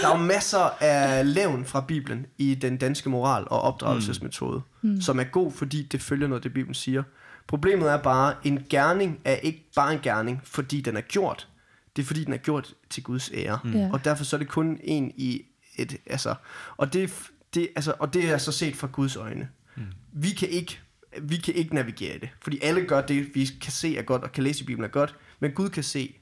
Der 0.00 0.08
er 0.08 0.18
jo 0.18 0.24
masser 0.24 0.82
af 0.84 1.34
levn 1.34 1.64
fra 1.64 1.80
Bibelen 1.80 2.26
i 2.38 2.54
den 2.54 2.76
danske 2.76 3.08
moral 3.08 3.44
og 3.46 3.60
opdragelsesmetode, 3.60 4.62
mm. 4.82 5.00
som 5.00 5.20
er 5.20 5.24
god, 5.24 5.52
fordi 5.52 5.82
det 5.82 6.02
følger 6.02 6.28
noget, 6.28 6.44
det 6.44 6.52
Bibelen 6.52 6.74
siger. 6.74 7.02
Problemet 7.46 7.90
er 7.90 7.96
bare, 7.96 8.34
en 8.44 8.66
gerning 8.70 9.20
er 9.24 9.34
ikke 9.34 9.64
bare 9.76 9.92
en 9.92 10.00
gerning, 10.02 10.40
fordi 10.44 10.80
den 10.80 10.96
er 10.96 11.00
gjort. 11.00 11.48
Det 11.96 12.02
er 12.02 12.06
fordi, 12.06 12.24
den 12.24 12.32
er 12.32 12.38
gjort 12.38 12.74
til 12.90 13.02
Guds 13.02 13.30
ære. 13.34 13.58
Mm. 13.64 13.72
Ja. 13.72 13.90
Og 13.92 14.04
derfor 14.04 14.24
så 14.24 14.36
er 14.36 14.38
det 14.38 14.48
kun 14.48 14.80
en 14.84 15.12
i 15.16 15.42
et... 15.76 15.96
Altså, 16.06 16.34
og, 16.76 16.92
det, 16.92 17.30
det, 17.54 17.68
altså, 17.76 17.94
og 17.98 18.14
det 18.14 18.30
er 18.30 18.38
så 18.38 18.52
set 18.52 18.76
fra 18.76 18.88
Guds 18.92 19.16
øjne. 19.16 19.48
Mm. 19.76 19.82
Vi 20.12 20.30
kan 20.30 20.48
ikke 20.48 20.80
vi 21.22 21.36
kan 21.36 21.54
ikke 21.54 21.74
navigere 21.74 22.16
i 22.16 22.18
det. 22.18 22.28
Fordi 22.40 22.58
alle 22.62 22.86
gør 22.86 23.00
det, 23.00 23.34
vi 23.34 23.48
kan 23.60 23.72
se 23.72 23.96
er 23.96 24.02
godt, 24.02 24.22
og 24.22 24.32
kan 24.32 24.44
læse 24.44 24.62
i 24.62 24.66
Bibelen 24.66 24.84
er 24.84 24.88
godt. 24.92 25.14
Men 25.40 25.52
Gud 25.52 25.68
kan 25.68 25.82
se 25.82 26.16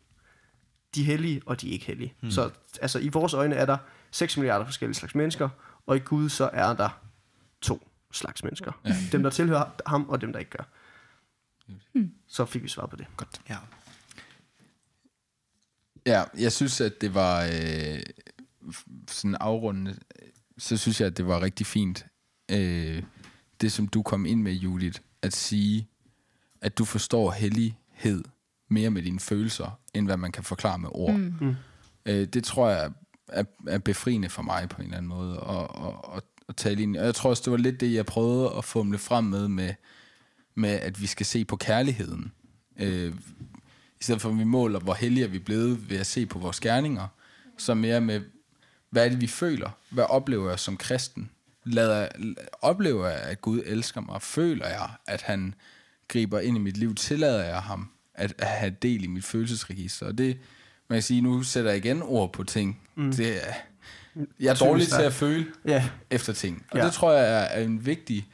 de 0.94 1.04
hellige 1.04 1.42
og 1.46 1.60
de 1.60 1.68
ikke 1.68 1.86
hellige. 1.86 2.14
Mm. 2.20 2.30
Så 2.30 2.50
altså, 2.82 2.98
i 2.98 3.08
vores 3.08 3.34
øjne 3.34 3.54
er 3.54 3.66
der 3.66 3.76
6 4.10 4.36
milliarder 4.36 4.64
forskellige 4.64 4.94
slags 4.94 5.14
mennesker, 5.14 5.48
og 5.86 5.96
i 5.96 5.98
Gud 5.98 6.28
så 6.28 6.50
er 6.52 6.74
der 6.74 7.00
to 7.60 7.88
slags 8.12 8.44
mennesker. 8.44 8.72
Ja. 8.84 8.96
Dem, 9.12 9.22
der 9.22 9.30
tilhører 9.30 9.64
ham, 9.86 10.08
og 10.08 10.20
dem, 10.20 10.32
der 10.32 10.38
ikke 10.38 10.50
gør. 10.50 10.64
Mm. 11.94 12.10
Så 12.26 12.44
fik 12.44 12.62
vi 12.62 12.68
svar 12.68 12.86
på 12.86 12.96
det. 12.96 13.06
Godt. 13.16 13.40
Ja. 13.48 13.56
Ja, 16.06 16.24
jeg 16.38 16.52
synes, 16.52 16.80
at 16.80 17.00
det 17.00 17.14
var 17.14 17.42
øh, 17.42 18.00
sådan 19.08 19.36
afrundet, 19.40 19.98
så 20.58 20.76
synes 20.76 21.00
jeg, 21.00 21.06
at 21.06 21.16
det 21.16 21.26
var 21.26 21.42
rigtig 21.42 21.66
fint, 21.66 22.06
øh, 22.50 23.02
det 23.60 23.72
som 23.72 23.88
du 23.88 24.02
kom 24.02 24.26
ind 24.26 24.42
med, 24.42 24.52
Judith, 24.52 25.00
at 25.22 25.32
sige, 25.32 25.88
at 26.60 26.78
du 26.78 26.84
forstår 26.84 27.30
hellighed 27.30 28.24
mere 28.68 28.90
med 28.90 29.02
dine 29.02 29.20
følelser, 29.20 29.80
end 29.94 30.06
hvad 30.06 30.16
man 30.16 30.32
kan 30.32 30.44
forklare 30.44 30.78
med 30.78 30.88
ord. 30.92 31.14
Mm. 31.14 31.34
Mm. 31.40 31.54
Øh, 32.06 32.26
det 32.26 32.44
tror 32.44 32.68
jeg 32.68 32.92
er, 33.28 33.44
er 33.66 33.78
befriende 33.78 34.28
for 34.28 34.42
mig 34.42 34.68
på 34.68 34.76
en 34.76 34.84
eller 34.84 34.96
anden 34.96 35.08
måde, 35.08 35.36
at, 35.36 35.86
at, 35.86 36.16
at, 36.16 36.22
at 36.48 36.56
tale 36.56 36.82
ind. 36.82 36.96
i. 36.96 36.98
Og 36.98 37.04
jeg 37.04 37.14
tror 37.14 37.30
også, 37.30 37.42
det 37.44 37.50
var 37.50 37.56
lidt 37.56 37.80
det, 37.80 37.94
jeg 37.94 38.06
prøvede 38.06 38.50
at 38.58 38.64
fumle 38.64 38.98
frem 38.98 39.24
med, 39.24 39.48
med, 39.48 39.74
med 40.54 40.70
at 40.70 41.00
vi 41.00 41.06
skal 41.06 41.26
se 41.26 41.44
på 41.44 41.56
kærligheden. 41.56 42.32
Øh, 42.80 43.14
i 44.00 44.04
stedet 44.04 44.22
for 44.22 44.28
at 44.28 44.38
vi 44.38 44.44
måler, 44.44 44.80
hvor 44.80 44.94
heldige 44.94 45.24
er 45.24 45.28
vi 45.28 45.38
blevet 45.38 45.90
ved 45.90 45.98
at 45.98 46.06
se 46.06 46.26
på 46.26 46.38
vores 46.38 46.60
gerninger, 46.60 47.06
så 47.58 47.74
mere 47.74 48.00
med, 48.00 48.20
hvad 48.90 49.04
er 49.04 49.08
det, 49.08 49.20
vi 49.20 49.26
føler? 49.26 49.70
Hvad 49.90 50.04
oplever 50.08 50.48
jeg 50.50 50.58
som 50.58 50.76
kristen? 50.76 51.30
Lader, 51.64 52.08
oplever 52.62 53.08
jeg, 53.08 53.18
at 53.20 53.40
Gud 53.40 53.62
elsker 53.66 54.00
mig? 54.00 54.22
Føler 54.22 54.68
jeg, 54.68 54.90
at 55.06 55.22
han 55.22 55.54
griber 56.08 56.40
ind 56.40 56.56
i 56.56 56.60
mit 56.60 56.76
liv? 56.76 56.94
Tillader 56.94 57.44
jeg 57.44 57.60
ham 57.62 57.90
at, 58.14 58.34
at 58.38 58.46
have 58.48 58.76
del 58.82 59.04
i 59.04 59.06
mit 59.06 59.24
følelsesregister? 59.24 60.06
Og 60.06 60.18
det, 60.18 60.38
man 60.88 60.96
kan 60.96 61.02
sige, 61.02 61.20
nu 61.20 61.42
sætter 61.42 61.70
jeg 61.70 61.84
igen 61.84 62.02
ord 62.02 62.32
på 62.32 62.44
ting. 62.44 62.80
Mm. 62.94 63.12
Det 63.12 63.48
er, 63.48 63.52
jeg 64.40 64.50
er 64.50 64.54
dårlig 64.54 64.88
til 64.88 65.02
at 65.02 65.12
føle 65.12 65.46
Ja. 65.64 65.88
efter 66.10 66.32
ting. 66.32 66.66
Og 66.70 66.78
ja. 66.78 66.84
det 66.84 66.92
tror 66.92 67.12
jeg 67.12 67.24
er, 67.24 67.44
er 67.44 67.64
en 67.64 67.86
vigtig 67.86 68.26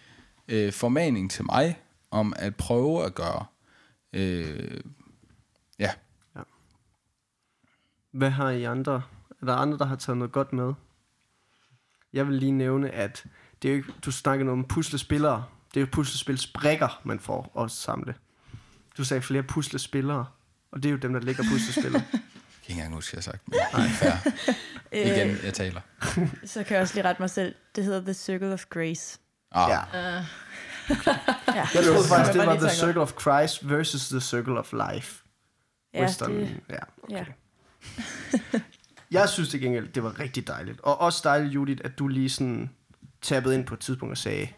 øh, 0.49 0.73
formaning 0.73 1.31
til 1.31 1.45
mig, 1.45 1.79
om 2.11 2.33
at 2.37 2.57
prøve 2.57 3.05
at 3.05 3.15
gøre. 3.15 3.47
Øh, 4.13 4.81
Ja. 5.79 5.91
Hvad 8.13 8.31
har 8.31 8.51
I 8.51 8.65
andre? 8.65 9.03
Er 9.43 9.47
der 9.47 9.55
andre, 9.55 9.79
der 9.79 9.85
har 9.85 9.97
taget 9.97 10.17
noget 10.17 10.33
godt 10.33 10.53
med? 10.53 10.75
Jeg 12.13 12.27
vil 12.27 12.35
lige 12.37 12.53
nævne, 12.53 12.91
at 12.91 13.25
det 13.63 13.69
er 13.69 13.73
jo 13.73 13.77
ikke, 13.79 13.93
du 14.05 14.11
snakker 14.13 14.45
noget 14.45 14.59
om 14.59 14.65
puslespillere. 14.69 15.45
Det 15.75 15.77
er 15.77 15.81
jo 15.81 15.89
puslespilsbrikker, 15.93 17.01
man 17.05 17.21
får 17.21 17.61
at 17.65 17.71
samle. 17.71 18.15
Du 18.99 19.05
sagde 19.05 19.23
flere 19.23 19.43
puslespillere, 19.43 20.27
og 20.73 20.83
det 20.83 20.89
er 20.89 20.91
jo 20.93 20.97
dem, 20.99 21.13
der 21.13 21.21
ligger 21.21 21.45
puslespillere. 21.53 22.03
Jeg 22.13 22.21
kan 22.21 22.21
ikke 22.69 22.73
engang 22.73 22.95
huske, 22.95 23.15
jeg 23.17 23.19
har 23.19 23.23
sagt. 23.23 23.49
Men 23.49 23.91
fair. 23.91 24.33
Igen, 25.07 25.37
jeg 25.45 25.55
taler. 25.55 25.81
Så 26.45 26.65
kan 26.65 26.75
jeg 26.75 26.83
også 26.83 26.95
lige 26.95 27.05
rette 27.09 27.23
mig 27.23 27.31
selv. 27.31 27.55
Det 27.77 27.85
hedder 27.85 28.01
The 28.01 28.15
Circle 28.15 28.53
of 28.53 28.65
Grace. 28.67 29.19
Ah, 29.53 29.71
ja. 29.71 30.25
Ja. 31.55 31.69
Jeg 31.75 31.85
troede 31.85 32.09
faktisk, 32.09 32.39
det 32.39 32.47
var 32.47 32.57
The. 32.57 32.71
Circle 32.71 33.01
of 33.01 33.13
Christ 33.21 33.71
versus 33.71 34.09
The 34.09 34.21
Circle 34.21 34.59
of 34.59 34.73
Life. 34.73 35.25
Ja, 35.95 36.03
Western. 36.03 36.33
det, 36.33 36.61
Ja, 36.71 36.77
okay. 37.03 37.25
ja. 38.53 38.61
Jeg 39.11 39.29
synes 39.29 39.49
til 39.49 39.61
gengæld, 39.61 39.89
det 39.89 40.03
var 40.03 40.21
rigtig 40.21 40.47
dejligt. 40.47 40.81
Og 40.81 41.01
også 41.01 41.21
dejligt, 41.25 41.55
Judith, 41.55 41.81
at 41.85 41.99
du 41.99 42.09
lige 42.09 42.31
sådan 42.31 42.71
tappede 43.23 43.55
ind 43.55 43.67
på 43.67 43.75
et 43.75 43.81
tidspunkt 43.81 44.13
og 44.13 44.19
sagde, 44.19 44.49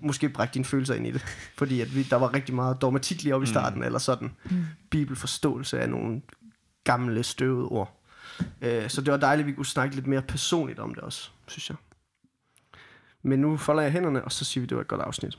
måske 0.00 0.28
brække 0.28 0.54
dine 0.54 0.64
følelser 0.64 0.94
ind 0.94 1.06
i 1.06 1.10
det. 1.10 1.20
Fordi 1.58 1.80
at 1.80 1.94
vi, 1.94 2.02
der 2.02 2.16
var 2.16 2.34
rigtig 2.34 2.54
meget 2.54 2.80
dogmatik 2.80 3.22
lige 3.22 3.34
oppe 3.34 3.44
i 3.44 3.48
starten, 3.48 3.82
eller 3.82 3.98
sådan 3.98 4.30
mm. 4.44 4.64
bibelforståelse 4.90 5.80
af 5.80 5.88
nogle 5.88 6.22
gamle 6.84 7.22
støvede 7.22 7.68
ord. 7.68 8.02
Øh, 8.60 8.90
så 8.90 9.00
det 9.00 9.12
var 9.12 9.18
dejligt, 9.18 9.44
at 9.44 9.46
vi 9.46 9.52
kunne 9.52 9.66
snakke 9.66 9.94
lidt 9.94 10.06
mere 10.06 10.22
personligt 10.22 10.78
om 10.78 10.94
det 10.94 11.02
også, 11.02 11.30
synes 11.46 11.70
jeg. 11.70 11.76
Men 13.28 13.40
nu 13.40 13.56
folder 13.56 13.82
jeg 13.82 13.92
hænderne, 13.92 14.24
og 14.24 14.32
så 14.32 14.44
siger 14.44 14.62
vi, 14.62 14.64
at 14.64 14.68
det 14.68 14.76
var 14.76 14.82
et 14.82 14.88
godt 14.88 15.00
afsnit. 15.00 15.38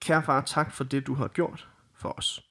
Kære 0.00 0.22
far, 0.22 0.40
tak 0.40 0.72
for 0.72 0.84
det, 0.84 1.06
du 1.06 1.14
har 1.14 1.28
gjort 1.28 1.68
for 1.94 2.18
os. 2.18 2.50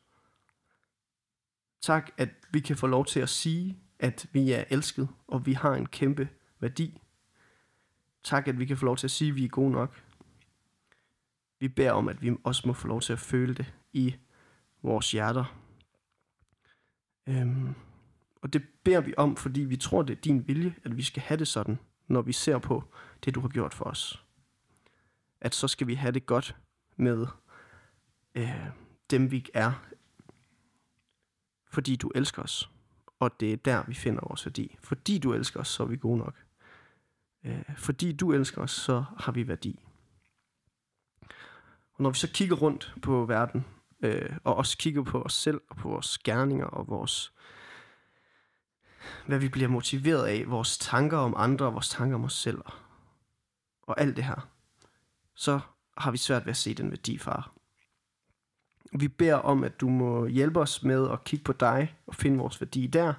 Tak, 1.82 2.12
at 2.18 2.30
vi 2.52 2.60
kan 2.60 2.78
få 2.78 2.88
lov 2.88 3.06
til 3.06 3.20
at 3.20 3.30
sige, 3.30 3.80
at 4.00 4.28
vi 4.32 4.52
er 4.52 4.64
elsket, 4.70 5.10
og 5.28 5.46
vi 5.46 5.54
har 5.54 5.74
en 5.74 5.86
kæmpe 5.86 6.30
værdi. 6.60 7.02
Tak, 8.24 8.48
at 8.48 8.60
vi 8.60 8.66
kan 8.66 8.78
få 8.78 8.86
lov 8.86 8.98
til 8.98 9.08
at 9.08 9.12
sige, 9.12 9.30
at 9.30 9.36
vi 9.36 9.46
er 9.46 9.50
gode 9.50 9.72
nok. 9.72 10.04
Vi 11.60 11.68
beder 11.68 11.92
om, 11.92 12.08
at 12.08 12.22
vi 12.22 12.36
også 12.44 12.68
må 12.68 12.74
få 12.74 12.88
lov 12.88 13.02
til 13.02 13.14
at 13.14 13.20
føle 13.20 13.54
det 13.54 13.74
i 13.94 14.16
vores 14.82 15.12
hjerter. 15.12 15.58
Øhm, 17.28 17.76
og 18.48 18.54
det 18.54 18.64
beder 18.84 19.02
vi 19.02 19.14
om, 19.18 19.36
fordi 19.36 19.62
vi 19.62 19.78
tror, 19.78 20.02
det 20.02 20.18
er 20.18 20.22
din 20.22 20.48
vilje, 20.48 20.76
at 20.84 20.98
vi 20.98 21.04
skal 21.04 21.22
have 21.22 21.38
det 21.38 21.48
sådan, 21.48 21.80
når 22.08 22.22
vi 22.22 22.34
ser 22.34 22.58
på 22.58 22.84
det, 23.26 23.36
du 23.36 23.40
har 23.42 23.48
gjort 23.48 23.74
for 23.74 23.86
os. 23.86 24.24
At 25.42 25.56
så 25.56 25.68
skal 25.68 25.88
vi 25.88 25.94
have 25.94 26.12
det 26.12 26.26
godt 26.26 26.56
med 26.96 27.28
øh, 28.36 28.68
dem, 29.10 29.32
vi 29.32 29.46
er, 29.54 29.72
fordi 31.70 31.96
du 31.96 32.12
elsker 32.16 32.42
os. 32.42 32.70
Og 33.20 33.40
det 33.40 33.54
er 33.54 33.58
der, 33.58 33.84
vi 33.88 33.94
finder 33.94 34.22
vores 34.28 34.46
værdi. 34.46 34.78
Fordi 34.80 35.20
du 35.20 35.34
elsker 35.34 35.60
os, 35.60 35.68
så 35.68 35.84
er 35.84 35.88
vi 35.88 35.98
gode 35.98 36.18
nok. 36.18 36.44
Øh, 37.44 37.76
fordi 37.78 38.12
du 38.12 38.34
elsker 38.34 38.62
os, 38.62 38.72
så 38.72 39.04
har 39.18 39.32
vi 39.32 39.48
værdi. 39.48 39.80
Og 41.94 42.04
når 42.04 42.10
vi 42.10 42.18
så 42.18 42.32
kigger 42.32 42.56
rundt 42.56 42.96
på 43.02 43.26
verden, 43.26 43.66
øh, 44.02 44.38
og 44.44 44.56
også 44.56 44.78
kigger 44.78 45.04
på 45.04 45.22
os 45.22 45.34
selv, 45.34 45.62
og 45.70 45.76
på 45.76 45.90
vores 45.90 46.18
gerninger, 46.18 46.66
og 46.66 46.88
vores, 46.88 47.34
hvad 49.26 49.40
vi 49.40 49.50
bliver 49.50 49.68
motiveret 49.68 50.26
af, 50.26 50.44
vores 50.48 50.78
tanker 50.78 51.18
om 51.18 51.34
andre, 51.38 51.66
og 51.66 51.74
vores 51.74 51.90
tanker 51.90 52.16
om 52.16 52.24
os 52.24 52.34
selv, 52.34 52.62
og 53.82 54.02
alt 54.02 54.16
det 54.16 54.24
her, 54.24 54.48
så 55.36 55.60
har 55.98 56.12
vi 56.12 56.18
svært 56.18 56.46
ved 56.46 56.50
at 56.50 56.58
se 56.58 56.74
den 56.74 56.90
værdi, 56.90 57.18
far. 57.18 57.52
Vi 58.94 59.08
beder 59.08 59.36
om, 59.36 59.64
at 59.64 59.82
du 59.82 59.90
må 59.90 60.26
hjælpe 60.26 60.60
os 60.60 60.84
med 60.84 61.12
at 61.12 61.24
kigge 61.24 61.44
på 61.44 61.54
dig 61.54 61.96
og 62.08 62.16
finde 62.16 62.38
vores 62.38 62.62
værdi 62.62 62.88
der. 62.88 63.14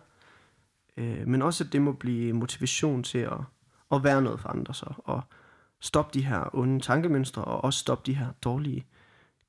Øh, 0.97 1.27
men 1.27 1.43
også, 1.43 1.65
at 1.65 1.73
det 1.73 1.83
må 1.83 1.93
blive 1.93 2.33
motivation 2.33 3.03
til 3.03 3.19
at, 3.19 3.39
at 3.93 4.05
være 4.05 4.23
noget 4.23 4.41
for 4.41 4.49
andre 4.49 4.75
så. 4.75 4.95
Og 4.99 5.23
stoppe 5.81 6.19
de 6.19 6.25
her 6.25 6.55
onde 6.57 6.81
tankemønstre, 6.81 7.45
og 7.45 7.65
også 7.65 7.79
stoppe 7.79 8.07
de 8.07 8.15
her 8.15 8.33
dårlige 8.33 8.87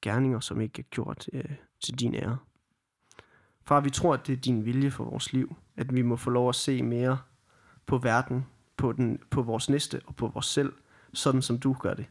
gerninger, 0.02 0.40
som 0.40 0.62
ikke 0.62 0.80
er 0.80 0.84
gjort 0.90 1.30
øh, 1.34 1.56
til 1.80 2.00
din 2.00 2.16
ære. 2.16 2.38
Far, 3.64 3.80
vi 3.80 3.90
tror, 3.90 4.14
at 4.14 4.28
det 4.28 4.34
er 4.34 4.42
din 4.42 4.66
vilje 4.66 4.92
for 4.92 5.04
vores 5.04 5.34
liv. 5.34 5.56
At 5.80 5.96
vi 5.96 6.02
må 6.02 6.16
få 6.16 6.30
lov 6.30 6.50
at 6.50 6.56
se 6.56 6.84
mere 6.84 7.20
på 7.86 7.98
verden, 7.98 8.46
på, 8.78 8.92
den, 8.92 9.20
på 9.30 9.42
vores 9.42 9.70
næste 9.70 10.02
og 10.06 10.16
på 10.16 10.28
vores 10.28 10.46
selv, 10.46 10.74
sådan 11.14 11.42
som 11.42 11.60
du 11.60 11.74
gør 11.74 11.94
det. 11.94 12.06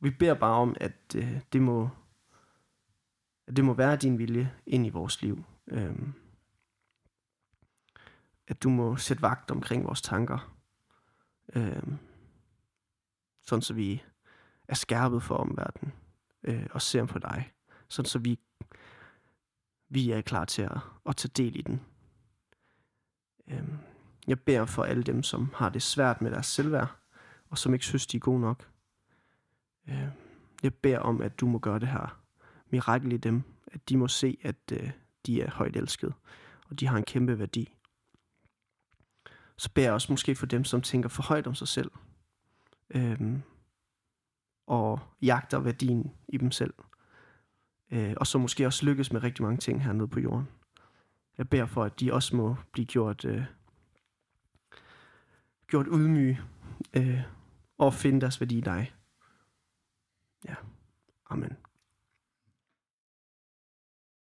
Vi 0.00 0.10
beder 0.10 0.34
bare 0.34 0.54
om, 0.54 0.76
at 0.80 1.16
øh, 1.16 1.40
det 1.52 1.62
må 1.62 1.88
at 3.46 3.56
det 3.56 3.64
må 3.64 3.74
være 3.74 3.96
din 3.96 4.18
vilje 4.18 4.54
ind 4.66 4.86
i 4.86 4.90
vores 4.90 5.22
liv. 5.22 5.44
Øhm, 5.66 6.12
at 8.46 8.62
du 8.62 8.70
må 8.70 8.96
sætte 8.96 9.22
vagt 9.22 9.50
omkring 9.50 9.84
vores 9.84 10.02
tanker. 10.02 10.54
Øhm, 11.54 11.98
sådan 13.42 13.62
så 13.62 13.74
vi 13.74 14.02
er 14.68 14.74
skærpet 14.74 15.22
for 15.22 15.34
omverdenen 15.34 15.92
øh, 16.42 16.66
og 16.70 16.82
ser 16.82 17.04
på 17.04 17.18
dig. 17.18 17.52
Sådan 17.88 18.08
så 18.08 18.18
vi, 18.18 18.38
vi 19.88 20.10
er 20.10 20.20
klar 20.20 20.44
til 20.44 20.62
at, 20.62 20.78
at 21.06 21.16
tage 21.16 21.32
del 21.36 21.56
i 21.56 21.62
den. 21.62 21.80
Øhm, 23.48 23.78
jeg 24.26 24.40
beder 24.40 24.66
for 24.66 24.84
alle 24.84 25.02
dem, 25.02 25.22
som 25.22 25.54
har 25.54 25.68
det 25.68 25.82
svært 25.82 26.22
med 26.22 26.30
deres 26.30 26.46
selvværd, 26.46 26.96
og 27.50 27.58
som 27.58 27.74
ikke 27.74 27.84
synes, 27.84 28.06
de 28.06 28.16
er 28.16 28.20
gode 28.20 28.40
nok. 28.40 28.68
Øhm, 29.88 30.10
jeg 30.62 30.74
beder 30.74 30.98
om, 30.98 31.22
at 31.22 31.40
du 31.40 31.46
må 31.46 31.58
gøre 31.58 31.78
det 31.78 31.88
her 31.88 32.20
mirakel 32.70 33.12
i 33.12 33.16
dem, 33.16 33.42
at 33.66 33.88
de 33.88 33.96
må 33.96 34.08
se, 34.08 34.38
at 34.42 34.72
øh, 34.72 34.90
de 35.26 35.42
er 35.42 35.50
højt 35.50 35.76
elsket, 35.76 36.14
og 36.68 36.80
de 36.80 36.86
har 36.86 36.96
en 36.96 37.04
kæmpe 37.04 37.38
værdi. 37.38 37.74
Så 39.56 39.70
beder 39.74 39.86
jeg 39.86 39.94
også 39.94 40.12
måske 40.12 40.34
for 40.34 40.46
dem, 40.46 40.64
som 40.64 40.82
tænker 40.82 41.08
for 41.08 41.22
højt 41.22 41.46
om 41.46 41.54
sig 41.54 41.68
selv, 41.68 41.90
øhm, 42.90 43.42
og 44.66 45.00
jagter 45.22 45.58
værdien 45.58 46.12
i 46.28 46.36
dem 46.36 46.50
selv, 46.50 46.74
øh, 47.90 48.14
og 48.16 48.26
så 48.26 48.38
måske 48.38 48.66
også 48.66 48.86
lykkes 48.86 49.12
med 49.12 49.22
rigtig 49.22 49.42
mange 49.42 49.58
ting 49.58 49.84
hernede 49.84 50.08
på 50.08 50.20
jorden. 50.20 50.48
Jeg 51.38 51.48
beder 51.48 51.66
for, 51.66 51.84
at 51.84 52.00
de 52.00 52.12
også 52.12 52.36
må 52.36 52.56
blive 52.72 52.86
gjort, 52.86 53.24
øh, 53.24 53.44
gjort 55.66 55.86
ydmyge, 55.92 56.40
øh, 56.96 57.20
og 57.78 57.94
finde 57.94 58.20
deres 58.20 58.40
værdi 58.40 58.58
i 58.58 58.60
dig. 58.60 58.94
Ja, 60.48 60.54
amen. 61.30 61.56